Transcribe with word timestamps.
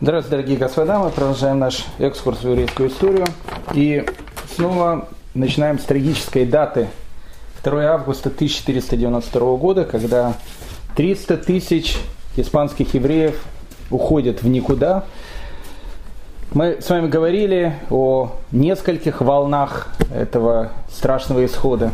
Здравствуйте, 0.00 0.36
дорогие 0.36 0.58
господа. 0.58 1.00
Мы 1.00 1.10
продолжаем 1.10 1.58
наш 1.58 1.84
экскурс 1.98 2.44
в 2.44 2.48
еврейскую 2.48 2.88
историю. 2.88 3.26
И 3.74 4.06
снова 4.54 5.08
начинаем 5.34 5.80
с 5.80 5.82
трагической 5.82 6.46
даты 6.46 6.86
2 7.64 7.82
августа 7.82 8.28
1492 8.28 9.56
года, 9.56 9.84
когда 9.84 10.34
300 10.94 11.38
тысяч 11.38 11.96
испанских 12.36 12.94
евреев 12.94 13.42
уходят 13.90 14.40
в 14.40 14.46
никуда. 14.46 15.02
Мы 16.52 16.80
с 16.80 16.88
вами 16.88 17.08
говорили 17.08 17.74
о 17.90 18.36
нескольких 18.52 19.20
волнах 19.20 19.88
этого 20.14 20.70
страшного 20.92 21.44
исхода. 21.44 21.90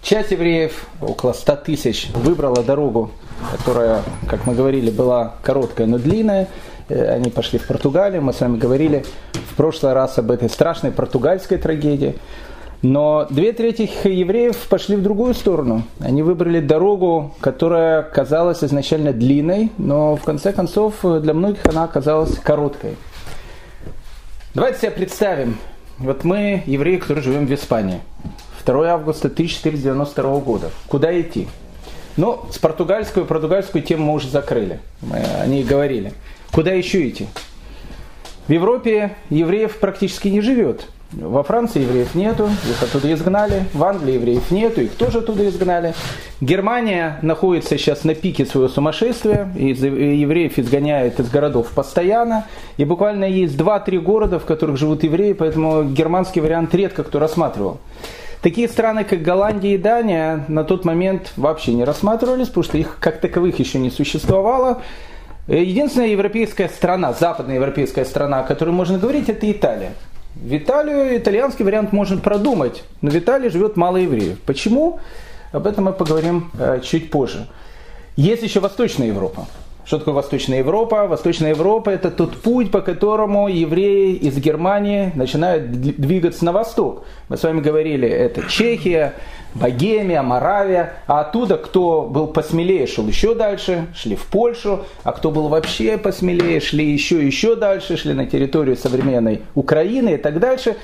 Часть 0.00 0.30
евреев, 0.30 0.86
около 1.02 1.34
100 1.34 1.56
тысяч, 1.56 2.08
выбрала 2.14 2.62
дорогу, 2.62 3.10
которая, 3.50 4.00
как 4.30 4.46
мы 4.46 4.54
говорили, 4.54 4.90
была 4.90 5.34
короткая, 5.42 5.86
но 5.86 5.98
длинная– 5.98 6.48
они 6.88 7.30
пошли 7.30 7.58
в 7.58 7.66
Португалию. 7.66 8.22
Мы 8.22 8.32
с 8.32 8.40
вами 8.40 8.58
говорили 8.58 9.04
в 9.32 9.56
прошлый 9.56 9.92
раз 9.92 10.18
об 10.18 10.30
этой 10.30 10.48
страшной 10.48 10.92
португальской 10.92 11.58
трагедии. 11.58 12.16
Но 12.80 13.26
две 13.28 13.52
трети 13.52 13.90
евреев 14.04 14.56
пошли 14.68 14.96
в 14.96 15.02
другую 15.02 15.34
сторону. 15.34 15.82
Они 16.00 16.22
выбрали 16.22 16.60
дорогу, 16.60 17.34
которая 17.40 18.02
казалась 18.02 18.62
изначально 18.62 19.12
длинной, 19.12 19.72
но 19.78 20.14
в 20.14 20.22
конце 20.22 20.52
концов 20.52 20.94
для 21.02 21.34
многих 21.34 21.66
она 21.66 21.84
оказалась 21.84 22.38
короткой. 22.38 22.96
Давайте 24.54 24.78
себе 24.80 24.90
представим, 24.92 25.56
вот 25.98 26.22
мы, 26.22 26.62
евреи, 26.66 26.98
которые 26.98 27.24
живем 27.24 27.46
в 27.46 27.52
Испании, 27.52 28.00
2 28.68 28.86
августа 28.92 29.28
1492 29.28 30.38
года. 30.40 30.70
Куда 30.88 31.18
идти? 31.18 31.48
Ну, 32.16 32.40
с 32.50 32.58
португальскую 32.58 33.24
португальскую 33.24 33.82
тему 33.82 34.06
мы 34.06 34.12
уже 34.14 34.28
закрыли. 34.28 34.80
Мы 35.00 35.18
о 35.40 35.46
ней 35.46 35.64
говорили. 35.64 36.12
Куда 36.52 36.72
еще 36.72 37.08
идти? 37.08 37.26
В 38.46 38.52
Европе 38.52 39.16
евреев 39.30 39.78
практически 39.78 40.28
не 40.28 40.40
живет. 40.40 40.88
Во 41.12 41.42
Франции 41.42 41.80
евреев 41.80 42.14
нету, 42.14 42.50
их 42.68 42.82
оттуда 42.82 43.10
изгнали. 43.14 43.64
В 43.72 43.82
Англии 43.82 44.14
евреев 44.14 44.50
нету, 44.50 44.82
их 44.82 44.92
тоже 44.92 45.18
оттуда 45.18 45.48
изгнали. 45.48 45.94
Германия 46.42 47.18
находится 47.22 47.78
сейчас 47.78 48.04
на 48.04 48.14
пике 48.14 48.44
своего 48.44 48.68
сумасшествия. 48.68 49.50
И 49.56 49.68
евреев 49.68 50.58
изгоняют 50.58 51.18
из 51.18 51.30
городов 51.30 51.68
постоянно. 51.68 52.46
И 52.76 52.84
буквально 52.84 53.24
есть 53.24 53.56
2-3 53.56 54.00
города, 54.00 54.38
в 54.38 54.44
которых 54.44 54.76
живут 54.76 55.02
евреи, 55.02 55.32
поэтому 55.32 55.84
германский 55.84 56.40
вариант 56.40 56.74
редко 56.74 57.04
кто 57.04 57.18
рассматривал. 57.18 57.78
Такие 58.42 58.68
страны, 58.68 59.04
как 59.04 59.22
Голландия 59.22 59.74
и 59.74 59.78
Дания, 59.78 60.44
на 60.48 60.62
тот 60.62 60.84
момент 60.84 61.32
вообще 61.36 61.72
не 61.72 61.84
рассматривались, 61.84 62.48
потому 62.48 62.64
что 62.64 62.78
их 62.78 62.98
как 63.00 63.20
таковых 63.20 63.58
еще 63.58 63.78
не 63.78 63.90
существовало. 63.90 64.82
Единственная 65.48 66.08
европейская 66.08 66.68
страна, 66.68 67.14
западная 67.14 67.54
европейская 67.54 68.04
страна, 68.04 68.40
о 68.40 68.42
которой 68.44 68.70
можно 68.70 68.98
говорить, 68.98 69.30
это 69.30 69.50
Италия. 69.50 69.92
В 70.34 70.54
Италию 70.54 71.16
итальянский 71.16 71.64
вариант 71.64 71.92
можно 71.92 72.18
продумать, 72.18 72.84
но 73.00 73.10
в 73.10 73.16
Италии 73.16 73.48
живет 73.48 73.76
мало 73.76 73.96
евреев. 73.96 74.38
Почему? 74.44 75.00
Об 75.50 75.66
этом 75.66 75.84
мы 75.84 75.92
поговорим 75.92 76.50
э, 76.58 76.80
чуть 76.84 77.10
позже. 77.10 77.48
Есть 78.16 78.42
еще 78.42 78.60
Восточная 78.60 79.06
Европа. 79.06 79.46
Что 79.86 79.98
такое 79.98 80.12
Восточная 80.12 80.58
Европа? 80.58 81.06
Восточная 81.06 81.50
Европа– 81.50 81.88
это 81.90 82.10
тот 82.10 82.36
путь, 82.36 82.70
по 82.70 82.82
которому 82.82 83.48
евреи 83.48 84.16
из 84.16 84.36
Германии 84.36 85.12
начинают 85.14 85.72
двигаться 85.72 86.44
на 86.44 86.52
восток. 86.52 87.06
Мы 87.30 87.38
с 87.38 87.42
вами 87.42 87.62
говорили, 87.62 88.06
это 88.06 88.42
Чехия, 88.50 89.14
Богемия, 89.60 90.22
Моравия, 90.22 90.94
а 91.06 91.20
оттуда, 91.20 91.56
кто 91.56 92.02
был 92.02 92.28
посмелее, 92.28 92.86
шел 92.86 93.06
еще 93.06 93.34
дальше, 93.34 93.86
шли 93.94 94.16
в 94.16 94.26
Польшу, 94.26 94.84
а 95.02 95.12
кто 95.12 95.30
был 95.30 95.48
вообще 95.48 95.98
посмелее, 95.98 96.60
шли 96.60 96.90
еще 96.90 97.24
еще 97.24 97.56
дальше, 97.56 97.96
шли 97.96 98.14
на 98.14 98.26
территорию 98.26 98.76
современной 98.76 99.42
Украины 99.54 100.14
и 100.14 100.16
так 100.16 100.38
дальше. 100.38 100.76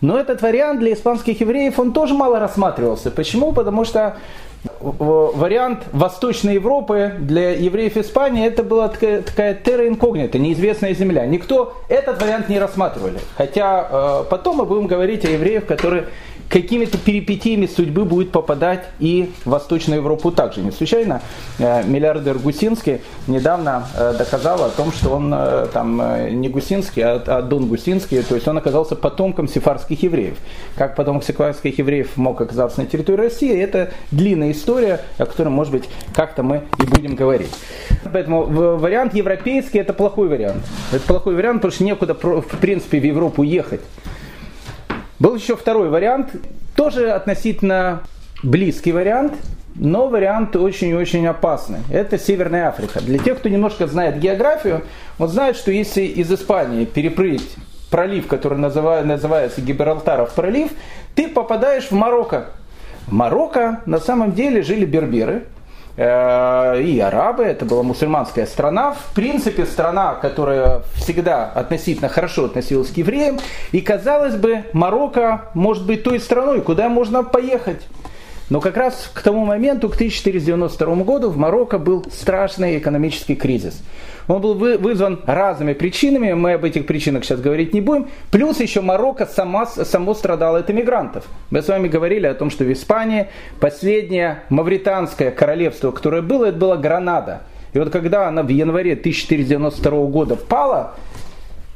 Но 0.00 0.18
этот 0.18 0.40
вариант 0.40 0.80
для 0.80 0.94
испанских 0.94 1.40
евреев, 1.40 1.78
он 1.78 1.92
тоже 1.92 2.14
мало 2.14 2.38
рассматривался. 2.38 3.10
Почему? 3.10 3.52
Потому 3.52 3.84
что 3.84 4.16
вариант 4.80 5.84
Восточной 5.92 6.54
Европы 6.54 7.14
для 7.18 7.52
евреев 7.52 7.96
Испании 7.96 8.46
это 8.46 8.62
была 8.62 8.88
такая, 8.88 9.22
такая 9.22 9.54
терра 9.54 9.88
инкогнита, 9.88 10.38
неизвестная 10.38 10.94
земля. 10.94 11.26
Никто 11.26 11.74
этот 11.88 12.20
вариант 12.20 12.48
не 12.48 12.58
рассматривали. 12.58 13.20
Хотя 13.36 13.88
э, 13.90 14.24
потом 14.28 14.56
мы 14.56 14.66
будем 14.66 14.86
говорить 14.86 15.24
о 15.24 15.28
евреях, 15.28 15.66
которые 15.66 16.08
какими-то 16.50 16.98
перипетиями 16.98 17.66
судьбы 17.66 18.04
будет 18.04 18.32
попадать 18.32 18.84
и 18.98 19.32
в 19.44 19.50
Восточную 19.50 20.00
Европу 20.00 20.32
также. 20.32 20.60
Не 20.60 20.72
случайно 20.72 21.22
э, 21.58 21.84
миллиардер 21.84 22.38
Гусинский 22.38 23.00
недавно 23.28 23.86
э, 23.96 24.14
доказал 24.18 24.64
о 24.64 24.68
том, 24.70 24.92
что 24.92 25.10
он 25.10 25.32
э, 25.32 25.68
там 25.72 26.02
не 26.40 26.48
Гусинский, 26.48 27.02
а, 27.02 27.22
а 27.24 27.42
Дон 27.42 27.68
Гусинский, 27.68 28.22
то 28.22 28.34
есть 28.34 28.48
он 28.48 28.58
оказался 28.58 28.96
потомком 28.96 29.46
сефарских 29.46 30.02
евреев. 30.02 30.36
Как 30.74 30.96
потомок 30.96 31.22
сефарских 31.22 31.78
евреев 31.78 32.16
мог 32.16 32.40
оказаться 32.40 32.80
на 32.80 32.86
территории 32.86 33.22
России, 33.22 33.56
это 33.56 33.92
длинная 34.10 34.49
история, 34.52 35.00
о 35.18 35.26
которой, 35.26 35.48
может 35.48 35.72
быть, 35.72 35.88
как-то 36.14 36.42
мы 36.42 36.62
и 36.78 36.86
будем 36.86 37.14
говорить. 37.14 37.52
Поэтому 38.12 38.44
вариант 38.44 39.14
европейский 39.14 39.78
это 39.78 39.92
плохой 39.92 40.28
вариант. 40.28 40.62
Это 40.92 41.06
плохой 41.06 41.34
вариант, 41.34 41.58
потому 41.58 41.72
что 41.72 41.84
некуда 41.84 42.14
в 42.14 42.58
принципе 42.60 43.00
в 43.00 43.04
Европу 43.04 43.42
ехать. 43.42 43.80
Был 45.18 45.34
еще 45.36 45.56
второй 45.56 45.90
вариант, 45.90 46.30
тоже 46.74 47.10
относительно 47.10 48.02
близкий 48.42 48.92
вариант, 48.92 49.34
но 49.74 50.08
вариант 50.08 50.56
очень-очень 50.56 51.26
опасный. 51.26 51.80
Это 51.90 52.18
Северная 52.18 52.68
Африка. 52.68 53.00
Для 53.00 53.18
тех, 53.18 53.38
кто 53.38 53.48
немножко 53.48 53.86
знает 53.86 54.18
географию, 54.18 54.82
он 55.18 55.28
знает, 55.28 55.56
что 55.56 55.70
если 55.70 56.02
из 56.02 56.32
Испании 56.32 56.86
переплыть 56.86 57.54
пролив, 57.90 58.26
который 58.28 58.58
называется 58.58 59.60
Гибралтаров 59.60 60.32
пролив, 60.32 60.70
ты 61.14 61.28
попадаешь 61.28 61.88
в 61.88 61.92
Марокко. 61.92 62.50
Марокко 63.08 63.80
на 63.86 63.98
самом 63.98 64.32
деле 64.32 64.62
жили 64.62 64.84
берберы– 64.84 65.44
Э, 65.96 66.80
и 66.80 66.98
арабы, 66.98 67.44
это 67.44 67.66
была 67.66 67.82
мусульманская 67.82 68.46
страна, 68.46 68.92
в 68.92 69.14
принципе 69.14 69.66
страна, 69.66 70.14
которая 70.14 70.82
всегда 70.94 71.44
относительно 71.44 72.08
хорошо 72.08 72.46
относилась 72.46 72.90
к 72.90 72.96
евреям, 72.96 73.38
и 73.72 73.82
казалось 73.82 74.34
бы, 74.34 74.64
Марокко 74.72 75.50
может 75.52 75.86
быть 75.86 76.02
той 76.02 76.18
страной, 76.18 76.62
куда 76.62 76.88
можно 76.88 77.22
поехать. 77.22 77.86
Но 78.48 78.60
как 78.60 78.78
раз 78.78 79.10
к 79.12 79.20
тому 79.20 79.44
моменту, 79.44 79.90
к 79.90 79.94
1492 79.94 80.94
году, 81.04 81.28
в 81.28 81.36
Марокко 81.36 81.78
был 81.78 82.06
страшный 82.10 82.78
экономический 82.78 83.36
кризис. 83.36 83.82
Он 84.30 84.40
был 84.40 84.54
вызван 84.54 85.20
разными 85.26 85.72
причинами, 85.72 86.34
мы 86.34 86.52
об 86.52 86.64
этих 86.64 86.86
причинах 86.86 87.24
сейчас 87.24 87.40
говорить 87.40 87.74
не 87.74 87.80
будем. 87.80 88.08
Плюс 88.30 88.60
еще 88.60 88.80
Марокко 88.80 89.26
сама, 89.26 89.66
само 89.66 90.14
страдало 90.14 90.58
от 90.58 90.70
иммигрантов. 90.70 91.24
Мы 91.50 91.62
с 91.62 91.68
вами 91.68 91.88
говорили 91.88 92.26
о 92.26 92.34
том, 92.34 92.48
что 92.50 92.62
в 92.62 92.72
Испании 92.72 93.26
последнее 93.58 94.44
мавританское 94.48 95.32
королевство, 95.32 95.90
которое 95.90 96.22
было, 96.22 96.46
это 96.46 96.58
была 96.58 96.76
Гранада. 96.76 97.42
И 97.72 97.78
вот 97.80 97.90
когда 97.90 98.28
она 98.28 98.44
в 98.44 98.48
январе 98.48 98.92
1492 98.92 100.06
года 100.06 100.36
впала, 100.36 100.94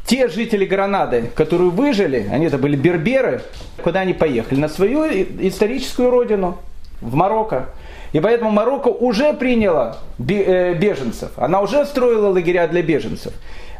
те 0.07 0.29
жители 0.29 0.65
Гранады, 0.65 1.31
которые 1.35 1.71
выжили, 1.71 2.29
они 2.31 2.47
это 2.47 2.59
были 2.59 2.77
берберы, 2.77 3.43
куда 3.83 4.01
они 4.01 4.13
поехали? 4.13 4.61
На 4.61 4.69
свою 4.69 5.05
историческую 5.05 6.09
родину, 6.11 6.59
в 7.01 7.17
Марокко. 7.17 7.71
И 8.15 8.21
поэтому 8.21 8.53
Марокко 8.53 8.89
уже 8.89 9.33
приняла 9.33 9.97
э, 10.21 10.75
беженцев, 10.75 11.33
она 11.35 11.61
уже 11.61 11.85
строила 11.85 12.29
лагеря 12.29 12.69
для 12.69 12.81
беженцев. 12.81 13.35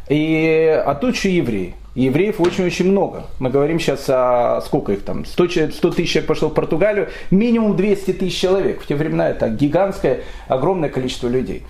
И, 0.09 0.83
а 0.85 0.93
тут 0.93 1.15
еще 1.15 1.33
евреи. 1.33 1.73
Евреев 1.95 2.41
очень-очень 2.41 2.91
много. 2.91 3.27
Мы 3.39 3.49
говорим 3.49 3.79
сейчас 3.79 4.03
о 4.09 4.61
сколько 4.65 4.91
их 4.91 5.05
там, 5.05 5.23
100, 5.23 5.71
100 5.71 5.91
тысяч 5.91 6.11
человек 6.11 6.27
пошло 6.27 6.49
в 6.49 6.53
Португалию, 6.53 7.07
минимум 7.31 7.77
200 7.77 8.11
тысяч 8.11 8.37
человек. 8.37 8.81
В 8.81 8.87
те 8.87 8.95
времена 8.95 9.29
это 9.29 9.47
гигантское, 9.47 10.23
огромное 10.49 10.89
количество 10.89 11.29
людей. 11.29 11.63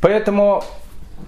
Поэтому 0.00 0.62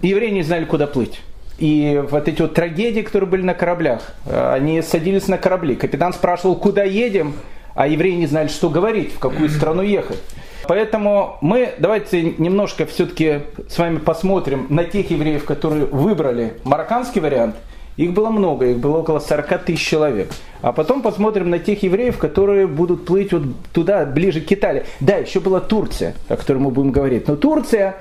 евреи 0.00 0.30
не 0.30 0.44
знали, 0.44 0.64
куда 0.64 0.86
плыть. 0.86 1.22
И 1.58 2.00
вот 2.08 2.28
эти 2.28 2.40
вот 2.40 2.54
трагедии, 2.54 3.00
которые 3.00 3.28
были 3.28 3.42
на 3.42 3.54
кораблях, 3.54 4.14
э, 4.26 4.52
они 4.54 4.80
садились 4.80 5.26
на 5.26 5.38
корабли. 5.38 5.74
Капитан 5.74 6.12
спрашивал, 6.12 6.54
куда 6.54 6.84
едем, 6.84 7.34
а 7.74 7.86
евреи 7.86 8.14
не 8.14 8.26
знали, 8.26 8.48
что 8.48 8.70
говорить, 8.70 9.14
в 9.14 9.18
какую 9.18 9.48
страну 9.48 9.82
ехать. 9.82 10.18
Поэтому 10.66 11.36
мы 11.40 11.74
давайте 11.78 12.22
немножко 12.22 12.86
все-таки 12.86 13.40
с 13.68 13.78
вами 13.78 13.98
посмотрим 13.98 14.66
на 14.70 14.84
тех 14.84 15.10
евреев, 15.10 15.44
которые 15.44 15.84
выбрали 15.84 16.54
марокканский 16.64 17.20
вариант. 17.20 17.56
Их 17.96 18.12
было 18.12 18.30
много, 18.30 18.66
их 18.66 18.78
было 18.78 18.98
около 18.98 19.20
40 19.20 19.64
тысяч 19.64 19.86
человек. 19.86 20.28
А 20.62 20.72
потом 20.72 21.02
посмотрим 21.02 21.50
на 21.50 21.60
тех 21.60 21.82
евреев, 21.82 22.18
которые 22.18 22.66
будут 22.66 23.04
плыть 23.04 23.32
вот 23.32 23.42
туда, 23.72 24.04
ближе 24.04 24.40
к 24.40 24.50
Италии. 24.50 24.84
Да, 24.98 25.16
еще 25.16 25.38
была 25.38 25.60
Турция, 25.60 26.14
о 26.28 26.36
которой 26.36 26.58
мы 26.58 26.70
будем 26.70 26.90
говорить. 26.90 27.28
Но 27.28 27.36
Турция 27.36 27.96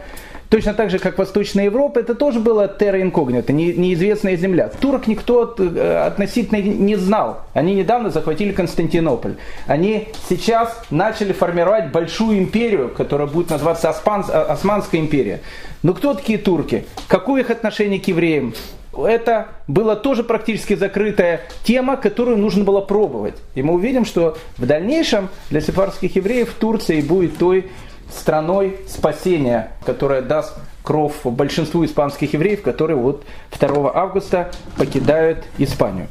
точно 0.54 0.76
так 0.76 0.92
же, 0.92 1.00
как 1.00 1.18
Восточная 1.18 1.66
Европа, 1.66 1.98
это 1.98 2.14
тоже 2.14 2.40
было 2.40 2.68
терра 2.68 3.02
инкогнито, 3.02 3.52
не, 3.52 3.74
неизвестная 3.74 4.38
земля. 4.38 4.70
Турок 4.80 5.08
никто 5.08 5.56
э, 5.58 6.06
относительно 6.06 6.62
не 6.62 6.96
знал. 6.96 7.42
Они 7.56 7.74
недавно 7.74 8.12
захватили 8.12 8.52
Константинополь. 8.52 9.38
Они 9.66 10.10
сейчас 10.30 10.80
начали 10.92 11.34
формировать 11.34 11.92
большую 11.92 12.38
империю, 12.38 12.90
которая 12.90 13.28
будет 13.28 13.50
называться 13.50 13.90
Осман, 13.90 14.26
Османская 14.32 15.02
империя. 15.02 15.42
Но 15.82 15.96
кто 15.96 16.14
такие 16.14 16.38
турки? 16.38 16.86
Какое 17.08 17.42
их 17.42 17.50
отношение 17.50 18.00
к 18.00 18.08
евреям? 18.08 18.54
это 18.96 19.48
была 19.68 19.96
тоже 19.96 20.24
практически 20.24 20.76
закрытая 20.76 21.42
тема, 21.64 21.98
которую 21.98 22.38
нужно 22.38 22.64
было 22.64 22.80
пробовать. 22.80 23.34
И 23.56 23.64
мы 23.64 23.74
увидим, 23.74 24.06
что 24.06 24.38
в 24.58 24.68
дальнейшем 24.68 25.30
для 25.50 25.62
сефарских 25.62 26.16
евреев 26.16 26.54
Турция 26.60 27.02
будет 27.02 27.40
той 27.40 27.72
страной 28.18 28.80
спасения, 28.88 29.72
которая 29.86 30.22
даст 30.22 30.56
кров 30.84 31.14
большинству 31.24 31.86
испанских 31.86 32.34
евреев, 32.34 32.62
которые 32.62 32.98
вот 32.98 33.24
2 33.58 33.92
августа 33.96 34.52
покидают 34.78 35.44
Испанию. 35.58 36.08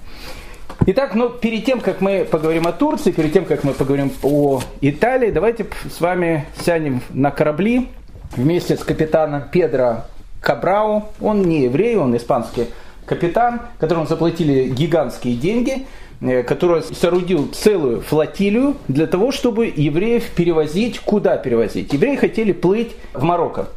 Итак, 0.87 1.15
ну, 1.15 1.29
перед 1.29 1.65
тем, 1.65 1.81
как 1.81 2.01
мы 2.01 2.27
поговорим 2.29 2.67
о 2.67 2.73
Турции, 2.73 3.13
перед 3.13 3.33
тем, 3.33 3.45
как 3.45 3.63
мы 3.63 3.73
поговорим 3.73 4.11
о 4.23 4.61
Италии, 4.81 5.31
давайте 5.31 5.67
с 5.89 6.01
вами 6.01 6.47
сядем 6.65 7.03
на 7.11 7.31
корабли 7.31 7.89
вместе 8.37 8.77
с 8.77 8.81
капитаном 8.83 9.45
Педро 9.53 10.05
Кабрау. 10.41 11.05
Он 11.21 11.43
не 11.43 11.63
еврей, 11.63 11.97
он 11.97 12.17
испанский 12.17 12.67
капитан, 13.07 13.61
которому 13.79 14.07
заплатили 14.07 14.69
гигантские 14.69 15.37
деньги, 15.37 15.87
который 16.47 16.83
соорудил 16.83 17.49
целую 17.49 18.01
флотилию 18.01 18.77
для 18.89 19.07
того, 19.07 19.33
чтобы 19.33 19.73
евреев 19.75 20.31
перевозить. 20.31 21.01
Куда 21.01 21.37
перевозить? 21.37 21.93
Евреи 21.93 22.17
хотели 22.17 22.53
плыть 22.53 22.93
в 23.13 23.23
Марокко. 23.23 23.69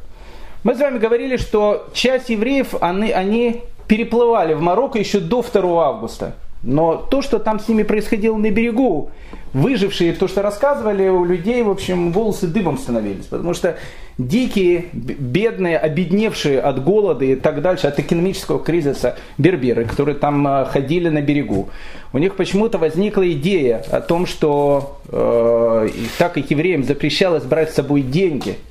Мы 0.64 0.76
с 0.76 0.80
вами 0.80 0.98
говорили, 0.98 1.38
что 1.38 1.88
часть 1.94 2.30
евреев, 2.30 2.76
они, 2.82 3.12
они 3.12 3.62
переплывали 3.88 4.54
в 4.54 4.62
Марокко 4.62 5.00
еще 5.00 5.20
до 5.20 5.44
2 5.44 5.88
августа. 5.88 6.36
Но 6.64 6.96
то, 6.96 7.22
что 7.22 7.38
там 7.38 7.60
с 7.60 7.68
ними 7.68 7.84
происходило 7.84 8.36
на 8.36 8.50
берегу, 8.50 9.12
выжившие, 9.54 10.14
то, 10.14 10.28
что 10.28 10.42
рассказывали, 10.42 11.08
у 11.08 11.24
людей, 11.24 11.62
в 11.62 11.70
общем, 11.70 12.12
волосы 12.12 12.48
дыбом 12.48 12.78
становились. 12.78 13.26
Потому 13.26 13.54
что 13.54 13.78
дикие, 14.18 14.86
бедные, 14.94 15.78
обедневшие 15.78 16.60
от 16.60 16.84
голода 16.84 17.26
и 17.26 17.36
так 17.36 17.62
дальше, 17.62 17.88
от 17.88 18.00
экономического 18.00 18.64
кризиса 18.64 19.18
берберы, 19.38 19.86
которые 19.86 20.16
там 20.16 20.48
э, 20.48 20.66
ходили 20.66 21.10
на 21.10 21.22
берегу, 21.22 21.70
у 22.14 22.18
них 22.18 22.36
почему-то 22.36 22.78
возникла 22.78 23.30
идея 23.32 23.84
о 23.92 24.02
том, 24.02 24.26
что 24.26 25.00
э, 25.10 25.90
так 26.18 26.34
как 26.34 26.50
евреям 26.50 26.84
запрещалось 26.84 27.44
брать 27.44 27.72
с 27.72 27.76
собой 27.76 28.02
деньги– 28.02 28.56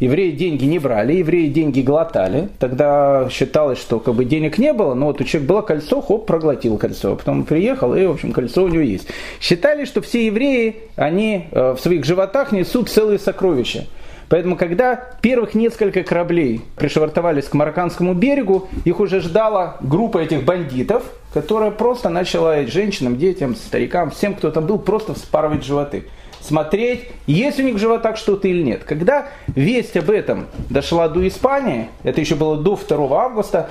евреи 0.00 0.30
деньги 0.30 0.64
не 0.64 0.78
брали, 0.78 1.14
евреи 1.14 1.48
деньги 1.48 1.80
глотали. 1.80 2.48
Тогда 2.58 3.28
считалось, 3.30 3.78
что 3.78 4.00
как 4.00 4.14
бы 4.14 4.24
денег 4.24 4.58
не 4.58 4.72
было, 4.72 4.94
но 4.94 5.06
вот 5.06 5.20
у 5.20 5.24
человека 5.24 5.52
было 5.52 5.62
кольцо, 5.62 6.00
хоп, 6.00 6.26
проглотил 6.26 6.78
кольцо. 6.78 7.16
Потом 7.16 7.44
приехал, 7.44 7.94
и, 7.94 8.06
в 8.06 8.12
общем, 8.12 8.32
кольцо 8.32 8.64
у 8.64 8.68
него 8.68 8.82
есть. 8.82 9.08
Считали, 9.40 9.84
что 9.84 10.00
все 10.00 10.26
евреи, 10.26 10.76
они 10.96 11.46
э, 11.50 11.72
в 11.72 11.80
своих 11.80 12.04
животах 12.04 12.52
несут 12.52 12.88
целые 12.88 13.18
сокровища. 13.18 13.86
Поэтому, 14.28 14.56
когда 14.56 14.96
первых 15.20 15.54
несколько 15.54 16.02
кораблей 16.02 16.62
пришвартовались 16.76 17.46
к 17.46 17.54
марокканскому 17.54 18.14
берегу, 18.14 18.68
их 18.84 19.00
уже 19.00 19.20
ждала 19.20 19.76
группа 19.80 20.18
этих 20.18 20.44
бандитов, 20.44 21.02
которая 21.32 21.70
просто 21.70 22.10
начала 22.10 22.66
женщинам, 22.66 23.16
детям, 23.16 23.56
старикам, 23.56 24.10
всем, 24.10 24.34
кто 24.34 24.50
там 24.50 24.66
был, 24.66 24.78
просто 24.78 25.14
вспарывать 25.14 25.64
животы 25.64 26.04
смотреть, 26.40 27.10
есть 27.26 27.58
у 27.58 27.62
них 27.62 27.74
в 27.74 27.78
животах 27.78 28.16
что-то 28.16 28.48
или 28.48 28.62
нет. 28.62 28.84
Когда 28.84 29.28
весть 29.48 29.96
об 29.96 30.10
этом 30.10 30.46
дошла 30.70 31.08
до 31.08 31.26
Испании, 31.26 31.88
это 32.02 32.20
еще 32.20 32.36
было 32.36 32.56
до 32.56 32.76
2 32.76 33.24
августа, 33.24 33.70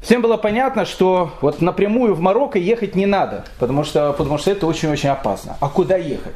всем 0.00 0.22
было 0.22 0.36
понятно, 0.36 0.84
что 0.84 1.32
вот 1.40 1.60
напрямую 1.60 2.14
в 2.14 2.20
Марокко 2.20 2.58
ехать 2.58 2.94
не 2.94 3.06
надо, 3.06 3.44
потому 3.58 3.84
что, 3.84 4.14
потому 4.16 4.38
что 4.38 4.50
это 4.50 4.66
очень-очень 4.66 5.10
опасно. 5.10 5.56
А 5.60 5.68
куда 5.68 5.96
ехать? 5.96 6.34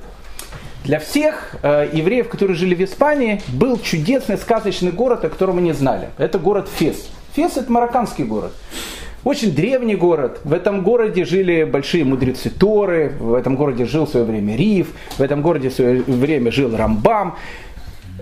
Для 0.84 0.98
всех 0.98 1.56
э, 1.62 1.90
евреев, 1.92 2.28
которые 2.28 2.56
жили 2.56 2.74
в 2.74 2.82
Испании, 2.82 3.42
был 3.48 3.78
чудесный 3.78 4.38
сказочный 4.38 4.92
город, 4.92 5.24
о 5.24 5.28
котором 5.28 5.62
не 5.62 5.72
знали. 5.72 6.10
Это 6.18 6.38
город 6.38 6.68
Фес. 6.76 7.08
Фес 7.34 7.56
это 7.56 7.70
марокканский 7.70 8.24
город. 8.24 8.52
Очень 9.24 9.52
древний 9.52 9.96
город. 9.96 10.40
В 10.44 10.52
этом 10.52 10.82
городе 10.82 11.24
жили 11.24 11.64
большие 11.64 12.04
мудрецы 12.04 12.50
Торы, 12.50 13.12
в 13.18 13.34
этом 13.34 13.56
городе 13.56 13.84
жил 13.84 14.06
в 14.06 14.10
свое 14.10 14.24
время 14.24 14.56
Риф, 14.56 14.92
в 15.18 15.20
этом 15.20 15.42
городе 15.42 15.68
в 15.68 15.74
свое 15.74 16.02
время 16.02 16.52
жил 16.52 16.74
Рамбам. 16.74 17.36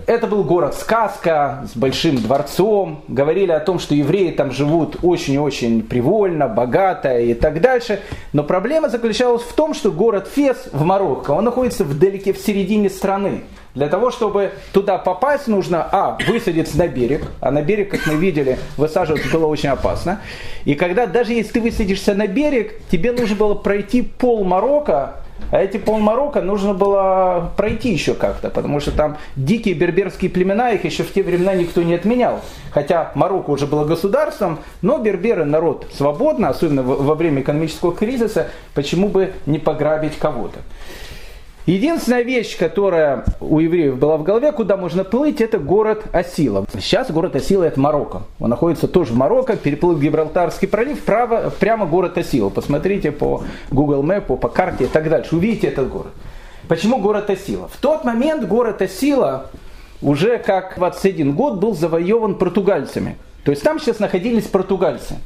Это 0.07 0.25
был 0.25 0.45
город-сказка 0.45 1.67
с 1.69 1.75
большим 1.75 2.15
дворцом. 2.15 3.03
Говорили 3.09 3.51
о 3.51 3.59
том, 3.59 3.77
что 3.77 3.93
евреи 3.93 4.31
там 4.31 4.51
живут 4.51 4.95
очень-очень 5.03 5.83
привольно, 5.83 6.47
богато 6.47 7.19
и 7.19 7.33
так 7.33 7.59
дальше. 7.59 7.99
Но 8.31 8.45
проблема 8.45 8.87
заключалась 8.87 9.41
в 9.41 9.51
том, 9.51 9.73
что 9.73 9.91
город 9.91 10.29
Фес 10.33 10.69
в 10.71 10.85
Марокко, 10.85 11.31
он 11.31 11.43
находится 11.43 11.83
вдалеке 11.83 12.31
в 12.31 12.37
середине 12.37 12.89
страны. 12.89 13.43
Для 13.75 13.89
того, 13.89 14.09
чтобы 14.09 14.51
туда 14.71 14.97
попасть, 14.97 15.49
нужно, 15.49 15.85
а, 15.91 16.17
высадиться 16.25 16.77
на 16.77 16.87
берег, 16.87 17.25
а 17.41 17.51
на 17.51 17.61
берег, 17.61 17.91
как 17.91 18.07
мы 18.07 18.13
видели, 18.13 18.57
высаживаться 18.77 19.27
было 19.27 19.45
очень 19.47 19.69
опасно. 19.69 20.21
И 20.63 20.75
когда, 20.75 21.05
даже 21.05 21.33
если 21.33 21.51
ты 21.51 21.59
высадишься 21.59 22.15
на 22.15 22.27
берег, 22.27 22.79
тебе 22.89 23.11
нужно 23.11 23.35
было 23.35 23.55
пройти 23.55 24.03
пол 24.03 24.45
Марокко, 24.45 25.15
а 25.51 25.61
эти 25.61 25.77
пол 25.77 25.99
Марокко 25.99 26.41
нужно 26.41 26.73
было 26.73 27.51
пройти 27.55 27.91
еще 27.91 28.13
как-то, 28.13 28.49
потому 28.49 28.79
что 28.79 28.91
там 28.91 29.17
дикие 29.35 29.75
берберские 29.75 30.29
племена, 30.29 30.71
их 30.71 30.83
еще 30.83 31.03
в 31.03 31.13
те 31.13 31.23
времена 31.23 31.53
никто 31.53 31.83
не 31.83 31.95
отменял. 31.95 32.41
Хотя 32.71 33.11
Марокко 33.15 33.51
уже 33.51 33.65
было 33.65 33.85
государством, 33.85 34.59
но 34.81 34.97
берберы 34.97 35.45
народ 35.45 35.87
свободно, 35.93 36.49
особенно 36.49 36.83
во 36.83 37.15
время 37.15 37.41
экономического 37.41 37.95
кризиса, 37.95 38.49
почему 38.73 39.07
бы 39.07 39.33
не 39.45 39.59
пограбить 39.59 40.17
кого-то. 40.17 40.59
Единственная 41.67 42.21
вещь, 42.21 42.57
которая 42.57 43.25
у 43.41 43.59
евреев 43.59 43.97
была 43.97 44.15
в 44.15 44.23
голове, 44.23 44.53
куда 44.53 44.77
можно 44.77 45.03
плыть, 45.03 45.41
это 45.41 45.59
город 45.59 46.05
Асила. 46.13 46.65
Сейчас 46.73 47.11
город 47.11 47.35
Асила 47.35 47.65
это 47.65 47.77
Марокко. 47.77 48.21
Он 48.39 48.49
находится 48.49 48.87
тоже 48.87 49.11
в 49.11 49.17
Марокко, 49.17 49.57
переплыл 49.57 49.97
Гибралтарский 49.97 50.69
пролив, 50.69 51.03
право, 51.03 51.49
прямо 51.49 51.85
город 51.85 52.17
Асила. 52.17 52.47
Посмотрите 52.49 53.11
по 53.11 53.43
Google 53.69 54.01
Map, 54.01 54.37
по 54.37 54.47
карте 54.47 54.85
и 54.85 54.87
так 54.87 55.09
дальше. 55.09 55.35
Увидите 55.35 55.67
этот 55.67 55.89
город. 55.89 56.13
Почему 56.69 56.99
город 56.99 57.29
Асила? 57.29 57.67
В 57.67 57.75
тот 57.81 58.05
момент 58.05 58.47
город 58.47 58.81
Асила 58.81 59.47
уже 60.01 60.37
как 60.37 60.75
21 60.77 61.33
год 61.33 61.59
был 61.59 61.75
завоеван 61.75 62.35
португальцами. 62.35 63.17
То 63.43 63.51
есть 63.51 63.61
там 63.61 63.77
сейчас 63.81 63.99
находились 63.99 64.45
португальцы. 64.45 65.17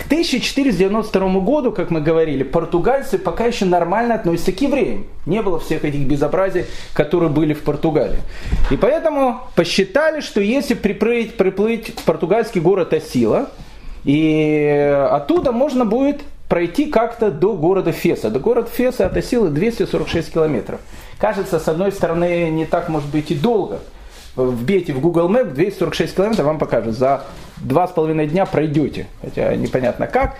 К 0.00 0.06
1492 0.06 1.40
году, 1.40 1.72
как 1.72 1.90
мы 1.90 2.00
говорили, 2.00 2.42
португальцы 2.42 3.18
пока 3.18 3.44
еще 3.44 3.66
нормально 3.66 4.14
относятся 4.14 4.52
к 4.52 4.60
евреям. 4.62 5.06
Не 5.26 5.42
было 5.42 5.60
всех 5.60 5.84
этих 5.84 6.00
безобразий, 6.06 6.64
которые 6.94 7.28
были 7.28 7.52
в 7.52 7.62
Португалии. 7.62 8.20
И 8.70 8.78
поэтому 8.78 9.42
посчитали, 9.54 10.20
что 10.20 10.40
если 10.40 10.72
приплыть, 10.72 11.36
приплыть 11.36 12.00
в 12.00 12.04
португальский 12.04 12.62
город 12.62 12.94
Асила, 12.94 13.50
и 14.04 15.06
оттуда 15.10 15.52
можно 15.52 15.84
будет 15.84 16.22
пройти 16.48 16.86
как-то 16.86 17.30
до 17.30 17.52
города 17.54 17.92
Феса. 17.92 18.30
До 18.30 18.38
города 18.38 18.70
Феса 18.70 19.04
от 19.04 19.14
Асилы 19.18 19.50
246 19.50 20.32
километров. 20.32 20.80
Кажется, 21.18 21.60
с 21.60 21.68
одной 21.68 21.92
стороны, 21.92 22.48
не 22.48 22.64
так 22.64 22.88
может 22.88 23.10
быть 23.10 23.30
и 23.30 23.34
долго. 23.34 23.80
Вбейте 24.46 24.92
в 24.92 25.00
Google 25.00 25.28
Map 25.28 25.52
246 25.52 26.14
километров, 26.14 26.46
вам 26.46 26.58
покажет. 26.58 26.94
За 26.94 27.24
два 27.60 27.86
с 27.86 27.90
половиной 27.90 28.26
дня 28.26 28.46
пройдете. 28.46 29.06
Хотя 29.20 29.54
непонятно 29.54 30.06
как. 30.06 30.36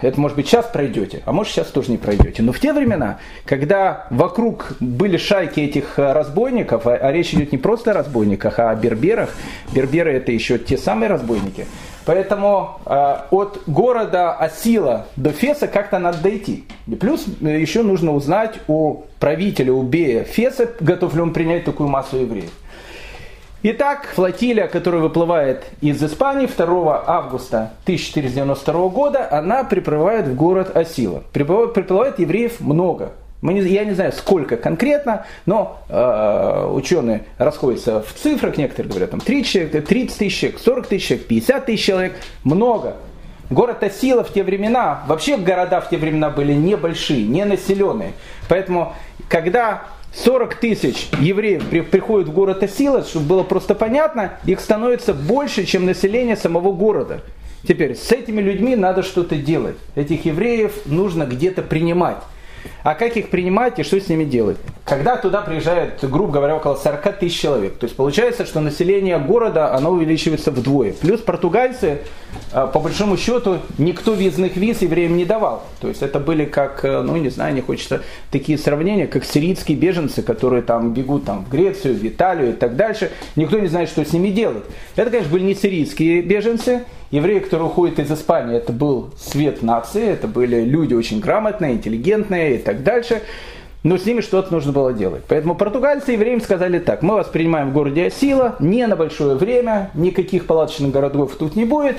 Это 0.00 0.20
может 0.20 0.36
быть 0.36 0.48
сейчас 0.48 0.66
пройдете, 0.66 1.22
а 1.26 1.32
может 1.32 1.52
сейчас 1.52 1.68
тоже 1.68 1.90
не 1.90 1.98
пройдете. 1.98 2.42
Но 2.42 2.52
в 2.52 2.58
те 2.58 2.72
времена, 2.72 3.18
когда 3.44 4.06
вокруг 4.10 4.72
были 4.80 5.16
шайки 5.16 5.60
этих 5.60 5.98
э, 5.98 6.12
разбойников, 6.12 6.86
а, 6.86 6.94
а 6.94 7.12
речь 7.12 7.32
идет 7.34 7.52
не 7.52 7.58
просто 7.58 7.92
о 7.92 7.94
разбойниках, 7.94 8.58
а 8.58 8.70
о 8.70 8.74
берберах. 8.74 9.30
Берберы 9.72 10.12
это 10.12 10.32
еще 10.32 10.58
те 10.58 10.76
самые 10.76 11.08
разбойники. 11.08 11.66
Поэтому 12.04 12.80
э, 12.84 13.16
от 13.30 13.62
города 13.66 14.32
Асила 14.32 15.06
до 15.14 15.30
Феса 15.30 15.68
как-то 15.68 16.00
надо 16.00 16.18
дойти. 16.18 16.64
И 16.88 16.96
плюс 16.96 17.24
э, 17.40 17.60
еще 17.60 17.82
нужно 17.82 18.12
узнать 18.12 18.58
у 18.66 19.02
правителя, 19.20 19.72
у 19.72 19.82
Бея 19.82 20.24
Феса, 20.24 20.68
готов 20.80 21.14
ли 21.14 21.20
он 21.20 21.32
принять 21.32 21.64
такую 21.64 21.88
массу 21.88 22.16
евреев. 22.16 22.50
Итак, 23.64 24.08
флотилия, 24.12 24.66
которая 24.66 25.00
выплывает 25.00 25.66
из 25.80 26.02
Испании 26.02 26.48
2 26.48 27.04
августа 27.06 27.70
1492 27.84 28.88
года, 28.88 29.28
она 29.30 29.62
приплывает 29.62 30.26
в 30.26 30.34
город 30.34 30.76
Асила. 30.76 31.22
Приплывает, 31.32 31.72
приплывает 31.72 32.18
евреев 32.18 32.58
много. 32.58 33.12
Мы 33.40 33.54
не, 33.54 33.60
я 33.60 33.84
не 33.84 33.92
знаю, 33.92 34.12
сколько 34.12 34.56
конкретно, 34.56 35.26
но 35.46 35.78
э, 35.88 36.70
ученые 36.72 37.26
расходятся 37.38 38.02
в 38.02 38.12
цифрах. 38.14 38.56
Некоторые 38.56 38.90
говорят, 38.90 39.12
там 39.12 39.20
30 39.20 39.52
человек, 39.52 39.86
30 39.86 40.18
тысяч 40.18 40.40
человек, 40.40 40.60
40 40.60 40.86
тысяч 40.88 41.06
человек, 41.06 41.26
50 41.28 41.66
тысяч 41.66 41.84
человек. 41.84 42.16
Много. 42.42 42.96
Город 43.48 43.84
Асила 43.84 44.24
в 44.24 44.32
те 44.32 44.42
времена, 44.42 45.04
вообще 45.06 45.36
города 45.36 45.80
в 45.80 45.88
те 45.88 45.98
времена 45.98 46.30
были 46.30 46.52
небольшие, 46.52 47.28
не 47.28 47.44
населенные. 47.44 48.14
Поэтому, 48.48 48.94
когда 49.28 49.84
40 50.14 50.56
тысяч 50.56 51.08
евреев 51.20 51.66
при, 51.68 51.80
приходят 51.80 52.28
в 52.28 52.32
город 52.32 52.62
Асила, 52.62 53.02
чтобы 53.02 53.26
было 53.26 53.42
просто 53.42 53.74
понятно, 53.74 54.38
их 54.44 54.60
становится 54.60 55.14
больше, 55.14 55.64
чем 55.64 55.86
население 55.86 56.36
самого 56.36 56.72
города. 56.72 57.22
Теперь 57.66 57.96
с 57.96 58.10
этими 58.10 58.40
людьми 58.40 58.76
надо 58.76 59.02
что-то 59.02 59.36
делать. 59.36 59.76
Этих 59.94 60.24
евреев 60.24 60.86
нужно 60.86 61.24
где-то 61.24 61.62
принимать. 61.62 62.18
А 62.82 62.94
как 62.94 63.16
их 63.16 63.30
принимать 63.30 63.78
и 63.78 63.82
что 63.82 64.00
с 64.00 64.08
ними 64.08 64.24
делать? 64.24 64.56
Когда 64.84 65.16
туда 65.16 65.42
приезжает, 65.42 65.98
грубо 66.02 66.32
говоря, 66.32 66.56
около 66.56 66.74
40 66.74 67.18
тысяч 67.18 67.40
человек. 67.40 67.78
То 67.78 67.84
есть 67.84 67.96
получается, 67.96 68.44
что 68.44 68.60
население 68.60 69.18
города, 69.18 69.74
оно 69.74 69.90
увеличивается 69.90 70.50
вдвое. 70.50 70.92
Плюс 70.92 71.20
португальцы, 71.20 72.00
а, 72.52 72.66
по 72.66 72.80
большому 72.80 73.16
счету, 73.16 73.58
никто 73.78 74.14
визных 74.14 74.56
виз 74.56 74.82
евреям 74.82 75.16
не 75.16 75.24
давал. 75.24 75.62
То 75.80 75.88
есть 75.88 76.02
это 76.02 76.18
были 76.18 76.44
как, 76.44 76.84
э, 76.84 77.02
ну 77.02 77.16
не 77.16 77.28
знаю, 77.28 77.54
не 77.54 77.60
хочется 77.60 78.02
такие 78.30 78.58
сравнения, 78.58 79.06
как 79.06 79.24
сирийские 79.24 79.76
беженцы, 79.76 80.22
которые 80.22 80.62
там 80.62 80.92
бегут 80.92 81.24
там, 81.24 81.44
в 81.44 81.50
Грецию, 81.50 81.94
в 81.94 82.04
Италию 82.04 82.50
и 82.50 82.52
так 82.52 82.74
дальше. 82.76 83.12
Никто 83.36 83.58
не 83.58 83.68
знает, 83.68 83.88
что 83.88 84.04
с 84.04 84.12
ними 84.12 84.28
делать. 84.28 84.64
Это, 84.96 85.10
конечно, 85.10 85.32
были 85.32 85.44
не 85.44 85.54
сирийские 85.54 86.22
беженцы, 86.22 86.84
евреи, 87.12 87.38
которые 87.38 87.68
уходят 87.68 88.00
из 88.00 88.10
Испании, 88.10 88.56
это 88.56 88.72
был 88.72 89.10
свет 89.16 89.62
нации, 89.62 90.08
это 90.08 90.26
были 90.26 90.64
люди 90.64 90.94
очень 90.94 91.20
грамотные, 91.20 91.74
интеллигентные 91.74 92.56
и 92.56 92.58
так 92.58 92.82
дальше. 92.82 93.22
Но 93.84 93.98
с 93.98 94.06
ними 94.06 94.20
что-то 94.20 94.52
нужно 94.52 94.72
было 94.72 94.92
делать. 94.92 95.24
Поэтому 95.28 95.54
португальцы 95.56 96.12
евреям 96.12 96.40
сказали 96.40 96.78
так, 96.78 97.02
мы 97.02 97.14
вас 97.14 97.26
принимаем 97.26 97.70
в 97.70 97.72
городе 97.72 98.06
Асила, 98.06 98.56
не 98.60 98.86
на 98.86 98.96
большое 98.96 99.36
время, 99.36 99.90
никаких 99.94 100.46
палаточных 100.46 100.92
городов 100.92 101.34
тут 101.36 101.56
не 101.56 101.64
будет, 101.64 101.96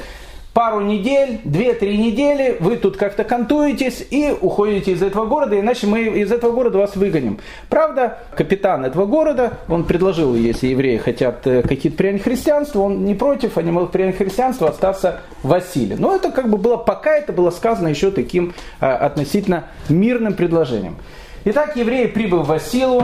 пару 0.53 0.81
недель, 0.81 1.41
две-три 1.43 1.97
недели, 1.97 2.57
вы 2.59 2.77
тут 2.77 2.95
как-то 2.95 3.23
кантуетесь 3.23 4.05
и 4.09 4.33
уходите 4.39 4.91
из 4.91 5.01
этого 5.01 5.25
города, 5.25 5.59
иначе 5.59 5.87
мы 5.87 6.03
из 6.03 6.31
этого 6.31 6.51
города 6.51 6.77
вас 6.77 6.95
выгоним. 6.95 7.39
Правда, 7.69 8.19
капитан 8.35 8.85
этого 8.85 9.05
города, 9.05 9.53
он 9.67 9.83
предложил, 9.83 10.35
если 10.35 10.67
евреи 10.67 10.97
хотят 10.97 11.45
э, 11.47 11.63
какие-то 11.63 11.97
принять 11.97 12.21
христианство, 12.21 12.81
он 12.81 13.03
не 13.03 13.15
против, 13.15 13.57
они 13.57 13.71
могут 13.71 13.91
принять 13.91 14.17
христианство, 14.17 14.69
остаться 14.69 15.21
в 15.41 15.49
Василии. 15.49 15.95
Но 15.97 16.15
это 16.15 16.31
как 16.31 16.49
бы 16.49 16.57
было, 16.57 16.77
пока 16.77 17.15
это 17.15 17.33
было 17.33 17.49
сказано 17.49 17.87
еще 17.87 18.11
таким 18.11 18.53
а, 18.79 18.95
относительно 18.95 19.65
мирным 19.89 20.33
предложением. 20.33 20.97
Итак, 21.45 21.75
евреи, 21.75 22.05
прибыв 22.05 22.45
в 22.45 22.47
Василу, 22.47 23.03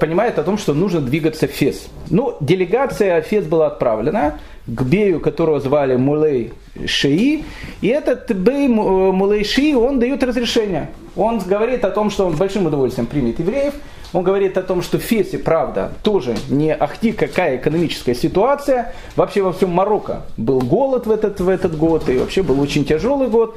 понимает 0.00 0.38
о 0.38 0.42
том, 0.42 0.58
что 0.58 0.74
нужно 0.74 1.00
двигаться 1.00 1.46
в 1.46 1.50
Фес. 1.50 1.88
Ну, 2.10 2.36
делегация 2.40 3.20
в 3.22 3.26
Фес 3.26 3.44
была 3.44 3.68
отправлена 3.68 4.38
к 4.66 4.82
Бею, 4.82 5.20
которого 5.20 5.60
звали 5.60 5.96
Мулей 5.96 6.52
Шии, 6.86 7.44
и 7.80 7.88
этот 7.88 8.30
Бей 8.32 8.66
э, 8.66 8.68
Мулей 8.68 9.44
Шии, 9.44 9.74
он 9.74 9.98
дает 9.98 10.22
разрешение. 10.22 10.90
Он 11.16 11.38
говорит 11.38 11.84
о 11.84 11.90
том, 11.90 12.10
что 12.10 12.26
он 12.26 12.36
большим 12.36 12.66
удовольствием 12.66 13.06
примет 13.06 13.38
евреев, 13.38 13.74
он 14.12 14.22
говорит 14.22 14.56
о 14.56 14.62
том, 14.62 14.82
что 14.82 14.98
в 14.98 15.02
Фесе, 15.02 15.38
правда, 15.38 15.92
тоже 16.02 16.34
не 16.48 16.74
ахти 16.74 17.12
какая 17.12 17.56
экономическая 17.56 18.14
ситуация. 18.14 18.94
Вообще 19.16 19.42
во 19.42 19.52
всем 19.52 19.70
Марокко 19.70 20.22
был 20.36 20.60
голод 20.60 21.06
в 21.06 21.10
этот, 21.10 21.40
в 21.40 21.48
этот 21.48 21.76
год, 21.76 22.08
и 22.08 22.16
вообще 22.16 22.42
был 22.42 22.60
очень 22.60 22.84
тяжелый 22.84 23.28
год. 23.28 23.56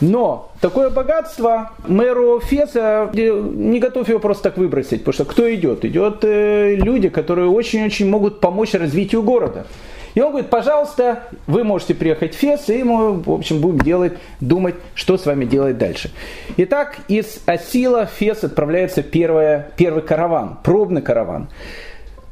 Но 0.00 0.50
такое 0.60 0.90
богатство 0.90 1.72
мэру 1.86 2.40
Феса 2.40 3.10
не 3.12 3.78
готов 3.78 4.08
его 4.08 4.18
просто 4.18 4.44
так 4.44 4.56
выбросить, 4.56 5.00
потому 5.04 5.12
что 5.12 5.24
кто 5.24 5.54
идет? 5.54 5.84
Идет 5.84 6.24
э, 6.24 6.74
люди, 6.74 7.08
которые 7.08 7.48
очень-очень 7.48 8.08
могут 8.08 8.40
помочь 8.40 8.72
развитию 8.72 9.22
города. 9.22 9.66
И 10.14 10.20
он 10.20 10.30
говорит, 10.30 10.50
пожалуйста, 10.50 11.24
вы 11.46 11.64
можете 11.64 11.94
приехать 11.94 12.34
в 12.34 12.38
Фес, 12.38 12.68
и 12.68 12.82
мы, 12.82 13.14
в 13.20 13.30
общем, 13.30 13.60
будем 13.60 13.80
делать, 13.80 14.14
думать, 14.40 14.74
что 14.94 15.16
с 15.16 15.26
вами 15.26 15.44
делать 15.44 15.78
дальше. 15.78 16.10
Итак, 16.56 16.98
из 17.08 17.40
Асила 17.46 18.06
в 18.06 18.10
Фес 18.10 18.44
отправляется 18.44 19.02
первое, 19.02 19.70
первый 19.76 20.02
караван, 20.02 20.58
пробный 20.62 21.02
караван. 21.02 21.48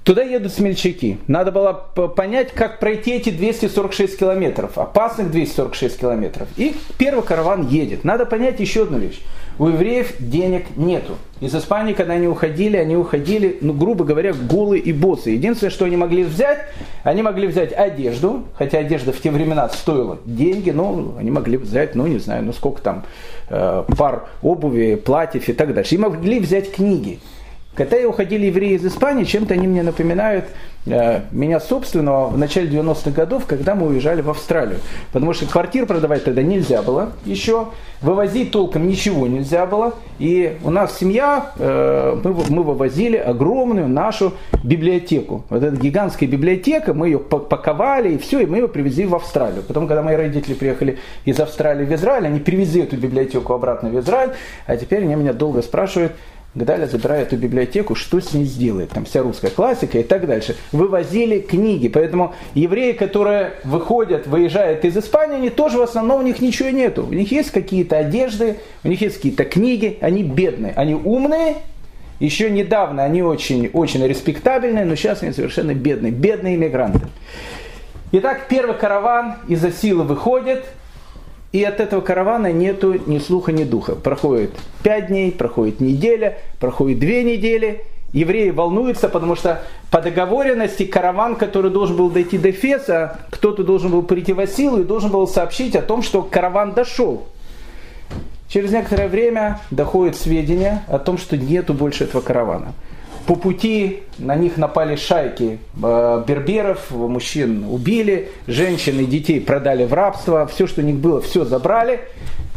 Туда 0.04 0.22
едут 0.22 0.52
смельчаки. 0.52 1.18
Надо 1.26 1.52
было 1.52 1.72
понять, 1.72 2.52
как 2.52 2.80
пройти 2.80 3.12
эти 3.12 3.30
246 3.30 4.18
километров, 4.18 4.78
опасных 4.78 5.30
246 5.30 6.00
километров. 6.00 6.48
И 6.56 6.74
первый 6.96 7.22
караван 7.22 7.66
едет. 7.66 8.02
Надо 8.02 8.24
понять 8.24 8.60
еще 8.60 8.84
одну 8.84 8.98
вещь. 8.98 9.20
У 9.58 9.68
евреев 9.68 10.14
денег 10.18 10.74
нету. 10.76 11.16
Из 11.42 11.54
Испании, 11.54 11.92
когда 11.92 12.14
они 12.14 12.26
уходили, 12.26 12.78
они 12.78 12.96
уходили, 12.96 13.58
ну, 13.60 13.74
грубо 13.74 14.06
говоря, 14.06 14.32
голые 14.32 14.80
и 14.82 14.90
босы. 14.90 15.30
Единственное, 15.30 15.70
что 15.70 15.84
они 15.84 15.98
могли 15.98 16.24
взять, 16.24 16.60
они 17.02 17.20
могли 17.20 17.46
взять 17.46 17.74
одежду, 17.74 18.44
хотя 18.56 18.78
одежда 18.78 19.12
в 19.12 19.20
те 19.20 19.30
времена 19.30 19.68
стоила 19.68 20.18
деньги, 20.24 20.70
но 20.70 21.14
они 21.18 21.30
могли 21.30 21.58
взять, 21.58 21.94
ну, 21.94 22.06
не 22.06 22.18
знаю, 22.18 22.42
ну, 22.42 22.54
сколько 22.54 22.80
там, 22.80 23.04
э, 23.50 23.84
пар 23.98 24.28
обуви, 24.40 24.94
платьев 24.94 25.46
и 25.50 25.52
так 25.52 25.74
дальше. 25.74 25.96
И 25.96 25.98
могли 25.98 26.40
взять 26.40 26.72
книги. 26.72 27.20
Когда 27.80 27.96
уходили 28.06 28.44
евреи 28.44 28.74
из 28.74 28.84
Испании, 28.84 29.24
чем-то 29.24 29.54
они 29.54 29.66
мне 29.66 29.82
напоминают 29.82 30.44
э, 30.84 31.20
меня 31.30 31.60
собственного 31.60 32.26
в 32.28 32.36
начале 32.36 32.68
90-х 32.68 33.10
годов, 33.10 33.46
когда 33.46 33.74
мы 33.74 33.86
уезжали 33.86 34.20
в 34.20 34.28
Австралию. 34.28 34.80
Потому 35.12 35.32
что 35.32 35.46
квартир 35.46 35.86
продавать 35.86 36.24
тогда 36.24 36.42
нельзя 36.42 36.82
было 36.82 37.12
еще, 37.24 37.68
вывозить 38.02 38.50
толком 38.50 38.86
ничего 38.86 39.26
нельзя 39.26 39.64
было. 39.64 39.94
И 40.18 40.58
у 40.62 40.68
нас 40.68 40.98
семья, 40.98 41.52
э, 41.56 42.20
мы, 42.22 42.34
мы 42.50 42.64
вывозили 42.64 43.16
огромную 43.16 43.88
нашу 43.88 44.34
библиотеку. 44.62 45.46
Вот 45.48 45.62
эта 45.62 45.74
гигантская 45.74 46.28
библиотека, 46.28 46.92
мы 46.92 47.06
ее 47.06 47.18
паковали 47.18 48.12
и 48.12 48.18
все, 48.18 48.40
и 48.40 48.46
мы 48.46 48.58
ее 48.58 48.68
привезли 48.68 49.06
в 49.06 49.14
Австралию. 49.14 49.62
Потом, 49.62 49.88
когда 49.88 50.02
мои 50.02 50.16
родители 50.16 50.52
приехали 50.52 50.98
из 51.24 51.40
Австралии 51.40 51.86
в 51.86 51.94
Израиль, 51.94 52.26
они 52.26 52.40
привезли 52.40 52.82
эту 52.82 52.98
библиотеку 52.98 53.54
обратно 53.54 53.88
в 53.88 53.98
Израиль, 53.98 54.32
а 54.66 54.76
теперь 54.76 55.04
они 55.04 55.14
меня 55.14 55.32
долго 55.32 55.62
спрашивают, 55.62 56.12
Гадаля 56.54 56.86
забирает 56.86 57.28
эту 57.28 57.36
библиотеку, 57.36 57.94
что 57.94 58.20
с 58.20 58.34
ней 58.34 58.44
сделает? 58.44 58.90
Там 58.90 59.04
вся 59.04 59.22
русская 59.22 59.50
классика 59.50 59.98
и 59.98 60.02
так 60.02 60.26
дальше. 60.26 60.56
Вывозили 60.72 61.38
книги. 61.38 61.86
Поэтому 61.86 62.34
евреи, 62.54 62.92
которые 62.92 63.52
выходят, 63.62 64.26
выезжают 64.26 64.84
из 64.84 64.96
Испании, 64.96 65.36
они 65.36 65.50
тоже 65.50 65.78
в 65.78 65.82
основном 65.82 66.20
у 66.20 66.22
них 66.24 66.40
ничего 66.40 66.70
нету. 66.70 67.06
У 67.06 67.12
них 67.12 67.30
есть 67.30 67.52
какие-то 67.52 67.98
одежды, 67.98 68.56
у 68.82 68.88
них 68.88 69.00
есть 69.00 69.16
какие-то 69.16 69.44
книги, 69.44 69.98
они 70.00 70.24
бедные. 70.24 70.72
Они 70.74 70.94
умные, 70.94 71.58
еще 72.18 72.50
недавно 72.50 73.04
они 73.04 73.22
очень, 73.22 73.70
очень 73.72 74.04
респектабельные, 74.04 74.84
но 74.84 74.96
сейчас 74.96 75.22
они 75.22 75.32
совершенно 75.32 75.72
бедные. 75.72 76.10
Бедные 76.10 76.56
иммигранты. 76.56 77.06
Итак, 78.10 78.46
первый 78.48 78.74
караван 78.74 79.36
из-за 79.46 79.70
силы 79.70 80.02
выходит, 80.02 80.64
и 81.52 81.64
от 81.64 81.80
этого 81.80 82.00
каравана 82.00 82.52
нету 82.52 82.94
ни 83.06 83.18
слуха, 83.18 83.52
ни 83.52 83.64
духа. 83.64 83.96
Проходит 83.96 84.52
пять 84.82 85.08
дней, 85.08 85.32
проходит 85.32 85.80
неделя, 85.80 86.38
проходит 86.60 87.00
две 87.00 87.24
недели. 87.24 87.84
Евреи 88.12 88.50
волнуются, 88.50 89.08
потому 89.08 89.36
что 89.36 89.62
по 89.90 90.00
договоренности 90.00 90.84
караван, 90.84 91.36
который 91.36 91.70
должен 91.70 91.96
был 91.96 92.10
дойти 92.10 92.38
до 92.38 92.50
Феса, 92.50 93.20
кто-то 93.30 93.62
должен 93.62 93.90
был 93.90 94.02
прийти 94.02 94.32
в 94.32 94.40
Асилу 94.40 94.80
и 94.80 94.84
должен 94.84 95.10
был 95.10 95.28
сообщить 95.28 95.76
о 95.76 95.82
том, 95.82 96.02
что 96.02 96.22
караван 96.22 96.72
дошел. 96.72 97.26
Через 98.48 98.72
некоторое 98.72 99.08
время 99.08 99.60
доходит 99.70 100.16
сведения 100.16 100.84
о 100.88 100.98
том, 100.98 101.18
что 101.18 101.36
нету 101.36 101.72
больше 101.72 102.04
этого 102.04 102.20
каравана. 102.20 102.74
По 103.26 103.36
пути 103.36 104.02
на 104.18 104.34
них 104.34 104.56
напали 104.56 104.96
шайки 104.96 105.58
э, 105.82 106.24
берберов, 106.26 106.90
мужчин 106.90 107.64
убили, 107.68 108.30
женщин 108.46 108.98
и 109.00 109.04
детей 109.04 109.40
продали 109.40 109.84
в 109.84 109.92
рабство, 109.92 110.46
все, 110.46 110.66
что 110.66 110.80
у 110.80 110.84
них 110.84 110.96
было, 110.96 111.20
все 111.20 111.44
забрали, 111.44 112.00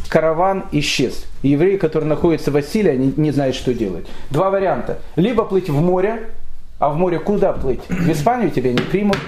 караван 0.08 0.64
исчез. 0.72 1.26
евреи, 1.42 1.76
которые 1.76 2.08
находятся 2.08 2.50
в 2.50 2.54
Василии, 2.54 2.90
они 2.90 3.12
не 3.16 3.30
знают, 3.30 3.56
что 3.56 3.74
делать. 3.74 4.06
Два 4.30 4.50
варианта. 4.50 4.98
Либо 5.16 5.44
плыть 5.44 5.68
в 5.68 5.80
море, 5.80 6.30
а 6.78 6.88
в 6.88 6.96
море 6.96 7.18
куда 7.18 7.52
плыть? 7.52 7.80
В 7.88 8.10
Испанию 8.10 8.50
тебя 8.50 8.72
не 8.72 8.78
примут. 8.78 9.18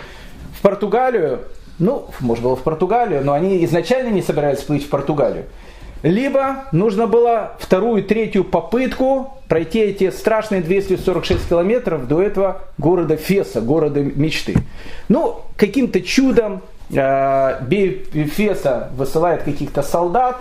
В 0.56 0.62
Португалию, 0.62 1.40
ну, 1.78 2.06
может 2.20 2.42
было 2.42 2.56
в 2.56 2.62
Португалию, 2.62 3.24
но 3.24 3.32
они 3.32 3.64
изначально 3.64 4.10
не 4.10 4.22
собирались 4.22 4.60
плыть 4.60 4.86
в 4.86 4.88
Португалию. 4.88 5.44
Либо 6.02 6.64
нужно 6.72 7.06
было 7.06 7.56
вторую, 7.58 8.04
третью 8.04 8.44
попытку 8.44 9.34
пройти 9.48 9.80
эти 9.80 10.10
страшные 10.10 10.60
246 10.60 11.48
километров 11.48 12.06
до 12.06 12.22
этого 12.22 12.62
города 12.78 13.16
Феса, 13.16 13.60
города 13.60 14.00
мечты. 14.00 14.54
Ну, 15.08 15.42
каким-то 15.56 16.00
чудом 16.00 16.62
э, 16.90 17.98
Феса 18.34 18.90
высылает 18.94 19.42
каких-то 19.44 19.82
солдат, 19.82 20.36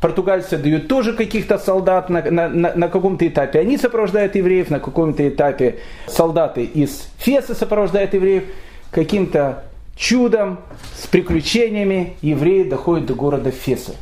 португальцы 0.00 0.58
дают 0.58 0.88
тоже 0.88 1.12
каких-то 1.12 1.58
солдат 1.58 2.10
на, 2.10 2.22
на, 2.22 2.48
на, 2.48 2.74
на 2.74 2.88
каком-то 2.88 3.26
этапе. 3.26 3.60
Они 3.60 3.78
сопровождают 3.78 4.34
евреев, 4.34 4.70
на 4.70 4.80
каком-то 4.80 5.26
этапе 5.28 5.76
солдаты 6.06 6.64
из 6.64 7.08
Феса 7.18 7.54
сопровождают 7.54 8.14
евреев. 8.14 8.44
Каким-то 8.90 9.64
чудом, 9.96 10.58
с 10.94 11.06
приключениями 11.06 12.14
евреи 12.22 12.64
доходят 12.64 13.06
до 13.06 13.14
города 13.14 13.50
Феса. 13.50 13.94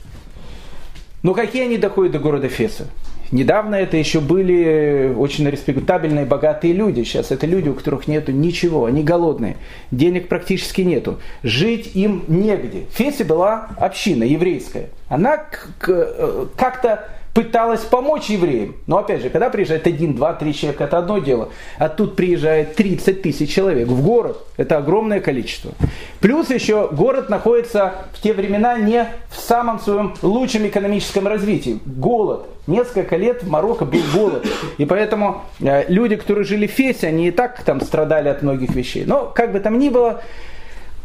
Но 1.24 1.32
какие 1.32 1.64
они 1.64 1.78
доходят 1.78 2.12
до 2.12 2.18
города 2.18 2.48
Феса? 2.48 2.86
Недавно 3.32 3.76
это 3.76 3.96
еще 3.96 4.20
были 4.20 5.12
очень 5.16 5.48
респектабельные, 5.48 6.26
богатые 6.26 6.74
люди. 6.74 7.02
Сейчас 7.02 7.30
это 7.32 7.46
люди, 7.46 7.70
у 7.70 7.74
которых 7.74 8.06
нету 8.06 8.30
ничего, 8.30 8.84
они 8.84 9.02
голодные, 9.02 9.56
денег 9.90 10.28
практически 10.28 10.82
нету. 10.82 11.18
Жить 11.42 11.92
им 11.94 12.24
негде. 12.28 12.82
В 12.92 12.96
Фесе 12.96 13.24
была 13.24 13.70
община 13.78 14.24
еврейская. 14.24 14.90
Она 15.08 15.46
э, 15.88 16.46
как-то 16.56 17.08
пыталась 17.34 17.80
помочь 17.80 18.30
евреям. 18.30 18.76
Но 18.86 18.98
опять 18.98 19.20
же, 19.20 19.28
когда 19.28 19.50
приезжает 19.50 19.86
один, 19.88 20.14
два, 20.14 20.32
три 20.34 20.54
человека, 20.54 20.84
это 20.84 20.98
одно 20.98 21.18
дело. 21.18 21.48
А 21.78 21.88
тут 21.88 22.14
приезжает 22.14 22.76
30 22.76 23.22
тысяч 23.22 23.52
человек 23.52 23.88
в 23.88 24.02
город. 24.02 24.38
Это 24.56 24.78
огромное 24.78 25.20
количество. 25.20 25.72
Плюс 26.20 26.48
еще 26.50 26.88
город 26.92 27.28
находится 27.28 28.06
в 28.12 28.22
те 28.22 28.32
времена 28.32 28.78
не 28.78 29.08
в 29.30 29.40
самом 29.40 29.80
своем 29.80 30.14
лучшем 30.22 30.66
экономическом 30.66 31.26
развитии. 31.26 31.80
Голод. 31.84 32.46
Несколько 32.68 33.16
лет 33.16 33.42
в 33.42 33.50
Марокко 33.50 33.84
был 33.84 34.00
голод. 34.14 34.46
И 34.78 34.84
поэтому 34.84 35.42
э, 35.60 35.84
люди, 35.88 36.14
которые 36.14 36.44
жили 36.44 36.68
в 36.68 36.70
Фесе, 36.70 37.08
они 37.08 37.28
и 37.28 37.30
так 37.32 37.62
там 37.64 37.80
страдали 37.80 38.28
от 38.28 38.42
многих 38.42 38.74
вещей. 38.74 39.04
Но 39.04 39.26
как 39.26 39.52
бы 39.52 39.58
там 39.58 39.78
ни 39.78 39.88
было, 39.88 40.22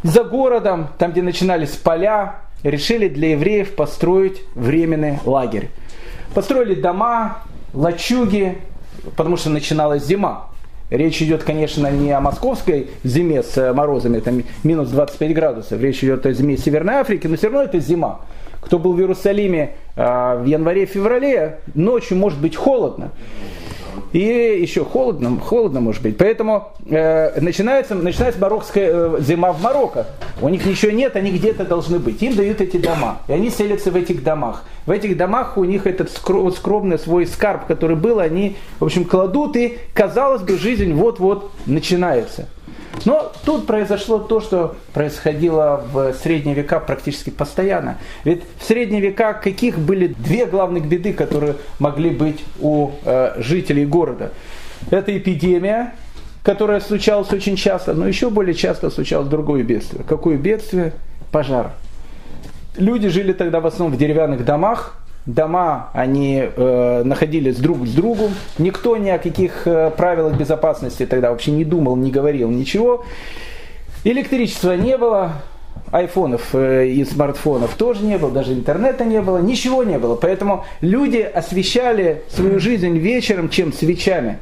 за 0.04 0.22
городом, 0.22 0.88
там 0.96 1.10
где 1.10 1.22
начинались 1.22 1.70
поля, 1.70 2.36
решили 2.62 3.08
для 3.08 3.32
евреев 3.32 3.74
построить 3.74 4.42
временный 4.54 5.18
лагерь. 5.24 5.70
Построили 6.34 6.74
дома, 6.74 7.38
лачуги, 7.74 8.58
потому 9.16 9.36
что 9.36 9.50
начиналась 9.50 10.04
зима. 10.04 10.46
Речь 10.90 11.22
идет, 11.22 11.44
конечно, 11.44 11.88
не 11.90 12.10
о 12.10 12.20
московской 12.20 12.90
зиме 13.04 13.42
с 13.42 13.72
морозами, 13.72 14.18
там 14.18 14.42
минус 14.64 14.88
25 14.88 15.34
градусов. 15.34 15.80
Речь 15.80 16.02
идет 16.02 16.26
о 16.26 16.32
зиме 16.32 16.56
Северной 16.56 16.96
Африки, 16.96 17.26
но 17.26 17.36
все 17.36 17.46
равно 17.46 17.62
это 17.62 17.78
зима. 17.78 18.20
Кто 18.60 18.78
был 18.78 18.92
в 18.92 18.98
Иерусалиме 18.98 19.74
э, 19.96 20.02
в 20.42 20.44
январе-феврале, 20.44 21.60
ночью 21.74 22.16
может 22.16 22.40
быть 22.40 22.56
холодно. 22.56 23.10
И 24.12 24.58
еще 24.60 24.84
холодно, 24.84 25.38
холодно 25.40 25.80
может 25.80 26.02
быть. 26.02 26.16
Поэтому 26.16 26.72
э, 26.86 27.40
начинается, 27.40 27.94
начинается 27.94 28.40
марокская 28.40 28.90
э, 28.92 29.18
зима 29.20 29.52
в 29.52 29.62
Марокко. 29.62 30.06
У 30.40 30.48
них 30.48 30.66
ничего 30.66 30.92
нет, 30.92 31.16
они 31.16 31.30
где-то 31.30 31.64
должны 31.64 31.98
быть. 31.98 32.22
Им 32.22 32.34
дают 32.34 32.60
эти 32.60 32.76
дома. 32.76 33.18
И 33.28 33.32
они 33.32 33.50
селятся 33.50 33.90
в 33.90 33.96
этих 33.96 34.22
домах. 34.22 34.64
В 34.86 34.90
этих 34.90 35.16
домах 35.16 35.56
у 35.56 35.64
них 35.64 35.86
этот 35.86 36.10
скромный 36.10 36.98
свой 36.98 37.26
скарб, 37.26 37.66
который 37.66 37.96
был, 37.96 38.18
они, 38.18 38.56
в 38.78 38.84
общем, 38.84 39.04
кладут. 39.04 39.56
И, 39.56 39.78
казалось 39.94 40.42
бы, 40.42 40.58
жизнь 40.58 40.92
вот-вот 40.92 41.50
начинается. 41.66 42.48
Но 43.04 43.32
тут 43.44 43.66
произошло 43.66 44.18
то, 44.18 44.40
что 44.40 44.76
происходило 44.92 45.84
в 45.92 46.12
средние 46.14 46.54
века 46.54 46.80
практически 46.80 47.30
постоянно. 47.30 47.98
Ведь 48.24 48.42
в 48.58 48.64
средние 48.64 49.00
века 49.00 49.32
каких 49.32 49.78
были 49.78 50.08
две 50.08 50.46
главных 50.46 50.86
беды, 50.86 51.12
которые 51.12 51.56
могли 51.78 52.10
быть 52.10 52.44
у 52.60 52.90
э, 53.04 53.34
жителей 53.38 53.86
города? 53.86 54.32
Это 54.90 55.16
эпидемия, 55.16 55.94
которая 56.42 56.80
случалась 56.80 57.32
очень 57.32 57.56
часто, 57.56 57.94
но 57.94 58.06
еще 58.06 58.30
более 58.30 58.54
часто 58.54 58.90
случалось 58.90 59.28
другое 59.28 59.62
бедствие. 59.62 60.04
Какое 60.06 60.36
бедствие? 60.36 60.92
Пожар. 61.32 61.72
Люди 62.76 63.08
жили 63.08 63.32
тогда 63.32 63.60
в 63.60 63.66
основном 63.66 63.96
в 63.96 64.00
деревянных 64.00 64.44
домах, 64.44 64.96
дома, 65.32 65.90
они 65.92 66.42
э, 66.44 67.02
находились 67.04 67.56
друг 67.56 67.86
с 67.86 67.92
другом, 67.92 68.32
никто 68.58 68.96
ни 68.96 69.08
о 69.08 69.18
каких 69.18 69.66
э, 69.66 69.90
правилах 69.96 70.36
безопасности 70.36 71.06
тогда 71.06 71.30
вообще 71.30 71.50
не 71.50 71.64
думал, 71.64 71.96
не 71.96 72.10
говорил 72.10 72.50
ничего. 72.50 73.04
Электричества 74.04 74.76
не 74.76 74.96
было, 74.96 75.42
айфонов 75.90 76.54
э, 76.54 76.88
и 76.88 77.04
смартфонов 77.04 77.74
тоже 77.74 78.04
не 78.04 78.18
было, 78.18 78.30
даже 78.30 78.52
интернета 78.52 79.04
не 79.04 79.20
было, 79.20 79.38
ничего 79.38 79.84
не 79.84 79.98
было. 79.98 80.14
Поэтому 80.14 80.64
люди 80.80 81.18
освещали 81.18 82.22
свою 82.28 82.60
жизнь 82.60 82.96
вечером, 82.98 83.48
чем 83.48 83.72
свечами. 83.72 84.38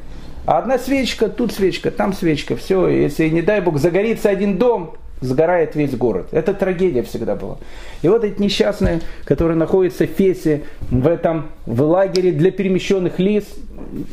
А 0.47 0.59
одна 0.59 0.79
свечка, 0.79 1.29
тут 1.29 1.53
свечка, 1.53 1.91
там 1.91 2.13
свечка, 2.13 2.57
все. 2.57 2.89
Если, 2.89 3.29
не 3.29 3.43
дай 3.43 3.61
бог, 3.61 3.79
загорится 3.79 4.31
один 4.31 4.57
дом, 4.57 4.95
сгорает 5.21 5.75
весь 5.75 5.95
город. 5.95 6.29
Это 6.33 6.55
трагедия 6.55 7.03
всегда 7.03 7.37
была. 7.37 7.59
И 8.03 8.09
вот 8.09 8.25
эти 8.25 8.41
несчастные, 8.41 9.01
которые 9.25 9.57
находятся 9.57 10.07
в 10.07 10.11
Фесе, 10.11 10.63
в 10.91 11.07
этом, 11.07 11.49
в 11.67 11.83
лагере 11.83 12.33
для 12.33 12.51
перемещенных 12.51 13.19
лиц, 13.19 13.45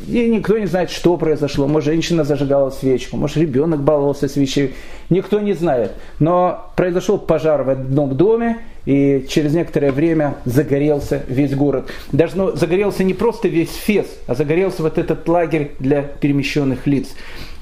и 0.08 0.28
никто 0.28 0.58
не 0.58 0.66
знает, 0.66 0.90
что 0.90 1.16
произошло. 1.16 1.66
Может, 1.66 1.92
женщина 1.92 2.24
зажигала 2.24 2.70
свечку, 2.70 3.16
может, 3.16 3.36
ребенок 3.36 3.80
баловался 3.80 4.28
свечей. 4.28 4.74
Никто 5.10 5.40
не 5.40 5.52
знает. 5.52 5.92
Но 6.18 6.70
произошел 6.76 7.18
пожар 7.18 7.62
в 7.62 7.70
одном 7.70 8.16
доме, 8.16 8.58
и 8.86 9.26
через 9.28 9.52
некоторое 9.52 9.90
время 9.90 10.36
загорелся 10.44 11.22
весь 11.26 11.54
город. 11.54 11.90
Даже 12.12 12.36
ну, 12.36 12.56
загорелся 12.56 13.02
не 13.04 13.14
просто 13.14 13.48
весь 13.48 13.74
Фес, 13.74 14.06
а 14.26 14.34
загорелся 14.34 14.82
вот 14.82 14.96
этот 14.96 15.28
лагерь 15.28 15.72
для 15.80 16.02
перемещенных 16.02 16.86
лиц. 16.86 17.08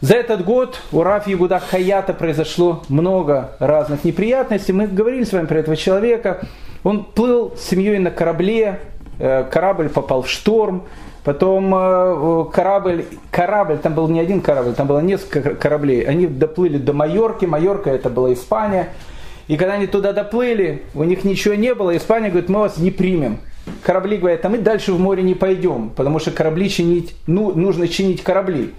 За 0.03 0.15
этот 0.15 0.43
год 0.43 0.81
у 0.91 1.01
Раф 1.01 1.27
Ягуда 1.27 1.59
Хаята 1.59 2.13
произошло 2.13 2.83
много 2.89 3.51
разных 3.59 4.03
неприятностей. 4.03 4.73
Мы 4.73 4.85
говорили 4.85 5.23
с 5.23 5.31
вами 5.31 5.45
про 5.45 5.59
этого 5.59 5.77
человека. 5.77 6.45
Он 6.83 7.05
плыл 7.05 7.53
с 7.55 7.69
семьей 7.69 7.99
на 7.99 8.11
корабле, 8.11 8.81
э, 9.17 9.45
корабль 9.49 9.87
попал 9.87 10.23
в 10.23 10.29
шторм, 10.29 10.83
Потом 11.23 11.73
э, 11.73 12.45
корабль, 12.51 13.05
корабль, 13.31 13.77
там 13.77 13.93
был 13.93 14.09
не 14.09 14.19
один 14.19 14.41
корабль, 14.41 14.73
там 14.73 14.87
было 14.87 14.99
несколько 14.99 15.55
кораблей. 15.55 16.01
Они 16.01 16.27
доплыли 16.27 16.79
до 16.79 16.91
Майорки, 16.91 17.45
Майорка 17.45 17.89
это 17.89 18.09
была 18.09 18.33
Испания. 18.33 18.89
И 19.47 19.55
когда 19.55 19.75
они 19.75 19.87
туда 19.87 20.11
доплыли, 20.11 20.83
у 20.95 21.05
них 21.05 21.23
ничего 21.23 21.53
не 21.53 21.73
было, 21.73 21.95
Испания 21.95 22.27
говорит, 22.27 22.49
мы 22.49 22.59
вас 22.59 22.77
не 22.77 22.91
примем. 22.91 23.39
Корабли 23.83 24.17
говорят, 24.17 24.43
а 24.43 24.49
мы 24.49 24.57
дальше 24.57 24.91
в 24.91 24.99
море 24.99 25.23
не 25.23 25.33
пойдем, 25.33 25.91
потому 25.95 26.19
что 26.19 26.31
корабли 26.31 26.69
чинить, 26.69 27.15
ну, 27.25 27.53
нужно 27.55 27.87
чинить 27.87 28.21
корабли. 28.21 28.73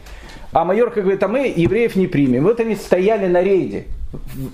А 0.55 0.65
Майорка 0.65 1.03
говорит, 1.03 1.21
а 1.25 1.29
мы 1.29 1.53
евреев 1.55 1.97
не 1.97 2.07
примем. 2.07 2.45
Вот 2.45 2.61
они 2.61 2.77
стояли 2.77 3.27
на 3.27 3.43
рейде. 3.43 3.87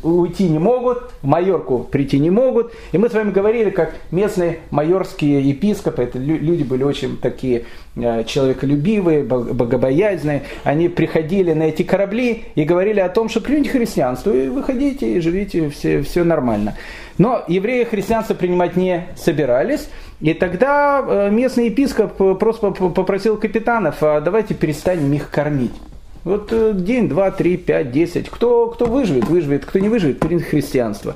Уйти 0.02 0.48
не 0.48 0.58
могут, 0.58 1.10
в 1.20 1.26
Майорку 1.26 1.80
прийти 1.80 2.18
не 2.18 2.30
могут. 2.30 2.72
И 2.92 2.98
мы 2.98 3.10
с 3.10 3.12
вами 3.12 3.30
говорили, 3.30 3.68
как 3.68 3.94
местные 4.10 4.60
майорские 4.70 5.42
епископы, 5.42 6.04
это 6.04 6.18
люди 6.18 6.62
были 6.62 6.84
очень 6.84 7.18
такие 7.18 7.66
э, 7.96 8.24
человеколюбивые, 8.24 9.22
богобоязненные. 9.24 10.44
Они 10.64 10.88
приходили 10.88 11.52
на 11.52 11.64
эти 11.64 11.82
корабли 11.82 12.44
и 12.54 12.64
говорили 12.64 13.00
о 13.00 13.10
том, 13.10 13.28
что 13.28 13.42
примите 13.42 13.68
христианство, 13.68 14.32
и 14.32 14.48
выходите, 14.48 15.16
и 15.16 15.20
живите, 15.20 15.68
все, 15.68 16.00
все 16.00 16.24
нормально. 16.24 16.76
Но 17.20 17.44
евреи 17.48 17.84
христианство 17.84 18.32
принимать 18.32 18.76
не 18.76 19.08
собирались. 19.14 19.90
И 20.22 20.32
тогда 20.32 21.04
э, 21.06 21.30
местный 21.30 21.66
епископ 21.66 22.16
просто 22.38 22.70
попросил 22.70 23.36
капитанов, 23.36 23.96
а 24.00 24.22
давайте 24.22 24.54
перестанем 24.54 25.12
их 25.12 25.28
кормить. 25.28 25.74
Вот 26.24 26.48
э, 26.50 26.72
день, 26.74 27.10
два, 27.10 27.30
три, 27.30 27.58
пять, 27.58 27.92
десять. 27.92 28.30
Кто, 28.30 28.68
кто 28.68 28.86
выживет, 28.86 29.24
выживет, 29.28 29.66
кто 29.66 29.78
не 29.80 29.90
выживет, 29.90 30.18
принят 30.18 30.44
христианство. 30.44 31.14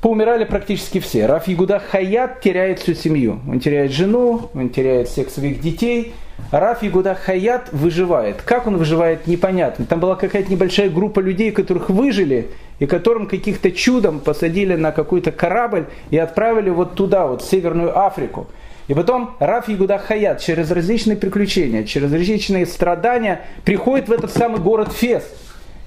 Поумирали 0.00 0.44
практически 0.44 0.98
все. 0.98 1.26
Раф 1.26 1.46
Ягуда 1.46 1.78
Хаят 1.78 2.40
теряет 2.40 2.80
всю 2.80 2.94
семью. 2.94 3.38
Он 3.48 3.60
теряет 3.60 3.92
жену, 3.92 4.50
он 4.52 4.68
теряет 4.68 5.06
всех 5.06 5.30
своих 5.30 5.60
детей. 5.60 6.12
Раф 6.50 6.82
Ягуда 6.82 7.14
Хаят 7.14 7.68
выживает. 7.70 8.42
Как 8.42 8.66
он 8.66 8.78
выживает, 8.78 9.28
непонятно. 9.28 9.84
Там 9.84 10.00
была 10.00 10.16
какая-то 10.16 10.50
небольшая 10.50 10.90
группа 10.90 11.20
людей, 11.20 11.52
которых 11.52 11.88
выжили, 11.88 12.48
и 12.82 12.86
которым 12.86 13.28
каких-то 13.28 13.70
чудом 13.70 14.18
посадили 14.18 14.74
на 14.74 14.90
какой-то 14.90 15.30
корабль 15.30 15.86
и 16.10 16.18
отправили 16.18 16.68
вот 16.68 16.96
туда, 16.96 17.28
вот 17.28 17.40
в 17.40 17.48
Северную 17.48 17.96
Африку. 17.96 18.48
И 18.88 18.94
потом 18.94 19.36
Раф 19.38 19.68
Ягуда 19.68 19.98
Хаят 19.98 20.40
через 20.40 20.68
различные 20.68 21.16
приключения, 21.16 21.84
через 21.84 22.12
различные 22.12 22.66
страдания 22.66 23.42
приходит 23.64 24.08
в 24.08 24.12
этот 24.12 24.32
самый 24.32 24.58
город 24.58 24.92
Фес. 24.92 25.22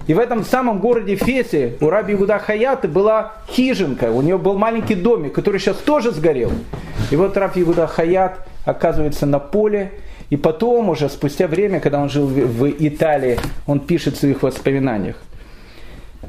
И 0.08 0.14
в 0.14 0.20
этом 0.20 0.46
самом 0.46 0.80
городе 0.80 1.18
Фесе 1.18 1.74
у 1.82 1.90
Раби 1.90 2.14
Ягуда 2.14 2.40
Хаяты 2.40 2.88
была 2.88 3.34
хижинка, 3.50 4.10
у 4.10 4.22
него 4.22 4.40
был 4.40 4.58
маленький 4.58 4.96
домик, 4.96 5.34
который 5.34 5.60
сейчас 5.60 5.76
тоже 5.76 6.12
сгорел. 6.12 6.54
И 7.12 7.18
вот 7.18 7.36
Раф 7.36 7.58
Ягуда 7.58 7.88
Хаят 7.88 8.48
оказывается 8.64 9.26
на 9.26 9.40
поле, 9.40 9.92
и 10.30 10.38
потом 10.38 10.88
уже, 10.88 11.10
спустя 11.10 11.48
время, 11.48 11.82
когда 11.82 12.00
он 12.02 12.08
жил 12.08 12.26
в 12.26 12.70
Италии, 12.70 13.38
он 13.68 13.82
пишет 13.82 14.16
в 14.16 14.20
своих 14.22 14.44
воспоминаниях. 14.44 15.18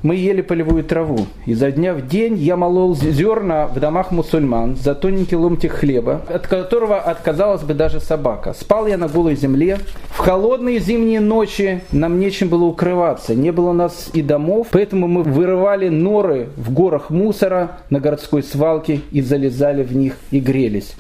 Мы 0.03 0.17
ели 0.17 0.43
полевую 0.43 0.85
траву. 0.85 1.27
и 1.47 1.55
за 1.55 1.71
дня 1.71 1.95
в 1.95 2.07
день 2.07 2.37
я 2.37 2.57
молол 2.57 2.95
зерна 2.95 3.67
в 3.67 3.79
домах 3.81 4.11
мусульман 4.11 4.77
за 4.77 4.95
тоненький 4.95 5.37
ломтик 5.37 5.73
хлеба, 5.73 6.23
от 6.29 6.47
которого 6.47 6.99
отказалась 6.99 7.63
бы 7.63 7.75
даже 7.75 8.01
собака. 8.01 8.55
Спал 8.55 8.87
я 8.87 8.97
на 8.97 9.09
голой 9.09 9.37
земле. 9.37 9.79
В 10.11 10.19
холодные 10.19 10.79
зимние 10.79 11.21
ночи 11.21 11.83
нам 11.93 12.19
нечем 12.19 12.49
было 12.49 12.65
укрываться. 12.65 13.35
Не 13.35 13.53
было 13.53 13.71
у 13.71 13.75
нас 13.75 14.11
и 14.13 14.23
домов, 14.23 14.69
поэтому 14.71 15.07
мы 15.09 15.23
вырывали 15.23 15.89
норы 15.89 16.49
в 16.57 16.73
горах 16.73 17.11
мусора 17.11 17.79
на 17.91 18.01
городской 18.01 18.43
свалке 18.43 19.01
и 19.11 19.21
залезали 19.21 19.83
в 19.83 19.95
них 19.95 20.17
и 20.31 20.41
грелись. 20.41 20.95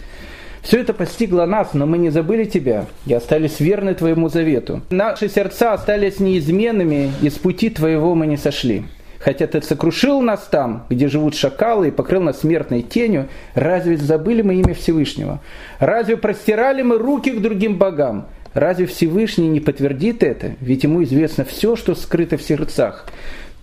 Все 0.66 0.80
это 0.80 0.92
постигло 0.92 1.46
нас, 1.46 1.74
но 1.74 1.86
мы 1.86 1.96
не 1.96 2.10
забыли 2.10 2.42
Тебя 2.42 2.86
и 3.06 3.14
остались 3.14 3.60
верны 3.60 3.94
Твоему 3.94 4.28
завету. 4.28 4.80
Наши 4.90 5.28
сердца 5.28 5.74
остались 5.74 6.18
неизменными, 6.18 7.12
и 7.22 7.30
с 7.30 7.34
пути 7.34 7.70
Твоего 7.70 8.16
мы 8.16 8.26
не 8.26 8.36
сошли. 8.36 8.82
Хотя 9.20 9.46
Ты 9.46 9.62
сокрушил 9.62 10.20
нас 10.22 10.48
там, 10.50 10.84
где 10.90 11.06
живут 11.06 11.36
шакалы, 11.36 11.88
и 11.88 11.92
покрыл 11.92 12.20
нас 12.20 12.40
смертной 12.40 12.82
тенью, 12.82 13.28
разве 13.54 13.96
забыли 13.96 14.42
мы 14.42 14.56
имя 14.56 14.74
Всевышнего? 14.74 15.40
Разве 15.78 16.16
простирали 16.16 16.82
мы 16.82 16.98
руки 16.98 17.30
к 17.30 17.40
другим 17.40 17.78
богам? 17.78 18.26
Разве 18.52 18.86
Всевышний 18.86 19.46
не 19.46 19.60
подтвердит 19.60 20.24
это? 20.24 20.56
Ведь 20.60 20.82
ему 20.82 21.04
известно 21.04 21.44
все, 21.44 21.76
что 21.76 21.94
скрыто 21.94 22.38
в 22.38 22.42
сердцах. 22.42 23.06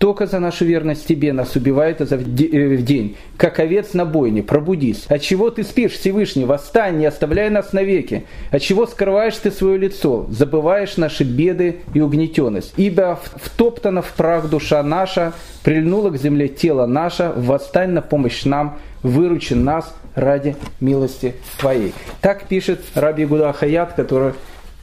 Только 0.04 0.26
за 0.26 0.38
нашу 0.38 0.66
верность 0.66 1.06
тебе 1.06 1.32
нас 1.32 1.56
убивают 1.56 2.02
э, 2.02 2.04
в 2.04 2.84
день, 2.84 3.16
как 3.38 3.58
овец 3.58 3.94
на 3.94 4.04
бойне. 4.04 4.42
Пробудись. 4.42 5.06
От 5.08 5.22
чего 5.22 5.48
ты 5.48 5.62
спишь, 5.62 5.92
Всевышний? 5.92 6.44
Восстань, 6.44 6.98
не 6.98 7.06
оставляй 7.06 7.48
нас 7.48 7.72
навеки. 7.72 8.26
От 8.50 8.60
чего 8.60 8.86
скрываешь 8.86 9.34
ты 9.36 9.50
свое 9.50 9.78
лицо? 9.78 10.26
Забываешь 10.28 10.98
наши 10.98 11.24
беды 11.24 11.76
и 11.94 12.02
угнетенность. 12.02 12.74
Ибо 12.76 13.18
втоптана 13.36 14.02
в 14.02 14.12
прах 14.12 14.50
душа 14.50 14.82
наша, 14.82 15.32
прильнула 15.62 16.10
к 16.10 16.18
земле 16.18 16.48
тело 16.48 16.84
наше. 16.84 17.32
Восстань 17.34 17.92
на 17.92 18.02
помощь 18.02 18.44
нам, 18.44 18.76
выручи 19.02 19.54
нас 19.54 19.96
ради 20.14 20.54
милости 20.80 21.32
Твоей. 21.58 21.94
Так 22.20 22.46
пишет 22.46 22.82
Раби 22.94 23.24
Гуда 23.24 23.54
Хаят, 23.54 23.94
который 23.94 24.34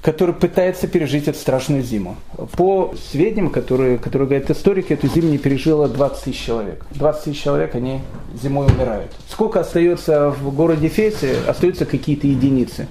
который 0.01 0.33
пытается 0.33 0.87
пережить 0.87 1.27
эту 1.27 1.37
страшную 1.37 1.83
зиму. 1.83 2.15
По 2.57 2.93
сведениям, 3.11 3.49
которые, 3.49 3.99
которые 3.99 4.27
говорят 4.27 4.49
историки, 4.49 4.93
эту 4.93 5.07
зиму 5.07 5.29
не 5.29 5.37
пережило 5.37 5.87
20 5.87 6.23
тысяч 6.23 6.43
человек. 6.43 6.85
20 6.91 7.23
тысяч 7.23 7.43
человек, 7.43 7.75
они 7.75 8.01
зимой 8.33 8.67
умирают. 8.67 9.11
Сколько 9.29 9.59
остается 9.59 10.31
в 10.31 10.53
городе 10.55 10.87
Фесе? 10.87 11.35
Остаются 11.47 11.85
какие-то 11.85 12.25
единицы. 12.25 12.87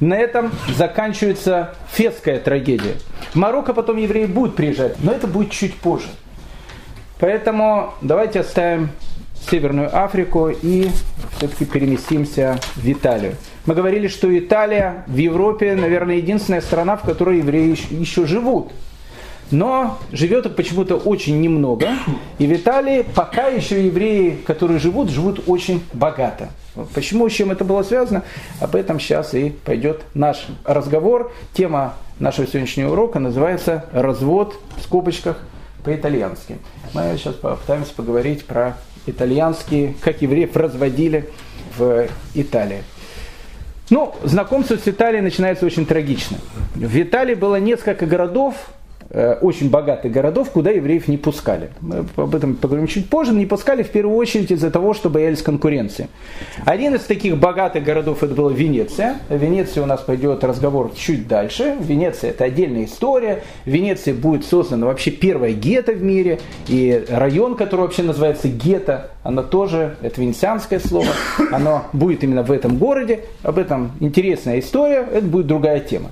На 0.00 0.18
этом 0.18 0.52
заканчивается 0.76 1.74
фесская 1.90 2.38
трагедия. 2.38 2.94
В 3.32 3.36
Марокко 3.36 3.72
потом 3.72 3.96
евреи 3.96 4.26
будут 4.26 4.54
приезжать, 4.54 4.96
но 5.02 5.12
это 5.12 5.26
будет 5.26 5.50
чуть 5.50 5.74
позже. 5.76 6.08
Поэтому 7.18 7.94
давайте 8.00 8.40
оставим 8.40 8.90
Северную 9.48 9.96
Африку 9.96 10.48
и 10.48 10.88
все-таки 11.36 11.64
переместимся 11.64 12.58
в 12.76 12.90
Италию. 12.90 13.36
Мы 13.66 13.74
говорили, 13.74 14.08
что 14.08 14.36
Италия 14.36 15.04
в 15.06 15.16
Европе, 15.16 15.74
наверное, 15.74 16.16
единственная 16.16 16.60
страна, 16.60 16.96
в 16.96 17.02
которой 17.02 17.38
евреи 17.38 17.76
еще 17.90 18.26
живут. 18.26 18.72
Но 19.50 19.98
живет 20.12 20.46
их 20.46 20.54
почему-то 20.54 20.96
очень 20.96 21.40
немного. 21.40 21.88
И 22.38 22.46
в 22.46 22.52
Италии 22.52 23.04
пока 23.14 23.48
еще 23.48 23.84
евреи, 23.84 24.38
которые 24.46 24.78
живут, 24.78 25.10
живут 25.10 25.42
очень 25.46 25.82
богато. 25.92 26.50
Почему, 26.94 27.28
с 27.28 27.32
чем 27.32 27.50
это 27.50 27.64
было 27.64 27.82
связано, 27.82 28.22
об 28.60 28.76
этом 28.76 29.00
сейчас 29.00 29.34
и 29.34 29.50
пойдет 29.50 30.02
наш 30.14 30.46
разговор. 30.64 31.32
Тема 31.52 31.94
нашего 32.20 32.46
сегодняшнего 32.46 32.92
урока 32.92 33.18
называется 33.18 33.86
«Развод» 33.92 34.56
в 34.76 34.82
скобочках 34.84 35.38
по-итальянски. 35.82 36.58
Мы 36.94 37.16
сейчас 37.16 37.34
попытаемся 37.34 37.92
поговорить 37.94 38.44
про 38.44 38.76
итальянские, 39.06 39.94
как 40.00 40.22
евреев 40.22 40.56
разводили 40.56 41.28
в 41.76 42.06
Италии. 42.34 42.82
Ну, 43.90 44.14
знакомство 44.22 44.76
с 44.76 44.86
Италией 44.86 45.22
начинается 45.22 45.66
очень 45.66 45.84
трагично. 45.84 46.38
В 46.74 47.00
Италии 47.00 47.34
было 47.34 47.56
несколько 47.56 48.06
городов, 48.06 48.54
очень 49.12 49.70
богатых 49.70 50.12
городов, 50.12 50.50
куда 50.50 50.70
евреев 50.70 51.08
не 51.08 51.16
пускали. 51.16 51.70
Мы 51.80 52.04
об 52.16 52.34
этом 52.34 52.54
поговорим 52.54 52.86
чуть 52.86 53.08
позже. 53.08 53.32
Не 53.32 53.46
пускали 53.46 53.82
в 53.82 53.90
первую 53.90 54.16
очередь 54.16 54.50
из-за 54.52 54.70
того, 54.70 54.94
что 54.94 55.10
боялись 55.10 55.42
конкуренции. 55.42 56.08
Один 56.64 56.94
из 56.94 57.02
таких 57.02 57.36
богатых 57.36 57.82
городов 57.82 58.22
это 58.22 58.34
была 58.34 58.52
Венеция. 58.52 59.16
В 59.28 59.36
Венеции 59.36 59.80
у 59.80 59.86
нас 59.86 60.00
пойдет 60.00 60.44
разговор 60.44 60.92
чуть 60.94 61.26
дальше. 61.26 61.76
Венеция 61.80 62.30
это 62.30 62.44
отдельная 62.44 62.84
история. 62.84 63.42
В 63.64 63.70
Венеции 63.70 64.12
будет 64.12 64.44
создана 64.44 64.86
вообще 64.86 65.10
первая 65.10 65.52
гетто 65.52 65.92
в 65.92 66.02
мире. 66.02 66.38
И 66.68 67.04
район, 67.08 67.56
который 67.56 67.80
вообще 67.82 68.02
называется 68.02 68.48
гетто, 68.48 69.10
оно 69.22 69.42
тоже, 69.42 69.96
это 70.02 70.20
венецианское 70.20 70.78
слово, 70.78 71.08
оно 71.50 71.84
будет 71.92 72.22
именно 72.22 72.42
в 72.42 72.52
этом 72.52 72.78
городе. 72.78 73.20
Об 73.42 73.58
этом 73.58 73.92
интересная 74.00 74.60
история, 74.60 75.06
это 75.12 75.26
будет 75.26 75.46
другая 75.46 75.80
тема. 75.80 76.10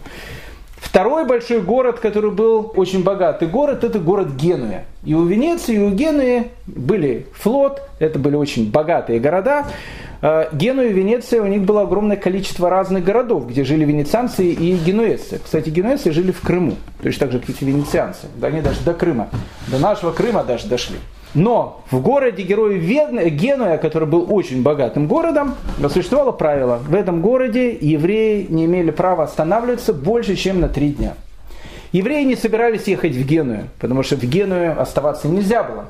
Второй 0.81 1.27
большой 1.27 1.61
город, 1.61 1.99
который 1.99 2.31
был 2.31 2.73
очень 2.77 3.03
богатый 3.03 3.49
город, 3.49 3.85
это 3.85 3.99
город 3.99 4.29
Генуя. 4.37 4.85
И 5.05 5.14
у 5.14 5.25
Венеции, 5.25 5.77
и 5.77 5.79
у 5.79 5.91
Генуи 5.91 6.49
были 6.67 7.27
флот, 7.35 7.83
это 7.99 8.19
были 8.19 8.37
очень 8.37 8.71
богатые 8.71 9.19
города. 9.19 9.67
Э, 10.23 10.47
Генуя 10.53 10.88
и 10.88 10.93
Венеция, 10.93 11.43
у 11.43 11.47
них 11.47 11.62
было 11.62 11.83
огромное 11.83 12.17
количество 12.17 12.71
разных 12.71 13.05
городов, 13.05 13.49
где 13.49 13.64
жили 13.64 13.85
венецианцы 13.85 14.47
и 14.47 14.77
генуэзцы. 14.77 15.41
Кстати, 15.43 15.69
генуэзцы 15.71 16.12
жили 16.12 16.33
в 16.33 16.41
Крыму, 16.41 16.75
точно 17.03 17.27
так 17.27 17.33
же, 17.33 17.38
как 17.41 17.61
и 17.61 17.64
венецианцы. 17.64 18.27
Да, 18.37 18.49
они 18.49 18.61
даже 18.61 18.81
до 18.81 18.95
Крыма, 18.95 19.29
до 19.69 19.79
нашего 19.79 20.12
Крыма 20.12 20.45
даже 20.45 20.69
дошли. 20.69 20.97
Но 21.35 21.83
в 21.91 22.01
городе 22.01 22.43
героя 22.43 22.79
Генуя, 22.79 23.77
который 23.79 24.09
был 24.09 24.27
очень 24.33 24.62
богатым 24.62 25.07
городом, 25.07 25.55
существовало 25.88 26.33
правило. 26.33 26.79
В 26.79 26.95
этом 26.95 27.21
городе 27.21 27.77
евреи 27.79 28.47
не 28.49 28.64
имели 28.64 28.91
права 28.91 29.25
останавливаться 29.25 29.93
больше, 29.93 30.37
чем 30.37 30.61
на 30.61 30.69
три 30.69 30.91
дня. 30.91 31.14
Евреи 31.93 32.25
не 32.25 32.37
собирались 32.37 32.87
ехать 32.87 33.12
в 33.12 33.27
Геную, 33.27 33.69
потому 33.79 34.03
что 34.03 34.17
в 34.17 34.23
Геную 34.23 34.81
оставаться 34.81 35.29
нельзя 35.29 35.62
было. 35.62 35.87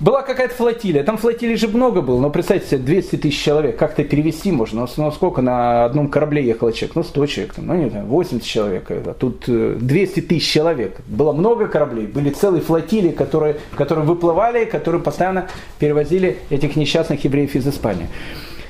Была 0.00 0.22
какая-то 0.22 0.54
флотилия, 0.54 1.04
там 1.04 1.16
флотилий 1.16 1.54
же 1.56 1.68
много 1.68 2.02
было, 2.02 2.18
но 2.18 2.28
представьте 2.28 2.68
себе, 2.68 2.78
200 2.78 3.16
тысяч 3.16 3.40
человек, 3.40 3.76
как-то 3.76 4.02
перевести 4.02 4.50
можно, 4.50 4.86
ну 4.96 5.10
сколько 5.12 5.40
на 5.40 5.84
одном 5.84 6.08
корабле 6.08 6.44
ехало 6.44 6.72
человек, 6.72 6.96
ну 6.96 7.04
100 7.04 7.26
человек, 7.26 7.54
ну 7.58 7.74
не 7.74 7.88
знаю, 7.88 8.06
80 8.06 8.44
человек, 8.44 8.90
а 8.90 9.14
тут 9.14 9.44
200 9.46 10.18
э, 10.18 10.22
тысяч 10.22 10.50
человек, 10.50 10.96
было 11.06 11.32
много 11.32 11.68
кораблей, 11.68 12.06
были 12.06 12.30
целые 12.30 12.60
флотилии, 12.60 13.10
которые, 13.10 13.56
которые 13.76 14.04
выплывали, 14.04 14.64
которые 14.64 15.00
постоянно 15.00 15.48
перевозили 15.78 16.38
этих 16.50 16.74
несчастных 16.74 17.22
евреев 17.24 17.54
из 17.54 17.68
Испании. 17.68 18.08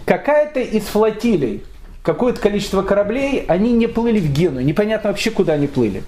Какая-то 0.04 0.60
из 0.60 0.84
флотилий, 0.84 1.62
какое-то 2.04 2.38
количество 2.38 2.82
кораблей, 2.82 3.44
они 3.48 3.72
не 3.72 3.86
плыли 3.86 4.20
в 4.20 4.30
Гену, 4.30 4.60
непонятно 4.60 5.08
вообще 5.08 5.30
куда 5.30 5.54
они 5.54 5.66
плыли. 5.66 6.04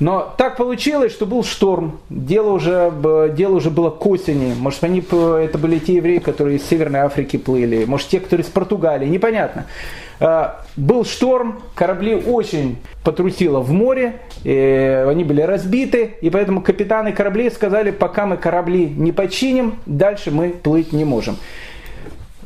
Но 0.00 0.34
так 0.36 0.56
получилось, 0.56 1.12
что 1.12 1.24
был 1.24 1.42
шторм, 1.44 2.00
дело 2.10 2.50
уже, 2.50 2.92
дело 3.34 3.54
уже 3.54 3.70
было 3.70 3.88
к 3.88 4.04
осени. 4.04 4.54
Может, 4.58 4.84
они, 4.84 5.00
это 5.00 5.56
были 5.56 5.78
те 5.78 5.94
евреи, 5.94 6.18
которые 6.18 6.58
из 6.58 6.68
Северной 6.68 7.00
Африки 7.00 7.38
плыли, 7.38 7.84
может, 7.86 8.08
те, 8.08 8.20
которые 8.20 8.44
из 8.44 8.50
Португалии, 8.50 9.06
непонятно. 9.06 9.66
А, 10.18 10.64
был 10.76 11.04
шторм, 11.04 11.62
корабли 11.74 12.14
очень 12.14 12.76
потрусило 13.04 13.60
в 13.60 13.70
море, 13.70 14.20
они 14.44 15.22
были 15.22 15.42
разбиты, 15.42 16.16
и 16.20 16.28
поэтому 16.28 16.60
капитаны 16.60 17.12
кораблей 17.12 17.50
сказали, 17.52 17.92
пока 17.92 18.26
мы 18.26 18.36
корабли 18.36 18.86
не 18.86 19.12
починим, 19.12 19.76
дальше 19.86 20.32
мы 20.32 20.48
плыть 20.50 20.92
не 20.92 21.04
можем. 21.04 21.36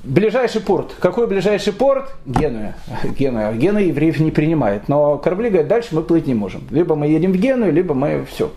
Ближайший 0.03 0.63
порт. 0.63 0.95
Какой 0.99 1.27
ближайший 1.27 1.73
порт? 1.73 2.15
Генуя. 2.25 2.75
Генуя. 3.19 3.53
Генуя 3.53 3.85
евреев 3.85 4.19
не 4.19 4.31
принимает. 4.31 4.89
Но 4.89 5.19
корабли 5.19 5.51
говорят, 5.51 5.69
дальше 5.69 5.89
мы 5.93 6.03
плыть 6.03 6.27
не 6.27 6.35
можем. 6.35 6.63
Либо 6.71 6.95
мы 6.95 7.07
едем 7.07 7.33
в 7.33 7.37
Геную, 7.37 7.73
либо 7.73 7.95
мы 7.95 8.25
все. 8.31 8.51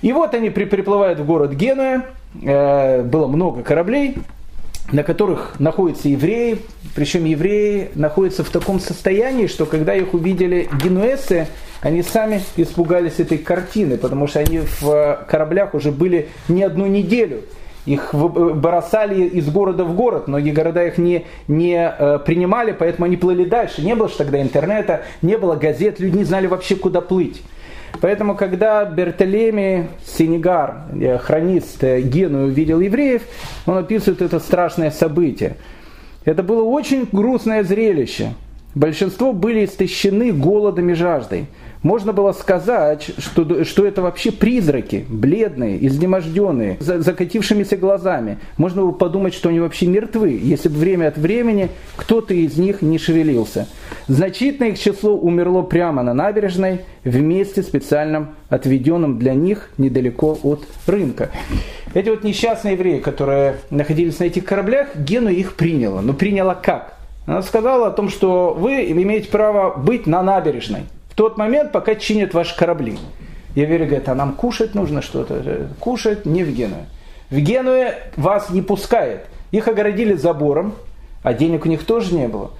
И 0.00 0.12
вот 0.12 0.32
они 0.34 0.50
при, 0.50 0.64
приплывают 0.64 1.18
в 1.18 1.26
город 1.26 1.52
Генуя. 1.52 2.06
Э, 2.42 3.02
было 3.02 3.26
много 3.26 3.62
кораблей. 3.62 4.16
на 4.92 5.02
которых 5.02 5.58
находятся 5.58 6.08
евреи, 6.08 6.58
причем 6.94 7.24
евреи 7.24 7.90
находятся 7.94 8.42
в 8.42 8.50
таком 8.50 8.80
состоянии, 8.80 9.46
что 9.46 9.66
когда 9.66 9.94
их 9.94 10.14
увидели 10.14 10.68
генуэзцы, 10.82 11.46
они 11.80 12.02
сами 12.02 12.42
испугались 12.56 13.18
этой 13.18 13.38
картины, 13.38 13.96
потому 13.96 14.26
что 14.26 14.40
они 14.40 14.60
в 14.80 15.24
кораблях 15.28 15.74
уже 15.74 15.92
были 15.92 16.28
не 16.48 16.62
одну 16.62 16.86
неделю. 16.86 17.42
Их 17.86 18.14
бросали 18.14 19.24
из 19.24 19.48
города 19.48 19.84
в 19.84 19.94
город, 19.94 20.28
многие 20.28 20.50
города 20.50 20.84
их 20.84 20.98
не, 20.98 21.24
не 21.48 21.76
э, 21.76 22.18
принимали, 22.18 22.72
поэтому 22.72 23.06
они 23.06 23.16
плыли 23.16 23.44
дальше. 23.44 23.82
Не 23.82 23.94
было 23.94 24.08
же 24.08 24.16
тогда 24.16 24.40
интернета, 24.40 25.02
не 25.22 25.38
было 25.38 25.56
газет, 25.56 25.98
люди 25.98 26.18
не 26.18 26.24
знали 26.24 26.46
вообще, 26.46 26.76
куда 26.76 27.00
плыть. 27.00 27.42
Поэтому, 28.00 28.36
когда 28.36 28.84
Бертолеми 28.84 29.88
Сенегар, 30.04 30.84
э, 30.92 31.18
хронист 31.18 31.82
э, 31.82 32.02
Гену, 32.02 32.44
увидел 32.44 32.80
евреев, 32.80 33.22
он 33.66 33.78
описывает 33.78 34.22
это 34.22 34.40
страшное 34.40 34.90
событие. 34.90 35.56
Это 36.24 36.42
было 36.42 36.62
очень 36.62 37.08
грустное 37.10 37.64
зрелище. 37.64 38.34
Большинство 38.74 39.32
были 39.32 39.64
истощены 39.64 40.32
голодом 40.32 40.90
и 40.90 40.94
жаждой. 40.94 41.46
Можно 41.82 42.12
было 42.12 42.32
сказать, 42.32 43.10
что, 43.16 43.64
что 43.64 43.86
это 43.86 44.02
вообще 44.02 44.30
призраки, 44.32 45.06
бледные, 45.08 45.86
изнеможденные, 45.86 46.76
за, 46.78 47.00
закатившимися 47.00 47.78
глазами. 47.78 48.38
Можно 48.58 48.82
было 48.82 48.90
подумать, 48.90 49.32
что 49.32 49.48
они 49.48 49.60
вообще 49.60 49.86
мертвы, 49.86 50.38
если 50.42 50.68
бы 50.68 50.76
время 50.76 51.08
от 51.08 51.16
времени 51.16 51.70
кто-то 51.96 52.34
из 52.34 52.58
них 52.58 52.82
не 52.82 52.98
шевелился. 52.98 53.66
Значительное 54.08 54.72
их 54.72 54.78
число 54.78 55.16
умерло 55.16 55.62
прямо 55.62 56.02
на 56.02 56.12
набережной, 56.12 56.80
в 57.02 57.16
месте 57.18 57.62
специальном, 57.62 58.34
отведенном 58.50 59.18
для 59.18 59.32
них 59.32 59.70
недалеко 59.78 60.38
от 60.42 60.66
рынка. 60.86 61.30
Эти 61.94 62.10
вот 62.10 62.24
несчастные 62.24 62.74
евреи, 62.74 62.98
которые 62.98 63.54
находились 63.70 64.18
на 64.18 64.24
этих 64.24 64.44
кораблях, 64.44 64.94
Гену 64.96 65.30
их 65.30 65.54
приняла. 65.54 66.02
Но 66.02 66.12
приняла 66.12 66.54
как? 66.54 66.98
Она 67.24 67.40
сказала 67.40 67.86
о 67.86 67.90
том, 67.90 68.10
что 68.10 68.52
вы 68.52 68.90
имеете 68.90 69.30
право 69.30 69.78
быть 69.78 70.06
на 70.06 70.22
набережной 70.22 70.80
тот 71.20 71.36
момент, 71.36 71.70
пока 71.70 71.96
чинят 71.96 72.32
ваши 72.32 72.56
корабли. 72.56 72.96
Я 73.54 73.66
верю, 73.66 73.84
говорит, 73.84 74.08
а 74.08 74.14
нам 74.14 74.32
кушать 74.32 74.74
нужно 74.74 75.02
что-то. 75.02 75.68
Кушать 75.78 76.24
не 76.24 76.44
в 76.44 76.50
Генуе. 76.50 76.86
В 77.28 77.38
Генуе 77.38 77.94
вас 78.16 78.48
не 78.48 78.62
пускает. 78.62 79.26
Их 79.50 79.68
огородили 79.68 80.14
забором, 80.14 80.74
а 81.22 81.34
денег 81.34 81.66
у 81.66 81.68
них 81.68 81.84
тоже 81.84 82.14
не 82.14 82.26
было. 82.26 82.52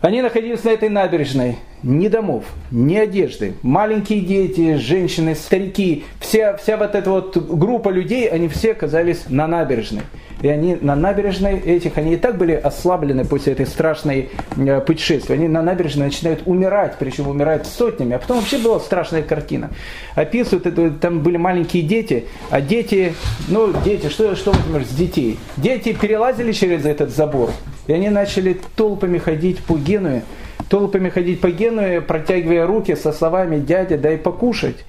Они 0.00 0.22
находились 0.22 0.64
на 0.64 0.70
этой 0.70 0.88
набережной. 0.88 1.58
Ни 1.82 2.08
домов, 2.08 2.44
ни 2.70 2.96
одежды. 2.96 3.52
Маленькие 3.60 4.22
дети, 4.22 4.76
женщины, 4.76 5.34
старики. 5.34 6.06
Вся, 6.18 6.56
вся 6.56 6.78
вот 6.78 6.94
эта 6.94 7.10
вот 7.10 7.36
группа 7.36 7.90
людей, 7.90 8.26
они 8.26 8.48
все 8.48 8.72
оказались 8.72 9.24
на 9.28 9.46
набережной 9.46 10.04
и 10.42 10.48
они 10.48 10.76
на 10.80 10.96
набережной 10.96 11.58
этих, 11.58 11.98
они 11.98 12.14
и 12.14 12.16
так 12.16 12.38
были 12.38 12.52
ослаблены 12.52 13.24
после 13.24 13.52
этой 13.52 13.66
страшной 13.66 14.30
э, 14.56 14.80
путешествия. 14.80 15.34
Они 15.34 15.48
на 15.48 15.62
набережной 15.62 16.06
начинают 16.06 16.42
умирать, 16.46 16.96
причем 16.98 17.28
умирают 17.28 17.66
сотнями. 17.66 18.14
А 18.14 18.18
потом 18.18 18.38
вообще 18.38 18.58
была 18.58 18.80
страшная 18.80 19.22
картина. 19.22 19.70
Описывают, 20.14 20.66
это, 20.66 20.90
там 20.90 21.20
были 21.20 21.36
маленькие 21.36 21.82
дети, 21.82 22.24
а 22.50 22.60
дети, 22.60 23.14
ну, 23.48 23.72
дети, 23.84 24.08
что, 24.08 24.34
что 24.34 24.52
например, 24.52 24.84
с 24.84 24.90
детей? 24.90 25.38
Дети 25.56 25.92
перелазили 25.92 26.52
через 26.52 26.86
этот 26.86 27.10
забор, 27.10 27.50
и 27.86 27.92
они 27.92 28.08
начали 28.08 28.58
толпами 28.76 29.18
ходить 29.18 29.58
по 29.58 29.76
Генуе, 29.76 30.22
толпами 30.68 31.10
ходить 31.10 31.40
по 31.40 31.50
Генуе, 31.50 32.00
протягивая 32.00 32.66
руки 32.66 32.94
со 32.94 33.12
словами 33.12 33.58
«дядя, 33.58 33.98
дай 33.98 34.16
покушать». 34.16 34.84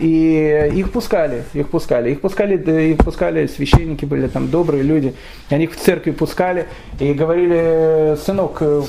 И 0.00 0.70
их 0.74 0.92
пускали, 0.92 1.42
их 1.52 1.68
пускали, 1.68 2.12
их 2.12 2.20
пускали, 2.20 2.56
их 2.92 2.98
пускали, 2.98 3.46
священники 3.48 4.04
были 4.04 4.28
там 4.28 4.48
добрые 4.48 4.84
люди, 4.84 5.14
они 5.50 5.64
их 5.64 5.72
в 5.72 5.76
церкви 5.76 6.12
пускали 6.12 6.66
и 7.00 7.12
говорили, 7.12 8.16
сынок, 8.24 8.58
э, 8.60 8.82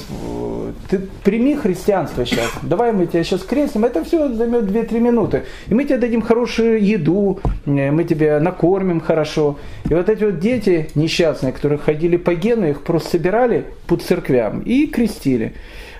ты 0.89 0.99
прими 1.23 1.55
христианство 1.55 2.23
сейчас, 2.25 2.51
давай 2.61 2.93
мы 2.93 3.07
тебя 3.07 3.23
сейчас 3.23 3.41
крестим, 3.41 3.83
это 3.83 4.03
все 4.03 4.31
займет 4.31 4.65
2-3 4.65 4.99
минуты, 4.99 5.43
и 5.67 5.73
мы 5.73 5.85
тебе 5.85 5.97
дадим 5.97 6.21
хорошую 6.21 6.83
еду, 6.83 7.39
э, 7.65 7.89
мы 7.89 8.03
тебя 8.03 8.39
накормим 8.39 9.01
хорошо. 9.01 9.57
И 9.89 9.93
вот 9.93 10.07
эти 10.07 10.23
вот 10.23 10.39
дети 10.39 10.89
несчастные, 10.93 11.51
которые 11.51 11.79
ходили 11.79 12.17
по 12.17 12.35
гену, 12.35 12.69
их 12.69 12.83
просто 12.83 13.09
собирали 13.09 13.65
по 13.87 13.95
церквям 13.95 14.59
и 14.59 14.85
крестили. 14.85 15.53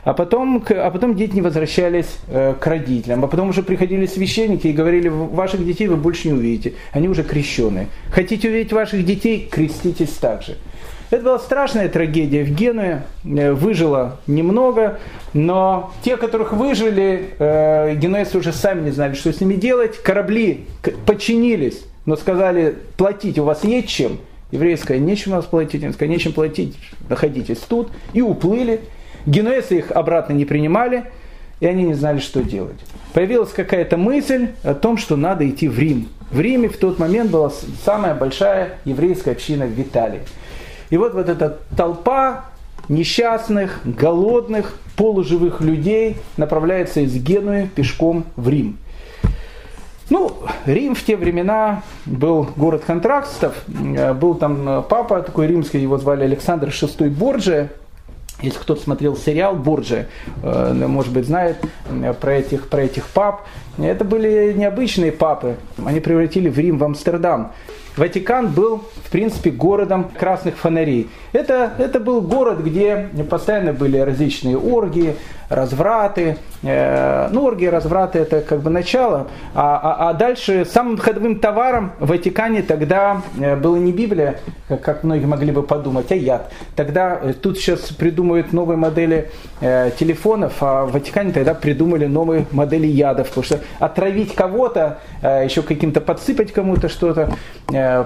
А 0.05 0.13
потом, 0.13 0.63
а 0.69 0.91
потом 0.91 1.15
дети 1.15 1.33
не 1.33 1.41
возвращались 1.41 2.19
э, 2.27 2.53
к 2.59 2.67
родителям. 2.67 3.25
А 3.25 3.27
потом 3.27 3.49
уже 3.49 3.63
приходили 3.63 4.05
священники 4.05 4.67
и 4.67 4.71
говорили, 4.71 5.09
ваших 5.09 5.65
детей 5.65 5.87
вы 5.87 5.95
больше 5.95 6.27
не 6.27 6.35
увидите. 6.35 6.75
Они 6.91 7.09
уже 7.09 7.23
крещенные. 7.23 7.87
Хотите 8.11 8.47
увидеть 8.47 8.71
ваших 8.71 9.03
детей? 9.03 9.49
Креститесь 9.51 10.11
также. 10.11 10.57
Это 11.09 11.23
была 11.23 11.39
страшная 11.39 11.89
трагедия 11.89 12.43
в 12.43 12.51
Генуе. 12.51 13.01
Э, 13.25 13.53
выжило 13.53 14.19
немного, 14.27 14.99
но 15.33 15.91
те, 16.03 16.17
которых 16.17 16.53
выжили, 16.53 17.31
э, 17.39 17.95
генуэзцы 17.95 18.37
уже 18.37 18.53
сами 18.53 18.85
не 18.85 18.91
знали, 18.91 19.15
что 19.15 19.33
с 19.33 19.41
ними 19.41 19.55
делать. 19.55 19.97
Корабли 19.97 20.65
подчинились, 21.07 21.81
но 22.05 22.15
сказали, 22.15 22.75
платить 22.95 23.39
у 23.39 23.43
вас 23.43 23.63
есть 23.63 23.87
чем. 23.87 24.19
Евреи 24.51 24.77
нечем 24.99 25.31
у 25.31 25.35
вас 25.37 25.45
платить. 25.45 25.83
Они 25.83 26.13
нечем 26.13 26.31
платить, 26.31 26.77
находитесь 27.09 27.57
тут. 27.57 27.89
И 28.13 28.21
уплыли. 28.21 28.81
Генуэзцы 29.25 29.77
их 29.77 29.91
обратно 29.91 30.33
не 30.33 30.45
принимали, 30.45 31.05
и 31.59 31.67
они 31.67 31.83
не 31.83 31.93
знали, 31.93 32.19
что 32.19 32.43
делать. 32.43 32.79
Появилась 33.13 33.51
какая-то 33.51 33.97
мысль 33.97 34.49
о 34.63 34.73
том, 34.73 34.97
что 34.97 35.15
надо 35.15 35.49
идти 35.49 35.67
в 35.67 35.79
Рим. 35.79 36.09
В 36.31 36.39
Риме 36.39 36.67
в 36.69 36.77
тот 36.77 36.99
момент 36.99 37.31
была 37.31 37.51
самая 37.83 38.13
большая 38.13 38.79
еврейская 38.83 39.31
община 39.31 39.65
в 39.65 39.79
Италии. 39.79 40.21
И 40.89 40.97
вот, 40.97 41.13
вот 41.13 41.29
эта 41.29 41.59
толпа 41.77 42.45
несчастных, 42.89 43.79
голодных, 43.83 44.77
полуживых 44.95 45.61
людей 45.61 46.17
направляется 46.37 47.01
из 47.01 47.15
Генуи 47.15 47.69
пешком 47.73 48.25
в 48.35 48.49
Рим. 48.49 48.77
Ну, 50.09 50.33
Рим 50.65 50.93
в 50.93 51.03
те 51.03 51.15
времена 51.15 51.81
был 52.05 52.47
город 52.55 52.83
контрактов, 52.85 53.55
был 53.67 54.35
там 54.35 54.85
папа 54.87 55.23
такой 55.23 55.47
римский, 55.47 55.79
его 55.79 55.97
звали 55.97 56.23
Александр 56.23 56.67
VI 56.67 57.09
Борджия, 57.09 57.71
если 58.41 58.59
кто-то 58.59 58.81
смотрел 58.81 59.15
сериал 59.15 59.55
Борджи, 59.55 60.07
э, 60.43 60.73
может 60.87 61.13
быть, 61.13 61.25
знает 61.25 61.57
э, 61.89 62.13
про 62.13 62.33
этих, 62.33 62.67
про 62.67 62.83
этих 62.83 63.07
пап. 63.07 63.45
Это 63.77 64.03
были 64.03 64.53
необычные 64.53 65.11
папы. 65.11 65.55
Они 65.83 65.99
превратили 65.99 66.49
в 66.49 66.57
Рим 66.57 66.77
в 66.77 66.83
Амстердам. 66.83 67.53
Ватикан 67.97 68.47
был, 68.47 68.83
в 69.03 69.11
принципе, 69.11 69.51
городом 69.51 70.09
красных 70.17 70.57
фонарей. 70.57 71.09
Это, 71.33 71.71
это 71.77 71.99
был 71.99 72.21
город, 72.21 72.59
где 72.59 73.09
постоянно 73.29 73.73
были 73.73 73.97
различные 73.97 74.57
оргии, 74.57 75.15
развраты. 75.49 76.37
Э, 76.63 77.29
ну, 77.31 77.45
оргии, 77.45 77.67
развраты 77.67 78.19
это 78.19 78.41
как 78.41 78.61
бы 78.61 78.69
начало. 78.69 79.27
А, 79.53 79.79
а, 79.81 80.09
а 80.09 80.13
дальше 80.13 80.65
самым 80.65 80.97
ходовым 80.97 81.39
товаром 81.39 81.93
в 81.99 82.07
Ватикане 82.07 82.61
тогда 82.61 83.21
э, 83.39 83.55
была 83.55 83.77
не 83.77 83.91
Библия, 83.91 84.39
как, 84.67 85.03
многие 85.03 85.25
могли 85.25 85.51
бы 85.51 85.63
подумать, 85.63 86.11
а 86.11 86.15
яд. 86.15 86.51
Тогда 86.75 87.19
э, 87.21 87.33
тут 87.33 87.57
сейчас 87.57 87.81
придумывают 87.91 88.53
новые 88.53 88.77
модели 88.77 89.31
телефонов, 89.61 90.53
а 90.61 90.85
в 90.85 90.91
Ватикане 90.91 91.31
тогда 91.31 91.53
придумали 91.53 92.05
новые 92.05 92.45
модели 92.51 92.87
ядов. 92.87 93.29
Потому 93.29 93.43
что 93.43 93.59
отравить 93.79 94.35
кого-то, 94.35 94.99
еще 95.21 95.61
каким-то 95.61 96.01
подсыпать 96.01 96.51
кому-то 96.51 96.89
что-то, 96.89 97.31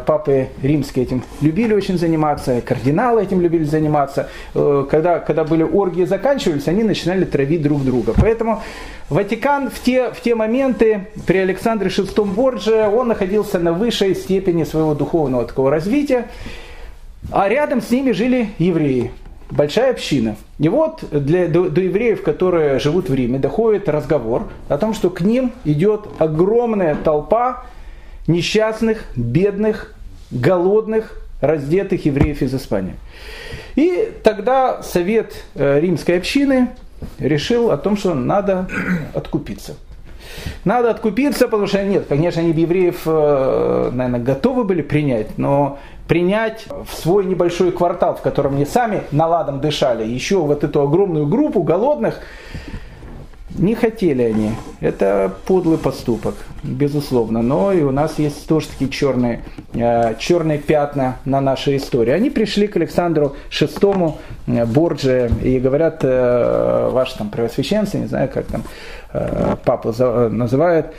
папы 0.06 0.48
римские 0.62 1.06
этим 1.06 1.24
любили 1.42 1.74
очень 1.74 1.98
заниматься, 1.98 2.62
кардиналы 2.62 3.24
этим 3.24 3.42
любили 3.42 3.64
заниматься. 3.64 4.30
Э, 4.56 4.86
когда, 4.90 5.20
когда 5.20 5.44
были 5.44 5.64
оргии 5.64 6.06
заканчивались, 6.06 6.68
они 6.68 6.84
начинали 6.84 7.26
травить 7.26 7.62
друг 7.62 7.84
друга. 7.84 8.14
Поэтому 8.16 8.62
Ватикан 9.10 9.70
в 9.70 9.80
те, 9.80 10.12
в 10.12 10.22
те 10.22 10.36
моменты 10.36 11.08
при 11.26 11.38
Александре 11.38 11.90
VI 11.90 12.26
Борджи, 12.26 12.88
он 12.88 13.08
находился 13.08 13.60
на 13.60 13.74
высшей 13.74 14.16
степени 14.16 14.64
своего 14.64 14.94
духовного 14.94 15.46
такого 15.46 15.72
развития, 15.72 16.26
а 17.32 17.50
рядом 17.50 17.82
с 17.82 17.90
ними 17.90 18.12
жили 18.12 18.50
евреи 18.60 19.12
большая 19.52 19.92
община. 19.92 20.36
И 20.60 20.70
вот 20.70 21.04
для, 21.12 21.48
до, 21.48 21.70
до 21.70 21.82
евреев, 21.82 22.22
которые 22.24 22.80
живут 22.80 23.10
в 23.10 23.14
Риме, 23.14 23.40
доходит 23.40 23.90
разговор 23.90 24.48
о 24.68 24.78
том, 24.78 24.94
что 24.94 25.10
к 25.10 25.22
ним 25.22 25.52
идет 25.66 26.08
огромная 26.20 26.96
толпа 26.96 27.64
несчастных, 28.30 29.04
бедных, 29.16 29.94
голодных, 30.32 31.20
раздетых 31.42 32.06
евреев 32.06 32.42
из 32.42 32.54
Испании. 32.54 32.96
И 33.76 34.12
тогда 34.24 34.84
совет 34.84 35.34
э, 35.56 35.80
римской 35.80 36.18
общины 36.18 36.70
решил 37.18 37.72
о 37.72 37.78
том, 37.78 37.98
что 37.98 38.14
надо 38.14 38.70
откупиться. 39.14 39.76
Надо 40.64 40.92
откупиться, 40.92 41.46
потому 41.46 41.68
что 41.68 41.84
нет, 41.84 42.06
конечно, 42.08 42.42
они 42.42 42.52
евреев, 42.52 43.02
э, 43.06 43.90
наверное, 43.94 44.20
готовы 44.20 44.64
были 44.64 44.82
принять, 44.82 45.38
но 45.38 45.80
принять 46.08 46.66
в 46.68 46.94
свой 46.94 47.26
небольшой 47.26 47.72
квартал, 47.72 48.16
в 48.16 48.22
котором 48.22 48.56
они 48.56 48.66
сами 48.66 49.04
наладом 49.12 49.60
дышали, 49.60 50.06
еще 50.06 50.38
вот 50.38 50.64
эту 50.64 50.82
огромную 50.82 51.26
группу 51.26 51.64
голодных, 51.64 52.20
Не 53.60 53.76
хотели 53.76 54.24
они. 54.24 54.52
Это 54.80 55.34
подлый 55.46 55.78
поступок, 55.78 56.36
безусловно. 56.64 57.42
Но 57.42 57.74
и 57.74 57.82
у 57.84 57.92
нас 57.92 58.18
есть 58.18 58.48
тоже 58.48 58.70
такие 58.70 58.90
черные, 58.90 59.42
э, 59.74 60.16
черные 60.18 60.60
пятна 60.60 61.18
на 61.26 61.42
нашей 61.42 61.76
истории. 61.76 62.12
Они 62.12 62.30
пришли 62.30 62.68
к 62.68 62.78
Александру 62.78 63.36
VI 63.52 64.14
э, 64.48 64.66
Борджи 64.66 65.30
и 65.44 65.60
говорят, 65.60 66.00
э, 66.04 66.90
ваш 66.90 67.12
там 67.14 67.30
превосвященство, 67.30 67.98
не 67.98 68.08
знаю, 68.08 68.30
как 68.34 68.46
там 68.46 68.64
папа 69.66 69.92
называет, 70.30 70.94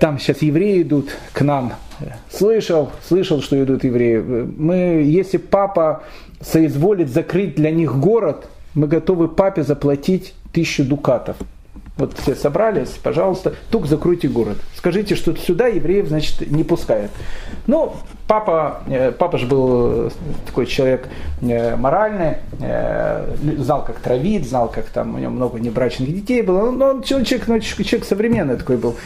там 0.00 0.18
сейчас 0.18 0.40
евреи 0.40 0.80
идут 0.80 1.10
к 1.32 1.42
нам. 1.42 1.74
Слышал, 2.30 2.90
слышал, 3.06 3.40
что 3.42 3.62
идут 3.62 3.84
евреи. 3.84 4.18
Мы, 4.18 5.02
если 5.04 5.36
папа 5.36 6.02
соизволит 6.40 7.10
закрыть 7.10 7.54
для 7.54 7.70
них 7.70 7.94
город, 7.96 8.48
мы 8.74 8.86
готовы 8.86 9.28
папе 9.28 9.62
заплатить 9.62 10.34
тысячу 10.52 10.84
дукатов. 10.84 11.36
Вот 11.98 12.18
все 12.18 12.34
собрались, 12.34 12.88
пожалуйста, 13.02 13.54
тук 13.70 13.86
закройте 13.86 14.26
город. 14.26 14.56
Скажите, 14.74 15.14
что 15.14 15.36
сюда 15.36 15.66
евреев, 15.66 16.08
значит, 16.08 16.50
не 16.50 16.64
пускают. 16.64 17.10
Ну, 17.66 17.92
папа, 18.26 18.80
э, 18.88 19.12
папа 19.12 19.36
же 19.36 19.46
был 19.46 20.10
такой 20.46 20.64
человек 20.64 21.06
э, 21.42 21.76
моральный, 21.76 22.38
э, 22.60 23.36
знал, 23.58 23.84
как 23.84 23.98
травить, 23.98 24.48
знал, 24.48 24.68
как 24.68 24.86
там 24.86 25.16
у 25.16 25.18
него 25.18 25.30
много 25.30 25.60
небрачных 25.60 26.14
детей 26.14 26.40
было. 26.40 26.70
Но 26.70 26.86
он 26.86 27.02
человек, 27.02 27.46
ну, 27.46 27.60
человек 27.60 28.06
современный 28.06 28.56
такой 28.56 28.78
был. 28.78 28.96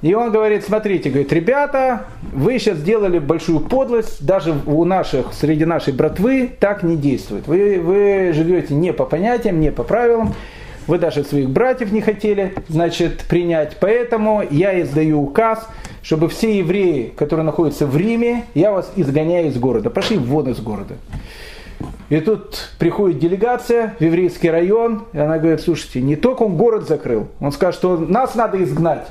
И 0.00 0.14
он 0.14 0.32
говорит, 0.32 0.64
смотрите, 0.64 1.10
говорит, 1.10 1.32
ребята, 1.32 2.06
вы 2.32 2.58
сейчас 2.58 2.78
сделали 2.78 3.18
большую 3.18 3.60
подлость, 3.60 4.24
даже 4.24 4.54
у 4.66 4.84
наших, 4.84 5.34
среди 5.34 5.66
нашей 5.66 5.92
братвы 5.92 6.50
так 6.58 6.82
не 6.82 6.96
действует. 6.96 7.46
Вы, 7.46 7.80
вы 7.80 8.32
живете 8.34 8.74
не 8.74 8.94
по 8.94 9.04
понятиям, 9.04 9.60
не 9.60 9.70
по 9.70 9.82
правилам 9.82 10.34
вы 10.86 10.98
даже 10.98 11.24
своих 11.24 11.50
братьев 11.50 11.92
не 11.92 12.00
хотели, 12.00 12.54
значит, 12.68 13.24
принять. 13.28 13.76
Поэтому 13.80 14.42
я 14.50 14.80
издаю 14.80 15.22
указ, 15.22 15.66
чтобы 16.02 16.28
все 16.28 16.58
евреи, 16.58 17.12
которые 17.16 17.44
находятся 17.44 17.86
в 17.86 17.96
Риме, 17.96 18.44
я 18.54 18.72
вас 18.72 18.90
изгоняю 18.96 19.48
из 19.48 19.56
города. 19.58 19.90
Пошли 19.90 20.18
вон 20.18 20.48
из 20.48 20.60
города. 20.60 20.94
И 22.10 22.20
тут 22.20 22.68
приходит 22.78 23.18
делегация 23.18 23.94
в 23.98 24.04
еврейский 24.04 24.50
район, 24.50 25.04
и 25.12 25.18
она 25.18 25.38
говорит, 25.38 25.62
слушайте, 25.62 26.02
не 26.02 26.16
только 26.16 26.42
он 26.42 26.56
город 26.56 26.86
закрыл, 26.86 27.28
он 27.40 27.50
скажет, 27.50 27.78
что 27.78 27.96
нас 27.96 28.34
надо 28.34 28.62
изгнать. 28.62 29.06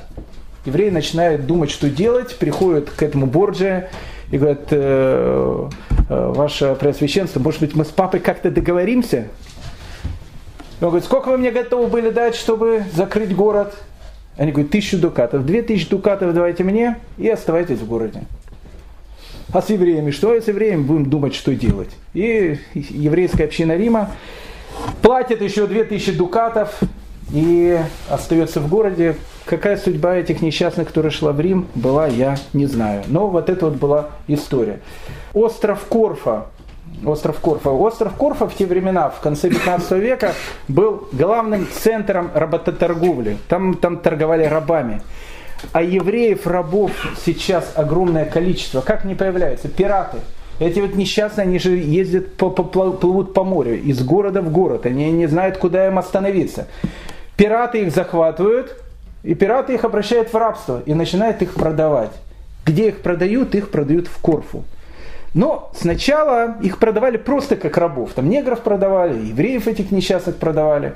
Евреи 0.64 0.90
начинают 0.90 1.46
думать, 1.46 1.70
что 1.70 1.90
делать, 1.90 2.36
приходят 2.36 2.88
к 2.88 3.02
этому 3.02 3.26
Борджи 3.26 3.88
и 4.30 4.38
говорят, 4.38 4.68
э, 4.70 5.68
э, 6.08 6.32
ваше 6.34 6.76
Преосвященство, 6.80 7.40
может 7.40 7.60
быть, 7.60 7.74
мы 7.74 7.84
с 7.84 7.88
папой 7.88 8.20
как-то 8.20 8.50
договоримся? 8.50 9.28
Он 10.80 10.88
говорит, 10.88 11.04
сколько 11.04 11.28
вы 11.28 11.38
мне 11.38 11.50
готовы 11.50 11.86
были 11.86 12.10
дать, 12.10 12.34
чтобы 12.34 12.84
закрыть 12.94 13.34
город? 13.34 13.74
Они 14.36 14.50
говорят, 14.50 14.72
тысячу 14.72 14.98
дукатов. 14.98 15.46
Две 15.46 15.62
тысячи 15.62 15.88
дукатов 15.88 16.34
давайте 16.34 16.64
мне 16.64 16.98
и 17.16 17.28
оставайтесь 17.28 17.78
в 17.78 17.86
городе. 17.86 18.22
А 19.52 19.62
с 19.62 19.70
евреями 19.70 20.10
что? 20.10 20.32
А 20.32 20.40
с 20.40 20.48
евреями 20.48 20.82
будем 20.82 21.08
думать, 21.08 21.34
что 21.34 21.54
делать. 21.54 21.90
И 22.12 22.58
еврейская 22.74 23.44
община 23.44 23.76
Рима 23.76 24.10
платит 25.00 25.40
еще 25.42 25.66
две 25.68 25.84
тысячи 25.84 26.10
дукатов 26.10 26.80
и 27.32 27.78
остается 28.08 28.60
в 28.60 28.68
городе. 28.68 29.16
Какая 29.44 29.76
судьба 29.76 30.16
этих 30.16 30.42
несчастных, 30.42 30.88
которые 30.88 31.12
шла 31.12 31.32
в 31.32 31.40
Рим, 31.40 31.68
была, 31.74 32.08
я 32.08 32.36
не 32.52 32.66
знаю. 32.66 33.04
Но 33.06 33.28
вот 33.28 33.48
это 33.48 33.66
вот 33.66 33.76
была 33.76 34.10
история. 34.26 34.80
Остров 35.34 35.84
Корфа 35.88 36.46
остров 37.04 37.38
Корфа. 37.40 37.70
Остров 37.70 38.14
Корфа 38.14 38.48
в 38.48 38.54
те 38.54 38.66
времена, 38.66 39.10
в 39.10 39.20
конце 39.20 39.48
15 39.48 39.92
века, 39.92 40.32
был 40.68 41.08
главным 41.12 41.66
центром 41.70 42.30
работоторговли. 42.34 43.38
Там, 43.48 43.74
там 43.74 43.98
торговали 43.98 44.44
рабами. 44.44 45.02
А 45.72 45.82
евреев, 45.82 46.46
рабов 46.46 46.92
сейчас 47.24 47.72
огромное 47.74 48.24
количество. 48.26 48.80
Как 48.80 49.04
не 49.04 49.14
появляются? 49.14 49.68
Пираты. 49.68 50.18
Эти 50.60 50.78
вот 50.78 50.94
несчастные, 50.94 51.46
они 51.46 51.58
же 51.58 51.70
ездят, 51.70 52.36
по, 52.36 52.48
по, 52.50 52.62
плывут 52.62 53.34
по 53.34 53.42
морю, 53.42 53.80
из 53.80 54.04
города 54.04 54.40
в 54.40 54.52
город. 54.52 54.86
Они 54.86 55.10
не 55.10 55.26
знают, 55.26 55.58
куда 55.58 55.86
им 55.86 55.98
остановиться. 55.98 56.68
Пираты 57.36 57.82
их 57.82 57.92
захватывают, 57.92 58.76
и 59.24 59.34
пираты 59.34 59.74
их 59.74 59.84
обращают 59.84 60.32
в 60.32 60.36
рабство 60.36 60.82
и 60.86 60.94
начинают 60.94 61.42
их 61.42 61.54
продавать. 61.54 62.12
Где 62.64 62.88
их 62.88 63.00
продают? 63.00 63.54
Их 63.54 63.70
продают 63.70 64.06
в 64.06 64.20
Корфу. 64.20 64.64
Но 65.34 65.72
сначала 65.74 66.56
их 66.62 66.78
продавали 66.78 67.16
просто 67.16 67.56
как 67.56 67.76
рабов. 67.76 68.12
Там 68.14 68.28
негров 68.28 68.60
продавали, 68.60 69.26
евреев 69.26 69.66
этих 69.66 69.90
несчастных 69.90 70.36
продавали. 70.36 70.94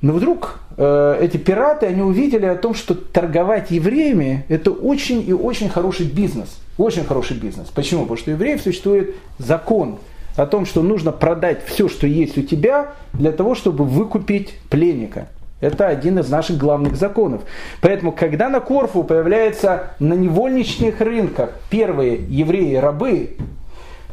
Но 0.00 0.14
вдруг 0.14 0.60
э, 0.78 1.18
эти 1.20 1.36
пираты, 1.36 1.86
они 1.86 2.02
увидели 2.02 2.46
о 2.46 2.56
том, 2.56 2.74
что 2.74 2.94
торговать 2.94 3.70
евреями– 3.70 4.44
это 4.48 4.70
очень 4.70 5.26
и 5.26 5.32
очень 5.32 5.68
хороший 5.68 6.06
бизнес. 6.06 6.58
Очень 6.78 7.04
хороший 7.04 7.36
бизнес. 7.36 7.68
Почему? 7.68 8.02
Потому 8.02 8.18
что 8.18 8.30
у 8.30 8.34
евреев 8.34 8.62
существует 8.62 9.16
закон 9.38 9.98
о 10.36 10.46
том, 10.46 10.66
что 10.66 10.82
нужно 10.82 11.12
продать 11.12 11.64
все, 11.64 11.88
что 11.88 12.06
есть 12.06 12.36
у 12.38 12.42
тебя, 12.42 12.92
для 13.12 13.32
того, 13.32 13.54
чтобы 13.54 13.84
выкупить 13.84 14.54
пленника. 14.70 15.28
Это 15.60 15.88
один 15.88 16.18
из 16.18 16.28
наших 16.28 16.58
главных 16.58 16.96
законов. 16.96 17.42
Поэтому, 17.80 18.12
когда 18.12 18.48
на 18.48 18.60
Корфу 18.60 19.04
появляются 19.04 19.90
на 19.98 20.12
невольничных 20.12 21.00
рынках 21.00 21.50
первые 21.70 22.16
евреи-рабы, 22.28 23.36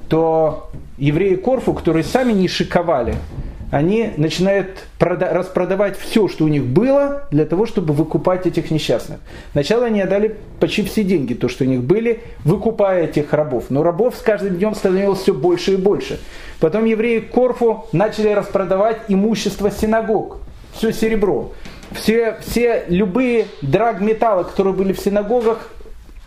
то 0.08 0.70
евреи 0.98 1.36
Корфу, 1.36 1.74
которые 1.74 2.04
сами 2.04 2.32
не 2.32 2.48
шиковали, 2.48 3.16
они 3.72 4.12
начинают 4.18 4.86
распродавать 5.00 5.98
все, 5.98 6.28
что 6.28 6.46
у 6.46 6.48
них 6.48 6.64
было, 6.64 7.24
для 7.32 7.44
того, 7.46 7.66
чтобы 7.66 7.94
выкупать 7.94 8.46
этих 8.46 8.70
несчастных. 8.70 9.20
Сначала 9.52 9.88
они 9.88 10.00
отдали 10.00 10.38
почти 10.60 10.84
все 10.84 11.04
деньги, 11.04 11.34
то, 11.34 11.50
что 11.50 11.64
у 11.64 11.68
них 11.68 11.82
были, 11.82 12.22
выкупая 12.46 13.06
этих 13.06 13.34
рабов. 13.34 13.66
Но 13.70 13.82
рабов 13.82 14.16
с 14.16 14.22
каждым 14.22 14.58
днем 14.58 14.76
становилось 14.76 15.20
все 15.20 15.34
больше 15.34 15.74
и 15.74 15.78
больше. 15.78 16.20
Потом 16.60 16.86
евреи 16.86 17.20
Корфу 17.20 17.86
начали 17.92 18.30
распродавать 18.30 19.02
имущество 19.08 19.72
синагог 19.72 20.43
все 20.74 20.92
серебро. 20.92 21.52
Все, 21.92 22.38
все 22.42 22.86
любые 22.88 23.46
драгметаллы, 23.62 24.46
которые 24.46 24.74
были 24.74 24.94
в 24.94 25.00
синагогах, 25.00 25.70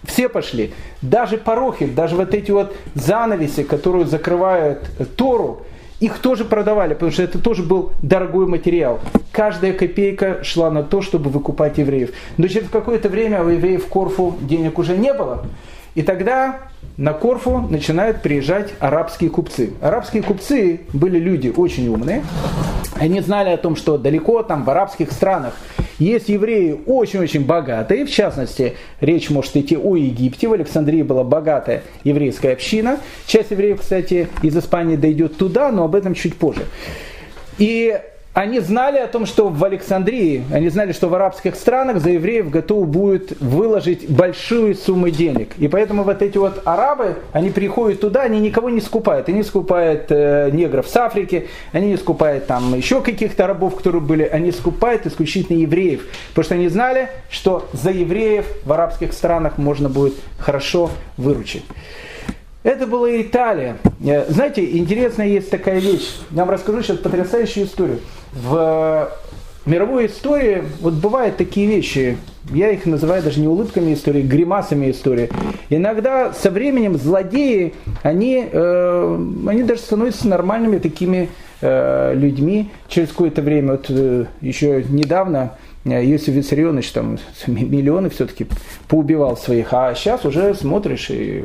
все 0.04 0.28
пошли. 0.28 0.72
Даже 1.02 1.38
порохи, 1.38 1.86
даже 1.86 2.16
вот 2.16 2.34
эти 2.34 2.50
вот 2.52 2.74
занавеси, 2.94 3.64
которые 3.64 4.06
закрывают 4.06 4.84
Тору, 5.16 5.62
их 5.98 6.18
тоже 6.18 6.44
продавали, 6.44 6.94
потому 6.94 7.10
что 7.10 7.22
это 7.22 7.38
тоже 7.38 7.62
был 7.62 7.92
дорогой 8.02 8.46
материал. 8.46 9.00
Каждая 9.32 9.72
копейка 9.72 10.44
шла 10.44 10.70
на 10.70 10.82
то, 10.82 11.00
чтобы 11.00 11.30
выкупать 11.30 11.78
евреев. 11.78 12.10
Но 12.36 12.48
через 12.48 12.68
какое-то 12.68 13.08
время 13.08 13.42
у 13.42 13.48
евреев 13.48 13.84
в 13.84 13.88
Корфу 13.88 14.36
денег 14.40 14.78
уже 14.78 14.96
не 14.96 15.12
было. 15.12 15.46
И 15.96 16.02
тогда 16.02 16.58
на 16.98 17.14
Корфу 17.14 17.58
начинают 17.58 18.22
приезжать 18.22 18.72
арабские 18.80 19.30
купцы. 19.30 19.72
Арабские 19.80 20.22
купцы 20.22 20.82
были 20.92 21.18
люди 21.18 21.52
очень 21.54 21.88
умные. 21.88 22.22
Они 22.94 23.20
знали 23.20 23.50
о 23.50 23.56
том, 23.56 23.76
что 23.76 23.98
далеко 23.98 24.42
там 24.42 24.64
в 24.64 24.70
арабских 24.70 25.10
странах 25.10 25.54
есть 25.98 26.28
евреи 26.28 26.78
очень-очень 26.84 27.46
богатые. 27.46 28.04
В 28.04 28.10
частности, 28.10 28.76
речь 29.00 29.30
может 29.30 29.56
идти 29.56 29.76
о 29.76 29.96
Египте. 29.96 30.48
В 30.48 30.52
Александрии 30.52 31.02
была 31.02 31.24
богатая 31.24 31.82
еврейская 32.04 32.52
община. 32.52 32.98
Часть 33.26 33.50
евреев, 33.50 33.80
кстати, 33.80 34.28
из 34.42 34.54
Испании 34.56 34.96
дойдет 34.96 35.38
туда, 35.38 35.72
но 35.72 35.84
об 35.84 35.94
этом 35.94 36.14
чуть 36.14 36.36
позже. 36.36 36.66
И 37.58 37.98
они 38.36 38.60
знали 38.60 38.98
о 38.98 39.06
том, 39.06 39.24
что 39.24 39.48
в 39.48 39.64
Александрии, 39.64 40.44
они 40.52 40.68
знали, 40.68 40.92
что 40.92 41.08
в 41.08 41.14
арабских 41.14 41.54
странах 41.54 42.02
за 42.02 42.10
евреев 42.10 42.50
готовы 42.50 42.84
будет 42.84 43.40
выложить 43.40 44.10
большую 44.10 44.74
сумму 44.74 45.08
денег. 45.08 45.54
И 45.56 45.68
поэтому 45.68 46.02
вот 46.02 46.20
эти 46.20 46.36
вот 46.36 46.60
арабы, 46.66 47.16
они 47.32 47.48
приходят 47.48 48.02
туда, 48.02 48.20
они 48.20 48.38
никого 48.38 48.68
не 48.68 48.82
скупают. 48.82 49.30
Они 49.30 49.42
скупают 49.42 50.08
э, 50.10 50.50
негров 50.52 50.86
с 50.86 50.94
Африки, 50.96 51.48
они 51.72 51.88
не 51.88 51.96
скупают 51.96 52.46
там 52.46 52.74
еще 52.74 53.00
каких-то 53.00 53.46
рабов, 53.46 53.76
которые 53.76 54.02
были, 54.02 54.24
они 54.24 54.52
скупают 54.52 55.06
исключительно 55.06 55.56
евреев. 55.56 56.06
Потому 56.28 56.44
что 56.44 56.54
они 56.56 56.68
знали, 56.68 57.08
что 57.30 57.66
за 57.72 57.90
евреев 57.90 58.44
в 58.66 58.70
арабских 58.70 59.14
странах 59.14 59.56
можно 59.56 59.88
будет 59.88 60.12
хорошо 60.38 60.90
выручить. 61.16 61.64
Это 62.66 62.88
была 62.88 63.08
Италия. 63.22 63.76
Э, 64.04 64.28
знаете, 64.28 64.76
интересная 64.76 65.28
есть 65.28 65.50
такая 65.50 65.78
вещь. 65.78 66.16
Я 66.32 66.44
вам 66.44 66.50
расскажу 66.50 66.82
сейчас 66.82 66.98
потрясающую 66.98 67.64
историю 67.64 68.00
в 68.32 69.08
мировой 69.66 70.06
истории 70.06 70.64
вот 70.80 70.94
бывают 70.94 71.36
такие 71.36 71.68
вещи, 71.68 72.18
я 72.50 72.70
их 72.70 72.84
называю 72.84 73.22
даже 73.22 73.38
не 73.38 73.46
улыбками 73.46 73.94
истории, 73.94 74.22
гримасами 74.22 74.90
истории. 74.90 75.30
Иногда 75.70 76.32
со 76.32 76.50
временем 76.50 76.96
злодеи, 76.96 77.74
они, 78.02 78.48
э, 78.50 79.18
они 79.46 79.62
даже 79.62 79.82
становятся 79.82 80.26
нормальными 80.26 80.78
такими 80.78 81.28
э, 81.60 82.14
людьми 82.16 82.70
через 82.88 83.10
какое-то 83.10 83.42
время. 83.42 83.72
Вот 83.72 83.86
э, 83.90 84.24
еще 84.40 84.82
недавно 84.88 85.52
Иосиф 85.86 86.34
Виссарионович 86.34 86.90
там 86.90 87.18
миллионы 87.46 88.10
все-таки 88.10 88.46
поубивал 88.88 89.36
своих, 89.36 89.72
а 89.72 89.94
сейчас 89.94 90.24
уже 90.24 90.54
смотришь, 90.54 91.10
и 91.10 91.44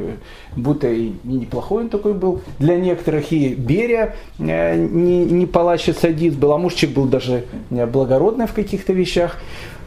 будто 0.56 0.88
и 0.88 1.12
неплохой 1.23 1.84
он 1.84 1.89
такой 1.89 2.13
был 2.13 2.41
для 2.58 2.77
некоторых, 2.77 3.32
и 3.32 3.54
Берия 3.54 4.15
не, 4.39 5.25
не 5.25 5.45
палаще 5.45 5.93
садист 5.93 6.38
был, 6.38 6.54
а 6.54 6.58
мужчик 6.58 6.89
был 6.89 7.06
даже 7.06 7.45
благородный 7.69 8.47
в 8.47 8.54
каких-то 8.54 8.93
вещах. 8.93 9.38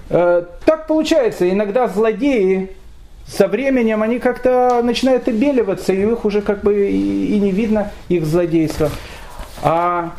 Так 0.09 0.87
получается, 0.87 1.51
иногда 1.51 1.89
злодеи 1.89 2.71
со 3.27 3.49
временем 3.49 4.03
они 4.03 4.19
как-то 4.19 4.83
начинают 4.83 5.27
обеливаться, 5.29 5.93
и 5.93 6.03
их 6.03 6.25
уже 6.25 6.43
как 6.43 6.63
бы 6.63 6.89
и, 6.89 7.41
не 7.41 7.51
видно 7.51 7.91
их 8.09 8.25
злодейства. 8.27 8.91
А 9.63 10.13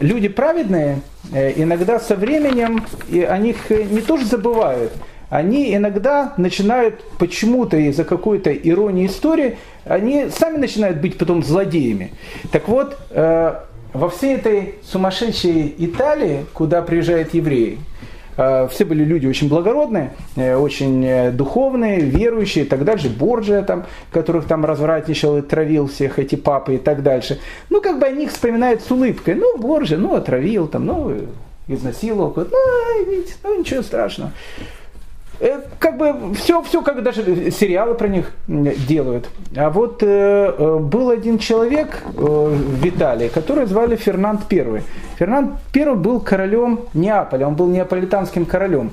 люди 0.00 0.26
праведные 0.28 0.96
э, 0.96 1.17
иногда 1.32 2.00
со 2.00 2.16
временем 2.16 2.84
и 3.08 3.22
о 3.22 3.38
них 3.38 3.70
не 3.70 4.00
тоже 4.00 4.24
забывают, 4.24 4.92
они 5.30 5.74
иногда 5.74 6.32
начинают 6.36 7.04
почему-то 7.18 7.76
из-за 7.76 8.04
какой-то 8.04 8.50
иронии 8.52 9.06
истории, 9.06 9.58
они 9.84 10.28
сами 10.30 10.56
начинают 10.56 10.98
быть 10.98 11.18
потом 11.18 11.42
злодеями. 11.42 12.12
Так 12.50 12.68
вот, 12.68 12.98
э, 13.10 13.54
во 13.92 14.08
всей 14.08 14.36
этой 14.36 14.76
сумасшедшей 14.84 15.74
Италии, 15.78 16.46
куда 16.54 16.82
приезжают 16.82 17.34
евреи, 17.34 17.78
Э, 17.78 17.97
все 18.68 18.84
были 18.84 19.02
люди 19.04 19.26
очень 19.26 19.48
благородные, 19.48 20.12
э, 20.36 20.54
очень 20.54 21.04
э, 21.04 21.32
духовные, 21.32 22.00
верующие 22.00 22.64
и 22.64 22.68
так 22.68 22.84
дальше. 22.84 23.08
Борджия, 23.08 23.62
там, 23.62 23.86
которых 24.12 24.46
там 24.46 24.64
развратничал 24.64 25.38
и 25.38 25.42
травил 25.42 25.88
всех 25.88 26.20
эти 26.20 26.36
папы 26.36 26.76
и 26.76 26.78
так 26.78 27.02
дальше. 27.02 27.40
Ну, 27.68 27.80
как 27.80 27.98
бы 27.98 28.06
они 28.06 28.24
их 28.24 28.30
вспоминают 28.30 28.82
с 28.82 28.90
улыбкой. 28.90 29.34
Ну, 29.34 29.58
Борджия, 29.58 29.98
ну, 29.98 30.14
отравил, 30.14 30.68
там, 30.68 30.86
ну, 30.86 31.16
изнасиловал. 31.66 32.32
Ну, 32.36 32.46
ну, 33.42 33.58
ничего 33.58 33.82
страшного. 33.82 34.32
Э, 35.40 35.60
как 35.78 35.96
бы 35.96 36.34
все, 36.34 36.62
все 36.62 36.82
как 36.82 37.02
даже 37.02 37.50
сериалы 37.50 37.94
про 37.94 38.08
них 38.08 38.32
делают. 38.48 39.28
А 39.56 39.70
вот 39.70 40.02
э, 40.02 40.06
э, 40.06 40.78
был 40.78 41.10
один 41.10 41.38
человек 41.38 42.02
э, 42.06 42.20
в 42.20 42.84
который 43.28 43.66
звали 43.66 43.94
Фернанд 43.94 44.52
I. 44.52 44.82
Фернанд 45.16 45.52
I 45.74 45.94
был 45.94 46.20
королем 46.20 46.80
Неаполя, 46.92 47.46
он 47.46 47.54
был 47.54 47.68
неаполитанским 47.68 48.46
королем. 48.46 48.90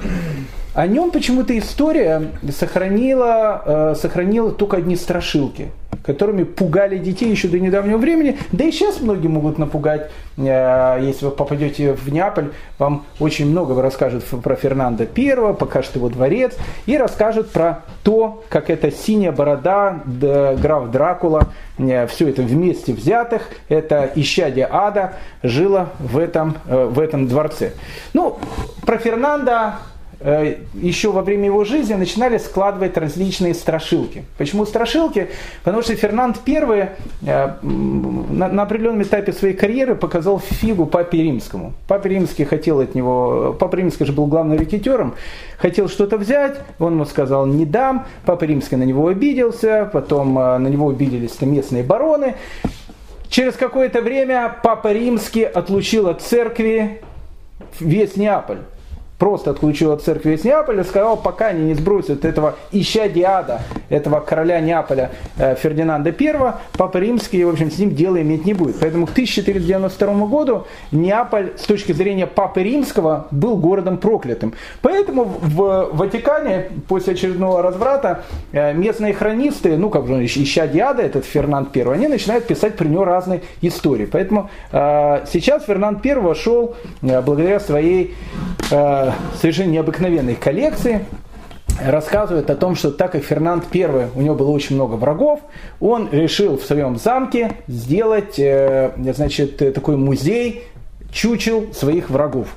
О 0.75 0.87
нем 0.87 1.09
почему-то 1.09 1.57
история 1.57 2.31
сохранила, 2.51 3.63
э, 3.65 3.95
сохранила 3.95 4.51
только 4.51 4.77
одни 4.77 4.95
страшилки 4.95 5.71
которыми 6.05 6.43
пугали 6.43 6.97
детей 6.97 7.29
еще 7.29 7.47
до 7.47 7.59
недавнего 7.59 7.97
времени. 7.97 8.37
Да 8.51 8.63
и 8.63 8.71
сейчас 8.71 9.01
многие 9.01 9.27
могут 9.27 9.57
напугать. 9.57 10.11
Э, 10.37 10.99
если 11.01 11.25
вы 11.25 11.31
попадете 11.31 11.93
в 11.93 12.11
Неаполь, 12.11 12.51
вам 12.77 13.05
очень 13.19 13.49
много 13.49 13.81
расскажут 13.81 14.23
про 14.25 14.55
Фернанда 14.55 15.07
I, 15.15 15.53
покажут 15.55 15.95
его 15.95 16.09
дворец 16.09 16.55
и 16.85 16.97
расскажут 16.97 17.51
про 17.51 17.83
то, 18.03 18.43
как 18.49 18.69
эта 18.69 18.91
синяя 18.91 19.31
борода, 19.31 20.01
граф 20.05 20.91
Дракула, 20.91 21.47
э, 21.77 22.05
все 22.07 22.29
это 22.29 22.43
вместе 22.43 22.93
взятых, 22.93 23.49
это 23.67 24.11
исчадие 24.15 24.67
ада, 24.69 25.13
жило 25.41 25.89
в 25.99 26.17
этом, 26.19 26.57
э, 26.67 26.85
в 26.85 26.99
этом 26.99 27.27
дворце. 27.27 27.73
Ну, 28.13 28.37
про 28.85 28.97
Фернанда 28.99 29.75
еще 30.73 31.11
во 31.11 31.21
время 31.21 31.45
его 31.45 31.63
жизни 31.65 31.93
начинали 31.93 32.39
складывать 32.39 32.97
различные 32.97 33.53
страшилки. 33.53 34.25
Почему 34.37 34.65
страшилки? 34.65 35.29
Потому 35.63 35.83
что 35.83 35.95
Фернанд 35.95 36.37
I 36.47 36.89
э, 37.25 37.53
на 37.61 38.63
определенном 38.63 39.03
этапе 39.03 39.33
своей 39.33 39.53
карьеры 39.53 39.93
показал 39.93 40.39
фигу 40.39 40.87
Папе 40.87 41.21
Римскому. 41.23 41.73
Папа 41.87 42.07
Римский 42.07 42.43
хотел 42.45 42.79
от 42.79 42.95
него, 42.95 43.55
Папа 43.59 43.75
Римский 43.75 44.05
же 44.05 44.13
был 44.13 44.25
главным 44.25 44.57
рекеттером, 44.57 45.13
хотел 45.57 45.87
что-то 45.89 46.17
взять, 46.17 46.57
он 46.79 46.93
ему 46.93 47.05
сказал 47.05 47.45
«не 47.45 47.65
дам», 47.65 48.07
Папа 48.25 48.45
Римский 48.45 48.77
на 48.77 48.83
него 48.83 49.07
обиделся, 49.07 49.87
потом 49.93 50.39
э, 50.39 50.57
на 50.57 50.67
него 50.67 50.89
обиделись 50.89 51.39
местные 51.41 51.83
бароны. 51.83 52.35
Через 53.29 53.53
какое-то 53.55 54.01
время 54.01 54.55
Папа 54.63 54.91
Римский 54.91 55.43
отлучил 55.43 56.07
от 56.07 56.21
церкви 56.21 57.01
весь 57.79 58.15
Неаполь 58.15 58.59
просто 59.17 59.51
отключил 59.51 59.91
от 59.91 60.01
церкви 60.01 60.31
весь 60.31 60.43
Неаполь 60.43 60.79
и 60.79 60.83
сказал, 60.83 61.17
пока 61.17 61.47
они 61.47 61.65
не 61.65 61.73
сбросят 61.73 62.25
этого 62.25 62.55
ища 62.71 63.07
Диада, 63.07 63.61
этого 63.89 64.19
короля 64.19 64.59
Неаполя 64.59 65.11
э, 65.37 65.55
Фердинанда 65.55 66.13
I, 66.17 66.53
Папа 66.77 66.97
Римский, 66.97 67.43
в 67.43 67.49
общем, 67.49 67.71
с 67.71 67.77
ним 67.77 67.95
дело 67.95 68.21
иметь 68.21 68.45
не 68.45 68.53
будет. 68.53 68.79
Поэтому 68.79 69.07
к 69.07 69.11
1492 69.11 70.13
году 70.25 70.67
Неаполь 70.91 71.53
с 71.57 71.63
точки 71.63 71.93
зрения 71.93 72.27
Папы 72.27 72.63
Римского 72.63 73.27
был 73.31 73.57
городом 73.57 73.97
проклятым. 73.97 74.53
Поэтому 74.81 75.23
в 75.23 75.89
Ватикане 75.93 76.71
после 76.87 77.13
очередного 77.13 77.61
разврата 77.61 78.23
э, 78.51 78.73
местные 78.73 79.13
хронисты, 79.13 79.77
ну 79.77 79.89
как 79.89 80.07
же 80.07 80.25
ища 80.25 80.67
Диада, 80.67 81.03
этот 81.03 81.25
Фернанд 81.25 81.75
I, 81.75 81.83
они 81.93 82.07
начинают 82.07 82.47
писать 82.47 82.75
про 82.75 82.85
него 82.85 83.05
разные 83.05 83.41
истории. 83.61 84.05
Поэтому 84.05 84.49
э, 84.71 85.25
сейчас 85.31 85.63
Фернанд 85.65 86.05
I 86.05 86.15
вошел 86.15 86.75
благодаря 87.01 87.59
своей 87.59 88.15
совершенно 89.39 89.71
необыкновенной 89.71 90.35
коллекции, 90.35 91.05
рассказывает 91.83 92.49
о 92.49 92.55
том, 92.55 92.75
что 92.75 92.91
так 92.91 93.11
как 93.11 93.23
Фернанд 93.23 93.65
I, 93.73 94.09
у 94.15 94.21
него 94.21 94.35
было 94.35 94.49
очень 94.51 94.75
много 94.75 94.95
врагов, 94.95 95.41
он 95.79 96.09
решил 96.11 96.57
в 96.57 96.63
своем 96.63 96.97
замке 96.97 97.51
сделать 97.67 98.39
э, 98.39 98.91
значит, 99.13 99.57
такой 99.73 99.97
музей 99.97 100.63
чучел 101.11 101.73
своих 101.73 102.09
врагов. 102.09 102.47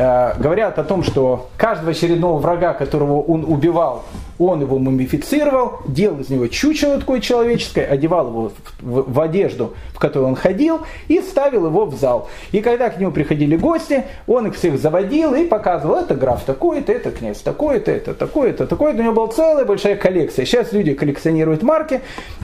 Э, 0.00 0.32
говорят 0.38 0.78
о 0.78 0.84
том, 0.84 1.02
что 1.02 1.50
каждого 1.58 1.90
очередного 1.90 2.38
врага, 2.38 2.72
которого 2.72 3.20
он 3.20 3.44
убивал, 3.46 4.04
он 4.38 4.62
его 4.62 4.78
мумифицировал, 4.78 5.80
делал 5.86 6.20
из 6.20 6.30
него 6.30 6.46
чучело 6.46 6.98
такое 6.98 7.20
человеческое, 7.20 7.84
одевал 7.84 8.28
его 8.28 8.48
в, 8.48 8.52
в, 8.80 9.12
в 9.12 9.20
одежду, 9.20 9.74
в 9.92 9.98
которой 9.98 10.24
он 10.24 10.36
ходил, 10.36 10.80
и 11.08 11.20
ставил 11.20 11.66
его 11.66 11.84
в 11.84 11.94
зал. 11.96 12.30
И 12.50 12.62
когда 12.62 12.88
к 12.88 12.98
нему 12.98 13.12
приходили 13.12 13.56
гости, 13.56 14.04
он 14.26 14.46
их 14.46 14.54
всех 14.54 14.78
заводил 14.78 15.34
и 15.34 15.44
показывал, 15.44 15.96
это 15.96 16.14
граф 16.14 16.44
такой-то, 16.44 16.90
это 16.90 17.10
князь 17.10 17.42
такой-то, 17.42 17.90
это 17.90 18.14
такой-то, 18.14 18.66
такой-то. 18.66 19.00
У 19.00 19.02
него 19.02 19.12
была 19.12 19.28
целая 19.28 19.66
большая 19.66 19.96
коллекция. 19.96 20.46
Сейчас 20.46 20.72
люди 20.72 20.94
коллекционируют 20.94 21.62
марки, 21.62 22.00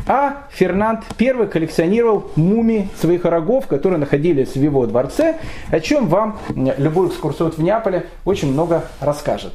а 0.06 0.44
Фернанд 0.50 1.04
I 1.18 1.46
коллекционировал 1.46 2.30
мумии 2.36 2.90
своих 3.00 3.24
врагов, 3.24 3.66
которые 3.66 3.98
находились 3.98 4.50
в 4.50 4.62
его 4.62 4.84
дворце, 4.84 5.36
о 5.70 5.80
чем 5.80 6.08
вам 6.08 6.38
любой 6.54 7.08
экскурсовод 7.08 7.45
в 7.54 7.62
Неаполе 7.62 8.06
очень 8.24 8.52
много 8.52 8.84
расскажет. 9.00 9.52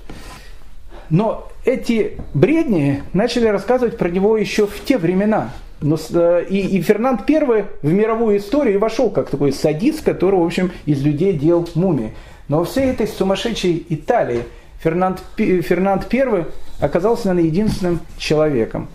Но 1.09 1.49
эти 1.65 2.17
бредни 2.33 3.03
начали 3.13 3.47
рассказывать 3.47 3.97
про 3.97 4.09
него 4.09 4.37
еще 4.37 4.65
в 4.65 4.83
те 4.83 4.97
времена. 4.97 5.51
Но, 5.81 5.97
э, 6.13 6.45
и, 6.49 6.77
и 6.77 6.81
Фернанд 6.81 7.29
I 7.29 7.65
в 7.81 7.91
мировую 7.91 8.37
историю 8.37 8.79
вошел 8.79 9.09
как 9.09 9.29
такой 9.29 9.51
садист, 9.51 10.03
который, 10.03 10.39
в 10.39 10.45
общем, 10.45 10.71
из 10.85 11.01
людей 11.03 11.33
делал 11.33 11.67
мумии. 11.75 12.13
Но 12.47 12.59
во 12.59 12.65
всей 12.65 12.91
этой 12.91 13.07
сумасшедшей 13.07 13.85
Италии 13.89 14.43
Фернанд, 14.79 15.21
Фернанд 15.35 16.11
I 16.13 16.45
оказался, 16.79 17.27
наверное, 17.27 17.49
единственным 17.49 17.99
человеком. 18.17 18.87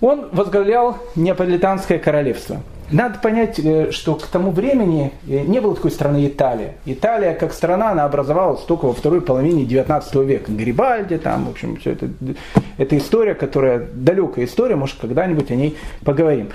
Он 0.00 0.28
возглавлял 0.32 0.98
Неаполитанское 1.14 1.98
королевство. 1.98 2.62
Надо 2.92 3.18
понять, 3.18 3.58
э, 3.58 3.90
что 3.92 4.14
к 4.16 4.26
тому 4.26 4.50
времени 4.50 5.12
э, 5.28 5.40
не 5.40 5.60
было 5.60 5.74
такой 5.74 5.90
страны 5.90 6.26
Италия. 6.26 6.74
Италия 6.84 7.34
как 7.34 7.52
страна, 7.52 7.90
она 7.90 8.04
образовалась 8.04 8.62
только 8.62 8.86
во 8.86 8.92
второй 8.92 9.20
половине 9.20 9.64
19 9.64 10.14
века. 10.16 10.50
Гарибальди, 10.50 11.18
там, 11.18 11.46
в 11.46 11.50
общем, 11.50 11.76
все 11.76 11.92
это, 11.92 12.08
это 12.78 12.98
история, 12.98 13.34
которая 13.34 13.86
далекая 13.92 14.44
история, 14.44 14.76
может, 14.76 14.96
когда-нибудь 15.00 15.50
о 15.50 15.54
ней 15.54 15.76
поговорим. 16.04 16.48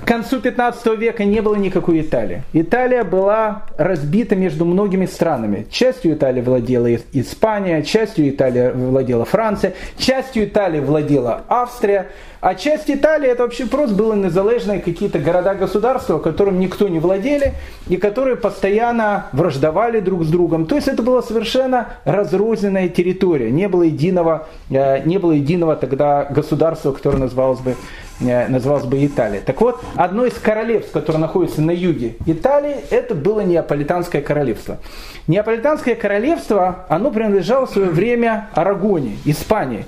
К 0.00 0.06
концу 0.06 0.40
15 0.40 0.98
века 0.98 1.24
не 1.24 1.40
было 1.40 1.54
никакой 1.54 2.00
Италии. 2.00 2.42
Италия 2.52 3.04
была 3.04 3.62
разбита 3.78 4.36
между 4.36 4.64
многими 4.64 5.06
странами. 5.06 5.66
Частью 5.70 6.14
Италии 6.14 6.42
владела 6.42 6.94
Испания, 7.12 7.82
частью 7.82 8.28
Италии 8.28 8.70
владела 8.70 9.24
Франция, 9.24 9.74
частью 9.96 10.44
Италии 10.44 10.80
владела 10.80 11.44
Австрия, 11.48 12.08
а 12.44 12.54
часть 12.54 12.90
Италии 12.90 13.28
это 13.28 13.42
вообще 13.42 13.66
просто 13.66 13.94
было 13.94 14.14
незалежные 14.14 14.80
какие-то 14.80 15.18
города-государства, 15.18 16.18
которым 16.18 16.60
никто 16.60 16.88
не 16.88 16.98
владели 16.98 17.54
и 17.88 17.96
которые 17.96 18.36
постоянно 18.36 19.26
враждовали 19.32 20.00
друг 20.00 20.24
с 20.24 20.28
другом. 20.28 20.66
То 20.66 20.76
есть 20.76 20.86
это 20.86 21.02
была 21.02 21.22
совершенно 21.22 21.94
разрозненная 22.04 22.88
территория. 22.88 23.50
Не 23.50 23.68
было 23.68 23.84
единого, 23.84 24.46
э, 24.70 25.02
не 25.04 25.18
было 25.18 25.32
единого 25.32 25.74
тогда 25.74 26.24
государства, 26.24 26.92
которое 26.92 27.18
называлось 27.18 27.60
бы 27.60 27.76
Э, 28.20 28.46
называлась 28.46 28.84
бы 28.84 29.04
Италия. 29.04 29.40
Так 29.40 29.60
вот, 29.60 29.82
одно 29.96 30.24
из 30.24 30.34
королевств, 30.34 30.92
которое 30.92 31.18
находится 31.18 31.60
на 31.60 31.72
юге 31.72 32.14
Италии, 32.26 32.76
это 32.90 33.14
было 33.14 33.40
Неаполитанское 33.40 34.22
королевство. 34.22 34.78
Неаполитанское 35.26 35.96
королевство, 35.96 36.86
оно 36.88 37.10
принадлежало 37.10 37.66
в 37.66 37.70
свое 37.70 37.88
время 37.88 38.50
Арагонии, 38.54 39.18
Испании. 39.24 39.86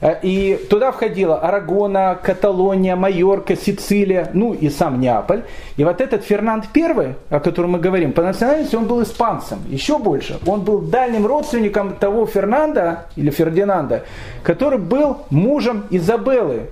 Э, 0.00 0.16
и 0.22 0.58
туда 0.70 0.92
входила 0.92 1.38
Арагона, 1.40 2.18
Каталония, 2.22 2.96
Майорка, 2.96 3.56
Сицилия, 3.56 4.30
ну 4.32 4.54
и 4.54 4.70
сам 4.70 5.00
Неаполь. 5.00 5.42
И 5.76 5.84
вот 5.84 6.00
этот 6.00 6.24
Фернанд 6.24 6.66
I, 6.74 7.14
о 7.30 7.40
котором 7.40 7.72
мы 7.72 7.78
говорим, 7.78 8.12
по 8.12 8.22
национальности 8.22 8.76
он 8.76 8.86
был 8.86 9.02
испанцем. 9.02 9.58
Еще 9.68 9.98
больше. 9.98 10.38
Он 10.46 10.62
был 10.62 10.78
дальним 10.78 11.26
родственником 11.26 11.96
того 11.96 12.26
Фернанда 12.26 13.06
или 13.16 13.30
Фердинанда, 13.30 14.04
который 14.42 14.78
был 14.78 15.18
мужем 15.30 15.84
Изабеллы, 15.90 16.66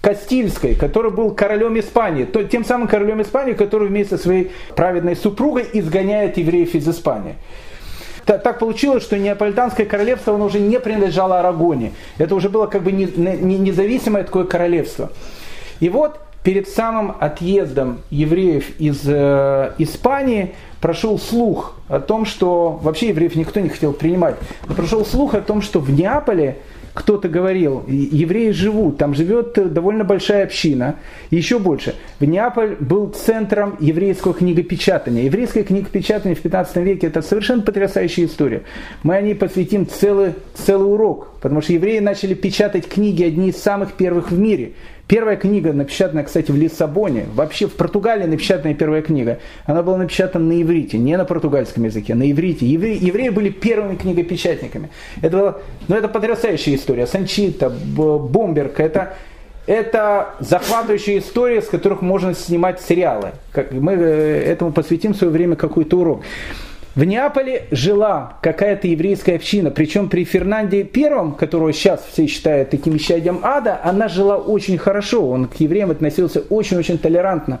Кастильской, 0.00 0.76
который 0.76 1.10
был 1.10 1.32
королем 1.32 1.78
Испании, 1.78 2.24
тем 2.44 2.64
самым 2.64 2.86
королем 2.86 3.22
Испании, 3.22 3.54
который 3.54 3.88
вместе 3.88 4.16
со 4.16 4.22
своей 4.22 4.52
праведной 4.76 5.16
супругой 5.16 5.66
изгоняет 5.72 6.36
евреев 6.36 6.74
из 6.74 6.88
Испании 6.88 7.34
так 8.26 8.58
получилось, 8.58 9.04
что 9.04 9.16
Неаполитанское 9.16 9.86
королевство 9.86 10.34
оно 10.34 10.46
уже 10.46 10.58
не 10.58 10.80
принадлежало 10.80 11.38
Арагоне. 11.38 11.92
Это 12.18 12.34
уже 12.34 12.48
было 12.48 12.66
как 12.66 12.82
бы 12.82 12.90
не, 12.90 13.04
не, 13.04 13.58
независимое 13.58 14.24
такое 14.24 14.44
королевство. 14.44 15.12
И 15.78 15.88
вот 15.88 16.18
перед 16.42 16.68
самым 16.68 17.14
отъездом 17.20 18.00
евреев 18.10 18.80
из 18.80 19.02
э, 19.06 19.72
Испании 19.78 20.54
прошел 20.80 21.18
слух 21.18 21.74
о 21.88 22.00
том, 22.00 22.24
что 22.24 22.78
вообще 22.82 23.08
евреев 23.08 23.36
никто 23.36 23.60
не 23.60 23.68
хотел 23.68 23.92
принимать. 23.92 24.36
Но 24.68 24.74
прошел 24.74 25.04
слух 25.04 25.34
о 25.34 25.40
том, 25.40 25.62
что 25.62 25.78
в 25.78 25.90
Неаполе 25.90 26.58
кто-то 26.96 27.28
говорил, 27.28 27.84
евреи 27.86 28.52
живут, 28.52 28.96
там 28.96 29.14
живет 29.14 29.52
довольно 29.72 30.02
большая 30.02 30.44
община, 30.44 30.96
еще 31.30 31.58
больше. 31.58 31.94
В 32.20 32.24
Неаполь 32.24 32.76
был 32.80 33.08
центром 33.08 33.76
еврейского 33.80 34.32
книгопечатания. 34.32 35.24
Еврейское 35.24 35.62
книгопечатание 35.62 36.34
в 36.34 36.40
15 36.40 36.76
веке 36.76 37.08
это 37.08 37.20
совершенно 37.20 37.60
потрясающая 37.60 38.24
история. 38.24 38.62
Мы 39.02 39.14
о 39.14 39.20
ней 39.20 39.34
посвятим 39.34 39.86
целый, 39.86 40.32
целый 40.54 40.90
урок, 40.90 41.34
потому 41.46 41.62
что 41.62 41.74
евреи 41.74 42.00
начали 42.00 42.34
печатать 42.34 42.88
книги 42.88 43.22
одни 43.22 43.50
из 43.50 43.56
самых 43.56 43.92
первых 43.92 44.32
в 44.32 44.38
мире. 44.38 44.72
Первая 45.06 45.36
книга, 45.36 45.72
напечатанная, 45.72 46.24
кстати, 46.24 46.50
в 46.50 46.56
Лиссабоне, 46.56 47.26
вообще 47.32 47.68
в 47.68 47.74
Португалии 47.74 48.24
напечатанная 48.24 48.74
первая 48.74 49.00
книга, 49.00 49.38
она 49.64 49.84
была 49.84 49.96
напечатана 49.96 50.44
на 50.44 50.60
иврите, 50.60 50.98
не 50.98 51.16
на 51.16 51.24
португальском 51.24 51.84
языке, 51.84 52.16
на 52.16 52.28
иврите. 52.28 52.66
Евреи, 52.66 52.98
евреи 53.00 53.28
были 53.28 53.50
первыми 53.50 53.94
книгопечатниками. 53.94 54.90
Это, 55.22 55.36
было, 55.36 55.62
ну, 55.86 55.94
это 55.94 56.08
потрясающая 56.08 56.74
история. 56.74 57.06
Санчита, 57.06 57.70
Бомберг, 57.70 58.80
это, 58.80 59.14
это 59.68 60.30
захватывающая 60.40 61.18
история, 61.18 61.62
с 61.62 61.68
которых 61.68 62.02
можно 62.02 62.34
снимать 62.34 62.80
сериалы. 62.80 63.30
Как 63.52 63.70
мы 63.70 63.92
э, 63.92 64.42
этому 64.42 64.72
посвятим 64.72 65.12
в 65.12 65.16
свое 65.16 65.32
время 65.32 65.54
какой-то 65.54 66.00
урок. 66.00 66.24
В 66.96 67.04
Неаполе 67.04 67.66
жила 67.70 68.38
какая-то 68.40 68.88
еврейская 68.88 69.34
община, 69.34 69.70
причем 69.70 70.08
при 70.08 70.24
Фернанде 70.24 70.82
Первом, 70.82 71.34
которого 71.34 71.70
сейчас 71.74 72.02
все 72.10 72.26
считают 72.26 72.70
таким 72.70 72.96
исчадием 72.96 73.40
ада, 73.42 73.78
она 73.84 74.08
жила 74.08 74.38
очень 74.38 74.78
хорошо, 74.78 75.28
он 75.28 75.46
к 75.46 75.56
евреям 75.56 75.90
относился 75.90 76.40
очень-очень 76.48 76.96
толерантно. 76.96 77.60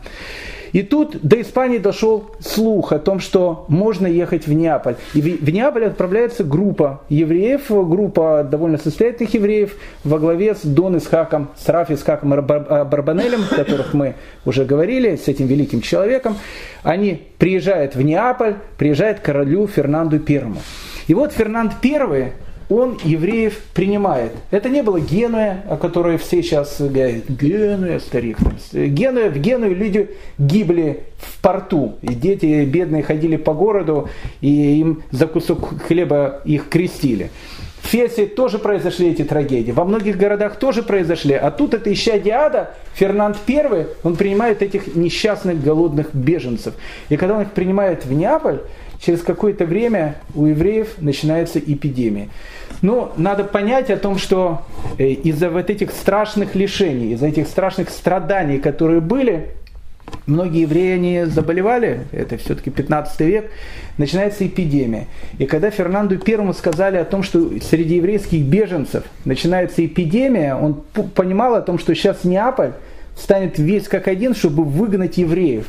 И 0.76 0.82
тут 0.82 1.16
до 1.22 1.40
Испании 1.40 1.78
дошел 1.78 2.26
слух 2.38 2.92
о 2.92 2.98
том, 2.98 3.18
что 3.18 3.64
можно 3.68 4.06
ехать 4.06 4.46
в 4.46 4.52
Неаполь. 4.52 4.96
И 5.14 5.22
в 5.22 5.48
Неаполь 5.48 5.86
отправляется 5.86 6.44
группа 6.44 7.00
евреев, 7.08 7.68
группа 7.70 8.46
довольно 8.46 8.76
состоятельных 8.76 9.32
евреев 9.32 9.74
во 10.04 10.18
главе 10.18 10.54
с 10.54 10.60
Дон 10.64 10.98
Исхаком, 10.98 11.48
с 11.56 11.66
Раф 11.70 11.90
Исхаком 11.90 12.28
Барбанелем, 12.28 13.40
о 13.50 13.54
которых 13.54 13.94
мы 13.94 14.16
уже 14.44 14.66
говорили, 14.66 15.16
с 15.16 15.28
этим 15.28 15.46
великим 15.46 15.80
человеком. 15.80 16.36
Они 16.82 17.22
приезжают 17.38 17.94
в 17.94 18.02
Неаполь, 18.02 18.56
приезжают 18.76 19.20
к 19.20 19.22
королю 19.22 19.66
Фернанду 19.66 20.20
Первому. 20.20 20.60
И 21.06 21.14
вот 21.14 21.32
Фернанд 21.32 21.72
Первый 21.80 22.34
он 22.68 22.98
евреев 23.04 23.60
принимает. 23.74 24.32
Это 24.50 24.68
не 24.68 24.82
было 24.82 25.00
Генуя, 25.00 25.62
о 25.68 25.76
которой 25.76 26.18
все 26.18 26.42
сейчас 26.42 26.80
говорят, 26.80 27.28
Генуя, 27.28 28.00
старик. 28.00 28.38
Генуя, 28.72 29.30
в 29.30 29.38
Генуе 29.38 29.74
люди 29.74 30.10
гибли 30.38 31.04
в 31.18 31.40
порту, 31.40 31.96
и 32.02 32.08
дети 32.08 32.64
бедные 32.64 33.02
ходили 33.02 33.36
по 33.36 33.54
городу, 33.54 34.08
и 34.40 34.80
им 34.80 35.02
за 35.10 35.26
кусок 35.26 35.82
хлеба 35.82 36.42
их 36.44 36.68
крестили. 36.68 37.30
В 37.82 37.88
Фесе 37.88 38.26
тоже 38.26 38.58
произошли 38.58 39.10
эти 39.10 39.22
трагедии, 39.22 39.70
во 39.70 39.84
многих 39.84 40.16
городах 40.16 40.58
тоже 40.58 40.82
произошли, 40.82 41.34
а 41.34 41.52
тут 41.52 41.72
это 41.72 41.92
ища 41.92 42.18
Диада, 42.18 42.74
Фернанд 42.94 43.36
I, 43.46 43.86
он 44.02 44.16
принимает 44.16 44.60
этих 44.60 44.96
несчастных 44.96 45.62
голодных 45.62 46.12
беженцев. 46.12 46.74
И 47.10 47.16
когда 47.16 47.36
он 47.36 47.42
их 47.42 47.52
принимает 47.52 48.04
в 48.04 48.12
Неаполь, 48.12 48.62
через 49.00 49.22
какое-то 49.22 49.66
время 49.66 50.16
у 50.34 50.46
евреев 50.46 50.96
начинается 50.98 51.58
эпидемия. 51.58 52.28
Но 52.82 53.12
надо 53.16 53.44
понять 53.44 53.90
о 53.90 53.96
том, 53.96 54.18
что 54.18 54.62
э, 54.98 55.08
из-за 55.08 55.50
вот 55.50 55.70
этих 55.70 55.90
страшных 55.90 56.54
лишений, 56.54 57.12
из-за 57.12 57.28
этих 57.28 57.46
страшных 57.46 57.90
страданий, 57.90 58.58
которые 58.58 59.00
были, 59.00 59.50
многие 60.26 60.62
евреи 60.62 60.94
они 60.94 61.24
заболевали, 61.24 62.00
это 62.12 62.36
все-таки 62.36 62.70
15 62.70 63.20
век, 63.20 63.50
начинается 63.98 64.46
эпидемия. 64.46 65.06
И 65.38 65.46
когда 65.46 65.70
Фернанду 65.70 66.18
Первому 66.18 66.52
сказали 66.52 66.96
о 66.96 67.04
том, 67.04 67.22
что 67.22 67.50
среди 67.60 67.96
еврейских 67.96 68.42
беженцев 68.44 69.04
начинается 69.24 69.84
эпидемия, 69.84 70.54
он 70.54 70.82
понимал 71.14 71.54
о 71.54 71.62
том, 71.62 71.78
что 71.78 71.94
сейчас 71.94 72.24
Неаполь 72.24 72.72
станет 73.16 73.58
весь 73.58 73.88
как 73.88 74.08
один, 74.08 74.34
чтобы 74.34 74.64
выгнать 74.64 75.16
евреев. 75.16 75.66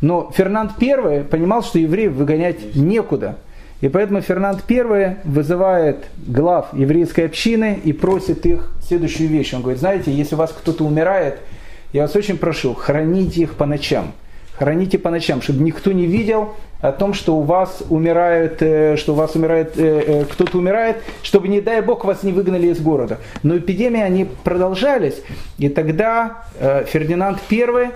Но 0.00 0.30
Фернанд 0.36 0.72
I 0.80 1.24
понимал, 1.24 1.62
что 1.62 1.78
евреев 1.78 2.12
выгонять 2.12 2.76
некуда– 2.76 3.38
и 3.84 3.88
поэтому 3.90 4.22
Фернанд 4.22 4.62
I 4.66 5.18
вызывает 5.24 6.06
глав 6.16 6.72
еврейской 6.72 7.26
общины 7.26 7.78
и 7.84 7.92
просит 7.92 8.46
их 8.46 8.72
следующую 8.80 9.28
вещь. 9.28 9.52
Он 9.52 9.60
говорит, 9.60 9.78
знаете, 9.78 10.10
если 10.10 10.36
у 10.36 10.38
вас 10.38 10.54
кто-то 10.58 10.84
умирает, 10.84 11.40
я 11.92 12.00
вас 12.00 12.16
очень 12.16 12.38
прошу, 12.38 12.72
храните 12.72 13.42
их 13.42 13.56
по 13.56 13.66
ночам. 13.66 14.12
Храните 14.54 14.98
по 14.98 15.10
ночам, 15.10 15.42
чтобы 15.42 15.62
никто 15.62 15.92
не 15.92 16.06
видел 16.06 16.54
о 16.80 16.92
том, 16.92 17.12
что 17.12 17.36
у 17.36 17.42
вас 17.42 17.82
умирает, 17.90 18.62
э, 18.62 18.96
что 18.96 19.12
у 19.12 19.16
вас 19.16 19.34
умирает, 19.34 19.74
э, 19.76 19.82
э, 20.06 20.24
кто-то 20.24 20.56
умирает, 20.56 21.02
чтобы, 21.22 21.48
не 21.48 21.60
дай 21.60 21.82
бог, 21.82 22.06
вас 22.06 22.22
не 22.22 22.32
выгнали 22.32 22.68
из 22.68 22.80
города. 22.80 23.18
Но 23.42 23.58
эпидемии, 23.58 24.00
они 24.00 24.26
продолжались. 24.44 25.20
И 25.58 25.68
тогда 25.68 26.44
Фердинанд 26.86 27.38
Э, 27.50 27.90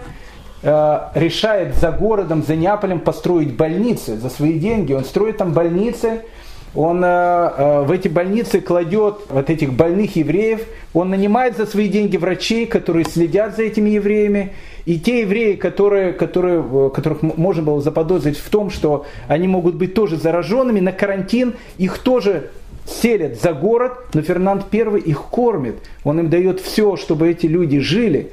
решает 0.62 1.76
за 1.76 1.92
городом, 1.92 2.42
за 2.42 2.56
Неаполем 2.56 3.00
построить 3.00 3.54
больницы 3.54 4.16
за 4.16 4.28
свои 4.28 4.58
деньги. 4.58 4.92
Он 4.92 5.04
строит 5.04 5.36
там 5.36 5.52
больницы, 5.52 6.22
он 6.74 7.02
э, 7.02 7.08
э, 7.08 7.82
в 7.82 7.90
эти 7.90 8.08
больницы 8.08 8.60
кладет 8.60 9.16
вот 9.30 9.48
этих 9.48 9.72
больных 9.72 10.16
евреев, 10.16 10.66
он 10.92 11.10
нанимает 11.10 11.56
за 11.56 11.66
свои 11.66 11.88
деньги 11.88 12.16
врачей, 12.16 12.66
которые 12.66 13.04
следят 13.04 13.56
за 13.56 13.62
этими 13.62 13.90
евреями. 13.90 14.52
И 14.84 14.98
те 14.98 15.22
евреи, 15.22 15.54
которые, 15.54 16.12
которые, 16.12 16.90
которых 16.90 17.22
можно 17.22 17.62
было 17.62 17.80
заподозрить 17.80 18.38
в 18.38 18.48
том, 18.48 18.70
что 18.70 19.06
они 19.28 19.48
могут 19.48 19.74
быть 19.74 19.94
тоже 19.94 20.16
зараженными, 20.16 20.80
на 20.80 20.92
карантин 20.92 21.54
их 21.78 21.98
тоже 21.98 22.50
селят 22.86 23.40
за 23.40 23.52
город, 23.52 23.92
но 24.14 24.22
Фернанд 24.22 24.66
I 24.72 24.98
их 25.00 25.22
кормит. 25.24 25.76
Он 26.04 26.20
им 26.20 26.30
дает 26.30 26.60
все, 26.60 26.96
чтобы 26.96 27.30
эти 27.30 27.46
люди 27.46 27.80
жили. 27.80 28.30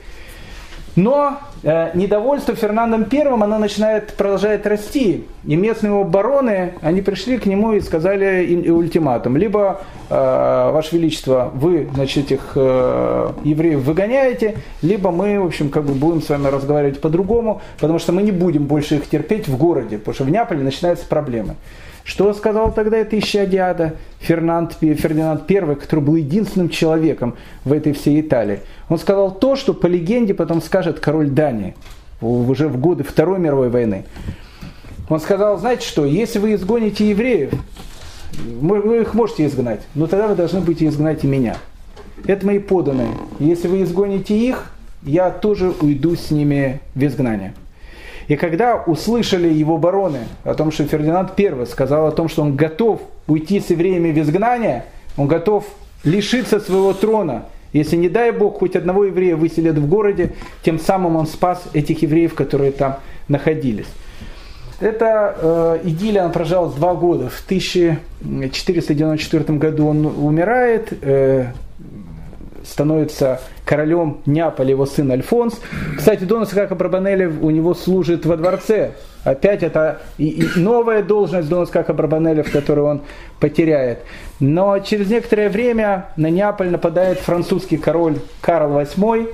Но 0.96 1.40
э, 1.64 1.92
недовольство 1.94 2.56
Фернандом 2.56 3.06
Первым, 3.06 3.44
оно 3.44 3.58
начинает, 3.58 4.14
продолжает 4.14 4.66
расти. 4.66 5.26
И 5.46 5.56
местные 5.56 6.00
обороны, 6.00 6.76
они 6.82 7.02
пришли 7.02 7.38
к 7.38 7.46
нему 7.46 7.74
и 7.74 7.82
сказали 7.82 8.70
ультиматум. 8.70 9.36
Либо, 9.36 9.82
э, 10.10 10.72
Ваше 10.72 10.96
Величество, 10.96 11.52
вы, 11.54 11.90
значит, 11.94 12.26
этих 12.26 12.54
э, 12.56 13.32
евреев 13.44 13.82
выгоняете, 13.82 14.58
либо 14.82 15.12
мы, 15.12 15.40
в 15.40 15.46
общем, 15.46 15.70
как 15.70 15.84
бы 15.84 15.94
будем 15.94 16.22
с 16.22 16.30
вами 16.30 16.48
разговаривать 16.48 17.02
по-другому, 17.02 17.62
потому 17.80 18.00
что 18.00 18.14
мы 18.14 18.24
не 18.24 18.32
будем 18.32 18.66
больше 18.66 18.96
их 18.96 19.10
терпеть 19.10 19.50
в 19.50 19.58
городе, 19.58 19.98
потому 19.98 20.16
что 20.16 20.24
в 20.24 20.30
Неаполе 20.30 20.64
начинаются 20.64 21.06
проблемы. 21.06 21.56
Что 22.06 22.32
сказал 22.36 22.72
тогда 22.72 22.98
это 22.98 23.18
Ищадиада, 23.18 23.96
Фернанд, 24.20 24.78
Фердинанд 24.80 25.50
I, 25.50 25.76
который 25.76 26.02
был 26.02 26.16
единственным 26.16 26.70
человеком 26.70 27.36
в 27.66 27.74
этой 27.74 27.94
всей 27.94 28.22
Италии? 28.22 28.60
Он 28.90 29.00
сказал 29.00 29.34
то, 29.34 29.56
что 29.56 29.74
по 29.74 29.88
легенде 29.88 30.36
потом 30.36 30.62
скажет 30.62 31.00
король 31.00 31.32
Дании, 31.32 31.76
уже 32.22 32.68
в 32.68 32.80
годы 32.80 33.04
Второй 33.04 33.40
мировой 33.40 33.70
войны. 33.70 34.06
Он 35.10 35.20
сказал, 35.20 35.58
знаете 35.58 35.88
что, 35.88 36.06
если 36.06 36.38
вы 36.38 36.54
изгоните 36.54 37.10
евреев, 37.10 37.52
вы 38.62 39.02
их 39.02 39.16
можете 39.16 39.48
изгнать, 39.48 39.82
но 39.96 40.06
тогда 40.06 40.28
вы 40.28 40.36
должны 40.36 40.62
будете 40.62 40.86
изгнать 40.86 41.24
и 41.24 41.28
меня. 41.28 41.58
Это 42.28 42.46
мои 42.46 42.60
поданные. 42.60 43.14
Если 43.40 43.68
вы 43.68 43.82
изгоните 43.82 44.38
их, 44.38 44.72
я 45.02 45.32
тоже 45.32 45.74
уйду 45.82 46.16
с 46.16 46.30
ними 46.30 46.82
в 46.94 47.04
изгнание. 47.04 47.56
И 48.28 48.36
когда 48.36 48.76
услышали 48.76 49.48
его 49.48 49.78
бароны 49.78 50.26
о 50.44 50.56
том, 50.56 50.72
что 50.72 50.86
Фердинанд 50.86 51.40
I 51.40 51.66
сказал 51.66 52.08
о 52.08 52.12
том, 52.12 52.30
что 52.30 52.42
он 52.42 52.56
готов 52.56 53.02
уйти 53.28 53.60
с 53.60 53.70
евреями 53.70 54.12
в 54.12 54.20
изгнание, 54.20 54.86
он 55.18 55.28
готов 55.28 55.66
лишиться 56.04 56.60
своего 56.60 56.94
трона, 56.94 57.46
если, 57.74 57.98
не 57.98 58.08
дай 58.08 58.32
Бог, 58.32 58.60
хоть 58.60 58.78
одного 58.78 59.04
еврея 59.04 59.36
выселят 59.36 59.78
в 59.78 59.90
городе, 59.90 60.32
тем 60.64 60.80
самым 60.80 61.18
он 61.18 61.28
спас 61.28 61.62
этих 61.74 62.04
евреев, 62.04 62.34
которые 62.34 62.72
там 62.72 63.00
находились. 63.28 63.88
Эта 64.80 65.36
э, 65.38 65.80
идиллия, 65.84 66.24
он 66.24 66.32
прожил 66.32 66.70
два 66.70 66.96
года. 66.96 67.28
В 67.30 67.44
1494 67.44 69.58
году 69.58 69.88
он 69.88 70.06
умирает. 70.06 70.94
Э, 71.02 71.48
становится 72.66 73.42
королем 73.64 74.22
Неаполя, 74.26 74.72
его 74.72 74.86
сын 74.86 75.12
Альфонс. 75.12 75.60
Кстати, 75.98 76.24
Дон 76.24 76.44
Исхака 76.44 76.76
Брабанелли 76.76 77.26
у 77.26 77.50
него 77.50 77.74
служит 77.74 78.26
во 78.26 78.38
дворце. 78.38 78.92
Опять 79.24 79.64
это 79.64 80.02
и, 80.18 80.28
и 80.28 80.60
новая 80.60 81.02
должность 81.02 81.50
Дон 81.50 81.64
Исхака 81.64 81.94
Брабанелли, 81.94 82.44
в 82.44 82.52
которую 82.52 82.88
он 82.88 83.02
потеряет. 83.40 84.00
Но 84.40 84.80
через 84.80 85.10
некоторое 85.10 85.50
время 85.50 86.08
на 86.16 86.30
Неаполь 86.30 86.70
нападает 86.70 87.20
французский 87.20 87.78
король 87.78 88.18
Карл 88.42 88.80
VIII. 88.80 89.34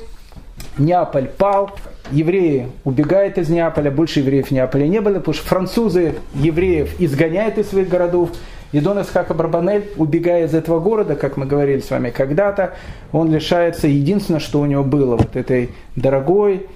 Неаполь 0.77 1.27
пал, 1.27 1.71
евреи 2.11 2.67
убегают 2.83 3.37
из 3.37 3.49
Неаполя, 3.49 3.91
больше 3.91 4.19
евреев 4.19 4.47
в 4.47 4.51
Неаполе 4.51 4.87
не 4.87 5.01
было, 5.01 5.15
потому 5.15 5.33
что 5.33 5.45
французы 5.45 6.15
евреев 6.35 6.99
изгоняют 6.99 7.57
из 7.57 7.69
своих 7.69 7.89
городов. 7.89 8.31
И 8.71 8.79
Дон 8.79 9.01
Исхака 9.01 9.33
Барбанель, 9.33 9.91
убегая 9.97 10.45
из 10.45 10.53
этого 10.53 10.79
города, 10.79 11.15
как 11.15 11.37
мы 11.37 11.45
говорили 11.45 11.81
с 11.81 11.89
вами 11.89 12.09
когда-то, 12.09 12.73
он 13.11 13.31
лишается 13.31 13.87
единственного, 13.87 14.41
что 14.41 14.61
у 14.61 14.65
него 14.65 14.83
было, 14.83 15.17
вот 15.17 15.35
этой 15.35 15.71
дорогой, 15.95 16.67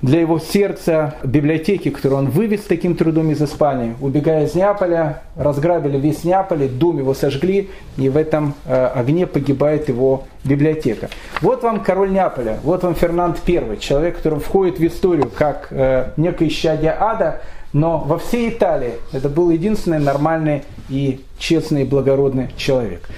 для 0.00 0.20
его 0.20 0.38
сердца 0.38 1.14
библиотеки, 1.24 1.90
которую 1.90 2.20
он 2.20 2.30
вывез 2.30 2.60
таким 2.60 2.94
трудом 2.94 3.32
из 3.32 3.42
Испании. 3.42 3.96
Убегая 4.00 4.46
из 4.46 4.54
Неаполя, 4.54 5.22
разграбили 5.34 5.98
весь 5.98 6.22
Неаполь, 6.22 6.68
дом 6.68 6.98
его 6.98 7.14
сожгли, 7.14 7.70
и 7.96 8.08
в 8.08 8.16
этом 8.16 8.54
э, 8.64 8.86
огне 8.94 9.26
погибает 9.26 9.88
его 9.88 10.24
библиотека. 10.44 11.08
Вот 11.40 11.64
вам 11.64 11.80
король 11.80 12.12
Неаполя, 12.12 12.58
вот 12.62 12.84
вам 12.84 12.94
Фернанд 12.94 13.38
I, 13.46 13.78
человек, 13.78 14.18
который 14.18 14.38
входит 14.38 14.78
в 14.78 14.86
историю 14.86 15.30
как 15.34 15.68
э, 15.70 16.10
некое 16.16 16.46
исчадие 16.48 16.96
ада, 16.98 17.40
но 17.72 17.98
во 17.98 18.18
всей 18.18 18.50
Италии 18.50 18.94
это 19.12 19.28
был 19.28 19.50
единственный 19.50 19.98
нормальный 19.98 20.62
и 20.88 21.20
честный 21.38 21.82
и 21.82 21.84
благородный 21.84 22.50
человек. 22.56 23.08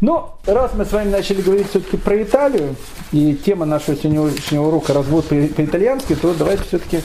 Но 0.00 0.38
раз 0.46 0.72
мы 0.74 0.84
с 0.84 0.92
вами 0.92 1.10
начали 1.10 1.42
говорить 1.42 1.68
все-таки 1.68 1.98
про 1.98 2.22
Италию, 2.22 2.74
и 3.12 3.34
тема 3.34 3.66
нашего 3.66 3.96
сегодняшнего 3.96 4.68
урока 4.68 4.94
«Развод 4.94 5.26
по-итальянски», 5.26 6.14
то 6.14 6.32
давайте 6.32 6.64
все-таки 6.64 7.00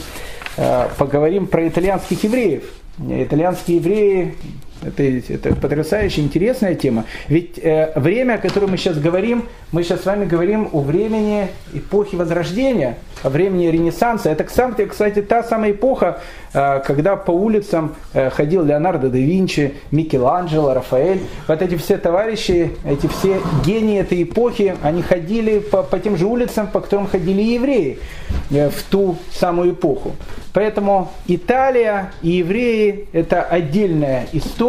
э, 0.55 0.87
поговорим 0.97 1.47
про 1.47 1.67
итальянских 1.67 2.23
евреев. 2.23 2.63
Итальянские 2.97 3.77
евреи 3.77 4.35
это, 4.83 5.03
это 5.03 5.55
потрясающая, 5.55 6.23
интересная 6.23 6.75
тема. 6.75 7.05
Ведь 7.27 7.57
э, 7.57 7.91
время, 7.95 8.33
о 8.33 8.37
котором 8.37 8.71
мы 8.71 8.77
сейчас 8.77 8.97
говорим, 8.97 9.45
мы 9.71 9.83
сейчас 9.83 10.01
с 10.01 10.05
вами 10.05 10.25
говорим 10.25 10.69
о 10.71 10.81
времени 10.81 11.47
эпохи 11.73 12.15
Возрождения, 12.15 12.97
о 13.23 13.29
времени 13.29 13.67
Ренессанса. 13.67 14.29
Это, 14.29 14.43
кстати, 14.43 15.21
та 15.21 15.43
самая 15.43 15.71
эпоха, 15.71 16.21
э, 16.53 16.81
когда 16.85 17.15
по 17.15 17.31
улицам 17.31 17.95
э, 18.13 18.29
ходил 18.29 18.63
Леонардо 18.63 19.09
да 19.09 19.17
Винчи, 19.17 19.73
Микеланджело, 19.91 20.73
Рафаэль. 20.73 21.21
Вот 21.47 21.61
эти 21.61 21.75
все 21.75 21.97
товарищи, 21.97 22.71
эти 22.85 23.07
все 23.07 23.41
гении 23.65 23.99
этой 23.99 24.23
эпохи, 24.23 24.75
они 24.83 25.01
ходили 25.01 25.59
по, 25.59 25.83
по 25.83 25.99
тем 25.99 26.17
же 26.17 26.25
улицам, 26.25 26.67
по 26.67 26.79
которым 26.79 27.07
ходили 27.07 27.41
евреи 27.41 27.99
э, 28.51 28.69
в 28.69 28.83
ту 28.83 29.17
самую 29.31 29.71
эпоху. 29.71 30.15
Поэтому 30.53 31.11
Италия 31.27 32.13
и 32.21 32.29
евреи– 32.29 33.09
это 33.11 33.41
отдельная 33.43 34.25
история, 34.31 34.64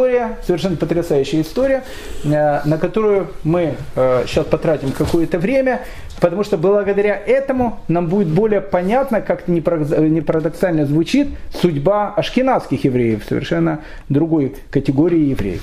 совершенно 0.46 0.76
потрясающая 0.76 1.42
история, 1.42 1.84
э, 2.24 2.60
на 2.64 2.78
которую 2.78 3.28
мы 3.44 3.74
сейчас 3.94 4.46
э, 4.46 4.48
потратим 4.48 4.92
какое-то 4.92 5.38
время, 5.38 5.82
потому 6.20 6.44
что 6.44 6.56
благодаря 6.56 7.16
этому 7.16 7.80
нам 7.88 8.06
будет 8.06 8.28
более 8.28 8.60
понятно, 8.60 9.20
как 9.20 9.48
не 9.48 9.60
парадоксально 9.60 10.86
звучит, 10.86 11.28
судьба 11.52 12.12
ашкенадских 12.16 12.84
евреев, 12.84 13.24
совершенно 13.28 13.80
другой 14.08 14.56
категории 14.70 15.30
евреев. 15.30 15.62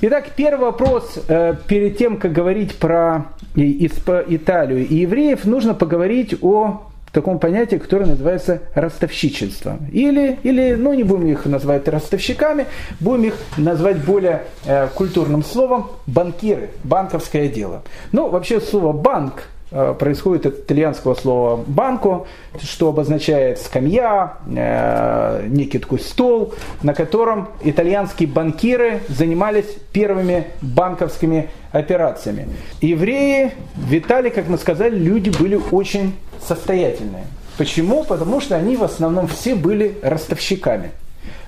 Итак, 0.00 0.28
первый 0.36 0.66
вопрос. 0.66 1.18
Э, 1.28 1.56
перед 1.66 1.98
тем, 1.98 2.18
как 2.18 2.32
говорить 2.32 2.76
про 2.76 3.26
Италию 3.56 4.86
и 4.86 4.94
евреев, 4.94 5.44
нужно 5.44 5.74
поговорить 5.74 6.36
о 6.40 6.82
таком 7.10 7.38
понятии, 7.38 7.76
которое 7.76 8.06
называется 8.06 8.60
ростовщичество. 8.74 9.78
Или, 9.92 10.38
или, 10.42 10.74
ну 10.74 10.92
не 10.92 11.04
будем 11.04 11.26
их 11.28 11.46
называть 11.46 11.88
ростовщиками, 11.88 12.66
будем 13.00 13.24
их 13.24 13.34
назвать 13.56 14.04
более 14.04 14.42
э, 14.64 14.88
культурным 14.94 15.42
словом 15.42 15.88
банкиры, 16.06 16.70
банковское 16.84 17.48
дело. 17.48 17.82
Ну, 18.12 18.28
вообще 18.28 18.60
слово 18.60 18.92
банк 18.92 19.44
происходит 19.70 20.46
от 20.46 20.54
итальянского 20.60 21.14
слова 21.14 21.62
«банко», 21.66 22.24
что 22.62 22.88
обозначает 22.88 23.58
скамья, 23.58 24.34
э, 24.46 25.46
некий 25.48 25.78
такой 25.78 26.00
стол, 26.00 26.54
на 26.82 26.94
котором 26.94 27.50
итальянские 27.62 28.28
банкиры 28.28 29.00
занимались 29.08 29.66
первыми 29.92 30.46
банковскими 30.62 31.50
операциями. 31.70 32.48
Евреи 32.80 33.52
в 33.74 33.92
Италии, 33.92 34.30
как 34.30 34.48
мы 34.48 34.56
сказали, 34.56 34.96
люди 34.96 35.30
были 35.38 35.60
очень 35.70 36.14
состоятельные. 36.40 37.24
Почему? 37.58 38.04
Потому 38.04 38.40
что 38.40 38.56
они 38.56 38.76
в 38.76 38.84
основном 38.84 39.26
все 39.26 39.54
были 39.54 39.98
ростовщиками. 40.02 40.92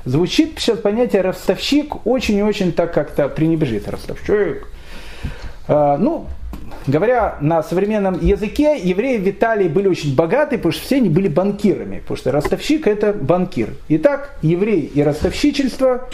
Звучит 0.04 0.58
сейчас 0.58 0.78
понятие 0.78 1.22
ростовщик 1.22 2.06
очень 2.06 2.36
и 2.36 2.42
очень 2.42 2.72
так 2.72 2.92
как-то 2.92 3.28
пренебрежит. 3.28 3.88
Ростовщик. 3.88 4.66
Э, 5.68 5.96
ну, 5.98 6.26
говоря 6.86 7.36
на 7.40 7.62
современном 7.62 8.18
языке, 8.20 8.78
евреи 8.78 9.18
в 9.18 9.28
Италии 9.28 9.68
были 9.68 9.88
очень 9.88 10.14
богаты, 10.14 10.56
потому 10.56 10.72
что 10.72 10.82
все 10.82 10.96
они 10.96 11.08
были 11.08 11.28
банкирами, 11.28 12.00
потому 12.00 12.16
что 12.16 12.32
ростовщик 12.32 12.86
это 12.86 13.12
банкир. 13.12 13.70
Итак, 13.88 14.36
евреи 14.42 14.90
и 14.94 15.02
ростовщичество, 15.02 16.08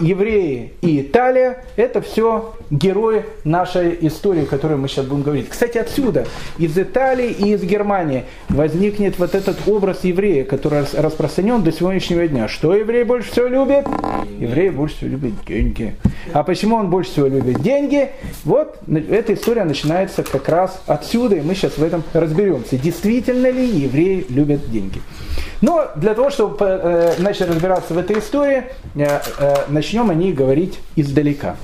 евреи 0.00 0.72
и 0.82 1.00
Италия– 1.00 1.64
это 1.76 2.00
все 2.00 2.54
герои 2.70 3.24
нашей 3.44 3.96
истории, 4.02 4.42
о 4.42 4.46
которой 4.46 4.76
мы 4.76 4.88
сейчас 4.88 5.06
будем 5.06 5.22
говорить. 5.22 5.48
Кстати, 5.48 5.78
отсюда, 5.78 6.26
из 6.58 6.78
Италии 6.78 7.30
и 7.30 7.52
из 7.52 7.62
Германии 7.62 8.24
возникнет 8.48 9.18
вот 9.18 9.34
этот 9.34 9.56
образ 9.66 10.04
еврея, 10.04 10.44
который 10.44 10.84
распространен 10.92 11.62
до 11.62 11.72
сегодняшнего 11.72 12.26
дня. 12.28 12.48
Что 12.48 12.74
еврей 12.74 13.04
больше 13.04 13.30
всего 13.30 13.46
любит? 13.46 13.86
Еврей 14.38 14.70
больше 14.70 14.96
всего 14.96 15.10
любит 15.10 15.34
деньги. 15.46 15.94
А 16.32 16.42
почему 16.42 16.76
он 16.76 16.90
больше 16.90 17.10
всего 17.10 17.26
любит 17.26 17.60
деньги? 17.60 18.10
Вот 18.44 18.78
эта 18.88 19.34
история 19.34 19.64
начинается 19.64 19.93
как 20.30 20.48
раз 20.48 20.82
отсюда, 20.86 21.36
и 21.36 21.40
мы 21.40 21.54
сейчас 21.54 21.78
в 21.78 21.82
этом 21.82 22.02
разберемся. 22.12 22.76
Действительно 22.76 23.50
ли 23.50 23.66
евреи 23.66 24.26
любят 24.28 24.70
деньги? 24.70 25.00
Но 25.60 25.90
для 25.96 26.14
того, 26.14 26.30
чтобы 26.30 26.56
э, 26.60 27.14
начать 27.18 27.48
разбираться 27.48 27.94
в 27.94 27.98
этой 27.98 28.18
истории, 28.18 28.64
э, 28.94 29.20
э, 29.38 29.54
начнем 29.68 30.10
о 30.10 30.14
ней 30.14 30.32
говорить 30.32 30.78
издалека. 30.96 31.56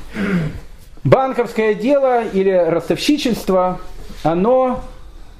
Банковское 1.04 1.74
дело 1.74 2.24
или 2.24 2.50
ростовщичество, 2.50 3.80
оно, 4.22 4.80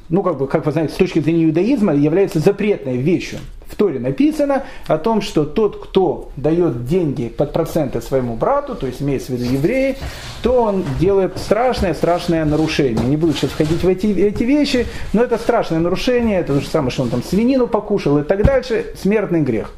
ну 0.09 0.23
как 0.23 0.39
бы, 0.39 0.47
как 0.47 0.67
вы 0.67 0.73
знаете, 0.73 0.95
с 0.95 0.97
точки 0.97 1.21
зрения 1.21 1.45
иудаизма 1.45 1.95
является 1.95 2.39
запретной 2.39 2.97
вещью. 2.97 3.39
В 3.71 3.77
Торе 3.77 4.01
написано 4.01 4.65
о 4.87 4.99
том, 4.99 5.23
что 5.23 5.45
тот, 5.45 5.83
кто 5.83 6.31
дает 6.37 6.87
деньги 6.87 7.29
под 7.29 7.53
проценты 7.53 8.01
своему 8.01 8.35
брату, 8.35 8.75
то 8.75 8.87
есть 8.87 9.01
имеется 9.01 9.33
в 9.33 9.37
виду 9.37 9.53
евреи, 9.53 9.97
то 10.43 10.63
он 10.63 10.85
делает 10.99 11.39
страшное-страшное 11.39 12.45
нарушение. 12.45 13.05
Не 13.05 13.17
буду 13.17 13.33
сейчас 13.33 13.51
входить 13.51 13.83
в 13.83 13.89
эти, 13.89 14.07
эти 14.07 14.43
вещи, 14.43 14.87
но 15.13 15.23
это 15.23 15.39
страшное 15.39 15.79
нарушение, 15.79 16.41
это 16.41 16.55
то 16.55 16.61
же 16.61 16.69
самое, 16.69 16.91
что 16.91 17.03
он 17.03 17.11
там 17.11 17.23
свинину 17.23 17.67
покушал 17.67 18.19
и 18.19 18.23
так 18.23 18.45
дальше, 18.45 18.87
смертный 19.01 19.43
грех. 19.43 19.73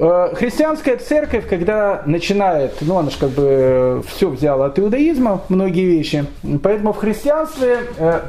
Э, 0.00 0.32
христианская 0.32 0.96
церковь, 0.96 1.48
когда 1.48 2.02
начинает, 2.06 2.74
ну 2.82 2.98
она 2.98 3.10
же 3.10 3.18
как 3.18 3.30
бы 3.30 3.42
э, 3.44 4.02
все 4.06 4.28
взяла 4.28 4.66
от 4.66 4.78
иудаизма, 4.78 5.42
многие 5.48 5.86
вещи, 5.86 6.24
поэтому 6.62 6.92
в 6.92 6.98
христианстве 6.98 7.78
э, 7.98 8.20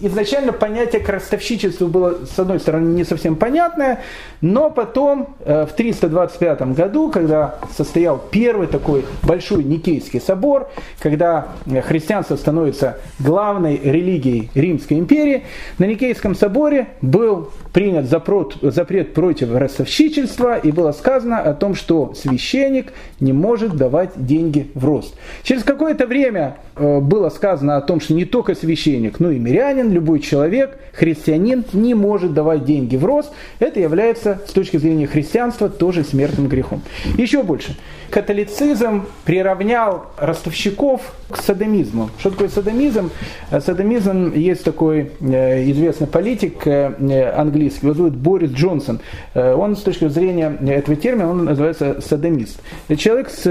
изначально 0.00 0.52
понятие 0.52 1.02
крестовщичества 1.02 1.88
было, 1.88 2.24
с 2.24 2.38
одной 2.38 2.58
стороны, 2.58 2.94
не 2.94 3.04
совсем 3.04 3.36
понятное, 3.36 4.00
но 4.40 4.70
потом 4.70 5.36
в 5.44 5.68
325 5.76 6.74
году, 6.74 7.10
когда 7.10 7.56
состоял 7.76 8.18
первый 8.30 8.66
такой 8.66 9.04
большой 9.22 9.62
Никейский 9.62 10.20
собор, 10.20 10.70
когда 11.00 11.48
христианство 11.86 12.36
становится 12.36 12.98
главной 13.18 13.78
религией 13.82 14.50
Римской 14.54 14.98
империи, 14.98 15.44
на 15.78 15.84
Никейском 15.84 16.34
соборе 16.34 16.88
был 17.02 17.50
принят 17.74 18.06
запрет 18.06 19.14
против 19.14 19.54
ростовщичества 19.54 20.56
и 20.56 20.70
было 20.70 20.93
сказано 20.94 21.40
о 21.40 21.52
том, 21.52 21.74
что 21.74 22.14
священник 22.14 22.92
не 23.20 23.32
может 23.32 23.76
давать 23.76 24.12
деньги 24.16 24.70
в 24.74 24.84
рост. 24.84 25.14
Через 25.42 25.62
какое-то 25.62 26.06
время 26.06 26.56
э, 26.76 27.00
было 27.00 27.28
сказано 27.28 27.76
о 27.76 27.82
том, 27.82 28.00
что 28.00 28.14
не 28.14 28.24
только 28.24 28.54
священник, 28.54 29.20
но 29.20 29.30
и 29.30 29.38
мирянин, 29.38 29.92
любой 29.92 30.20
человек, 30.20 30.78
христианин 30.92 31.64
не 31.72 31.94
может 31.94 32.32
давать 32.32 32.64
деньги 32.64 32.96
в 32.96 33.04
рост. 33.04 33.30
Это 33.58 33.80
является 33.80 34.40
с 34.46 34.52
точки 34.52 34.76
зрения 34.78 35.06
христианства 35.06 35.68
тоже 35.68 36.04
смертным 36.04 36.48
грехом. 36.48 36.82
Еще 37.18 37.42
больше. 37.42 37.76
Католицизм 38.14 39.06
приравнял 39.24 40.06
ростовщиков 40.16 41.00
к 41.28 41.36
садомизму. 41.38 42.10
Что 42.20 42.30
такое 42.30 42.48
садомизм? 42.48 43.10
Э, 43.50 43.60
садомизм 43.60 44.32
есть 44.34 44.62
такой 44.62 45.10
э, 45.20 45.68
известный 45.72 46.06
политик 46.06 46.64
английский, 46.64 47.86
его 47.86 47.94
зовут 47.94 48.14
Борис 48.14 48.52
Джонсон. 48.52 49.00
Он 49.34 49.74
с 49.74 49.80
точки 49.80 50.06
зрения 50.06 50.56
этого 50.64 50.94
термина, 50.96 51.28
он 51.28 51.46
называется 51.46 52.00
садомист. 52.00 52.60
Человек 52.96 53.30
с 53.30 53.46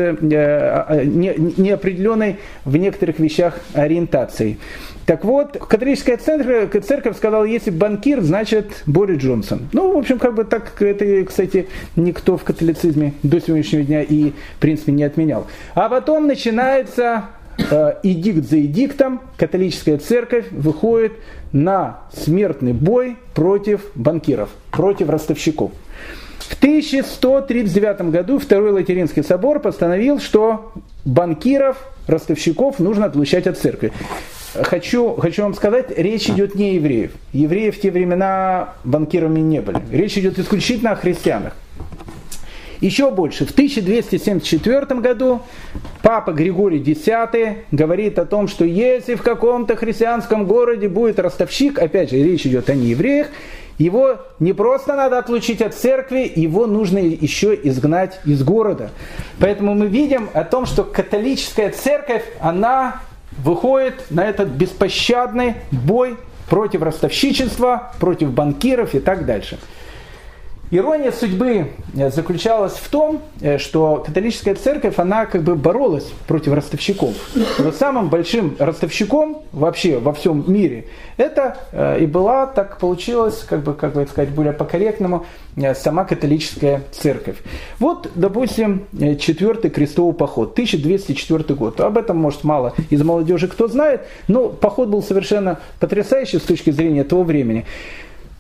неопределенной 1.58 2.38
в 2.64 2.78
некоторых 2.78 3.20
вещах 3.20 3.60
ориентацией. 3.74 4.60
Так 5.06 5.26
вот, 5.26 5.58
католическая 5.58 6.18
церковь, 6.18 6.86
церковь 6.86 7.18
сказала, 7.18 7.44
если 7.44 7.72
банкир, 7.72 8.22
значит 8.22 8.84
Борис 8.86 9.22
Джонсон. 9.22 9.68
Ну, 9.74 9.94
в 9.94 9.98
общем, 9.98 10.18
как 10.18 10.34
бы 10.34 10.46
так, 10.46 10.82
это, 10.82 11.26
кстати, 11.26 11.68
никто 11.98 12.38
в 12.38 12.44
католицизме 12.44 13.14
до 13.22 13.42
сегодняшнего 13.42 13.84
дня 13.84 14.02
и, 14.02 14.32
в 14.32 14.60
принципе, 14.60 14.94
не 14.94 15.04
отменял. 15.04 15.48
А 15.76 15.90
потом 15.90 16.28
начинается 16.28 17.26
э, 17.58 17.96
эдикт 18.04 18.50
за 18.50 18.62
эдиктом, 18.62 19.20
католическая 19.38 19.98
церковь 19.98 20.46
выходит 20.52 21.14
на 21.52 22.00
смертный 22.14 22.72
бой 22.72 23.18
против 23.34 23.82
банкиров, 23.96 24.50
против 24.72 25.10
ростовщиков. 25.10 25.72
В 26.40 26.58
1139 26.58 28.10
году 28.10 28.40
Второй 28.40 28.72
Латеринский 28.72 29.24
собор 29.24 29.60
постановил, 29.60 30.20
что 30.20 30.72
банкиров, 31.04 31.78
ростовщиков 32.08 32.80
нужно 32.80 33.06
отлучать 33.06 33.48
от 33.48 33.58
церкви 33.58 33.92
хочу, 34.54 35.16
хочу 35.16 35.44
вам 35.44 35.54
сказать, 35.54 35.98
речь 35.98 36.30
идет 36.30 36.56
не 36.56 36.72
о 36.72 36.74
евреев. 36.74 37.12
Евреи 37.32 37.72
в 37.72 37.80
те 37.80 37.92
времена 37.92 38.76
банкирами 38.84 39.40
не 39.40 39.62
были. 39.62 39.82
Речь 39.92 40.18
идет 40.18 40.40
исключительно 40.40 40.92
о 40.92 40.96
христианах. 40.96 41.54
Еще 42.82 43.12
больше. 43.12 43.46
В 43.46 43.52
1274 43.52 45.00
году 45.00 45.42
папа 46.02 46.32
Григорий 46.32 46.80
X 46.80 47.08
говорит 47.72 48.20
о 48.20 48.26
том, 48.26 48.50
что 48.50 48.66
если 48.66 49.16
в 49.16 49.22
каком-то 49.22 49.78
христианском 49.78 50.46
городе 50.46 50.90
будет 50.90 51.18
ростовщик, 51.18 51.80
опять 51.80 52.10
же, 52.10 52.18
речь 52.18 52.46
идет 52.46 52.70
о 52.70 52.76
неевреях, 52.76 53.28
его 53.78 54.18
не 54.40 54.52
просто 54.52 54.96
надо 54.96 55.18
отлучить 55.18 55.62
от 55.62 55.74
церкви, 55.74 56.30
его 56.36 56.68
нужно 56.68 56.98
еще 56.98 57.58
изгнать 57.64 58.20
из 58.26 58.44
города. 58.44 58.90
Поэтому 59.40 59.74
мы 59.76 59.88
видим 59.88 60.30
о 60.34 60.44
том, 60.44 60.66
что 60.66 60.84
католическая 60.84 61.72
церковь, 61.72 62.24
она 62.42 63.02
выходит 63.38 64.10
на 64.10 64.26
этот 64.26 64.50
беспощадный 64.50 65.56
бой 65.72 66.18
против 66.50 66.82
ростовщичества, 66.82 67.94
против 68.00 68.32
банкиров 68.32 68.96
и 68.96 69.00
так 69.00 69.26
дальше. 69.26 69.60
Ирония 70.76 71.12
судьбы 71.12 71.68
э, 71.96 72.10
заключалась 72.10 72.74
в 72.74 72.90
том, 72.90 73.22
э, 73.42 73.60
что 73.60 74.04
католическая 74.04 74.56
церковь, 74.56 74.98
она 74.98 75.28
как 75.28 75.44
бы 75.44 75.54
боролась 75.54 76.12
против 76.28 76.54
ростовщиков. 76.54 77.14
Но 77.60 77.72
самым 77.72 78.10
большим 78.10 78.56
ростовщиком 78.58 79.44
вообще 79.52 80.00
во 80.00 80.14
всем 80.14 80.52
мире, 80.52 80.86
это 81.18 81.58
э, 81.72 82.00
и 82.02 82.08
была, 82.08 82.48
так 82.48 82.80
получилось, 82.80 83.46
как 83.48 83.62
бы, 83.62 83.76
как 83.76 83.94
бы 83.94 84.08
сказать, 84.08 84.30
более 84.30 84.54
по-корректному, 84.54 85.28
сама 85.76 86.06
католическая 86.06 86.82
церковь. 86.92 87.38
Вот, 87.78 88.10
допустим, 88.16 88.86
четвертый 89.20 89.70
крестовый 89.70 90.16
поход, 90.16 90.54
1204 90.54 91.54
год. 91.54 91.80
Об 91.82 92.00
этом, 92.00 92.18
может, 92.18 92.44
мало 92.44 92.74
из 92.90 93.04
молодежи 93.04 93.48
кто 93.48 93.68
знает, 93.68 94.02
но 94.28 94.50
поход 94.50 94.90
был 94.90 95.04
совершенно 95.04 95.60
потрясающий 95.80 96.40
с 96.40 96.42
точки 96.42 96.72
зрения 96.72 97.04
того 97.04 97.22
времени 97.22 97.68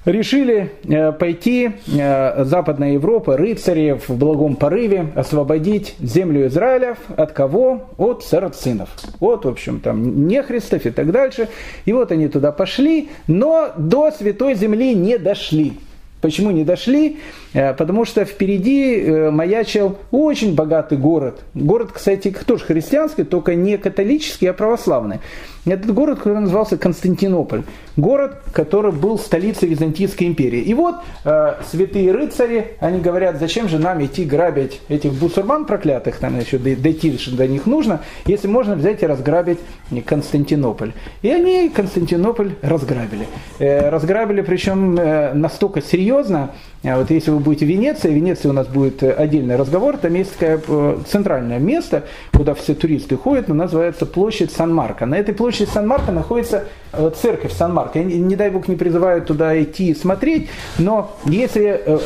решили 0.05 0.71
э, 0.83 1.11
пойти 1.11 1.71
э, 1.87 2.43
Западная 2.43 2.93
Европа, 2.93 3.37
рыцари 3.37 3.99
в 4.07 4.17
благом 4.17 4.55
порыве, 4.55 5.07
освободить 5.15 5.95
землю 5.99 6.47
Израиля 6.47 6.97
от 7.15 7.31
кого? 7.31 7.89
От 7.97 8.23
сарацинов. 8.23 8.89
Вот, 9.19 9.45
в 9.45 9.49
общем, 9.49 9.79
там 9.79 10.27
нехристов 10.27 10.85
и 10.85 10.91
так 10.91 11.11
дальше. 11.11 11.49
И 11.85 11.93
вот 11.93 12.11
они 12.11 12.27
туда 12.27 12.51
пошли, 12.51 13.09
но 13.27 13.71
до 13.77 14.11
Святой 14.11 14.55
Земли 14.55 14.93
не 14.93 15.17
дошли. 15.17 15.73
Почему 16.21 16.51
не 16.51 16.63
дошли? 16.63 17.17
Э, 17.53 17.73
потому 17.73 18.05
что 18.05 18.25
впереди 18.25 18.95
э, 18.95 19.31
маячил 19.31 19.97
очень 20.11 20.55
богатый 20.55 20.97
город. 20.97 21.41
Город, 21.53 21.91
кстати, 21.93 22.35
тоже 22.45 22.65
христианский, 22.65 23.23
только 23.23 23.55
не 23.55 23.77
католический, 23.77 24.49
а 24.49 24.53
православный. 24.53 25.19
Этот 25.65 25.93
город, 25.93 26.17
который 26.17 26.41
назывался 26.41 26.77
Константинополь. 26.77 27.63
Город, 27.95 28.41
который 28.51 28.91
был 28.91 29.17
столицей 29.17 29.69
Византийской 29.69 30.27
империи. 30.27 30.59
И 30.59 30.73
вот 30.73 30.95
э, 31.23 31.53
святые 31.69 32.11
рыцари, 32.11 32.75
они 32.79 32.99
говорят, 32.99 33.39
зачем 33.39 33.69
же 33.69 33.79
нам 33.79 34.03
идти 34.03 34.25
грабить 34.25 34.81
этих 34.89 35.13
бусурман 35.13 35.65
проклятых, 35.65 36.17
там 36.17 36.37
еще 36.37 36.57
дойти 36.57 37.17
до 37.31 37.47
них 37.47 37.65
нужно, 37.65 38.01
если 38.25 38.47
можно 38.47 38.75
взять 38.75 39.03
и 39.03 39.07
разграбить 39.07 39.59
Константинополь. 40.05 40.91
И 41.21 41.29
они 41.29 41.69
Константинополь 41.69 42.55
разграбили. 42.61 43.27
Э, 43.59 43.89
разграбили 43.89 44.41
причем 44.41 44.97
э, 44.97 45.33
настолько 45.33 45.81
серьезно, 45.81 46.51
а 46.85 46.97
вот 46.97 47.09
если 47.11 47.31
вы 47.31 47.39
будете 47.39 47.65
в 47.65 47.69
Венеции, 47.69 48.09
в 48.09 48.13
Венеции 48.13 48.49
у 48.49 48.53
нас 48.53 48.67
будет 48.67 49.03
э, 49.03 49.11
отдельный 49.13 49.55
разговор, 49.55 49.95
там 49.95 50.13
есть 50.15 50.37
такое 50.37 50.59
э, 50.67 50.97
центральное 51.07 51.57
место, 51.57 52.03
куда 52.33 52.53
все 52.55 52.73
туристы 52.73 53.15
ходят, 53.15 53.47
но 53.47 53.53
называется 53.53 54.05
площадь 54.05 54.51
Сан-Марко. 54.51 55.05
На 55.05 55.15
этой 55.15 55.33
площади 55.33 55.69
Сан-Марко 55.69 56.11
находится 56.11 56.65
э, 56.91 57.09
церковь 57.15 57.53
Сан-Марко. 57.53 57.99
Я, 57.99 58.03
не 58.03 58.35
дай 58.35 58.49
бог, 58.49 58.67
не 58.67 58.75
призываю 58.75 59.21
туда 59.21 59.61
идти 59.61 59.91
и 59.91 59.95
смотреть, 59.95 60.49
но 60.77 61.15
если 61.23 61.99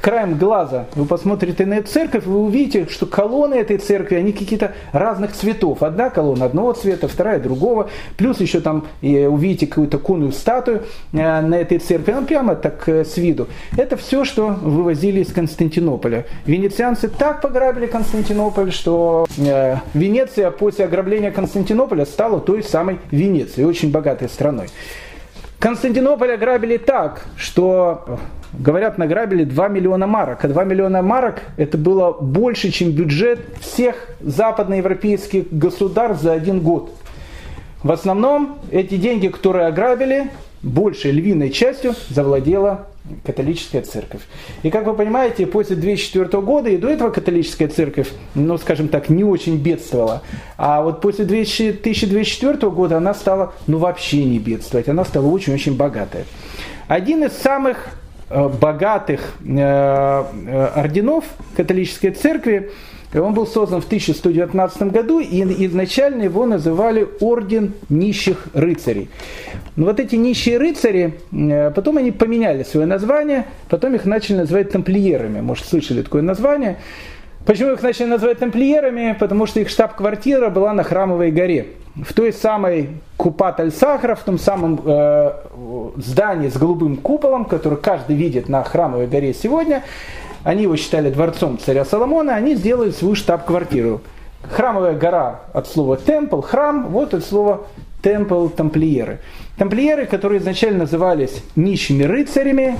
краем 0.00 0.38
глаза 0.38 0.86
вы 0.94 1.04
посмотрите 1.04 1.66
на 1.66 1.74
эту 1.74 1.90
церковь, 1.90 2.24
вы 2.24 2.38
увидите, 2.38 2.86
что 2.88 3.04
колонны 3.04 3.56
этой 3.56 3.76
церкви, 3.76 4.14
они 4.14 4.32
какие-то 4.32 4.72
разных 4.92 5.32
цветов. 5.32 5.82
Одна 5.82 6.08
колонна 6.08 6.46
одного 6.46 6.72
цвета, 6.72 7.06
вторая 7.06 7.38
другого. 7.38 7.90
Плюс 8.16 8.40
еще 8.40 8.60
там 8.60 8.86
увидите 9.02 9.66
какую-то 9.66 9.98
конную 9.98 10.32
статую 10.32 10.84
на 11.12 11.54
этой 11.54 11.78
церкви. 11.78 12.12
Она 12.12 12.22
прямо 12.22 12.54
так 12.54 12.88
с 12.88 13.16
виду. 13.18 13.48
Это 13.76 13.96
все 13.96 14.21
что 14.24 14.48
вывозили 14.48 15.20
из 15.20 15.32
Константинополя. 15.32 16.26
Венецианцы 16.46 17.08
так 17.08 17.40
пограбили 17.40 17.86
Константинополь, 17.86 18.72
что 18.72 19.26
э, 19.38 19.76
Венеция 19.94 20.50
после 20.50 20.84
ограбления 20.84 21.30
Константинополя 21.30 22.04
стала 22.04 22.40
той 22.40 22.62
самой 22.62 22.98
Венецией, 23.10 23.66
очень 23.66 23.90
богатой 23.90 24.28
страной. 24.28 24.68
Константинополь 25.58 26.32
ограбили 26.32 26.76
так, 26.76 27.26
что, 27.36 28.18
говорят, 28.52 28.98
награбили 28.98 29.44
2 29.44 29.68
миллиона 29.68 30.08
марок. 30.08 30.44
А 30.44 30.48
2 30.48 30.64
миллиона 30.64 31.02
марок 31.02 31.42
это 31.56 31.78
было 31.78 32.10
больше, 32.12 32.72
чем 32.72 32.90
бюджет 32.90 33.38
всех 33.60 34.08
западноевропейских 34.20 35.52
государств 35.52 36.24
за 36.24 36.32
один 36.32 36.60
год. 36.60 36.92
В 37.84 37.92
основном 37.92 38.58
эти 38.72 38.96
деньги, 38.96 39.28
которые 39.28 39.66
ограбили, 39.66 40.30
большей 40.62 41.12
львиной 41.12 41.50
частью 41.50 41.94
завладела 42.08 42.88
католическая 43.24 43.82
церковь. 43.82 44.22
И 44.62 44.70
как 44.70 44.86
вы 44.86 44.94
понимаете, 44.94 45.46
после 45.46 45.76
2004 45.76 46.42
года 46.42 46.70
и 46.70 46.76
до 46.76 46.88
этого 46.88 47.10
католическая 47.10 47.68
церковь, 47.68 48.08
ну, 48.34 48.56
скажем 48.58 48.88
так, 48.88 49.08
не 49.08 49.24
очень 49.24 49.56
бедствовала. 49.56 50.22
А 50.56 50.82
вот 50.82 51.00
после 51.00 51.24
2024 51.24 52.70
года 52.70 52.98
она 52.98 53.14
стала, 53.14 53.54
ну, 53.66 53.78
вообще 53.78 54.24
не 54.24 54.38
бедствовать. 54.38 54.88
Она 54.88 55.04
стала 55.04 55.26
очень-очень 55.26 55.76
богатая. 55.76 56.24
Один 56.88 57.24
из 57.24 57.32
самых 57.32 57.88
э, 58.28 58.48
богатых 58.48 59.34
э, 59.44 59.56
э, 59.56 60.66
орденов 60.74 61.24
католической 61.56 62.10
церкви 62.10 62.70
он 63.20 63.34
был 63.34 63.46
создан 63.46 63.80
в 63.80 63.86
1119 63.86 64.82
году, 64.84 65.20
и 65.20 65.66
изначально 65.66 66.22
его 66.22 66.46
называли 66.46 67.06
Орден 67.20 67.74
нищих 67.88 68.48
рыцарей. 68.54 69.10
Но 69.76 69.86
вот 69.86 70.00
эти 70.00 70.16
нищие 70.16 70.58
рыцари, 70.58 71.18
э, 71.32 71.70
потом 71.70 71.98
они 71.98 72.10
поменяли 72.10 72.62
свое 72.62 72.86
название, 72.86 73.46
потом 73.68 73.94
их 73.94 74.04
начали 74.06 74.36
называть 74.38 74.70
тамплиерами. 74.70 75.40
Может, 75.40 75.66
слышали 75.66 76.02
такое 76.02 76.22
название. 76.22 76.78
Почему 77.44 77.72
их 77.72 77.82
начали 77.82 78.06
называть 78.06 78.38
тамплиерами? 78.38 79.16
Потому 79.18 79.46
что 79.46 79.60
их 79.60 79.68
штаб-квартира 79.68 80.48
была 80.48 80.72
на 80.72 80.84
Храмовой 80.84 81.32
горе. 81.32 81.66
В 81.96 82.14
той 82.14 82.32
самой 82.32 82.90
Купат 83.16 83.60
Аль-Сахара, 83.60 84.14
в 84.14 84.22
том 84.22 84.38
самом 84.38 84.80
э, 84.84 85.32
здании 85.96 86.48
с 86.48 86.56
голубым 86.56 86.96
куполом, 86.96 87.44
который 87.44 87.78
каждый 87.78 88.16
видит 88.16 88.48
на 88.48 88.62
Храмовой 88.62 89.06
горе 89.06 89.34
сегодня, 89.34 89.82
они 90.44 90.62
его 90.62 90.76
считали 90.76 91.10
дворцом 91.10 91.58
царя 91.58 91.84
Соломона, 91.84 92.34
они 92.34 92.54
сделали 92.54 92.90
свою 92.90 93.14
штаб-квартиру. 93.14 94.00
Храмовая 94.42 94.94
гора 94.94 95.42
от 95.52 95.68
слова 95.68 95.96
темпл, 95.96 96.40
храм, 96.40 96.88
вот 96.88 97.14
от 97.14 97.24
слова 97.24 97.66
темпл, 98.02 98.48
тамплиеры. 98.48 99.20
Тамплиеры, 99.56 100.06
которые 100.06 100.40
изначально 100.40 100.80
назывались 100.80 101.42
нищими 101.54 102.02
рыцарями, 102.02 102.76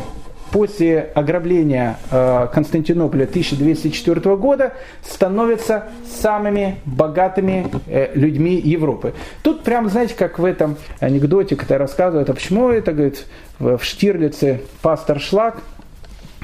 после 0.53 1.11
ограбления 1.15 1.99
э, 2.11 2.47
Константинополя 2.53 3.25
1204 3.25 4.37
года 4.37 4.75
становятся 5.03 5.87
самыми 6.07 6.77
богатыми 6.85 7.67
э, 7.87 8.11
людьми 8.15 8.61
Европы. 8.63 9.15
Тут 9.43 9.65
прям, 9.65 9.89
знаете, 9.89 10.15
как 10.15 10.39
в 10.39 10.45
этом 10.45 10.77
анекдоте, 11.01 11.57
когда 11.57 11.79
рассказывают, 11.79 12.29
а 12.29 12.35
почему 12.35 12.69
это, 12.69 12.93
говорит, 12.93 13.25
в 13.59 13.81
Штирлице 13.83 14.61
пастор 14.83 15.21
Шлак, 15.21 15.63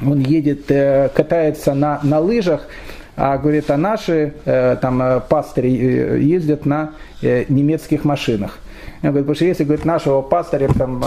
он 0.05 0.21
едет, 0.21 0.71
э, 0.71 1.09
катается 1.15 1.75
на, 1.75 2.01
на 2.03 2.21
лыжах, 2.21 2.67
а 3.17 3.37
говорит, 3.39 3.71
а 3.71 3.77
наши 3.77 4.35
э, 4.45 4.77
там 4.81 5.03
э, 5.03 5.21
пастыри 5.29 5.71
ездят 6.23 6.67
на 6.67 6.93
немецких 7.21 8.05
машинах. 8.05 8.59
Он 9.03 9.11
говорит, 9.11 9.27
потому 9.27 9.35
что 9.35 9.45
если 9.45 9.65
говорит, 9.65 9.85
нашего 9.85 10.23
пастыря 10.23 10.69
там, 10.69 11.05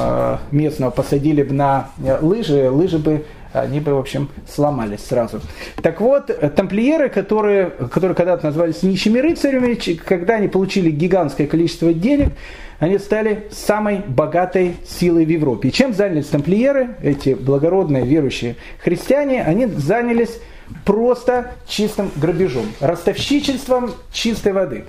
местного 0.52 0.92
посадили 0.92 1.44
бы 1.44 1.54
на 1.54 1.90
лыжи, 2.22 2.70
лыжи 2.70 2.98
бы 2.98 3.24
они 3.54 3.80
бы, 3.82 3.94
в 3.94 4.00
общем, 4.00 4.30
сломались 4.50 5.06
сразу. 5.06 5.42
Так 5.82 6.00
вот, 6.00 6.28
тамплиеры, 6.56 7.10
которые, 7.10 7.70
которые 7.70 8.16
когда-то 8.16 8.46
назывались 8.46 8.84
нищими 8.84 9.20
рыцарями, 9.20 9.74
когда 10.06 10.36
они 10.36 10.48
получили 10.48 10.90
гигантское 10.90 11.48
количество 11.48 11.94
денег, 11.94 12.30
они 12.82 12.98
стали 12.98 13.48
самой 13.52 14.00
богатой 14.00 14.76
силой 14.88 15.24
в 15.24 15.30
Европе. 15.30 15.70
И 15.70 15.72
чем 15.72 15.94
занялись 15.94 16.26
тамплиеры, 16.26 16.96
эти 17.04 17.36
благородные 17.36 18.04
верующие 18.04 18.56
христиане, 18.84 19.44
они 19.44 19.68
занялись 19.68 20.40
просто 20.84 21.52
чистым 21.68 22.10
грабежом, 22.16 22.66
ростовщичеством 22.80 23.92
чистой 24.12 24.54
воды. 24.54 24.86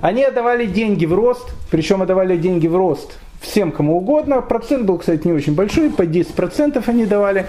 Они 0.00 0.24
отдавали 0.24 0.64
деньги 0.64 1.04
в 1.04 1.12
рост, 1.12 1.46
причем 1.70 2.00
отдавали 2.00 2.38
деньги 2.38 2.66
в 2.66 2.76
рост 2.76 3.18
всем 3.42 3.72
кому 3.72 3.98
угодно. 3.98 4.40
Процент 4.40 4.86
был, 4.86 4.96
кстати, 4.96 5.26
не 5.26 5.34
очень 5.34 5.54
большой, 5.54 5.90
по 5.90 6.02
10% 6.02 6.82
они 6.86 7.04
давали. 7.04 7.44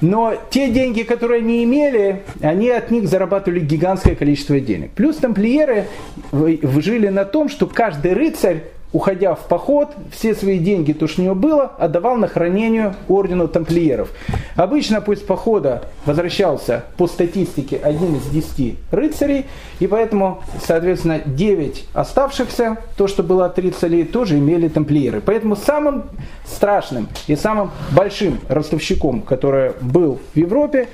Но 0.00 0.34
те 0.50 0.70
деньги, 0.70 1.02
которые 1.02 1.40
они 1.40 1.64
имели, 1.64 2.22
они 2.40 2.70
от 2.70 2.92
них 2.92 3.08
зарабатывали 3.08 3.58
гигантское 3.58 4.14
количество 4.14 4.60
денег. 4.60 4.92
Плюс 4.92 5.16
тамплиеры 5.16 5.86
жили 6.30 7.08
на 7.08 7.24
том, 7.24 7.48
что 7.48 7.66
каждый 7.66 8.12
рыцарь 8.12 8.62
уходя 8.92 9.34
в 9.34 9.46
поход, 9.46 9.90
все 10.10 10.34
свои 10.34 10.58
деньги, 10.58 10.92
то, 10.92 11.06
что 11.06 11.22
у 11.22 11.24
него 11.24 11.34
было, 11.34 11.72
отдавал 11.78 12.16
на 12.16 12.26
хранение 12.26 12.94
ордену 13.08 13.48
тамплиеров. 13.48 14.10
Обычно 14.56 15.00
после 15.00 15.26
похода 15.26 15.84
возвращался 16.04 16.84
по 16.96 17.06
статистике 17.06 17.76
один 17.76 18.16
из 18.16 18.26
десяти 18.26 18.76
рыцарей, 18.90 19.46
и 19.78 19.86
поэтому, 19.86 20.42
соответственно, 20.64 21.20
девять 21.24 21.86
оставшихся, 21.92 22.78
то, 22.96 23.06
что 23.06 23.22
было 23.22 23.46
от 23.46 23.58
рыцарей, 23.58 24.04
тоже 24.04 24.38
имели 24.38 24.68
тамплиеры. 24.68 25.20
Поэтому 25.20 25.56
самым 25.56 26.04
страшным 26.44 27.08
и 27.26 27.36
самым 27.36 27.70
большим 27.92 28.40
ростовщиком, 28.48 29.22
который 29.22 29.72
был 29.80 30.18
в 30.34 30.36
Европе, 30.36 30.88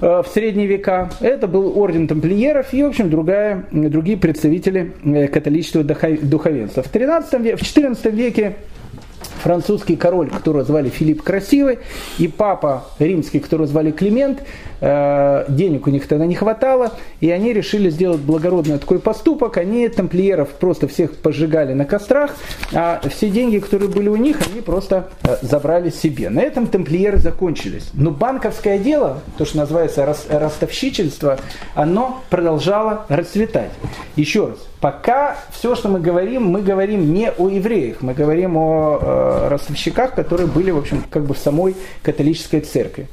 в 0.00 0.26
средние 0.32 0.66
века. 0.66 1.10
Это 1.20 1.46
был 1.48 1.78
орден 1.78 2.06
тамплиеров 2.06 2.72
и, 2.74 2.82
в 2.82 2.86
общем, 2.86 3.08
другая, 3.08 3.64
другие 3.70 4.18
представители 4.18 4.92
э, 5.04 5.28
католического 5.28 5.84
духовенства. 5.84 6.82
В, 6.82 6.88
13 6.88 7.40
веке, 7.40 7.56
в 7.56 7.62
14 7.62 8.12
веке 8.12 8.56
французский 9.46 9.94
король, 9.94 10.28
которого 10.28 10.64
звали 10.64 10.88
Филипп 10.88 11.22
Красивый, 11.22 11.78
и 12.18 12.26
папа 12.26 12.86
римский, 12.98 13.38
которого 13.38 13.68
звали 13.68 13.92
Климент, 13.92 14.42
э, 14.80 15.44
денег 15.48 15.86
у 15.86 15.90
них 15.90 16.08
тогда 16.08 16.26
не 16.26 16.34
хватало, 16.34 16.94
и 17.20 17.30
они 17.30 17.52
решили 17.52 17.88
сделать 17.90 18.20
благородный 18.20 18.78
такой 18.78 18.98
поступок. 18.98 19.56
Они 19.56 19.88
тамплиеров 19.88 20.48
просто 20.48 20.88
всех 20.88 21.14
пожигали 21.18 21.74
на 21.74 21.84
кострах, 21.84 22.34
а 22.74 23.00
все 23.08 23.30
деньги, 23.30 23.60
которые 23.60 23.88
были 23.88 24.08
у 24.08 24.16
них, 24.16 24.38
они 24.50 24.62
просто 24.62 25.10
э, 25.22 25.36
забрали 25.42 25.90
себе. 25.90 26.28
На 26.28 26.40
этом 26.40 26.66
тамплиеры 26.66 27.18
закончились. 27.18 27.90
Но 27.94 28.10
банковское 28.10 28.78
дело, 28.78 29.20
то, 29.38 29.44
что 29.44 29.58
называется 29.58 30.12
ростовщичество, 30.28 31.38
оно 31.76 32.22
продолжало 32.30 33.06
расцветать. 33.08 33.70
Еще 34.16 34.48
раз, 34.48 34.58
пока 34.80 35.36
все, 35.52 35.74
что 35.74 35.88
мы 35.88 36.00
говорим, 36.00 36.46
мы 36.46 36.62
говорим 36.62 37.12
не 37.12 37.30
о 37.30 37.48
евреях, 37.48 37.98
мы 38.02 38.12
говорим 38.12 38.56
о 38.56 38.98
э, 39.00 39.35
ростовщиках, 39.48 40.14
которые 40.14 40.46
были, 40.46 40.70
в 40.70 40.78
общем, 40.78 41.04
как 41.10 41.24
бы 41.24 41.34
в 41.34 41.38
самой 41.38 41.74
католической 42.02 42.60
церкви. 42.60 43.08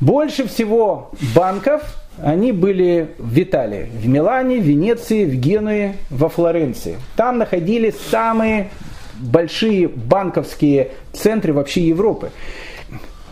Больше 0.00 0.46
всего 0.46 1.10
банков 1.34 1.82
они 2.22 2.52
были 2.52 3.10
в 3.18 3.38
Италии, 3.38 3.90
в 3.92 4.06
Милане, 4.06 4.58
в 4.58 4.64
Венеции, 4.64 5.24
в 5.24 5.34
Генуе, 5.34 5.96
во 6.10 6.28
Флоренции. 6.28 6.96
Там 7.16 7.38
находились 7.38 7.94
самые 8.10 8.70
большие 9.18 9.88
банковские 9.88 10.92
центры 11.12 11.52
вообще 11.52 11.82
Европы. 11.82 12.30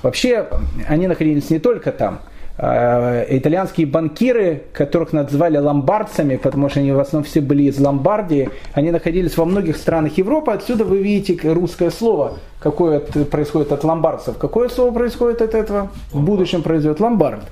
Вообще 0.02 0.48
они 0.88 1.06
находились 1.06 1.50
не 1.50 1.58
только 1.58 1.92
там– 1.92 2.20
итальянские 2.58 3.86
банкиры, 3.86 4.62
которых 4.72 5.12
называли 5.12 5.58
ломбардцами, 5.58 6.36
потому 6.36 6.70
что 6.70 6.80
они 6.80 6.90
в 6.90 6.98
основном 6.98 7.28
все 7.28 7.42
были 7.42 7.64
из 7.64 7.78
Ломбардии, 7.78 8.48
они 8.72 8.90
находились 8.90 9.36
во 9.36 9.44
многих 9.44 9.76
странах 9.76 10.16
Европы. 10.16 10.52
Отсюда 10.52 10.84
вы 10.84 11.02
видите 11.02 11.52
русское 11.52 11.90
слово, 11.90 12.38
какое 12.58 13.00
происходит 13.00 13.72
от 13.72 13.84
ломбардцев. 13.84 14.38
Какое 14.38 14.70
слово 14.70 14.90
происходит 14.90 15.42
от 15.42 15.54
этого? 15.54 15.90
В 16.12 16.22
будущем 16.22 16.62
произойдет 16.62 17.00
ломбард. 17.00 17.42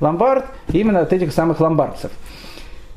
Ломбард 0.00 0.46
именно 0.72 1.00
от 1.00 1.12
этих 1.12 1.32
самых 1.32 1.60
ломбардцев. 1.60 2.10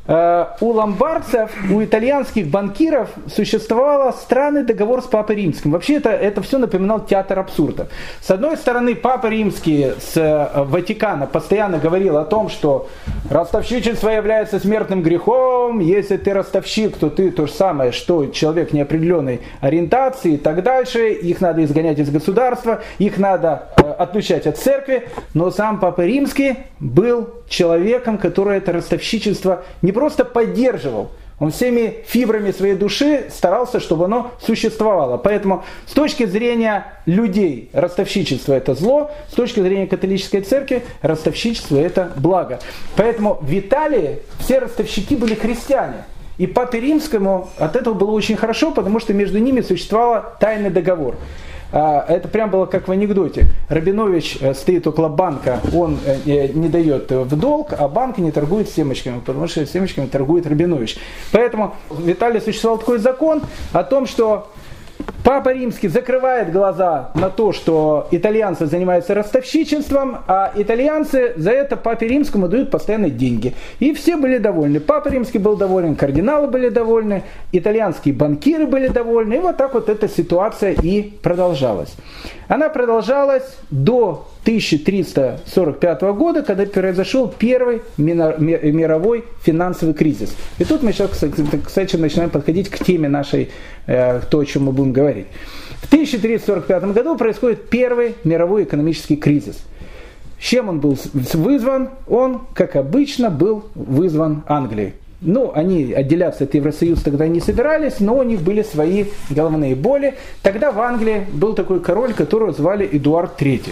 Э, 0.10 0.48
у 0.60 0.72
ломбардцев, 0.72 1.52
у 1.72 1.84
итальянских 1.84 2.48
банкиров 2.48 3.10
существовал 3.32 4.12
странный 4.12 4.64
договор 4.64 5.04
с 5.04 5.06
Папой 5.06 5.36
Римским. 5.36 5.70
Вообще 5.70 5.98
это, 5.98 6.10
это 6.10 6.42
все 6.42 6.58
напоминал 6.58 7.06
театр 7.06 7.38
абсурда. 7.38 7.90
С 8.20 8.32
одной 8.32 8.58
стороны, 8.58 8.96
Папа 8.96 9.28
Римский 9.28 9.94
с 10.00 10.18
э, 10.18 10.64
Ватикана 10.64 11.28
постоянно 11.28 11.78
говорил 11.78 12.18
о 12.18 12.26
том, 12.26 12.50
что 12.50 12.90
ростовщичество 13.30 14.10
является 14.10 14.60
смертным 14.60 15.04
грехом, 15.04 15.80
если 15.80 16.18
ты 16.18 16.34
ростовщик, 16.34 16.98
то 16.98 17.12
ты 17.12 17.30
то 17.30 17.46
же 17.46 17.54
самое, 17.54 17.92
что 17.92 18.26
человек 18.26 18.74
неопределенной 18.74 19.42
ориентации 19.62 20.34
и 20.34 20.38
так 20.38 20.64
дальше, 20.64 21.10
их 21.10 21.40
надо 21.40 21.64
изгонять 21.64 22.00
из 22.00 22.10
государства, 22.10 22.82
их 22.98 23.20
надо 23.20 23.70
э, 23.78 23.82
отлучать 23.84 24.48
от 24.48 24.58
церкви, 24.58 25.08
но 25.36 25.52
сам 25.52 25.80
Папа 25.80 26.02
Римский 26.02 26.56
был 26.80 27.30
человеком, 27.50 28.18
который 28.18 28.58
это 28.58 28.72
ростовщичество 28.72 29.64
не 29.82 29.92
просто 29.92 30.24
поддерживал, 30.24 31.12
он 31.40 31.52
всеми 31.52 32.04
фибрами 32.06 32.52
своей 32.52 32.76
души 32.76 33.28
старался, 33.30 33.80
чтобы 33.80 34.06
оно 34.06 34.32
существовало. 34.42 35.18
Поэтому 35.18 35.64
с 35.86 35.94
точки 35.94 36.26
зрения 36.26 36.86
людей 37.06 37.70
ростовщичество 37.72 38.54
это 38.54 38.76
зло, 38.76 39.12
с 39.32 39.36
точки 39.36 39.62
зрения 39.62 39.88
католической 39.88 40.42
церкви 40.42 40.84
ростовщичество 41.02 41.78
это 41.78 42.12
благо. 42.18 42.60
Поэтому 42.98 43.38
в 43.42 43.58
Италии 43.58 44.20
все 44.40 44.60
ростовщики 44.60 45.16
были 45.16 45.34
христиане. 45.34 46.04
И 46.38 46.48
Папе 46.48 46.80
Римскому 46.80 47.50
от 47.58 47.76
этого 47.76 47.94
было 47.94 48.12
очень 48.12 48.38
хорошо, 48.38 48.72
потому 48.72 49.00
что 49.00 49.14
между 49.14 49.40
ними 49.40 49.62
существовал 49.62 50.24
тайный 50.40 50.70
договор. 50.70 51.16
А, 51.72 52.06
это 52.08 52.28
прям 52.28 52.50
было 52.50 52.66
как 52.66 52.88
в 52.88 52.92
анекдоте. 52.92 53.46
Рабинович 53.68 54.38
э, 54.42 54.54
стоит 54.54 54.88
около 54.88 55.08
банка, 55.08 55.60
он 55.74 56.00
э, 56.06 56.18
э, 56.26 56.48
не 56.48 56.68
дает 56.68 57.12
в 57.12 57.36
долг, 57.36 57.74
а 57.78 57.88
банк 57.88 58.18
не 58.18 58.32
торгует 58.32 58.70
семечками, 58.70 59.20
потому 59.20 59.48
что 59.48 59.66
семечками 59.66 60.08
торгует 60.08 60.48
Рабинович. 60.48 60.98
Поэтому 61.32 61.76
в 61.90 62.10
Италии 62.10 62.40
существовал 62.40 62.80
такой 62.80 62.98
закон 62.98 63.44
о 63.72 63.84
том, 63.84 64.08
что 64.08 64.50
Папа 65.24 65.54
Римский 65.54 65.90
закрывает 65.90 66.52
глаза 66.52 67.12
на 67.14 67.30
то, 67.30 67.52
что 67.52 68.08
итальянцы 68.12 68.66
занимаются 68.66 69.14
ростовщичеством, 69.14 70.18
а 70.28 70.52
итальянцы 70.56 71.34
за 71.36 71.52
это 71.52 71.78
Папе 71.78 72.08
Римскому 72.08 72.48
дают 72.48 72.72
постоянно 72.72 73.10
деньги. 73.10 73.54
И 73.80 73.94
все 73.94 74.18
были 74.18 74.38
довольны. 74.38 74.80
Папа 74.80 75.10
Римский 75.10 75.38
был 75.38 75.56
доволен, 75.56 75.96
кардиналы 75.96 76.48
были 76.48 76.70
довольны, 76.70 77.24
итальянские 77.52 78.14
банкиры 78.14 78.66
были 78.66 78.88
довольны. 78.88 79.36
И 79.36 79.40
вот 79.40 79.58
так 79.58 79.74
вот 79.74 79.90
эта 79.90 80.08
ситуация 80.10 80.74
и 80.74 81.04
продолжалась. 81.04 81.96
Она 82.48 82.70
продолжалась 82.70 83.44
до 83.70 84.28
1345 84.42 86.02
года, 86.02 86.42
когда 86.42 86.66
произошел 86.66 87.28
первый 87.28 87.84
мировой 87.98 89.26
финансовый 89.44 89.94
кризис. 89.94 90.36
И 90.58 90.64
тут 90.64 90.82
мы 90.82 90.92
сейчас, 90.92 91.12
кстати, 91.12 91.96
начинаем 91.98 92.32
подходить 92.32 92.70
к 92.70 92.84
теме 92.84 93.08
нашей, 93.08 93.52
то, 94.30 94.40
о 94.40 94.46
чем 94.46 94.66
мы 94.66 94.72
будем 94.72 94.94
говорить. 94.94 95.28
В 95.82 95.88
1345 95.88 96.84
году 96.94 97.18
происходит 97.18 97.70
первый 97.70 98.16
мировой 98.24 98.64
экономический 98.64 99.16
кризис. 99.16 99.64
Чем 100.40 100.70
он 100.70 100.80
был 100.80 100.98
вызван? 101.34 101.90
Он, 102.08 102.42
как 102.54 102.76
обычно, 102.76 103.30
был 103.30 103.66
вызван 103.76 104.44
Англией. 104.48 104.94
Ну, 105.22 105.52
они 105.54 105.92
отделяться 105.92 106.46
от 106.46 106.54
Евросоюза 106.54 107.04
тогда 107.04 107.28
не 107.28 107.42
собирались, 107.42 108.00
но 108.00 108.18
у 108.18 108.24
них 108.24 108.42
были 108.42 108.62
свои 108.62 109.06
головные 109.30 109.76
боли. 109.76 110.16
Тогда 110.42 110.72
в 110.72 110.80
Англии 110.80 111.26
был 111.34 111.56
такой 111.56 111.82
король, 111.82 112.14
которого 112.14 112.54
звали 112.54 112.88
Эдуард 112.90 113.42
III. 113.42 113.72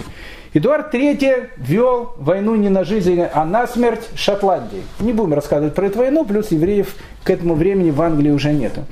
Эдуард 0.52 0.94
III 0.94 1.48
вел 1.56 2.14
войну 2.18 2.54
не 2.54 2.68
на 2.68 2.84
жизнь, 2.84 3.22
а 3.32 3.44
на 3.46 3.66
смерть 3.66 4.08
Шотландии. 4.14 4.82
Не 5.00 5.14
будем 5.14 5.32
рассказывать 5.32 5.74
про 5.74 5.86
эту 5.86 6.00
войну, 6.00 6.24
плюс 6.24 6.50
евреев 6.50 6.94
к 7.24 7.30
этому 7.30 7.54
времени 7.54 7.90
в 7.90 8.02
Англии 8.02 8.30
уже 8.30 8.52
нету. 8.52 8.84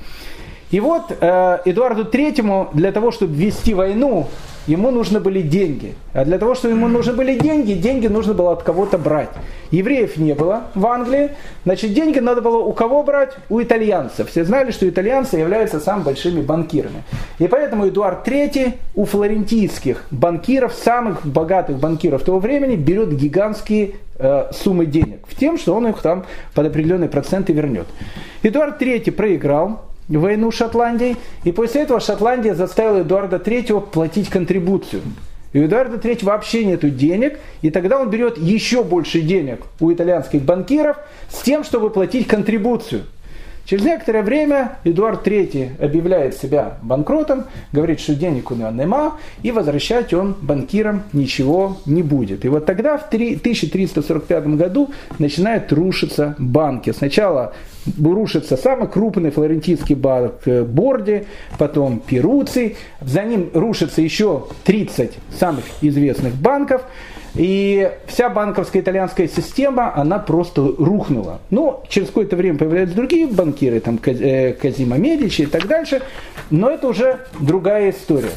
И 0.70 0.80
вот 0.80 1.16
э, 1.20 1.58
Эдуарду 1.64 2.04
III 2.04 2.70
для 2.72 2.92
того, 2.92 3.12
чтобы 3.12 3.34
вести 3.34 3.72
войну, 3.72 4.26
ему 4.66 4.90
нужны 4.90 5.20
были 5.20 5.42
деньги. 5.42 5.94
А 6.12 6.24
для 6.24 6.38
того, 6.38 6.54
чтобы 6.54 6.74
ему 6.74 6.88
нужны 6.88 7.12
были 7.12 7.38
деньги, 7.38 7.72
деньги 7.72 8.08
нужно 8.08 8.34
было 8.34 8.52
от 8.52 8.62
кого-то 8.62 8.98
брать. 8.98 9.30
Евреев 9.70 10.16
не 10.16 10.34
было 10.34 10.64
в 10.74 10.86
Англии, 10.86 11.30
значит, 11.64 11.92
деньги 11.92 12.18
надо 12.18 12.40
было 12.40 12.58
у 12.58 12.72
кого 12.72 13.02
брать? 13.02 13.36
У 13.48 13.62
итальянцев. 13.62 14.28
Все 14.28 14.44
знали, 14.44 14.70
что 14.70 14.88
итальянцы 14.88 15.36
являются 15.36 15.80
самыми 15.80 16.04
большими 16.04 16.40
банкирами. 16.40 17.04
И 17.38 17.46
поэтому 17.46 17.88
Эдуард 17.88 18.26
III 18.26 18.74
у 18.94 19.04
флорентийских 19.04 20.04
банкиров, 20.10 20.74
самых 20.74 21.24
богатых 21.24 21.78
банкиров 21.78 22.22
того 22.22 22.38
времени, 22.38 22.76
берет 22.76 23.12
гигантские 23.12 23.92
э, 24.18 24.50
суммы 24.52 24.86
денег. 24.86 25.20
В 25.28 25.36
тем, 25.36 25.58
что 25.58 25.74
он 25.74 25.86
их 25.88 26.00
там 26.02 26.24
под 26.54 26.66
определенные 26.66 27.08
проценты 27.08 27.52
вернет. 27.52 27.86
Эдуард 28.42 28.80
III 28.80 29.12
проиграл, 29.12 29.82
войну 30.08 30.50
Шотландии, 30.50 31.16
и 31.44 31.52
после 31.52 31.82
этого 31.82 32.00
Шотландия 32.00 32.54
заставила 32.54 33.00
Эдуарда 33.00 33.36
III 33.36 33.90
платить 33.90 34.28
контрибуцию. 34.28 35.02
И 35.52 35.60
у 35.60 35.66
Эдуарда 35.66 35.96
III 35.96 36.24
вообще 36.24 36.64
нету 36.64 36.90
денег, 36.90 37.38
и 37.62 37.70
тогда 37.70 37.98
он 37.98 38.10
берет 38.10 38.38
еще 38.38 38.84
больше 38.84 39.20
денег 39.20 39.60
у 39.80 39.92
итальянских 39.92 40.42
банкиров 40.42 40.98
с 41.28 41.42
тем, 41.42 41.64
чтобы 41.64 41.90
платить 41.90 42.26
контрибуцию– 42.26 43.04
Через 43.66 43.84
некоторое 43.84 44.22
время 44.22 44.78
Эдуард 44.84 45.26
III 45.26 45.84
объявляет 45.84 46.36
себя 46.36 46.78
банкротом, 46.82 47.46
говорит, 47.72 47.98
что 47.98 48.14
денег 48.14 48.52
у 48.52 48.54
него 48.54 48.70
нема, 48.70 49.16
и 49.42 49.50
возвращать 49.50 50.14
он 50.14 50.36
банкирам 50.40 51.02
ничего 51.12 51.78
не 51.84 52.04
будет. 52.04 52.44
И 52.44 52.48
вот 52.48 52.64
тогда, 52.64 52.96
в 52.96 53.08
1345 53.08 54.46
году, 54.56 54.90
начинают 55.18 55.72
рушиться 55.72 56.36
банки. 56.38 56.92
Сначала 56.92 57.54
рушится 58.00 58.56
самый 58.56 58.86
крупный 58.86 59.30
флорентийский 59.30 59.96
банк 59.96 60.34
э, 60.44 60.62
Борди, 60.62 61.24
потом 61.58 61.98
Перуций, 61.98 62.76
за 63.00 63.24
ним 63.24 63.50
рушится 63.52 64.00
еще 64.00 64.44
30 64.64 65.12
самых 65.38 65.64
известных 65.82 66.34
банков. 66.34 66.82
И 67.36 67.90
вся 68.06 68.30
банковская 68.30 68.80
итальянская 68.80 69.28
система, 69.28 69.94
она 69.94 70.18
просто 70.18 70.62
рухнула. 70.62 71.40
Но 71.50 71.84
через 71.88 72.08
какое-то 72.08 72.36
время 72.36 72.58
появляются 72.58 72.96
другие 72.96 73.26
банкиры, 73.26 73.80
там 73.80 74.00
э, 74.04 74.52
Казима 74.54 74.96
Медичи 74.96 75.42
и 75.42 75.46
так 75.46 75.66
дальше. 75.66 76.02
Но 76.50 76.70
это 76.70 76.88
уже 76.88 77.26
другая 77.38 77.90
история. 77.90 78.30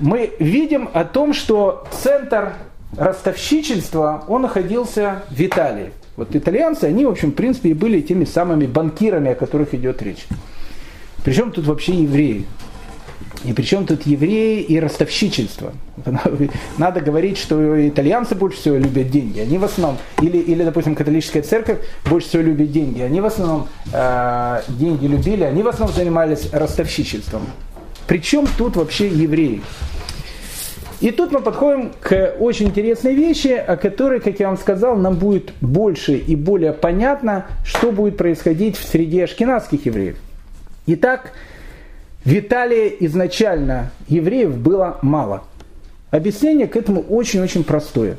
Мы 0.00 0.32
видим 0.38 0.88
о 0.92 1.04
том, 1.04 1.34
что 1.34 1.86
центр 1.90 2.54
ростовщичества, 2.96 4.24
он 4.28 4.42
находился 4.42 5.22
в 5.30 5.40
Италии. 5.40 5.92
Вот 6.16 6.34
итальянцы, 6.34 6.84
они, 6.84 7.04
в 7.04 7.10
общем, 7.10 7.30
в 7.30 7.34
принципе, 7.34 7.70
и 7.70 7.74
были 7.74 8.00
теми 8.00 8.24
самыми 8.24 8.66
банкирами, 8.66 9.32
о 9.32 9.34
которых 9.34 9.74
идет 9.74 10.02
речь. 10.02 10.26
Причем 11.24 11.52
тут 11.52 11.66
вообще 11.66 11.94
евреи? 11.94 12.46
И 13.44 13.52
причем 13.52 13.86
тут 13.86 14.04
евреи 14.04 14.62
и 14.62 14.80
ростовщичество. 14.80 15.72
Надо 16.78 17.00
говорить, 17.00 17.38
что 17.38 17.88
итальянцы 17.88 18.34
больше 18.34 18.58
всего 18.58 18.76
любят 18.76 19.10
деньги. 19.10 19.38
Они 19.38 19.58
в 19.58 19.64
основном, 19.64 19.98
или, 20.20 20.38
или 20.38 20.64
допустим, 20.64 20.96
католическая 20.96 21.42
церковь 21.42 21.78
больше 22.04 22.28
всего 22.28 22.42
любит 22.42 22.72
деньги. 22.72 23.00
Они 23.00 23.20
в 23.20 23.26
основном 23.26 23.68
э, 23.92 24.62
деньги 24.68 25.06
любили, 25.06 25.44
они 25.44 25.62
в 25.62 25.68
основном 25.68 25.94
занимались 25.96 26.52
ростовщичеством. 26.52 27.42
Причем 28.08 28.46
тут 28.56 28.76
вообще 28.76 29.06
евреи? 29.06 29.62
И 31.00 31.12
тут 31.12 31.30
мы 31.30 31.40
подходим 31.40 31.92
к 32.00 32.34
очень 32.40 32.66
интересной 32.66 33.14
вещи, 33.14 33.48
о 33.48 33.76
которой, 33.76 34.18
как 34.18 34.40
я 34.40 34.48
вам 34.48 34.58
сказал, 34.58 34.96
нам 34.96 35.14
будет 35.14 35.52
больше 35.60 36.16
и 36.16 36.34
более 36.34 36.72
понятно, 36.72 37.46
что 37.64 37.92
будет 37.92 38.16
происходить 38.16 38.76
в 38.76 38.84
среде 38.84 39.24
ашкенадских 39.24 39.86
евреев. 39.86 40.16
Итак, 40.86 41.32
в 42.28 42.38
Италии 42.38 42.94
изначально 43.00 43.90
евреев 44.06 44.54
было 44.58 44.98
мало. 45.00 45.44
Объяснение 46.10 46.66
к 46.66 46.76
этому 46.76 47.00
очень-очень 47.00 47.64
простое. 47.64 48.18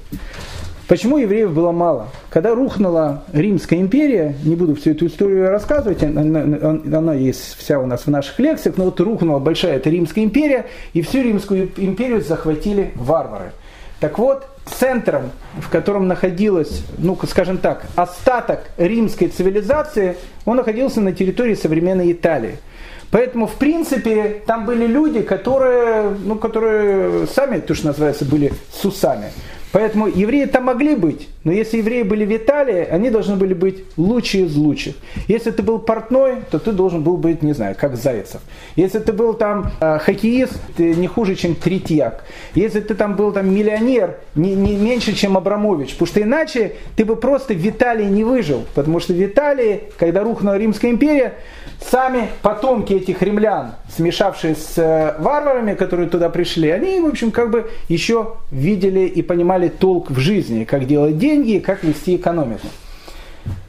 Почему 0.87 1.19
евреев 1.19 1.53
было 1.53 1.71
мало? 1.71 2.07
Когда 2.31 2.55
рухнула 2.55 3.23
Римская 3.33 3.79
империя, 3.79 4.35
не 4.43 4.55
буду 4.55 4.73
всю 4.73 4.91
эту 4.91 5.05
историю 5.05 5.51
рассказывать, 5.51 6.01
она, 6.01 7.13
есть 7.13 7.55
вся 7.59 7.79
у 7.79 7.85
нас 7.85 8.07
в 8.07 8.09
наших 8.09 8.39
лекциях, 8.39 8.77
но 8.77 8.85
вот 8.85 8.99
рухнула 8.99 9.37
большая 9.37 9.75
эта 9.75 9.91
Римская 9.91 10.23
империя, 10.23 10.65
и 10.93 11.03
всю 11.03 11.21
Римскую 11.21 11.69
империю 11.77 12.21
захватили 12.21 12.93
варвары. 12.95 13.51
Так 13.99 14.17
вот, 14.17 14.47
центром, 14.65 15.29
в 15.61 15.69
котором 15.69 16.07
находилась, 16.07 16.83
ну, 16.97 17.15
скажем 17.29 17.59
так, 17.59 17.85
остаток 17.95 18.71
римской 18.77 19.27
цивилизации, 19.27 20.17
он 20.45 20.57
находился 20.57 20.99
на 20.99 21.11
территории 21.11 21.53
современной 21.53 22.11
Италии– 22.11 22.55
Поэтому, 23.11 23.47
в 23.47 23.55
принципе, 23.55 24.41
там 24.45 24.65
были 24.65 24.85
люди, 24.85 25.21
которые, 25.21 26.15
ну, 26.23 26.35
которые 26.35 27.27
сами, 27.27 27.59
то, 27.59 27.73
что 27.73 27.87
называется, 27.87 28.25
были 28.25 28.53
сусами. 28.71 29.31
Поэтому 29.71 30.07
евреи 30.07 30.45
там 30.45 30.65
могли 30.65 30.95
быть, 30.95 31.29
но 31.43 31.51
если 31.51 31.77
евреи 31.77 32.01
были 32.01 32.25
в 32.25 32.35
Италии, 32.35 32.87
они 32.89 33.11
должны 33.11 33.35
были 33.35 33.53
быть 33.53 33.83
лучшие 33.97 34.45
из 34.45 34.55
лучших. 34.55 34.95
Если 35.27 35.51
ты 35.51 35.61
был 35.61 35.77
портной, 35.77 36.37
то 36.49 36.57
ты 36.57 36.71
должен 36.71 37.03
был 37.03 37.17
быть, 37.17 37.43
не 37.43 37.53
знаю, 37.53 37.75
как 37.79 37.95
Зайцев. 37.95 38.41
Если 38.75 38.97
ты 38.97 39.13
был 39.13 39.35
там 39.35 39.71
э, 39.79 39.99
хоккеист, 39.99 40.53
ты 40.75 40.95
не 40.95 41.07
хуже, 41.07 41.35
чем 41.35 41.53
Третьяк. 41.53 42.23
Если 42.55 42.79
ты 42.79 42.95
там 42.95 43.15
был 43.15 43.31
там 43.31 43.53
миллионер, 43.53 44.17
не, 44.33 44.55
не 44.55 44.75
меньше, 44.75 45.13
чем 45.13 45.37
Абрамович. 45.37 45.91
Потому 45.91 46.07
что 46.07 46.21
иначе 46.21 46.73
ты 46.95 47.05
бы 47.05 47.15
просто 47.15 47.53
в 47.53 47.67
Италии 47.67 48.05
не 48.05 48.23
выжил. 48.23 48.65
Потому 48.73 48.99
что 48.99 49.13
в 49.13 49.23
Италии, 49.23 49.83
когда 49.97 50.23
рухнула 50.23 50.57
Римская 50.57 50.89
империя, 50.89 51.35
сами 51.81 52.29
потомки 52.41 52.93
этих 52.93 53.21
римлян, 53.21 53.75
смешавшись 53.95 54.57
с 54.57 54.77
э, 54.77 55.15
варварами, 55.19 55.75
которые 55.75 56.09
туда 56.09 56.29
пришли, 56.29 56.69
они, 56.69 56.99
в 56.99 57.05
общем, 57.05 57.31
как 57.31 57.49
бы 57.49 57.69
еще 57.87 58.35
видели 58.51 59.01
и 59.01 59.21
понимали 59.21 59.69
толк 59.69 60.11
в 60.11 60.19
жизни, 60.19 60.65
как 60.65 60.85
делать 60.85 61.17
деньги 61.17 61.59
как 61.59 61.83
вести 61.83 62.15
экономику. 62.15 62.67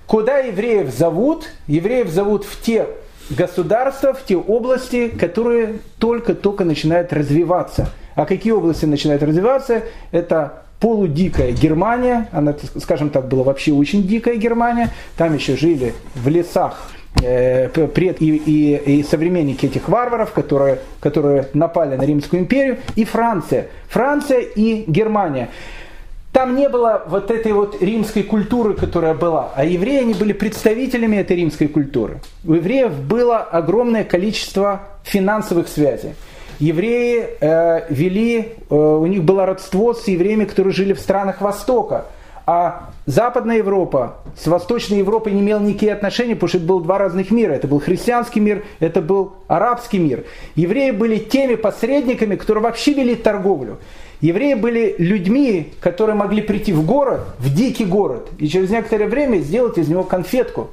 Куда 0.06 0.38
евреев 0.38 0.90
зовут? 0.92 1.48
Евреев 1.68 2.08
зовут 2.08 2.44
в 2.44 2.60
те 2.62 2.86
государства, 3.30 4.12
в 4.12 4.24
те 4.24 4.36
области, 4.36 5.08
которые 5.08 5.78
только-только 5.98 6.64
начинают 6.64 7.12
развиваться. 7.12 7.90
А 8.16 8.26
какие 8.26 8.52
области 8.52 8.86
начинают 8.86 9.22
развиваться? 9.22 9.82
Это 10.10 10.64
полудикая 10.80 11.52
Германия, 11.52 12.28
она, 12.32 12.56
скажем 12.78 13.10
так, 13.10 13.28
была 13.28 13.44
вообще 13.44 13.72
очень 13.72 14.02
дикая 14.02 14.34
Германия, 14.36 14.90
там 15.16 15.34
еще 15.34 15.56
жили 15.56 15.94
в 16.14 16.26
лесах 16.28 16.90
пред 17.14 18.22
и, 18.22 18.36
и, 18.36 18.98
и 18.98 19.02
современники 19.02 19.66
этих 19.66 19.88
варваров, 19.88 20.32
которые, 20.32 20.78
которые 21.00 21.48
напали 21.54 21.96
на 21.96 22.02
Римскую 22.02 22.42
империю, 22.42 22.78
и 22.96 23.04
Франция. 23.04 23.68
Франция 23.88 24.40
и 24.40 24.84
Германия. 24.86 25.50
Там 26.32 26.54
не 26.54 26.68
было 26.68 27.02
вот 27.08 27.32
этой 27.32 27.52
вот 27.52 27.82
римской 27.82 28.22
культуры, 28.22 28.74
которая 28.74 29.14
была, 29.14 29.50
а 29.56 29.64
евреи, 29.64 30.02
они 30.02 30.14
были 30.14 30.32
представителями 30.32 31.16
этой 31.16 31.36
римской 31.36 31.66
культуры. 31.66 32.20
У 32.44 32.54
евреев 32.54 32.92
было 32.92 33.38
огромное 33.38 34.04
количество 34.04 34.82
финансовых 35.02 35.66
связей. 35.66 36.14
Евреи 36.60 37.30
э, 37.40 37.86
вели, 37.92 38.52
э, 38.70 38.74
у 38.74 39.06
них 39.06 39.24
было 39.24 39.44
родство 39.44 39.92
с 39.92 40.06
евреями, 40.06 40.44
которые 40.44 40.72
жили 40.72 40.92
в 40.92 41.00
странах 41.00 41.40
Востока– 41.40 42.04
а 42.52 42.90
Западная 43.06 43.58
Европа 43.58 44.16
с 44.36 44.48
Восточной 44.48 44.98
Европой 44.98 45.32
не 45.32 45.40
имела 45.40 45.60
никакие 45.60 45.92
отношения, 45.92 46.34
потому 46.34 46.48
что 46.48 46.58
это 46.58 46.66
был 46.66 46.80
два 46.80 46.98
разных 46.98 47.30
мира. 47.30 47.52
Это 47.52 47.68
был 47.68 47.78
христианский 47.78 48.40
мир, 48.40 48.64
это 48.80 49.00
был 49.00 49.34
арабский 49.46 50.00
мир. 50.00 50.24
Евреи 50.56 50.90
были 50.90 51.18
теми 51.18 51.54
посредниками, 51.54 52.34
которые 52.34 52.64
вообще 52.64 52.92
вели 52.92 53.14
торговлю. 53.14 53.78
Евреи 54.20 54.54
были 54.54 54.96
людьми, 54.98 55.74
которые 55.80 56.16
могли 56.16 56.42
прийти 56.42 56.72
в 56.72 56.84
город, 56.84 57.20
в 57.38 57.54
дикий 57.54 57.84
город, 57.84 58.30
и 58.38 58.48
через 58.48 58.68
некоторое 58.68 59.06
время 59.06 59.38
сделать 59.38 59.78
из 59.78 59.88
него 59.88 60.02
конфетку. 60.02 60.70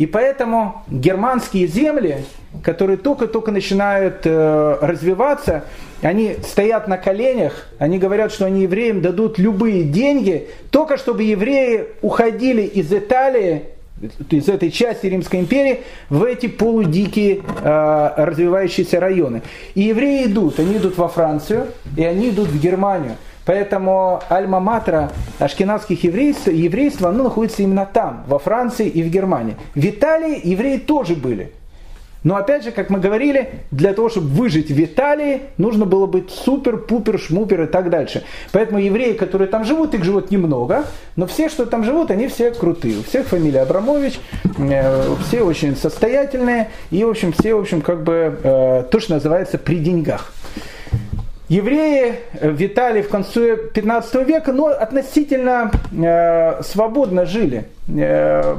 И 0.00 0.06
поэтому 0.06 0.82
германские 0.88 1.66
земли, 1.66 2.24
которые 2.62 2.96
только-только 2.96 3.50
начинают 3.50 4.22
э, 4.24 4.78
развиваться, 4.80 5.64
они 6.00 6.36
стоят 6.42 6.88
на 6.88 6.96
коленях, 6.96 7.66
они 7.78 7.98
говорят, 7.98 8.32
что 8.32 8.46
они 8.46 8.62
евреям 8.62 9.02
дадут 9.02 9.38
любые 9.38 9.82
деньги, 9.82 10.48
только 10.70 10.96
чтобы 10.96 11.24
евреи 11.24 11.88
уходили 12.00 12.62
из 12.62 12.90
Италии, 12.90 13.64
из 14.30 14.48
этой 14.48 14.70
части 14.70 15.04
Римской 15.04 15.40
империи, 15.40 15.80
в 16.08 16.24
эти 16.24 16.46
полудикие 16.46 17.42
э, 17.62 18.10
развивающиеся 18.16 19.00
районы. 19.00 19.42
И 19.74 19.82
евреи 19.82 20.24
идут, 20.24 20.58
они 20.60 20.78
идут 20.78 20.96
во 20.96 21.08
Францию, 21.08 21.66
и 21.94 22.02
они 22.02 22.30
идут 22.30 22.48
в 22.48 22.58
Германию. 22.58 23.16
Поэтому 23.50 24.22
альма-матра 24.28 25.10
ашкенадских 25.40 26.04
еврейств, 26.04 26.46
еврейства, 26.46 27.08
оно 27.08 27.24
находится 27.24 27.64
именно 27.64 27.84
там, 27.84 28.22
во 28.28 28.38
Франции 28.38 28.86
и 28.86 29.02
в 29.02 29.10
Германии. 29.10 29.56
В 29.74 29.84
Италии 29.84 30.40
евреи 30.44 30.78
тоже 30.78 31.16
были. 31.16 31.50
Но 32.22 32.36
опять 32.36 32.62
же, 32.62 32.70
как 32.70 32.90
мы 32.90 33.00
говорили, 33.00 33.50
для 33.72 33.92
того, 33.92 34.08
чтобы 34.08 34.28
выжить 34.28 34.70
в 34.70 34.80
Италии, 34.80 35.40
нужно 35.58 35.84
было 35.84 36.06
быть 36.06 36.30
супер, 36.30 36.76
пупер, 36.76 37.18
шмупер 37.18 37.62
и 37.62 37.66
так 37.66 37.90
дальше. 37.90 38.22
Поэтому 38.52 38.78
евреи, 38.78 39.14
которые 39.14 39.48
там 39.48 39.64
живут, 39.64 39.94
их 39.94 40.04
живут 40.04 40.30
немного, 40.30 40.84
но 41.16 41.26
все, 41.26 41.48
что 41.48 41.66
там 41.66 41.82
живут, 41.82 42.12
они 42.12 42.28
все 42.28 42.52
крутые. 42.52 43.00
У 43.00 43.02
всех 43.02 43.26
фамилия 43.26 43.62
Абрамович, 43.62 44.20
э, 44.58 45.14
все 45.26 45.42
очень 45.42 45.74
состоятельные 45.74 46.70
и, 46.92 47.02
в 47.02 47.10
общем, 47.10 47.32
все, 47.32 47.56
в 47.56 47.60
общем, 47.62 47.80
как 47.80 48.04
бы 48.04 48.38
э, 48.44 48.84
то, 48.88 49.00
что 49.00 49.14
называется 49.14 49.58
при 49.58 49.80
деньгах. 49.80 50.32
Евреи 51.50 52.14
в 52.40 52.64
Италии 52.64 53.02
в 53.02 53.08
конце 53.08 53.56
15 53.56 54.24
века, 54.24 54.52
но 54.52 54.66
относительно 54.66 55.72
э, 55.92 56.62
свободно 56.62 57.26
жили. 57.26 57.64
Э, 57.88 58.58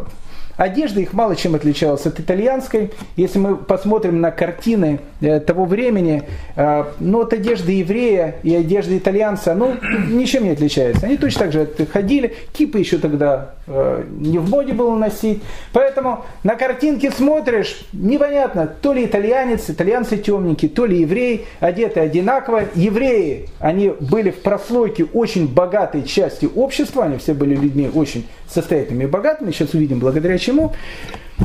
Одежда 0.62 1.00
их 1.00 1.14
мало 1.14 1.36
чем 1.36 1.56
отличалась 1.56 2.06
от 2.06 2.20
итальянской. 2.20 2.92
Если 3.16 3.40
мы 3.40 3.58
посмотрим 3.58 4.22
на 4.22 4.30
картины 4.30 5.00
э, 5.20 5.40
того 5.40 5.66
времени, 5.66 6.22
э, 6.56 6.84
ну 7.00 7.18
вот 7.18 7.34
одежда 7.34 7.72
еврея 7.72 8.36
и 8.44 8.54
одежда 8.54 8.96
итальянца, 8.96 9.56
ну 9.56 9.74
ничем 10.08 10.44
не 10.44 10.52
отличается. 10.52 11.08
Они 11.08 11.18
точно 11.18 11.40
так 11.46 11.52
же 11.52 11.68
ходили, 11.92 12.36
кипы 12.54 12.78
еще 12.78 13.00
тогда 13.00 13.56
э, 13.66 14.04
не 14.20 14.38
в 14.38 14.52
моде 14.52 14.74
было 14.74 14.96
носить. 14.96 15.42
Поэтому 15.74 16.26
на 16.44 16.54
картинке 16.54 17.10
смотришь, 17.10 17.84
непонятно, 17.92 18.68
то 18.68 18.94
ли 18.94 19.06
итальянец, 19.06 19.68
итальянцы 19.68 20.18
темненькие, 20.18 20.70
то 20.70 20.86
ли 20.86 21.00
еврей, 21.00 21.48
одеты 21.60 22.02
одинаково. 22.02 22.66
Евреи, 22.76 23.48
они 23.58 23.96
были 24.00 24.30
в 24.30 24.44
прослойке 24.44 25.06
очень 25.06 25.48
богатой 25.48 26.04
части 26.04 26.48
общества, 26.54 27.06
они 27.06 27.18
все 27.18 27.34
были 27.34 27.56
людьми 27.56 27.90
очень 27.92 28.28
состоятельными 28.48 29.06
и 29.06 29.08
богатыми, 29.08 29.52
сейчас 29.52 29.74
увидим 29.74 30.00
благодаря 30.00 30.38
чему. 30.38 30.51
Э, 30.52 30.70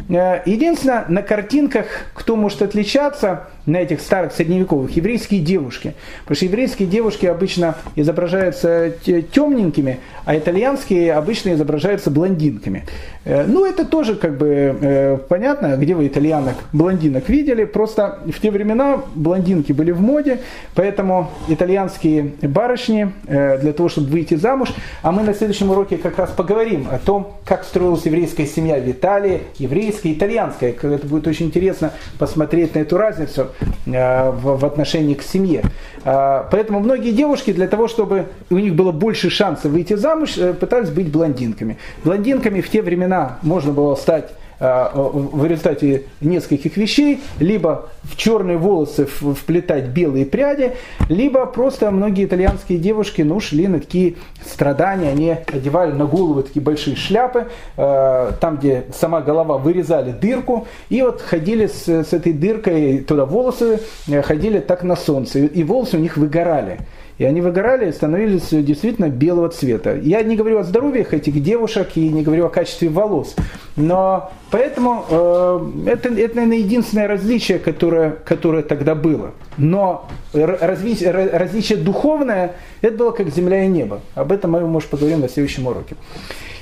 единственное, 0.08 1.04
на 1.08 1.22
картинках, 1.22 1.86
кто 2.14 2.36
может 2.36 2.62
отличаться, 2.62 3.48
на 3.66 3.78
этих 3.78 4.00
старых 4.00 4.32
средневековых, 4.32 4.96
еврейские 4.96 5.40
девушки. 5.40 5.94
Потому 6.22 6.36
что 6.36 6.44
еврейские 6.44 6.88
девушки 6.88 7.26
обычно 7.26 7.74
изображаются 7.96 8.92
темненькими, 9.32 9.98
а 10.24 10.36
итальянские 10.36 11.12
обычно 11.14 11.52
изображаются 11.52 12.10
блондинками. 12.10 12.84
Э, 13.24 13.44
ну, 13.44 13.66
это 13.66 13.84
тоже 13.84 14.14
как 14.14 14.38
бы 14.38 14.76
э, 14.80 15.18
понятно, 15.28 15.76
где 15.76 15.94
вы 15.94 16.06
итальянок, 16.06 16.54
блондинок 16.72 17.28
видели. 17.28 17.64
Просто 17.64 18.20
в 18.24 18.40
те 18.40 18.52
времена 18.52 19.02
блондинки 19.14 19.72
были 19.72 19.90
в 19.90 20.00
моде, 20.00 20.40
поэтому 20.74 21.30
итальянские 21.48 22.34
барышни 22.42 23.12
для 23.26 23.72
того, 23.72 23.88
чтобы 23.88 24.08
выйти 24.08 24.34
замуж, 24.34 24.72
а 25.02 25.10
мы 25.10 25.22
на 25.22 25.34
следующем 25.34 25.70
уроке 25.70 25.96
как 25.96 26.18
раз 26.18 26.30
поговорим 26.30 26.86
о 26.90 26.98
том, 26.98 27.34
как 27.44 27.64
строилась 27.64 28.06
еврейская 28.06 28.46
семья 28.46 28.78
в 28.78 28.88
Италии, 28.88 29.40
еврейская, 29.58 29.85
итальянская. 29.90 30.72
Это 30.72 31.06
будет 31.06 31.26
очень 31.26 31.46
интересно 31.46 31.92
посмотреть 32.18 32.74
на 32.74 32.80
эту 32.80 32.96
разницу 32.96 33.48
э, 33.86 34.30
в, 34.30 34.64
отношении 34.64 35.14
к 35.14 35.22
семье. 35.22 35.62
Э, 36.04 36.44
поэтому 36.50 36.80
многие 36.80 37.12
девушки 37.12 37.52
для 37.52 37.68
того, 37.68 37.88
чтобы 37.88 38.26
у 38.50 38.58
них 38.58 38.74
было 38.74 38.92
больше 38.92 39.30
шансов 39.30 39.72
выйти 39.72 39.94
замуж, 39.94 40.36
э, 40.36 40.54
пытались 40.54 40.90
быть 40.90 41.10
блондинками. 41.10 41.78
Блондинками 42.04 42.60
в 42.60 42.70
те 42.70 42.82
времена 42.82 43.38
можно 43.42 43.72
было 43.72 43.94
стать 43.94 44.30
в 44.58 45.44
результате 45.44 46.04
нескольких 46.20 46.76
вещей, 46.76 47.20
либо 47.38 47.90
в 48.02 48.16
черные 48.16 48.56
волосы 48.56 49.06
вплетать 49.06 49.88
белые 49.88 50.24
пряди, 50.24 50.72
либо 51.08 51.44
просто 51.46 51.90
многие 51.90 52.24
итальянские 52.24 52.78
девушки 52.78 53.22
ну, 53.22 53.40
шли 53.40 53.68
на 53.68 53.80
такие 53.80 54.16
страдания, 54.44 55.10
они 55.10 55.30
одевали 55.30 55.92
на 55.92 56.06
голову 56.06 56.42
такие 56.42 56.62
большие 56.62 56.96
шляпы, 56.96 57.48
э, 57.76 58.32
там, 58.40 58.56
где 58.56 58.84
сама 58.94 59.20
голова 59.20 59.58
вырезали 59.58 60.12
дырку, 60.12 60.66
и 60.88 61.02
вот 61.02 61.20
ходили 61.20 61.66
с, 61.66 61.88
с 61.88 62.12
этой 62.12 62.32
дыркой, 62.32 63.00
туда 63.00 63.26
волосы 63.26 63.80
э, 64.08 64.22
ходили 64.22 64.60
так 64.60 64.82
на 64.82 64.96
солнце, 64.96 65.40
и 65.40 65.64
волосы 65.64 65.96
у 65.96 66.00
них 66.00 66.16
выгорали. 66.16 66.78
И 67.18 67.24
они 67.24 67.40
выгорали 67.40 67.90
становились 67.90 68.48
действительно 68.50 69.08
белого 69.08 69.48
цвета. 69.48 69.94
Я 69.94 70.22
не 70.22 70.36
говорю 70.36 70.58
о 70.58 70.64
здоровье 70.64 71.06
этих 71.10 71.42
девушек 71.42 71.88
и 71.94 72.08
не 72.08 72.22
говорю 72.22 72.46
о 72.46 72.48
качестве 72.50 72.90
волос. 72.90 73.34
Но 73.76 74.30
поэтому 74.50 75.04
э, 75.08 75.70
это, 75.86 76.08
это, 76.10 76.36
наверное, 76.36 76.58
единственное 76.58 77.08
различие, 77.08 77.58
которое, 77.58 78.10
которое 78.10 78.62
тогда 78.62 78.94
было. 78.94 79.32
Но 79.56 80.08
различие, 80.34 81.10
различие 81.10 81.78
духовное, 81.78 82.56
это 82.82 82.96
было 82.96 83.12
как 83.12 83.30
земля 83.30 83.64
и 83.64 83.68
небо. 83.68 84.00
Об 84.14 84.30
этом 84.30 84.50
мы, 84.50 84.66
может, 84.66 84.90
поговорим 84.90 85.20
на 85.20 85.28
следующем 85.30 85.66
уроке. 85.66 85.96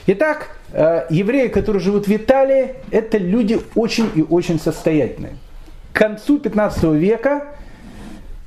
Итак, 0.07 0.50
э, 0.72 1.07
евреи, 1.11 1.48
которые 1.48 1.82
живут 1.82 2.07
в 2.07 2.14
Италии, 2.14 2.74
это 2.92 3.18
люди 3.18 3.59
очень 3.74 4.09
и 4.14 4.22
очень 4.22 4.61
состоятельные. 4.61 5.32
К 5.92 5.98
концу 5.98 6.38
15 6.38 6.84
века 6.92 7.55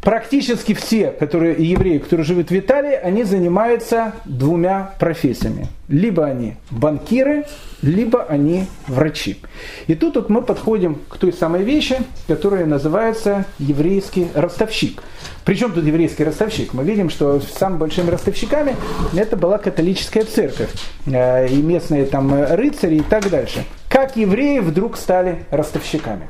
практически 0.08 0.74
все 0.74 1.12
которые, 1.12 1.55
евреи, 1.60 1.97
которые 1.97 2.26
живут 2.26 2.49
в 2.49 2.58
Италии, 2.58 2.93
они 2.93 3.26
занимаются 3.26 4.14
двумя 4.24 4.93
профессиями. 4.99 5.68
Либо 5.89 6.26
они 6.26 6.53
банкиры, 6.72 7.43
либо 7.82 8.24
они 8.24 8.68
врачи. 8.88 9.41
И 9.88 9.95
тут 9.95 10.16
вот 10.16 10.30
мы 10.30 10.43
подходим 10.43 10.97
к 11.10 11.18
той 11.18 11.34
самой 11.34 11.64
вещи, 11.64 11.97
которая 12.26 12.66
называется 12.66 13.43
еврейский 13.60 14.30
ростовщик. 14.34 15.03
Причем 15.43 15.74
тут 15.74 15.84
еврейский 15.84 16.24
ростовщик? 16.24 16.74
Мы 16.74 16.86
видим, 16.86 17.10
что 17.10 17.41
самыми 17.41 17.80
большими 17.80 18.10
ростовщиками 18.10 18.78
это 19.14 19.36
была 19.36 19.58
католическая 19.58 20.24
церковь 20.24 20.70
э, 21.05 21.49
и 21.49 21.62
местные 21.62 22.05
там 22.05 22.34
рыцари 22.34 22.95
и 22.95 23.01
так 23.01 23.30
дальше. 23.30 23.66
Как 23.89 24.16
евреи 24.16 24.60
вдруг 24.60 24.95
стали 24.95 25.43
ростовщиками? 25.51 26.30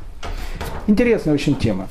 Интересная 0.88 1.36
очень 1.36 1.55
тема. 1.55 1.88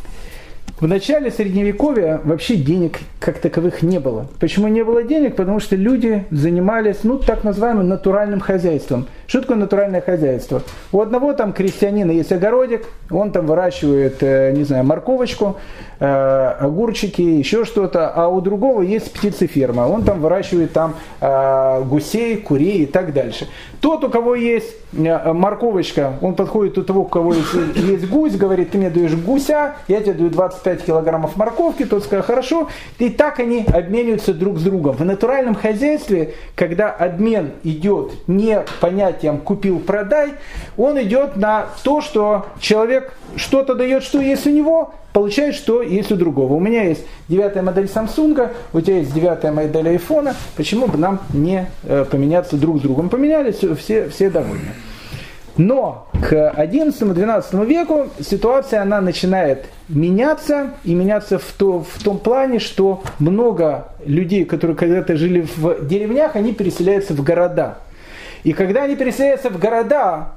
В 0.79 0.87
начале 0.87 1.31
Средневековья 1.31 2.21
вообще 2.23 2.57
денег 2.57 2.99
как 3.19 3.39
таковых 3.39 3.81
не 3.81 3.99
было. 3.99 4.27
Почему 4.39 4.69
не 4.69 4.85
было 4.85 5.03
денег? 5.03 5.35
Потому 5.35 5.59
что 5.59 5.75
люди 5.75 6.27
занимались, 6.31 6.99
ну, 7.03 7.19
так 7.19 7.45
называемым 7.45 7.89
натуральным 7.89 8.41
хозяйством. 8.41 9.07
Что 9.27 9.41
такое 9.41 9.57
натуральное 9.57 10.01
хозяйство? 10.01 10.63
У 10.93 11.01
одного 11.01 11.33
там 11.33 11.53
крестьянина 11.53 12.13
есть 12.13 12.31
огородик, 12.31 12.87
он 13.11 13.33
там 13.33 13.47
выращивает, 13.47 14.23
э, 14.23 14.53
не 14.53 14.63
знаю, 14.63 14.85
морковочку, 14.85 15.57
э, 15.99 16.55
огурчики, 16.61 17.23
еще 17.23 17.65
что-то, 17.65 18.09
а 18.09 18.29
у 18.29 18.41
другого 18.41 18.83
есть 18.83 19.13
птицеферма, 19.13 19.83
он 19.83 20.05
там 20.05 20.21
выращивает 20.21 20.73
там 20.73 20.95
э, 21.21 21.83
гусей, 21.83 22.37
курей 22.37 22.85
и 22.85 22.87
так 22.87 23.13
дальше. 23.13 23.49
Тот, 23.81 24.05
у 24.05 24.11
кого 24.11 24.35
есть 24.35 24.75
морковочка, 24.93 26.15
он 26.23 26.35
подходит 26.35 26.79
у 26.79 26.83
того, 26.83 27.03
у 27.03 27.05
кого 27.05 27.35
есть, 27.35 27.55
есть 27.75 28.09
гусь, 28.09 28.37
говорит, 28.37 28.71
ты 28.71 28.79
мне 28.79 28.91
даешь 28.91 29.15
гуся, 29.15 29.77
я 29.89 30.01
тебе 30.01 30.15
даю 30.15 30.31
25 30.31 30.85
килограммов 30.85 31.37
морковки, 31.37 31.85
тот 31.85 32.05
сказал, 32.05 32.25
хорошо, 32.25 32.69
и 32.99 33.11
так 33.11 33.41
они 33.41 33.65
обмениваются 33.73 34.33
друг 34.33 34.59
с 34.59 34.63
другом. 34.63 34.97
В 34.97 35.05
натуральном 35.05 35.55
хозяйстве, 35.55 36.35
когда 36.55 36.91
обмен 36.91 37.53
идет 37.65 38.13
не 38.27 38.63
понятием 39.17 39.39
купил-продай, 39.39 40.35
он 40.77 41.01
идет 41.03 41.37
на 41.37 41.67
то, 41.83 42.01
что 42.01 42.47
человек 42.61 43.13
что-то 43.37 43.75
дает, 43.75 44.03
что 44.03 44.21
есть 44.21 44.47
у 44.47 44.51
него, 44.51 44.95
получает, 45.13 45.55
что 45.55 45.83
есть 45.83 46.13
у 46.13 46.17
другого. 46.17 46.55
У 46.55 46.61
меня 46.61 46.85
есть 46.85 47.05
девятая 47.29 47.63
модель 47.63 47.87
Samsung, 47.87 48.51
у 48.73 48.81
тебя 48.81 48.99
есть 48.99 49.13
девятая 49.13 49.53
модель 49.53 49.89
iPhone, 49.89 50.35
почему 50.57 50.87
бы 50.87 50.99
нам 50.99 51.21
не 51.33 51.67
э, 51.85 52.05
поменяться 52.11 52.57
друг 52.57 52.79
с 52.79 52.81
другом? 52.83 53.09
Поменялись, 53.09 53.57
все, 53.79 54.09
все 54.09 54.31
довольны. 54.31 54.73
Но 55.57 56.07
к 56.13 56.33
XI-XII 56.33 57.65
веку 57.65 58.09
ситуация 58.21 58.83
она 58.83 59.01
начинает 59.01 59.65
меняться, 59.89 60.73
и 60.85 60.95
меняться 60.95 61.39
в, 61.39 61.51
то, 61.57 61.83
в 61.83 62.03
том 62.03 62.19
плане, 62.19 62.59
что 62.59 63.03
много 63.19 63.89
людей, 64.05 64.45
которые 64.45 64.77
когда-то 64.77 65.17
жили 65.17 65.47
в 65.57 65.87
деревнях, 65.87 66.37
они 66.37 66.53
переселяются 66.53 67.15
в 67.15 67.23
города. 67.23 67.79
И 68.47 68.53
когда 68.53 68.85
они 68.85 68.95
переселяются 68.95 69.51
в 69.51 69.59
города, 69.59 70.29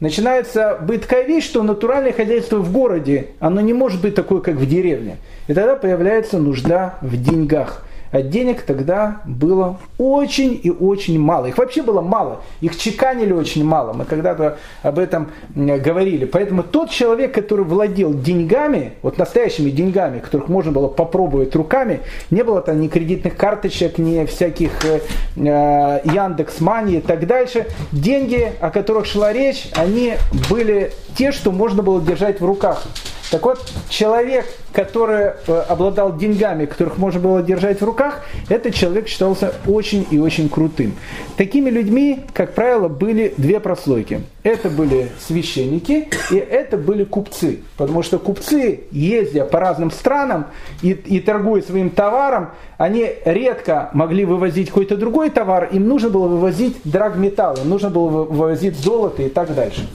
начинается 0.00 0.76
вещь, 1.22 1.44
что 1.44 1.62
натуральное 1.62 2.12
хозяйство 2.12 2.56
в 2.56 2.72
городе, 2.72 3.28
оно 3.38 3.60
не 3.60 3.72
может 3.72 4.02
быть 4.02 4.16
такое, 4.16 4.40
как 4.40 4.56
в 4.56 4.68
деревне. 4.68 5.18
И 5.46 5.54
тогда 5.54 5.76
появляется 5.76 6.38
нужда 6.38 6.98
в 7.02 7.16
деньгах 7.16 7.86
денег 8.20 8.62
тогда 8.62 9.22
было 9.24 9.78
очень 9.96 10.60
и 10.62 10.70
очень 10.70 11.18
мало. 11.18 11.46
Их 11.46 11.56
вообще 11.56 11.82
было 11.82 12.02
мало, 12.02 12.42
их 12.60 12.76
чеканили 12.76 13.32
очень 13.32 13.64
мало. 13.64 13.94
Мы 13.94 14.04
когда-то 14.04 14.58
об 14.82 14.98
этом 14.98 15.30
говорили. 15.54 16.26
Поэтому 16.26 16.62
тот 16.62 16.90
человек, 16.90 17.32
который 17.34 17.64
владел 17.64 18.12
деньгами, 18.12 18.92
вот 19.00 19.16
настоящими 19.16 19.70
деньгами, 19.70 20.18
которых 20.18 20.48
можно 20.48 20.72
было 20.72 20.88
попробовать 20.88 21.56
руками, 21.56 22.00
не 22.30 22.44
было 22.44 22.60
там 22.60 22.80
ни 22.80 22.88
кредитных 22.88 23.36
карточек, 23.36 23.96
ни 23.98 24.24
всяких 24.26 24.84
э, 24.84 25.00
э 25.36 26.00
Яндекс 26.04 26.60
Мани 26.60 26.96
и 26.96 27.00
так 27.00 27.26
дальше. 27.26 27.66
Деньги, 27.92 28.52
о 28.60 28.70
которых 28.70 29.06
шла 29.06 29.32
речь, 29.32 29.68
они 29.74 30.14
были 30.50 30.92
те, 31.16 31.32
что 31.32 31.52
можно 31.52 31.82
было 31.82 32.00
держать 32.00 32.40
в 32.40 32.44
руках. 32.44 32.84
Так 33.32 33.46
вот, 33.46 33.72
человек, 33.88 34.44
который 34.74 35.30
э, 35.46 35.58
обладал 35.66 36.14
деньгами, 36.14 36.66
которых 36.66 36.98
можно 36.98 37.18
было 37.18 37.42
держать 37.42 37.80
в 37.80 37.84
руках, 37.84 38.22
этот 38.50 38.74
человек 38.74 39.08
считался 39.08 39.54
очень 39.66 40.06
и 40.10 40.18
очень 40.18 40.50
крутым. 40.50 40.94
Такими 41.38 41.70
людьми, 41.70 42.20
как 42.34 42.52
правило, 42.52 42.88
были 42.88 43.32
две 43.38 43.58
прослойки. 43.58 44.20
Это 44.42 44.68
были 44.68 45.08
священники 45.18 46.10
и 46.30 46.36
это 46.36 46.76
были 46.76 47.04
купцы. 47.04 47.60
Потому 47.78 48.02
что 48.02 48.18
купцы, 48.18 48.80
ездя 48.90 49.46
по 49.46 49.60
разным 49.60 49.90
странам 49.90 50.48
и, 50.82 50.90
и 50.90 51.18
торгуя 51.18 51.62
своим 51.62 51.88
товаром, 51.88 52.50
они 52.76 53.08
редко 53.24 53.88
могли 53.94 54.26
вывозить 54.26 54.68
какой-то 54.68 54.98
другой 54.98 55.30
товар, 55.30 55.70
им 55.72 55.88
нужно 55.88 56.10
было 56.10 56.28
вывозить 56.28 56.76
драгметаллы, 56.84 57.64
нужно 57.64 57.88
было 57.88 58.08
вывозить 58.10 58.76
золото 58.76 59.22
и 59.22 59.30
так 59.30 59.54
дальше. 59.54 59.88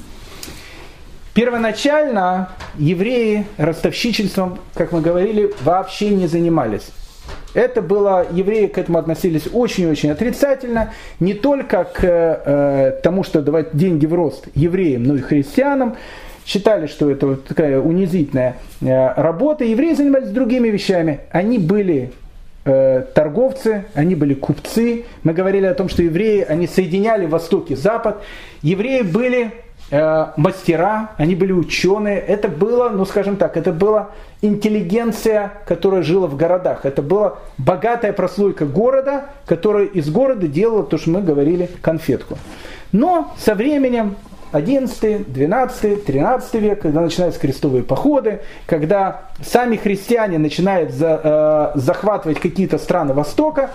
Первоначально 1.38 2.50
евреи 2.80 3.46
ростовщичеством, 3.58 4.58
как 4.74 4.92
мы 4.92 5.02
говорили, 5.02 5.54
вообще 5.62 6.10
не 6.10 6.26
занимались. 6.26 6.90
Это 7.54 7.84
было, 7.84 8.26
евреи 8.32 8.66
к 8.66 8.80
этому 8.80 8.98
относились 8.98 9.44
очень-очень 9.54 10.10
отрицательно, 10.10 10.94
не 11.20 11.36
только 11.36 11.84
к 11.84 12.00
э, 12.04 13.00
тому, 13.04 13.24
что 13.24 13.44
давать 13.44 13.78
деньги 13.78 14.08
в 14.08 14.16
рост 14.16 14.48
евреям, 14.56 15.04
но 15.04 15.14
и 15.14 15.20
христианам. 15.20 15.96
Считали, 16.44 16.88
что 16.88 17.12
это 17.12 17.28
вот 17.28 17.46
такая 17.46 17.80
унизительная 17.80 18.56
э, 18.82 19.14
работа. 19.14 19.64
Евреи 19.64 19.94
занимались 19.94 20.30
другими 20.30 20.70
вещами. 20.70 21.20
Они 21.30 21.60
были 21.60 22.14
э, 22.66 23.06
торговцы, 23.14 23.86
они 23.94 24.16
были 24.16 24.34
купцы. 24.34 25.06
Мы 25.22 25.34
говорили 25.34 25.68
о 25.68 25.76
том, 25.76 25.88
что 25.88 26.02
евреи, 26.02 26.44
они 26.50 26.66
соединяли 26.66 27.28
Восток 27.28 27.70
и 27.70 27.76
Запад. 27.76 28.24
Евреи 28.64 29.04
были 29.04 29.52
Э, 29.52 29.67
мастера, 29.90 31.12
они 31.18 31.36
были 31.36 31.54
ученые. 31.54 32.20
Это 32.20 32.50
было, 32.50 32.90
ну 32.90 33.06
скажем 33.06 33.38
так, 33.38 33.56
это 33.56 33.72
была 33.72 34.10
интеллигенция, 34.42 35.54
которая 35.66 36.04
жила 36.04 36.28
в 36.28 36.36
городах. 36.36 36.86
Это 36.86 37.02
была 37.02 37.36
богатая 37.58 38.14
прослойка 38.14 38.66
города, 38.66 39.26
которая 39.46 39.86
из 39.86 40.10
города 40.10 40.48
делала 40.48 40.84
то, 40.84 40.98
что 40.98 41.12
мы 41.12 41.22
говорили, 41.22 41.70
конфетку. 41.82 42.38
Но 42.92 43.34
со 43.38 43.56
временем 43.56 44.16
11, 44.52 45.32
12, 45.32 46.06
13 46.06 46.54
век, 46.56 46.82
когда 46.82 47.02
начинаются 47.02 47.40
крестовые 47.40 47.84
походы, 47.84 48.42
когда 48.66 49.26
сами 49.42 49.76
христиане 49.76 50.38
начинают 50.38 50.92
за, 50.92 51.74
э, 51.76 51.80
захватывать 51.80 52.40
какие-то 52.40 52.78
страны 52.78 53.14
Востока, 53.14 53.72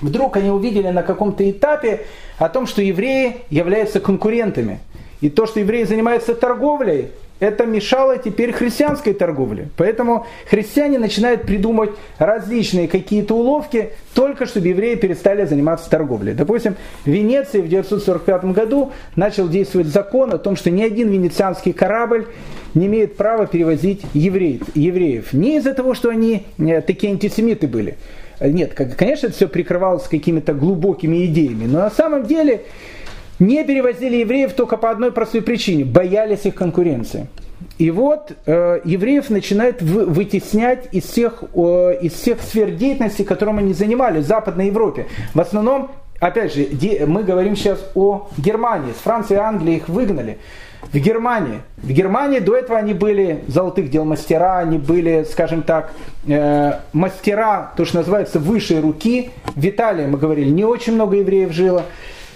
вдруг 0.00 0.36
они 0.36 0.50
увидели 0.50 0.88
на 0.88 1.02
каком-то 1.02 1.48
этапе 1.50 2.06
о 2.38 2.48
том, 2.48 2.66
что 2.66 2.80
евреи 2.80 3.42
являются 3.50 4.00
конкурентами. 4.00 4.80
И 5.20 5.28
то, 5.28 5.46
что 5.46 5.60
евреи 5.60 5.84
занимаются 5.84 6.34
торговлей, 6.34 7.10
это 7.40 7.64
мешало 7.64 8.18
теперь 8.18 8.52
христианской 8.52 9.14
торговле. 9.14 9.68
Поэтому 9.76 10.26
христиане 10.48 10.98
начинают 10.98 11.42
придумывать 11.42 11.92
различные 12.18 12.86
какие-то 12.86 13.34
уловки, 13.34 13.90
только 14.14 14.44
чтобы 14.44 14.68
евреи 14.68 14.94
перестали 14.94 15.46
заниматься 15.46 15.88
торговлей. 15.88 16.34
Допустим, 16.34 16.76
в 17.04 17.08
Венеции 17.08 17.62
в 17.62 17.68
945 17.68 18.44
году 18.52 18.92
начал 19.16 19.48
действовать 19.48 19.88
закон 19.88 20.32
о 20.34 20.38
том, 20.38 20.54
что 20.54 20.70
ни 20.70 20.82
один 20.82 21.08
венецианский 21.08 21.72
корабль 21.72 22.26
не 22.74 22.86
имеет 22.86 23.16
права 23.16 23.46
перевозить 23.46 24.02
евреев. 24.12 24.62
евреев. 24.74 25.32
Не 25.32 25.56
из-за 25.56 25.72
того, 25.72 25.94
что 25.94 26.10
они 26.10 26.46
э, 26.58 26.82
такие 26.82 27.10
антисемиты 27.10 27.66
были. 27.66 27.96
Нет, 28.40 28.74
конечно, 28.74 29.26
это 29.26 29.36
все 29.36 29.48
прикрывалось 29.48 30.04
какими-то 30.04 30.54
глубокими 30.54 31.26
идеями. 31.26 31.66
Но 31.66 31.80
на 31.80 31.90
самом 31.90 32.26
деле 32.26 32.62
не 33.40 33.64
перевозили 33.64 34.16
евреев 34.16 34.52
только 34.52 34.76
по 34.76 34.90
одной 34.90 35.10
простой 35.10 35.42
причине– 35.42 35.84
боялись 35.86 36.44
их 36.44 36.54
конкуренции. 36.54 37.26
И 37.78 37.90
вот 37.90 38.32
э, 38.46 38.80
евреев 38.84 39.30
начинают 39.30 39.82
вы, 39.82 40.06
вытеснять 40.06 40.88
из 40.92 41.04
всех, 41.04 41.42
э, 41.54 41.98
из 42.02 42.12
всех 42.12 42.40
сфер 42.42 42.70
деятельности, 42.70 43.22
которым 43.22 43.58
они 43.58 43.72
занимались 43.72 44.24
в 44.24 44.28
Западной 44.28 44.66
Европе. 44.66 45.06
В 45.34 45.40
основном, 45.40 45.90
опять 46.20 46.54
же, 46.54 46.64
де, 46.64 47.04
мы 47.06 47.22
говорим 47.22 47.56
сейчас 47.56 47.78
о 47.94 48.28
Германии. 48.36 48.92
С 48.92 49.02
Франции 49.02 49.34
и 49.34 49.38
Англии 49.38 49.76
их 49.76 49.88
выгнали. 49.88 50.38
В 50.92 50.96
Германии. 50.96 51.60
В 51.76 51.90
Германии 51.90 52.38
до 52.38 52.56
этого 52.56 52.78
они 52.78 52.94
были 52.94 53.44
золотых 53.46 53.90
дел 53.90 54.04
мастера, 54.04 54.58
они 54.58 54.78
были, 54.78 55.26
скажем 55.30 55.62
так, 55.62 55.92
э, 56.26 56.72
мастера, 56.92 57.72
то, 57.76 57.84
что 57.84 57.98
называется, 57.98 58.38
высшей 58.38 58.80
руки. 58.80 59.30
В 59.54 59.66
Италии, 59.66 60.06
мы 60.06 60.18
говорили, 60.18 60.50
не 60.50 60.64
очень 60.64 60.94
много 60.94 61.16
евреев 61.16 61.52
жило. 61.52 61.84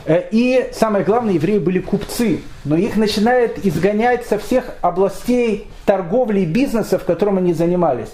Э, 0.06 0.24
и 0.30 0.68
самое 0.72 1.04
главное, 1.04 1.34
евреи 1.34 1.58
были 1.58 1.78
купцы, 1.80 2.40
но 2.64 2.76
их 2.76 2.96
начинают 2.96 3.58
изгонять 3.64 4.26
со 4.26 4.38
всех 4.38 4.64
областей 4.80 5.68
торговли 5.86 6.40
и 6.40 6.46
бизнеса, 6.46 6.98
в 6.98 7.04
котором 7.04 7.38
они 7.38 7.52
занимались. 7.52 8.10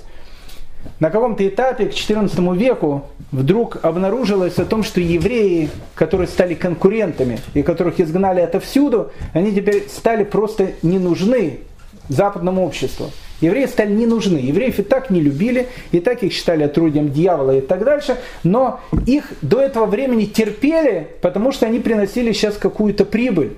На 0.99 1.11
каком-то 1.11 1.47
этапе 1.47 1.87
к 1.87 1.93
XIV 1.93 2.57
веку 2.57 3.07
вдруг 3.33 3.79
обнаружилось 3.83 4.59
о 4.59 4.65
том, 4.65 4.83
что 4.83 5.01
евреи, 5.01 5.69
которые 5.95 6.27
стали 6.27 6.55
конкурентами 6.55 7.39
и 7.53 7.63
которых 7.63 8.01
изгнали 8.01 8.41
отовсюду, 8.41 9.11
они 9.35 9.53
теперь 9.53 9.89
стали 9.89 10.25
просто 10.25 10.73
не 10.83 10.99
нужны 10.99 11.61
западному 12.09 12.65
обществу. 12.65 13.11
Евреи 13.41 13.67
стали 13.67 13.93
не 13.93 14.07
нужны. 14.07 14.39
Евреев 14.39 14.79
и 14.79 14.83
так 14.83 15.11
не 15.11 15.21
любили, 15.21 15.69
и 15.93 16.01
так 16.01 16.23
их 16.23 16.33
считали 16.33 16.63
отрудием 16.63 17.11
дьявола 17.11 17.57
и 17.57 17.61
так 17.61 17.85
дальше. 17.85 18.17
Но 18.45 18.81
их 19.07 19.33
до 19.43 19.61
этого 19.61 19.87
времени 19.87 20.25
терпели, 20.25 21.09
потому 21.23 21.53
что 21.53 21.67
они 21.67 21.79
приносили 21.79 22.33
сейчас 22.33 22.57
какую-то 22.57 23.05
прибыль. 23.05 23.55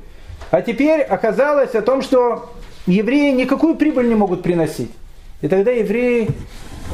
А 0.51 0.63
теперь 0.63 1.01
оказалось 1.01 1.75
о 1.75 1.83
том, 1.83 2.03
что 2.03 2.51
евреи 2.87 3.33
никакую 3.33 3.75
прибыль 3.75 4.09
не 4.09 4.15
могут 4.15 4.43
приносить. 4.43 4.91
И 5.41 5.49
тогда 5.49 5.71
евреи, 5.73 6.29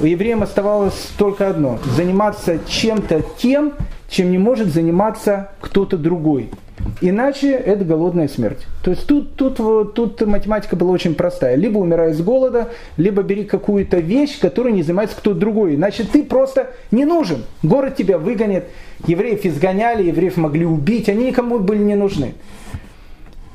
евреям 0.01 0.43
оставалось 0.43 1.11
только 1.19 1.49
одно– 1.49 1.79
заниматься 1.97 2.59
чем-то 2.67 3.23
тем, 3.37 3.75
чем 4.09 4.31
не 4.31 4.39
может 4.39 4.69
заниматься 4.69 5.51
кто-то 5.61 5.99
другой. 5.99 6.51
Иначе 7.01 7.53
это 7.53 7.85
голодная 7.85 8.29
смерть. 8.29 8.67
То 8.83 8.91
есть 8.91 9.07
тут, 9.07 9.35
тут, 9.37 9.57
тут 9.95 10.21
математика 10.27 10.77
была 10.77 10.91
очень 10.91 11.15
простая. 11.15 11.55
Либо 11.55 11.79
умирай 11.79 12.13
с 12.13 12.21
голода, 12.21 12.69
либо 12.97 13.23
бери 13.23 13.45
какую-то 13.45 13.99
вещь, 13.99 14.39
которой 14.39 14.73
не 14.73 14.83
занимается 14.83 15.17
кто-то 15.17 15.39
другой. 15.39 15.77
Иначе 15.77 16.05
ты 16.05 16.25
просто 16.25 16.71
не 16.91 17.05
нужен. 17.05 17.45
Город 17.63 17.97
тебя 17.97 18.19
выгонит. 18.19 18.65
Евреев 19.07 19.45
изгоняли, 19.45 20.05
евреев 20.05 20.37
могли 20.37 20.67
убить. 20.67 21.09
Они 21.09 21.27
никому 21.27 21.59
были 21.59 21.83
не 21.83 21.95
нужны. 21.95 22.35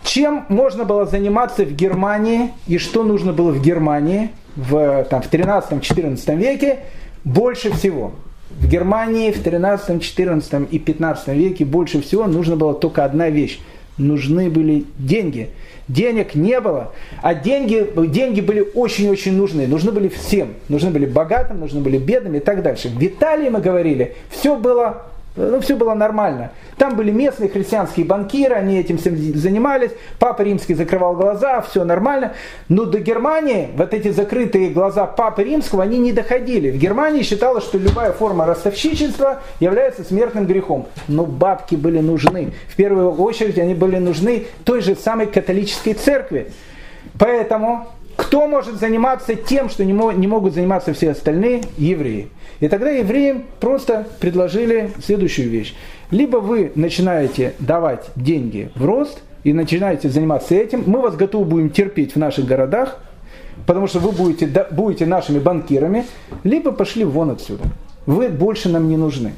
Чем 0.03 0.45
можно 0.49 0.83
было 0.83 1.05
заниматься 1.05 1.65
в 1.65 1.73
Германии 1.73 2.51
и 2.67 2.77
что 2.77 3.03
нужно 3.03 3.33
было 3.33 3.51
в 3.51 3.61
Германии 3.61 4.31
в, 4.55 5.05
там, 5.09 5.21
в 5.21 5.31
13-14 5.31 6.35
веке 6.35 6.79
больше 7.23 7.71
всего? 7.71 8.11
В 8.59 8.67
Германии 8.67 9.31
в 9.31 9.41
13, 9.41 10.01
14 10.01 10.67
и 10.71 10.79
15 10.79 11.27
веке 11.29 11.65
больше 11.65 12.01
всего 12.01 12.27
нужно 12.27 12.55
было 12.55 12.73
только 12.73 13.03
одна 13.03 13.29
вещь. 13.29 13.59
Нужны 13.97 14.49
были 14.49 14.85
деньги. 14.97 15.49
Денег 15.87 16.33
не 16.33 16.59
было, 16.61 16.93
а 17.21 17.35
деньги, 17.35 17.85
деньги 18.07 18.41
были 18.41 18.61
очень-очень 18.61 19.35
нужны. 19.35 19.67
Нужны 19.67 19.91
были 19.91 20.07
всем. 20.07 20.53
Нужны 20.69 20.91
были 20.91 21.05
богатым, 21.05 21.59
нужны 21.59 21.81
были 21.81 21.97
бедным 21.97 22.35
и 22.35 22.39
так 22.39 22.63
дальше. 22.63 22.89
В 22.89 23.03
Италии 23.03 23.49
мы 23.49 23.59
говорили, 23.59 24.15
все 24.29 24.55
было 24.55 25.03
ну, 25.35 25.59
все 25.61 25.75
было 25.75 25.95
нормально. 25.95 26.51
Там 26.77 26.95
были 26.95 27.09
местные 27.09 27.49
христианские 27.49 28.05
банкиры, 28.05 28.53
они 28.53 28.79
этим 28.79 28.97
всем 28.97 29.17
занимались. 29.17 29.91
Папа 30.19 30.43
Римский 30.43 30.75
закрывал 30.75 31.15
глаза, 31.15 31.61
все 31.61 31.83
нормально. 31.83 32.33
Но 32.69 32.85
до 32.85 32.99
Германии 32.99 33.69
вот 33.75 33.93
эти 33.95 34.09
закрытые 34.09 34.69
глаза 34.69 35.07
Папы 35.07 35.43
Римского, 35.43 35.83
они 35.83 35.97
не 35.97 36.13
доходили. 36.13 36.69
В 36.69 36.77
Германии 36.77 37.23
считалось, 37.23 37.63
что 37.63 37.79
любая 37.79 38.11
форма 38.11 38.45
ростовщичества 38.45 39.41
является 39.59 40.03
смертным 40.03 40.45
грехом. 40.45 40.87
Но 41.07 41.25
бабки 41.25 41.75
были 41.75 41.99
нужны. 41.99 42.53
В 42.67 42.75
первую 42.75 43.11
очередь 43.13 43.57
они 43.57 43.73
были 43.73 43.97
нужны 43.97 44.45
той 44.63 44.81
же 44.81 44.95
самой 44.95 45.25
католической 45.25 45.93
церкви. 45.93 46.51
Поэтому 47.17 47.87
кто 48.15 48.47
может 48.47 48.79
заниматься 48.79 49.35
тем, 49.35 49.69
что 49.69 49.83
не, 49.83 49.93
могут 49.93 50.53
заниматься 50.53 50.93
все 50.93 51.11
остальные? 51.11 51.63
Евреи. 51.77 52.29
И 52.59 52.67
тогда 52.67 52.89
евреям 52.89 53.45
просто 53.59 54.07
предложили 54.19 54.91
следующую 55.03 55.49
вещь. 55.49 55.75
Либо 56.11 56.37
вы 56.37 56.71
начинаете 56.75 57.53
давать 57.59 58.09
деньги 58.15 58.71
в 58.75 58.85
рост 58.85 59.21
и 59.43 59.51
начинаете 59.51 60.09
заниматься 60.09 60.55
этим, 60.55 60.83
мы 60.85 61.01
вас 61.01 61.15
готовы 61.15 61.45
будем 61.45 61.69
терпеть 61.69 62.13
в 62.13 62.19
наших 62.19 62.45
городах, 62.45 62.99
потому 63.65 63.87
что 63.87 63.99
вы 63.99 64.11
будете, 64.11 64.47
будете 64.71 65.05
нашими 65.05 65.39
банкирами, 65.39 66.05
либо 66.43 66.71
пошли 66.71 67.03
вон 67.03 67.31
отсюда. 67.31 67.63
Вы 68.05 68.29
больше 68.29 68.69
нам 68.69 68.87
не 68.89 68.97
нужны. 68.97 69.33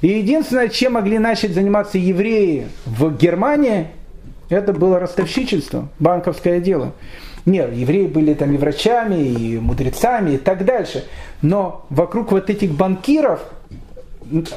И 0.00 0.08
единственное, 0.08 0.68
чем 0.68 0.94
могли 0.94 1.18
начать 1.18 1.52
заниматься 1.54 1.96
евреи 1.96 2.66
в 2.84 3.16
Германии, 3.16 3.88
это 4.48 4.72
было 4.72 4.98
ростовщичество, 5.00 5.88
банковское 5.98 6.60
дело. 6.60 6.92
Нет, 7.46 7.72
евреи 7.72 8.08
были 8.08 8.34
там 8.34 8.52
и 8.54 8.58
врачами, 8.58 9.22
и 9.22 9.58
мудрецами, 9.58 10.32
и 10.32 10.36
так 10.36 10.64
дальше. 10.64 11.04
Но 11.42 11.86
вокруг 11.90 12.32
вот 12.32 12.50
этих 12.50 12.72
банкиров 12.72 13.40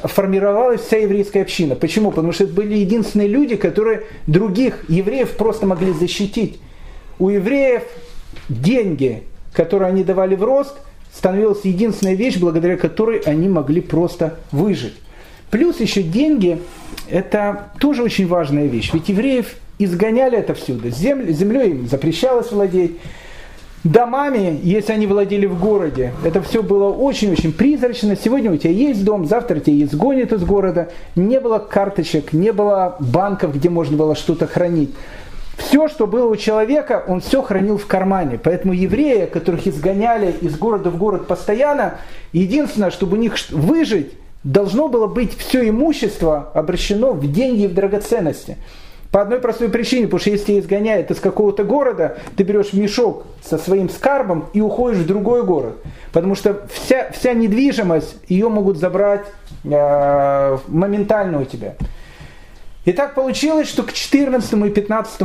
формировалась 0.02 0.80
вся 0.80 0.98
еврейская 0.98 1.42
община. 1.42 1.76
Почему? 1.76 2.10
Потому 2.10 2.32
что 2.32 2.44
это 2.44 2.52
были 2.52 2.76
единственные 2.76 3.28
люди, 3.28 3.54
которые 3.54 4.02
других 4.26 4.84
евреев 4.88 5.30
просто 5.36 5.66
могли 5.66 5.92
защитить. 5.92 6.60
У 7.20 7.28
евреев 7.28 7.82
деньги, 8.48 9.22
которые 9.52 9.90
они 9.90 10.02
давали 10.02 10.34
в 10.34 10.42
рост, 10.42 10.74
становилась 11.12 11.64
единственная 11.64 12.14
вещь, 12.14 12.38
благодаря 12.38 12.76
которой 12.76 13.18
они 13.18 13.48
могли 13.48 13.80
просто 13.80 14.38
выжить. 14.50 14.94
Плюс 15.50 15.78
еще 15.78 16.02
деньги, 16.02 16.60
это 17.08 17.70
тоже 17.78 18.02
очень 18.02 18.26
важная 18.26 18.66
вещь. 18.66 18.92
Ведь 18.92 19.08
евреев 19.08 19.54
изгоняли 19.84 20.38
это 20.38 20.54
всюду. 20.54 20.90
Землей, 20.90 21.32
землей 21.32 21.70
им 21.70 21.88
запрещалось 21.88 22.52
владеть. 22.52 22.98
Домами, 23.82 24.60
если 24.62 24.92
они 24.92 25.06
владели 25.06 25.46
в 25.46 25.58
городе, 25.58 26.12
это 26.22 26.42
все 26.42 26.62
было 26.62 26.90
очень-очень 26.90 27.54
призрачно. 27.54 28.14
Сегодня 28.14 28.52
у 28.52 28.56
тебя 28.58 28.72
есть 28.72 29.02
дом, 29.04 29.24
завтра 29.24 29.58
тебя 29.58 29.84
изгонят 29.84 30.34
из 30.34 30.44
города. 30.44 30.90
Не 31.16 31.40
было 31.40 31.58
карточек, 31.58 32.34
не 32.34 32.52
было 32.52 32.96
банков, 33.00 33.54
где 33.54 33.70
можно 33.70 33.96
было 33.96 34.14
что-то 34.14 34.46
хранить. 34.46 34.90
Все, 35.56 35.88
что 35.88 36.06
было 36.06 36.26
у 36.26 36.36
человека, 36.36 37.04
он 37.08 37.20
все 37.22 37.42
хранил 37.42 37.78
в 37.78 37.86
кармане. 37.86 38.38
Поэтому 38.42 38.74
евреи, 38.74 39.24
которых 39.24 39.66
изгоняли 39.66 40.34
из 40.42 40.58
города 40.58 40.90
в 40.90 40.98
город 40.98 41.26
постоянно, 41.26 41.98
единственное, 42.32 42.90
чтобы 42.90 43.16
у 43.16 43.20
них 43.20 43.34
выжить, 43.50 44.12
должно 44.44 44.88
было 44.88 45.06
быть 45.06 45.36
все 45.36 45.66
имущество 45.68 46.50
обращено 46.54 47.12
в 47.12 47.30
деньги 47.30 47.62
и 47.62 47.66
в 47.66 47.74
драгоценности. 47.74 48.56
По 49.10 49.22
одной 49.22 49.40
простой 49.40 49.68
причине, 49.68 50.04
потому 50.04 50.20
что 50.20 50.30
если 50.30 50.44
тебя 50.46 50.60
изгоняют 50.60 51.10
из 51.10 51.18
какого-то 51.18 51.64
города, 51.64 52.18
ты 52.36 52.44
берешь 52.44 52.72
мешок 52.72 53.26
со 53.42 53.58
своим 53.58 53.88
скарбом 53.88 54.46
и 54.52 54.60
уходишь 54.60 55.00
в 55.00 55.06
другой 55.06 55.42
город. 55.42 55.78
Потому 56.12 56.36
что 56.36 56.66
вся, 56.72 57.10
вся 57.10 57.32
недвижимость, 57.32 58.16
ее 58.28 58.48
могут 58.48 58.76
забрать 58.76 59.26
э, 59.64 60.58
моментально 60.68 61.40
у 61.40 61.44
тебя. 61.44 61.74
И 62.84 62.92
так 62.92 63.14
получилось, 63.14 63.68
что 63.68 63.82
к 63.82 63.92
14 63.92 64.52
и 64.52 64.70
15 64.70 65.20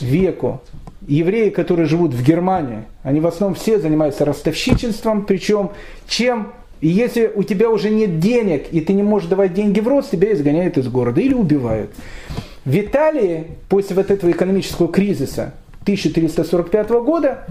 веку 0.00 0.60
евреи, 1.08 1.50
которые 1.50 1.86
живут 1.86 2.14
в 2.14 2.22
Германии, 2.22 2.84
они 3.02 3.20
в 3.20 3.26
основном 3.26 3.56
все 3.56 3.80
занимаются 3.80 4.24
ростовщичеством, 4.24 5.24
причем 5.26 5.70
чем 6.06 6.52
и 6.80 6.88
если 6.88 7.32
у 7.34 7.42
тебя 7.42 7.70
уже 7.70 7.90
нет 7.90 8.20
денег, 8.20 8.66
и 8.70 8.80
ты 8.80 8.92
не 8.92 9.02
можешь 9.02 9.28
давать 9.28 9.54
деньги 9.54 9.80
в 9.80 9.88
рост, 9.88 10.10
тебя 10.10 10.32
изгоняют 10.32 10.76
из 10.76 10.88
города 10.88 11.20
или 11.20 11.34
убивают. 11.34 11.90
В 12.66 12.76
Италии 12.76 13.46
после 13.68 13.94
вот 13.94 14.10
этого 14.10 14.28
экономического 14.32 14.88
кризиса 14.88 15.54
1345 15.82 16.88
года 16.90 17.44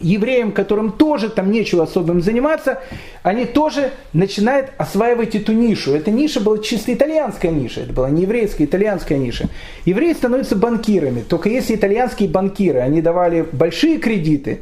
евреям, 0.00 0.52
которым 0.52 0.92
тоже 0.92 1.28
там 1.28 1.50
нечего 1.50 1.82
особым 1.82 2.22
заниматься, 2.22 2.78
они 3.24 3.46
тоже 3.46 3.90
начинают 4.12 4.70
осваивать 4.78 5.34
эту 5.34 5.52
нишу. 5.52 5.92
Эта 5.92 6.12
ниша 6.12 6.40
была 6.40 6.58
чисто 6.58 6.94
итальянская 6.94 7.50
ниша, 7.50 7.80
это 7.80 7.92
была 7.92 8.10
не 8.10 8.22
еврейская, 8.22 8.64
итальянская 8.64 9.18
ниша. 9.18 9.48
Евреи 9.86 10.12
становятся 10.12 10.54
банкирами, 10.54 11.22
только 11.22 11.48
если 11.48 11.74
итальянские 11.74 12.28
банкиры, 12.28 12.78
они 12.78 13.02
давали 13.02 13.44
большие 13.52 13.98
кредиты, 13.98 14.60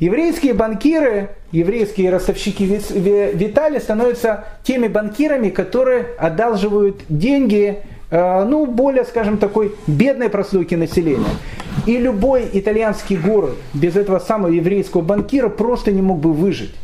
еврейские 0.00 0.54
банкиры, 0.54 1.30
еврейские 1.52 2.08
ростовщики 2.08 2.64
Витали 2.64 3.78
становятся 3.78 4.46
теми 4.62 4.88
банкирами, 4.88 5.50
которые 5.50 6.06
одалживают 6.18 7.02
деньги 7.10 7.82
ну, 8.12 8.66
более, 8.66 9.04
скажем, 9.04 9.38
такой 9.38 9.74
бедной 9.86 10.28
прослойки 10.28 10.74
населения. 10.74 11.24
И 11.86 11.96
любой 11.96 12.48
итальянский 12.52 13.16
город 13.16 13.54
без 13.72 13.96
этого 13.96 14.18
самого 14.18 14.52
еврейского 14.52 15.00
банкира 15.00 15.48
просто 15.48 15.92
не 15.92 16.02
мог 16.02 16.18
бы 16.18 16.32
выжить. 16.32 16.74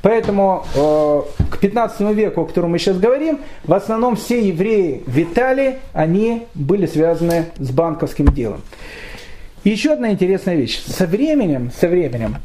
Поэтому 0.00 0.64
э, 0.74 1.22
к 1.50 1.58
15 1.58 2.00
веку, 2.14 2.42
о 2.42 2.44
котором 2.46 2.70
мы 2.70 2.78
сейчас 2.78 2.98
говорим, 2.98 3.40
в 3.64 3.74
основном 3.74 4.16
все 4.16 4.46
евреи 4.46 5.02
в 5.06 5.18
Италии, 5.18 5.76
они 5.92 6.46
были 6.54 6.86
связаны 6.86 7.46
с 7.58 7.70
банковским 7.70 8.26
делом. 8.28 8.62
И 9.64 9.70
еще 9.70 9.92
одна 9.92 10.12
интересная 10.12 10.54
вещь. 10.54 10.82
Со 10.86 11.06
временем, 11.06 11.72
со 11.78 11.88
временем, 11.88 12.36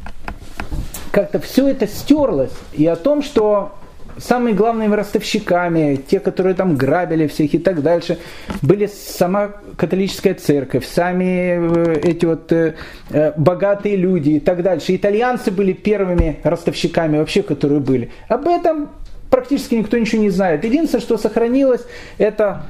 как-то 1.11 1.39
все 1.39 1.69
это 1.69 1.87
стерлось. 1.87 2.51
И 2.73 2.87
о 2.87 2.95
том, 2.95 3.21
что 3.21 3.73
самыми 4.17 4.53
главными 4.53 4.93
ростовщиками, 4.95 5.95
те, 5.95 6.19
которые 6.19 6.55
там 6.55 6.75
грабили 6.75 7.27
всех 7.27 7.53
и 7.53 7.59
так 7.59 7.81
дальше, 7.81 8.17
были 8.61 8.87
сама 8.87 9.51
католическая 9.77 10.33
церковь, 10.33 10.85
сами 10.85 11.95
э, 11.95 11.99
эти 12.03 12.25
вот 12.25 12.51
э, 12.51 12.75
э, 13.09 13.33
богатые 13.37 13.95
люди 13.95 14.31
и 14.31 14.39
так 14.39 14.61
дальше. 14.63 14.95
Итальянцы 14.95 15.51
были 15.51 15.73
первыми 15.73 16.39
ростовщиками 16.43 17.17
вообще, 17.17 17.43
которые 17.43 17.79
были. 17.79 18.11
Об 18.27 18.47
этом 18.47 18.89
практически 19.29 19.75
никто 19.75 19.97
ничего 19.97 20.21
не 20.21 20.29
знает. 20.29 20.63
Единственное, 20.63 21.01
что 21.01 21.17
сохранилось, 21.17 21.81
это 22.19 22.65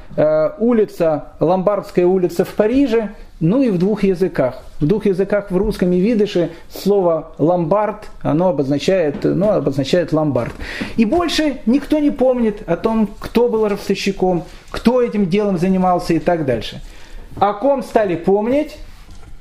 улица, 0.58 1.34
Ломбардская 1.38 2.06
улица 2.06 2.46
в 2.46 2.54
Париже, 2.54 3.10
ну 3.44 3.62
и 3.62 3.70
в 3.70 3.78
двух 3.78 4.02
языках. 4.04 4.62
В 4.80 4.86
двух 4.86 5.06
языках 5.06 5.50
в 5.50 5.56
русском 5.56 5.92
и 5.92 6.00
видыше 6.00 6.50
слово 6.72 7.32
ломбард, 7.38 8.08
оно 8.22 8.48
обозначает, 8.48 9.22
ну, 9.22 9.50
обозначает 9.50 10.12
ломбард. 10.12 10.52
И 10.96 11.04
больше 11.04 11.58
никто 11.66 11.98
не 11.98 12.10
помнит 12.10 12.66
о 12.66 12.76
том, 12.76 13.08
кто 13.20 13.48
был 13.48 13.68
ростовщиком, 13.68 14.44
кто 14.70 15.02
этим 15.02 15.28
делом 15.28 15.58
занимался 15.58 16.14
и 16.14 16.18
так 16.18 16.46
дальше. 16.46 16.80
О 17.36 17.52
ком 17.52 17.82
стали 17.82 18.16
помнить, 18.16 18.76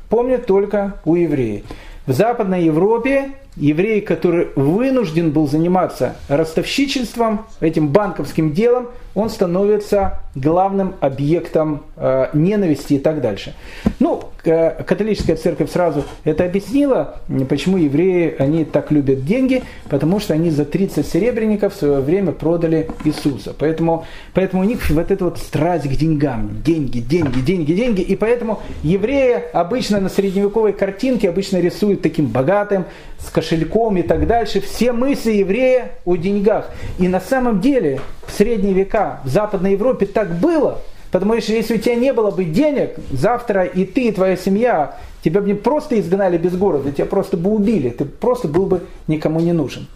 помнят 0.10 0.46
только 0.46 0.98
у 1.06 1.16
евреев. 1.16 1.64
В 2.06 2.12
Западной 2.12 2.64
Европе 2.64 3.32
еврей, 3.56 4.02
который 4.02 4.48
вынужден 4.56 5.32
был 5.32 5.48
заниматься 5.48 6.16
ростовщичеством, 6.28 7.46
этим 7.60 7.90
банковским 7.90 8.54
делом, 8.54 8.88
он 9.16 9.30
становится 9.30 10.20
главным 10.36 10.96
объектом 11.00 11.84
э, 11.96 12.30
ненависти 12.34 12.96
и 12.96 13.00
так 13.00 13.22
дальше. 13.22 13.54
Ну, 14.00 14.24
католическая 14.44 15.36
церковь 15.36 15.72
сразу 15.72 16.04
это 16.24 16.44
объяснила, 16.44 17.20
почему 17.48 17.78
евреи, 17.78 18.36
они 18.40 18.66
так 18.66 18.92
любят 18.92 19.24
деньги, 19.24 19.64
потому 19.90 20.20
что 20.20 20.34
они 20.34 20.50
за 20.50 20.66
30 20.66 21.08
серебряников 21.08 21.76
в 21.76 21.78
свое 21.78 22.00
время 22.02 22.32
продали 22.32 22.90
Иисуса. 23.06 23.56
Поэтому, 23.58 24.06
поэтому 24.34 24.64
у 24.64 24.66
них 24.66 24.90
вот 24.90 25.12
эта 25.12 25.24
вот 25.24 25.38
страсть 25.38 25.88
к 25.88 25.96
деньгам, 25.96 26.62
деньги, 26.66 27.00
деньги, 27.00 27.40
деньги, 27.40 27.74
деньги, 27.74 28.02
и 28.02 28.16
поэтому 28.16 28.62
евреи 28.82 29.36
обычно 29.54 30.00
на 30.00 30.10
средневековой 30.10 30.74
картинке 30.74 31.30
обычно 31.30 31.58
рисуют 31.58 32.02
таким 32.02 32.26
богатым, 32.26 32.86
с 33.20 33.30
кошельком 33.44 33.98
и 33.98 34.03
так 34.03 34.26
дальше. 34.26 34.61
Все 34.61 34.94
мысли 34.94 35.34
еврея 35.34 35.91
о 36.06 36.15
деньгах. 36.15 36.70
И 36.98 37.07
на 37.07 37.20
самом 37.20 37.60
деле 37.60 37.99
в 38.26 38.32
средние 38.32 38.74
века 38.74 39.20
в 39.26 39.30
Западной 39.30 39.74
Европе 39.74 40.06
так 40.06 40.40
было. 40.40 40.80
Потому 41.11 41.40
что 41.41 41.53
если 41.53 41.76
у 41.76 41.78
тебя 41.78 41.95
не 41.95 42.14
было 42.14 42.32
бы 42.32 42.45
денег, 42.45 42.95
завтра 43.11 43.65
и 43.65 43.86
ты, 43.86 44.07
и 44.07 44.11
твоя 44.11 44.36
семья, 44.36 44.98
тебя 45.24 45.41
бы 45.41 45.48
не 45.48 45.53
просто 45.53 45.99
изгнали 45.99 46.38
без 46.38 46.56
города, 46.56 46.91
тебя 46.91 47.06
просто 47.06 47.38
бы 47.38 47.52
убили. 47.52 47.90
Ты 47.90 48.06
просто 48.06 48.48
был 48.48 48.65
бы 48.65 48.82
никому 49.07 49.40
не 49.40 49.53
нужен. 49.53 49.88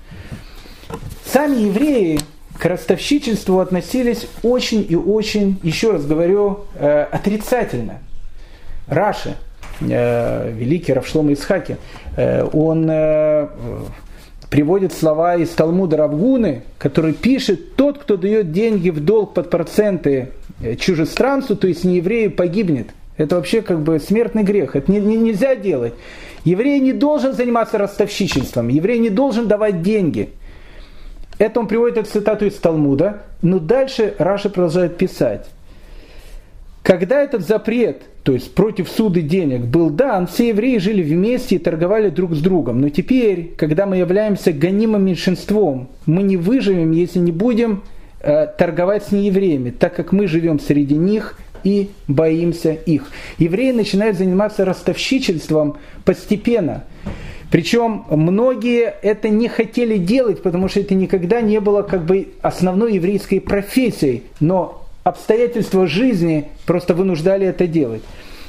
Сами 1.26 1.56
евреи 1.56 2.20
к 2.58 2.66
ростовщичеству 2.66 3.60
относились 3.60 4.28
очень 4.44 4.86
и 4.88 4.96
очень, 4.96 5.60
еще 5.64 5.92
раз 5.92 6.06
говорю, 6.06 6.66
э, 6.76 7.04
отрицательно. 7.12 8.00
Раши, 8.88 9.36
великий 9.80 10.94
Равшлом 10.94 11.32
Исхаки, 11.34 11.78
э, 12.16 12.44
он 12.52 12.88
э, 12.90 13.48
приводит 14.50 14.94
слова 14.94 15.36
из 15.36 15.50
Талмуда 15.50 15.98
Равгуны, 15.98 16.64
который 16.78 17.14
пишет, 17.14 17.76
тот, 17.76 17.98
кто 18.00 18.18
дает 18.18 18.52
деньги 18.52 18.90
в 18.90 19.04
долг 19.04 19.34
под 19.34 19.50
проценты 19.50 20.30
э, 20.62 20.76
чужестранцу, 20.76 21.56
то 21.56 21.68
есть 21.68 21.84
не 21.84 21.98
еврею, 21.98 22.32
погибнет. 22.32 22.90
Это 23.18 23.36
вообще 23.36 23.62
как 23.62 23.82
бы 23.82 24.00
смертный 24.00 24.44
грех. 24.44 24.76
Это 24.76 24.92
не, 24.92 25.00
не, 25.00 25.18
нельзя 25.18 25.56
делать. 25.56 25.94
Еврей 26.44 26.80
не 26.80 26.94
должен 26.94 27.34
заниматься 27.34 27.78
ростовщичеством. 27.78 28.68
Еврей 28.70 29.00
не 29.00 29.10
должен 29.10 29.48
давать 29.48 29.82
деньги. 29.82 30.30
Это 31.40 31.60
он 31.60 31.68
приводит 31.68 31.98
эту 31.98 32.12
цитату 32.12 32.46
из 32.46 32.54
Талмуда. 32.56 33.24
Но 33.42 33.60
дальше 33.60 34.16
Раша 34.18 34.50
продолжает 34.50 34.98
писать. 34.98 35.48
Когда 36.84 37.22
этот 37.22 37.46
запрет, 37.46 38.04
то 38.28 38.34
есть 38.34 38.54
против 38.54 38.90
суды 38.90 39.22
денег, 39.22 39.62
был 39.62 39.90
дан, 39.90 40.28
все 40.28 40.50
евреи 40.50 40.80
жили 40.80 41.02
вместе 41.02 41.56
и 41.56 41.60
торговали 41.60 42.10
друг 42.10 42.36
с 42.36 42.42
другом. 42.42 42.82
Но 42.82 42.90
теперь, 42.90 43.54
когда 43.56 43.86
мы 43.86 43.96
являемся 43.96 44.52
гонимым 44.52 45.06
меньшинством, 45.06 45.88
мы 46.06 46.24
не 46.24 46.36
выживем, 46.36 46.92
если 46.92 47.20
не 47.20 47.32
будем 47.32 47.84
э, 48.20 48.48
торговать 48.48 49.06
с 49.06 49.12
неевреями, 49.14 49.70
так 49.70 49.96
как 49.96 50.12
мы 50.12 50.28
живем 50.28 50.60
среди 50.60 50.96
них 50.96 51.40
и 51.64 51.90
боимся 52.10 52.74
их. 52.74 53.04
Евреи 53.38 53.72
начинают 53.72 54.18
заниматься 54.18 54.66
ростовщичеством 54.66 55.78
постепенно. 56.04 56.84
Причем 57.50 58.04
многие 58.10 58.94
это 59.04 59.30
не 59.30 59.48
хотели 59.48 59.96
делать, 59.96 60.44
потому 60.44 60.68
что 60.68 60.82
это 60.82 60.96
никогда 60.96 61.40
не 61.40 61.62
было 61.62 61.82
как 61.82 62.04
бы 62.04 62.28
основной 62.42 62.96
еврейской 62.96 63.40
профессией. 63.40 64.24
Но 64.42 64.87
обстоятельства 65.08 65.88
жизни 65.88 66.50
просто 66.66 66.94
вынуждали 66.94 67.48
это 67.48 67.66
делать. 67.66 68.02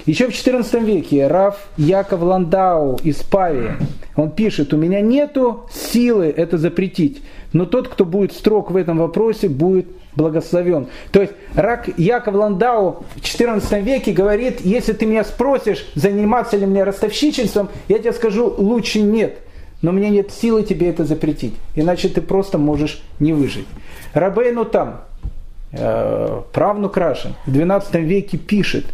Еще 0.07 0.27
в 0.27 0.31
XIV 0.31 0.85
веке 0.85 1.29
Раф 1.29 1.69
Яков 1.77 2.23
Ландау 2.23 2.99
из 3.05 3.17
Павии, 3.17 3.73
он 4.17 4.31
пишет, 4.33 4.73
у 4.73 4.77
меня 4.77 5.01
нету 5.01 5.69
силы 5.71 6.33
это 6.37 6.59
запретить, 6.59 7.23
но 7.53 7.65
тот, 7.65 7.89
кто 7.89 8.05
будет 8.05 8.33
строг 8.33 8.73
в 8.73 8.77
этом 8.77 8.99
вопросе, 8.99 9.49
будет 9.49 9.87
благословен. 10.17 10.89
То 11.13 11.21
есть 11.21 11.33
Рак 11.55 11.91
Яков 11.97 12.35
Ландау 12.35 13.05
в 13.15 13.21
XIV 13.21 13.83
веке 13.83 14.13
говорит, 14.13 14.61
если 14.63 14.95
ты 14.95 15.07
меня 15.07 15.23
спросишь, 15.23 15.87
заниматься 15.95 16.57
ли 16.57 16.67
мне 16.67 16.83
ростовщичеством, 16.83 17.69
я 17.87 17.99
тебе 18.01 18.13
скажу, 18.13 18.53
лучше 18.59 19.01
нет. 19.01 19.39
Но 19.81 19.93
меня 19.93 20.09
нет 20.09 20.33
силы 20.33 20.65
тебе 20.65 20.89
это 20.89 21.05
запретить, 21.05 21.55
иначе 21.77 22.09
ты 22.09 22.21
просто 22.21 22.59
можешь 22.59 23.01
не 23.21 23.33
выжить. 23.33 23.67
Рабейну 24.13 24.65
там, 24.65 25.03
правнук 25.71 26.97
Рашин 26.97 27.35
в 27.47 27.55
XII 27.55 28.01
веке 28.01 28.39
пишет, 28.39 28.87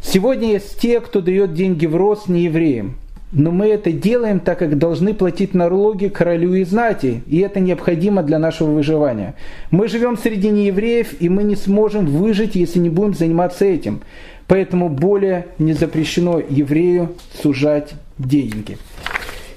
«Сегодня 0.00 0.52
есть 0.52 0.78
те, 0.78 1.00
кто 1.00 1.20
дает 1.20 1.54
деньги 1.54 1.86
в 1.86 1.96
рост 1.96 2.28
неевреям, 2.28 2.96
но 3.32 3.50
мы 3.50 3.66
это 3.66 3.92
делаем, 3.92 4.40
так 4.40 4.58
как 4.58 4.78
должны 4.78 5.12
платить 5.12 5.52
налоги 5.52 6.08
королю 6.08 6.54
и 6.54 6.64
знати, 6.64 7.22
и 7.26 7.40
это 7.40 7.60
необходимо 7.60 8.22
для 8.22 8.38
нашего 8.38 8.70
выживания. 8.70 9.34
Мы 9.70 9.88
живем 9.88 10.16
среди 10.16 10.48
неевреев, 10.48 11.20
и 11.20 11.28
мы 11.28 11.42
не 11.42 11.56
сможем 11.56 12.06
выжить, 12.06 12.54
если 12.54 12.78
не 12.78 12.88
будем 12.88 13.14
заниматься 13.14 13.64
этим. 13.64 14.00
поэтому 14.46 14.88
более 14.88 15.48
не 15.58 15.74
запрещено 15.74 16.40
еврею 16.40 17.10
сужать 17.42 17.92
деньги. 18.16 18.78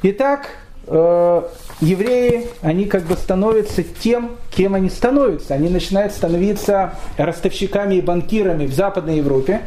Итак, 0.03 0.49
э, 0.87 1.41
евреи, 1.81 2.47
они 2.61 2.85
как 2.85 3.03
бы 3.03 3.15
становятся 3.15 3.83
тем, 3.83 4.37
кем 4.55 4.75
они 4.75 4.89
становятся. 4.89 5.53
Они 5.53 5.69
начинают 5.69 6.13
становиться 6.13 6.95
ростовщиками 7.17 7.95
и 7.95 8.01
банкирами 8.01 8.65
в 8.65 8.73
Западной 8.73 9.17
Европе. 9.17 9.61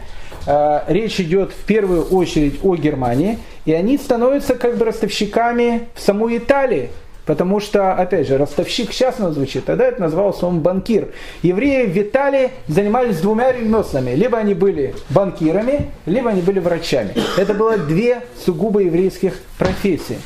Э, 0.46 0.80
речь 0.88 1.20
идет 1.20 1.52
в 1.52 1.64
первую 1.64 2.04
очередь 2.04 2.60
о 2.62 2.76
Германии. 2.76 3.38
И 3.64 3.72
они 3.72 3.98
становятся 3.98 4.54
как 4.54 4.76
бы 4.76 4.84
ростовщиками 4.84 5.88
в 5.94 6.00
самой 6.00 6.38
Италии. 6.38 6.90
Потому 7.26 7.58
что, 7.58 7.94
опять 7.94 8.28
же, 8.28 8.36
ростовщик 8.36 8.92
сейчас 8.92 9.18
оно 9.18 9.32
звучит, 9.32 9.64
тогда 9.64 9.86
это 9.86 10.00
назывался 10.00 10.46
он 10.46 10.60
банкир. 10.60 11.08
Евреи 11.42 11.86
в 11.86 11.96
Италии 11.96 12.50
занимались 12.68 13.20
двумя 13.20 13.50
ремеслами. 13.50 14.10
Либо 14.10 14.38
они 14.38 14.54
были 14.54 14.94
банкирами, 15.08 15.90
либо 16.04 16.30
они 16.30 16.42
были 16.42 16.58
врачами. 16.58 17.14
Это 17.38 17.54
было 17.54 17.78
две 17.78 18.20
сугубо 18.44 18.80
еврейских 18.80 19.40
профессии. 19.58 20.18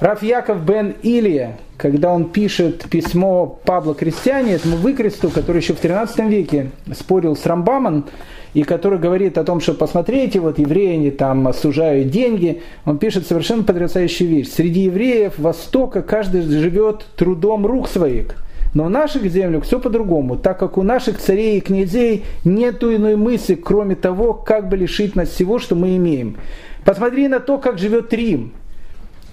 Раф 0.00 0.22
Яков 0.22 0.64
бен 0.64 0.94
Илия, 1.02 1.58
когда 1.76 2.10
он 2.10 2.30
пишет 2.30 2.88
письмо 2.88 3.60
Павла 3.66 3.94
Крестьяне, 3.94 4.54
этому 4.54 4.78
выкресту, 4.78 5.28
который 5.28 5.58
еще 5.58 5.74
в 5.74 5.78
13 5.78 6.20
веке 6.20 6.70
спорил 6.94 7.36
с 7.36 7.44
Рамбамом, 7.44 8.06
и 8.54 8.62
который 8.62 8.98
говорит 8.98 9.36
о 9.36 9.44
том, 9.44 9.60
что 9.60 9.74
посмотрите, 9.74 10.40
вот 10.40 10.58
евреи 10.58 10.94
они 10.94 11.10
там 11.10 11.52
сужают 11.52 12.08
деньги, 12.08 12.62
он 12.86 12.96
пишет 12.96 13.26
совершенно 13.26 13.62
потрясающую 13.62 14.30
вещь. 14.30 14.48
Среди 14.48 14.84
евреев 14.84 15.34
Востока 15.36 16.00
каждый 16.00 16.40
живет 16.42 17.04
трудом 17.16 17.66
рук 17.66 17.86
своих. 17.86 18.36
Но 18.72 18.84
в 18.84 18.90
наших 18.90 19.30
землях 19.30 19.64
все 19.64 19.80
по-другому, 19.80 20.36
так 20.36 20.58
как 20.58 20.78
у 20.78 20.82
наших 20.82 21.18
царей 21.18 21.58
и 21.58 21.60
князей 21.60 22.24
нет 22.44 22.82
иной 22.82 23.16
мысли, 23.16 23.54
кроме 23.54 23.96
того, 23.96 24.32
как 24.32 24.70
бы 24.70 24.78
лишить 24.78 25.14
нас 25.14 25.28
всего, 25.28 25.58
что 25.58 25.74
мы 25.74 25.96
имеем. 25.96 26.38
Посмотри 26.86 27.28
на 27.28 27.40
то, 27.40 27.58
как 27.58 27.78
живет 27.78 28.14
Рим. 28.14 28.54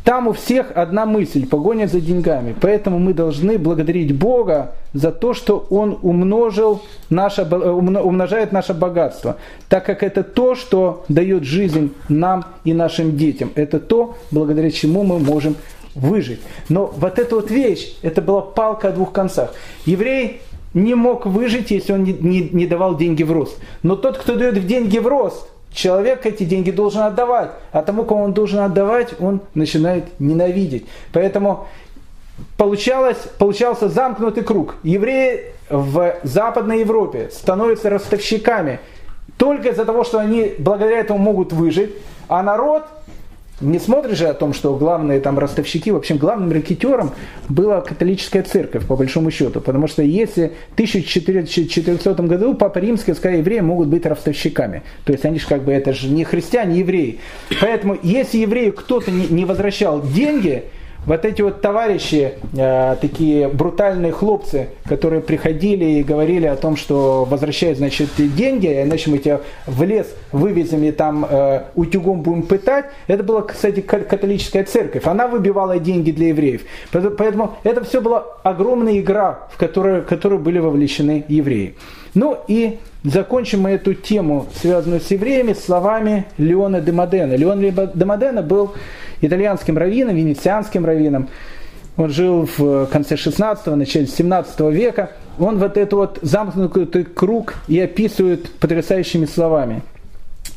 Там 0.08 0.30
у 0.30 0.32
всех 0.32 0.72
одна 0.74 1.06
мысль– 1.06 1.46
погоня 1.50 1.86
за 1.86 2.00
деньгами. 2.00 2.56
Поэтому 2.62 2.98
мы 2.98 3.14
должны 3.14 3.58
благодарить 3.58 4.18
Бога 4.18 4.74
за 4.94 5.12
то, 5.12 5.34
что 5.34 5.68
Он 5.70 6.00
умножил 6.02 6.82
наше, 7.10 7.44
умножает 7.44 8.54
наше 8.54 8.74
богатство, 8.74 9.36
так 9.68 9.86
как 9.86 10.04
это 10.04 10.24
то, 10.24 10.56
что 10.56 11.04
дает 11.10 11.44
жизнь 11.44 11.92
нам 12.08 12.46
и 12.64 12.72
нашим 12.72 13.18
детям. 13.18 13.52
Это 13.56 13.82
то, 13.82 14.16
благодаря 14.32 14.72
чему 14.72 15.04
мы 15.04 15.20
можем 15.20 15.58
выжить. 15.94 16.40
Но 16.70 16.86
вот 16.86 17.20
эта 17.20 17.36
вот 17.36 17.52
вещь, 17.52 17.98
это 18.02 18.22
была 18.22 18.40
палка 18.40 18.88
о 18.88 18.92
двух 18.94 19.12
концах. 19.12 19.54
Еврей 19.86 20.40
не 20.74 20.96
мог 20.96 21.26
выжить, 21.26 21.72
если 21.72 21.92
он 21.92 22.06
не, 22.06 22.14
не, 22.14 22.50
не 22.50 22.66
давал 22.66 22.96
деньги 22.96 23.24
в 23.24 23.34
рост. 23.34 23.60
Но 23.84 23.98
тот, 23.98 24.18
кто 24.20 24.38
дает 24.38 24.66
деньги 24.66 25.00
в 25.00 25.08
рост– 25.08 25.50
человек 25.72 26.26
эти 26.26 26.44
деньги 26.44 26.72
должен 26.72 27.02
отдавать, 27.02 27.52
а 27.72 27.82
тому, 27.82 28.04
кому 28.04 28.24
он 28.24 28.34
должен 28.34 28.60
отдавать, 28.60 29.20
он 29.20 29.42
начинает 29.54 30.20
ненавидеть. 30.20 30.86
Поэтому 31.14 31.68
получалось, 32.58 33.18
получался 33.38 33.90
замкнутый 33.90 34.44
круг. 34.44 34.76
Евреи 34.84 35.54
в 35.70 36.16
Западной 36.24 36.80
Европе 36.80 37.30
становятся 37.32 37.90
ростовщиками 37.90 38.80
только 39.38 39.70
из-за 39.70 39.86
того, 39.86 40.04
что 40.04 40.20
они 40.20 40.54
благодаря 40.58 41.00
этому 41.00 41.20
могут 41.20 41.54
выжить, 41.54 41.96
а 42.28 42.42
народ 42.42 42.84
не 43.60 43.80
смотришь 43.80 44.20
же 44.20 44.28
о 44.28 44.34
том, 44.34 44.54
что 44.54 44.76
главные 44.76 45.20
там 45.20 45.40
ростовщики, 45.40 45.92
в 45.92 45.96
общем, 45.96 46.18
главным 46.18 46.52
рекетером 46.52 47.12
была 47.50 47.82
католическая 47.82 48.44
церковь, 48.44 48.86
по 48.86 48.96
большому 48.96 49.32
счету. 49.32 49.62
Потому 49.62 49.88
что 49.88 50.04
если 50.04 50.54
в 50.70 50.74
1400 50.74 52.14
году 52.24 52.54
Папа 52.54 52.78
Римский 52.78 53.14
сказал, 53.14 53.40
евреи 53.40 53.62
могут 53.62 53.88
быть 53.88 54.06
ростовщиками. 54.06 54.84
То 55.06 55.12
есть 55.12 55.26
они 55.26 55.40
же 55.40 55.48
как 55.48 55.64
бы, 55.64 55.72
это 55.72 55.94
же 55.94 56.08
не 56.08 56.24
христиане, 56.24 56.76
а 56.76 56.78
евреи. 56.78 57.20
Поэтому 57.60 57.98
если 58.04 58.38
еврею 58.38 58.74
кто-то 58.74 59.10
не 59.10 59.46
возвращал 59.46 60.02
деньги, 60.02 60.66
вот 61.08 61.24
эти 61.24 61.42
вот 61.42 61.62
товарищи, 61.62 62.34
э, 62.54 62.96
такие 63.00 63.48
брутальные 63.48 64.12
хлопцы, 64.12 64.68
которые 64.86 65.22
приходили 65.22 65.86
и 65.86 66.04
говорили 66.04 66.46
о 66.46 66.58
том, 66.58 66.76
что 66.76 67.24
возвращают, 67.24 67.78
значит, 67.78 68.10
деньги, 68.18 68.68
иначе 68.68 69.10
мы 69.10 69.18
тебя 69.18 69.40
в 69.66 69.82
лес 69.84 70.14
вывезем 70.34 70.84
и 70.84 70.92
там 70.92 71.26
э, 71.28 71.64
утюгом 71.76 72.22
будем 72.22 72.44
пытать, 72.44 72.86
это 73.08 73.24
была, 73.24 73.42
кстати, 73.42 73.80
католическая 73.80 74.66
церковь. 74.66 75.08
Она 75.08 75.28
выбивала 75.28 75.80
деньги 75.80 76.12
для 76.12 76.28
евреев. 76.28 76.64
Поэтому 76.92 77.56
это 77.64 77.84
все 77.86 78.02
была 78.02 78.26
огромная 78.44 79.00
игра, 79.00 79.48
в 79.54 79.58
которую, 79.58 80.02
в 80.02 80.06
которую 80.06 80.40
были 80.40 80.60
вовлечены 80.60 81.24
евреи. 81.30 81.76
Ну 82.16 82.38
и 82.48 82.80
закончим 83.10 83.62
мы 83.62 83.72
эту 83.72 83.94
тему, 83.94 84.48
связанную 84.54 85.02
с 85.02 85.10
евреями, 85.12 85.54
словами 85.54 86.26
Леона 86.38 86.82
де 86.82 86.92
Модена. 86.92 87.36
Леон 87.36 87.62
де 87.62 88.06
Модена 88.06 88.42
был 88.42 88.74
итальянским 89.22 89.78
раввином, 89.78 90.16
венецианским 90.16 90.86
раввином. 90.86 91.30
Он 91.98 92.10
жил 92.10 92.48
в 92.58 92.86
конце 92.88 93.16
16-го, 93.16 93.76
начале 93.76 94.06
17 94.06 94.60
века. 94.72 95.12
Он 95.40 95.58
вот 95.58 95.78
этот 95.78 95.94
вот 95.94 96.20
замкнутый 96.22 97.06
круг 97.06 97.56
и 97.68 97.80
описывает 97.80 98.52
потрясающими 98.52 99.26
словами. 99.26 99.82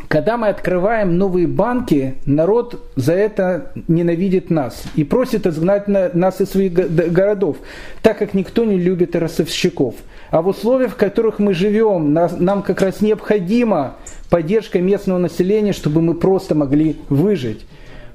Когда 0.09 0.37
мы 0.37 0.49
открываем 0.49 1.19
новые 1.19 1.47
банки, 1.47 2.17
народ 2.27 2.93
за 2.97 3.13
это 3.13 3.73
ненавидит 3.87 4.51
нас 4.51 4.83
и 4.97 5.05
просит 5.05 5.47
изгнать 5.47 5.87
нас 5.89 6.41
из 6.41 6.51
своих 6.51 6.73
городов, 6.73 7.59
так 8.03 8.19
как 8.19 8.35
никто 8.35 8.65
не 8.65 8.79
любит 8.79 9.15
ростовщиков. 9.15 9.95
А 10.31 10.43
в 10.43 10.49
условиях, 10.49 10.93
в 10.93 10.97
которых 10.97 11.39
мы 11.39 11.55
живем, 11.55 12.13
нам 12.13 12.63
как 12.63 12.83
раз 12.83 13.01
необходима 13.01 13.97
поддержка 14.31 14.81
местного 14.81 15.19
населения, 15.19 15.73
чтобы 15.73 16.03
мы 16.03 16.15
просто 16.15 16.55
могли 16.55 16.97
выжить. 17.09 17.67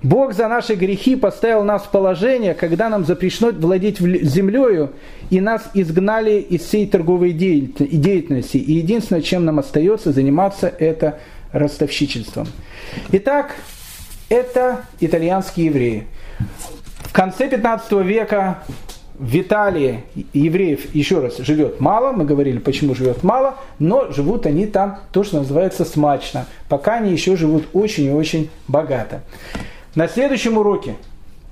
Бог 0.03 0.33
за 0.33 0.47
наши 0.47 0.75
грехи 0.75 1.15
поставил 1.15 1.63
нас 1.63 1.83
в 1.83 1.89
положение, 1.89 2.53
когда 2.53 2.89
нам 2.89 3.05
запрещено 3.05 3.51
владеть 3.51 3.99
землею, 3.99 4.91
и 5.31 5.41
нас 5.41 5.67
изгнали 5.73 6.39
из 6.39 6.61
всей 6.61 6.85
торговой 6.85 7.31
деятельности. 7.31 8.57
И 8.57 8.73
единственное, 8.73 9.23
чем 9.23 9.45
нам 9.45 9.57
остается 9.57 10.11
заниматься, 10.11 10.67
это 10.67 11.19
ростовщичеством. 11.55 12.47
Итак, 13.11 13.55
это 14.29 14.85
итальянские 14.99 15.67
евреи. 15.67 16.07
В 16.99 17.13
конце 17.13 17.47
15 17.47 17.91
века 18.03 18.63
в 19.17 19.39
Италии 19.39 20.03
евреев, 20.33 20.93
еще 20.93 21.19
раз, 21.19 21.37
живет 21.37 21.79
мало, 21.79 22.11
мы 22.11 22.25
говорили, 22.25 22.57
почему 22.59 22.93
живет 22.93 23.23
мало, 23.23 23.55
но 23.79 24.11
живут 24.11 24.45
они 24.45 24.65
там, 24.65 24.99
то, 25.11 25.23
что 25.23 25.37
называется, 25.37 25.85
смачно, 25.85 26.45
пока 26.67 26.95
они 26.95 27.11
еще 27.11 27.37
живут 27.37 27.65
очень 27.71 28.05
и 28.05 28.11
очень 28.11 28.49
богато. 28.67 29.21
На 29.95 30.09
следующем 30.09 30.57
уроке 30.57 30.95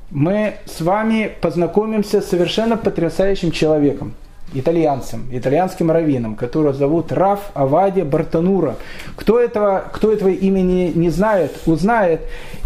мы 0.09 0.55
с 0.65 0.81
вами 0.81 1.31
познакомимся 1.39 2.21
с 2.21 2.29
совершенно 2.29 2.75
потрясающим 2.75 3.51
человеком, 3.51 4.13
итальянцем, 4.53 5.27
итальянским 5.31 5.91
раввином, 5.91 6.35
которого 6.35 6.73
зовут 6.73 7.11
Раф 7.11 7.51
Авадия 7.53 8.05
Бартанура. 8.05 8.75
Кто 9.15 9.39
этого, 9.39 9.83
кто 9.91 10.11
этого 10.11 10.29
имени 10.29 10.91
не 10.95 11.09
знает, 11.09 11.51
узнает. 11.65 12.21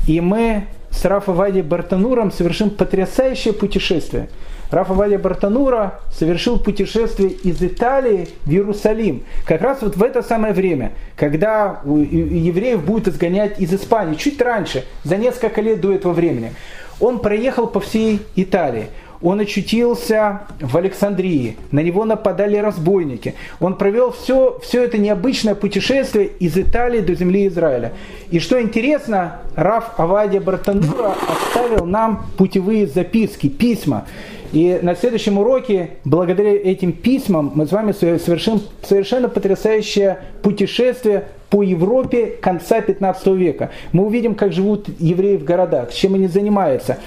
И 0.07 0.21
мы 0.21 0.65
с 0.91 1.03
Раф 1.05 1.29
Авадией 1.29 1.63
Бартануром 1.63 2.31
совершим 2.31 2.69
потрясающее 2.69 3.53
путешествие– 3.53 4.29
Рафа 4.69 4.93
Валя 4.93 5.17
Бартанура 5.17 5.99
совершил 6.11 6.59
путешествие 6.59 7.29
из 7.29 7.61
Италии 7.61 8.27
в 8.45 8.51
Иерусалим. 8.51 9.23
Как 9.45 9.61
раз 9.61 9.81
вот 9.81 9.95
в 9.95 10.03
это 10.03 10.21
самое 10.21 10.53
время, 10.53 10.91
когда 11.15 11.81
евреев 11.85 12.83
будут 12.83 13.07
изгонять 13.07 13.59
из 13.59 13.73
Испании, 13.73 14.15
чуть 14.15 14.41
раньше, 14.41 14.85
за 15.03 15.17
несколько 15.17 15.61
лет 15.61 15.79
до 15.79 15.93
этого 15.93 16.11
времени. 16.13 16.53
Он 16.99 17.19
проехал 17.19 17.67
по 17.67 17.79
всей 17.79 18.21
Италии 18.35 18.87
он 19.21 19.39
очутился 19.39 20.41
в 20.59 20.77
Александрии, 20.77 21.57
на 21.71 21.79
него 21.79 22.05
нападали 22.05 22.57
разбойники. 22.57 23.35
Он 23.59 23.75
провел 23.75 24.11
все, 24.11 24.59
все 24.61 24.83
это 24.83 24.97
необычное 24.97 25.55
путешествие 25.55 26.27
из 26.27 26.57
Италии 26.57 27.01
до 27.01 27.15
земли 27.15 27.47
Израиля. 27.47 27.93
И 28.29 28.39
что 28.39 28.61
интересно, 28.61 29.41
Раф 29.55 29.99
Авадия 29.99 30.39
Бартанура 30.39 31.15
оставил 31.27 31.85
нам 31.85 32.25
путевые 32.37 32.87
записки, 32.87 33.47
письма. 33.47 34.05
И 34.53 34.79
на 34.81 34.95
следующем 34.95 35.37
уроке, 35.37 35.91
благодаря 36.05 36.53
этим 36.53 36.93
письмам, 36.93 37.51
мы 37.53 37.65
с 37.67 37.71
вами 37.71 37.91
совершим 37.91 38.61
совершенно 38.81 39.27
потрясающее 39.27 40.19
путешествие 40.41 41.25
по 41.49 41.63
Европе 41.63 42.27
конца 42.41 42.81
15 42.81 43.27
века. 43.27 43.71
Мы 43.91 44.05
увидим, 44.05 44.35
как 44.35 44.53
живут 44.53 44.87
евреи 44.99 45.37
в 45.37 45.43
городах, 45.43 45.93
чем 45.93 46.15
они 46.15 46.27
занимаются, 46.27 46.97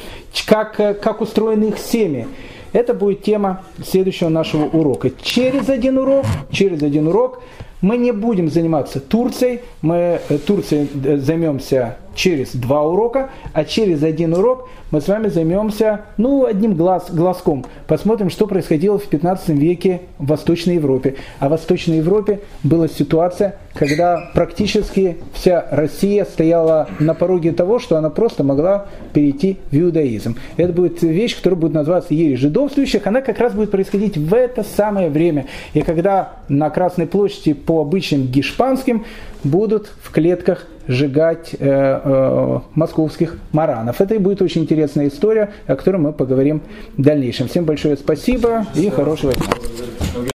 как, 0.47 0.77
как 0.77 1.21
устроены 1.21 1.65
их 1.65 1.79
семьи. 1.79 2.27
Это 2.73 2.95
будет 2.95 3.23
тема 3.23 3.62
следующего 3.85 4.29
нашего 4.29 4.65
урока. 4.65 5.11
Через 5.23 5.69
один 5.69 5.99
урок, 5.99 6.25
через 6.53 6.83
один 6.83 7.09
урок 7.09 7.43
мы 7.81 7.97
не 7.97 8.12
будем 8.12 8.51
заниматься 8.51 9.01
Турцией, 9.01 9.61
мы 9.83 10.21
э, 10.29 10.39
Турцией 10.39 10.89
э, 11.05 11.17
займемся 11.17 11.97
через 12.15 12.55
два 12.55 12.82
урока, 12.82 13.31
а 13.53 13.65
через 13.65 14.03
один 14.03 14.35
урок 14.35 14.69
мы 14.91 15.01
с 15.01 15.07
вами 15.07 15.28
займемся, 15.28 16.03
ну, 16.16 16.45
одним 16.47 16.74
глаз, 16.74 17.11
глазком. 17.12 17.65
Посмотрим, 17.87 18.28
что 18.28 18.49
происходило 18.49 18.99
в 18.99 19.07
15 19.07 19.51
веке 19.51 20.03
в 20.19 20.27
Восточной 20.27 20.74
Европе. 20.74 21.15
А 21.39 21.47
в 21.47 21.53
Восточной 21.53 21.99
Европе 21.99 22.41
была 22.65 22.89
ситуация, 22.89 23.57
когда 23.74 24.31
практически 24.35 25.19
вся 25.32 25.65
Россия 25.70 26.24
стояла 26.24 26.89
на 26.99 27.15
пороге 27.15 27.53
того, 27.53 27.78
что 27.78 27.97
она 27.97 28.11
просто 28.11 28.43
могла 28.43 28.87
перейти 29.12 29.59
в 29.70 29.77
иудаизм. 29.77 30.37
Это 30.57 30.73
будет 30.73 31.03
вещь, 31.03 31.37
которая 31.37 31.61
будет 31.61 31.74
называться 31.74 32.12
ересь 32.12 32.41
жидовствующих. 32.41 33.07
Она 33.07 33.20
как 33.20 33.39
раз 33.39 33.53
будет 33.53 33.70
происходить 33.70 34.16
в 34.16 34.35
это 34.35 34.65
самое 34.65 35.09
время. 35.09 35.47
И 35.73 35.82
когда 35.82 36.32
на 36.49 36.69
Красной 36.70 37.07
площади 37.07 37.53
по 37.53 37.81
обычным 37.81 38.27
гешпанским 38.27 39.05
будут 39.45 39.91
в 40.03 40.11
клетках 40.11 40.67
сжигать 40.87 41.55
э, 41.55 41.59
э, 41.61 42.59
московских 42.75 43.37
маранов. 43.53 44.01
Это 44.01 44.15
и 44.15 44.19
будет 44.19 44.43
очень 44.43 44.62
интересная 44.62 45.09
история, 45.09 45.51
о 45.67 45.77
которой 45.77 45.99
мы 45.99 46.12
поговорим 46.12 46.62
в 46.97 47.03
дальнейшем. 47.03 47.49
Всем 47.49 47.65
большое 47.65 47.97
спасибо 47.97 48.67
и 48.75 48.91
хорошего 48.91 49.33
дня. 49.33 49.47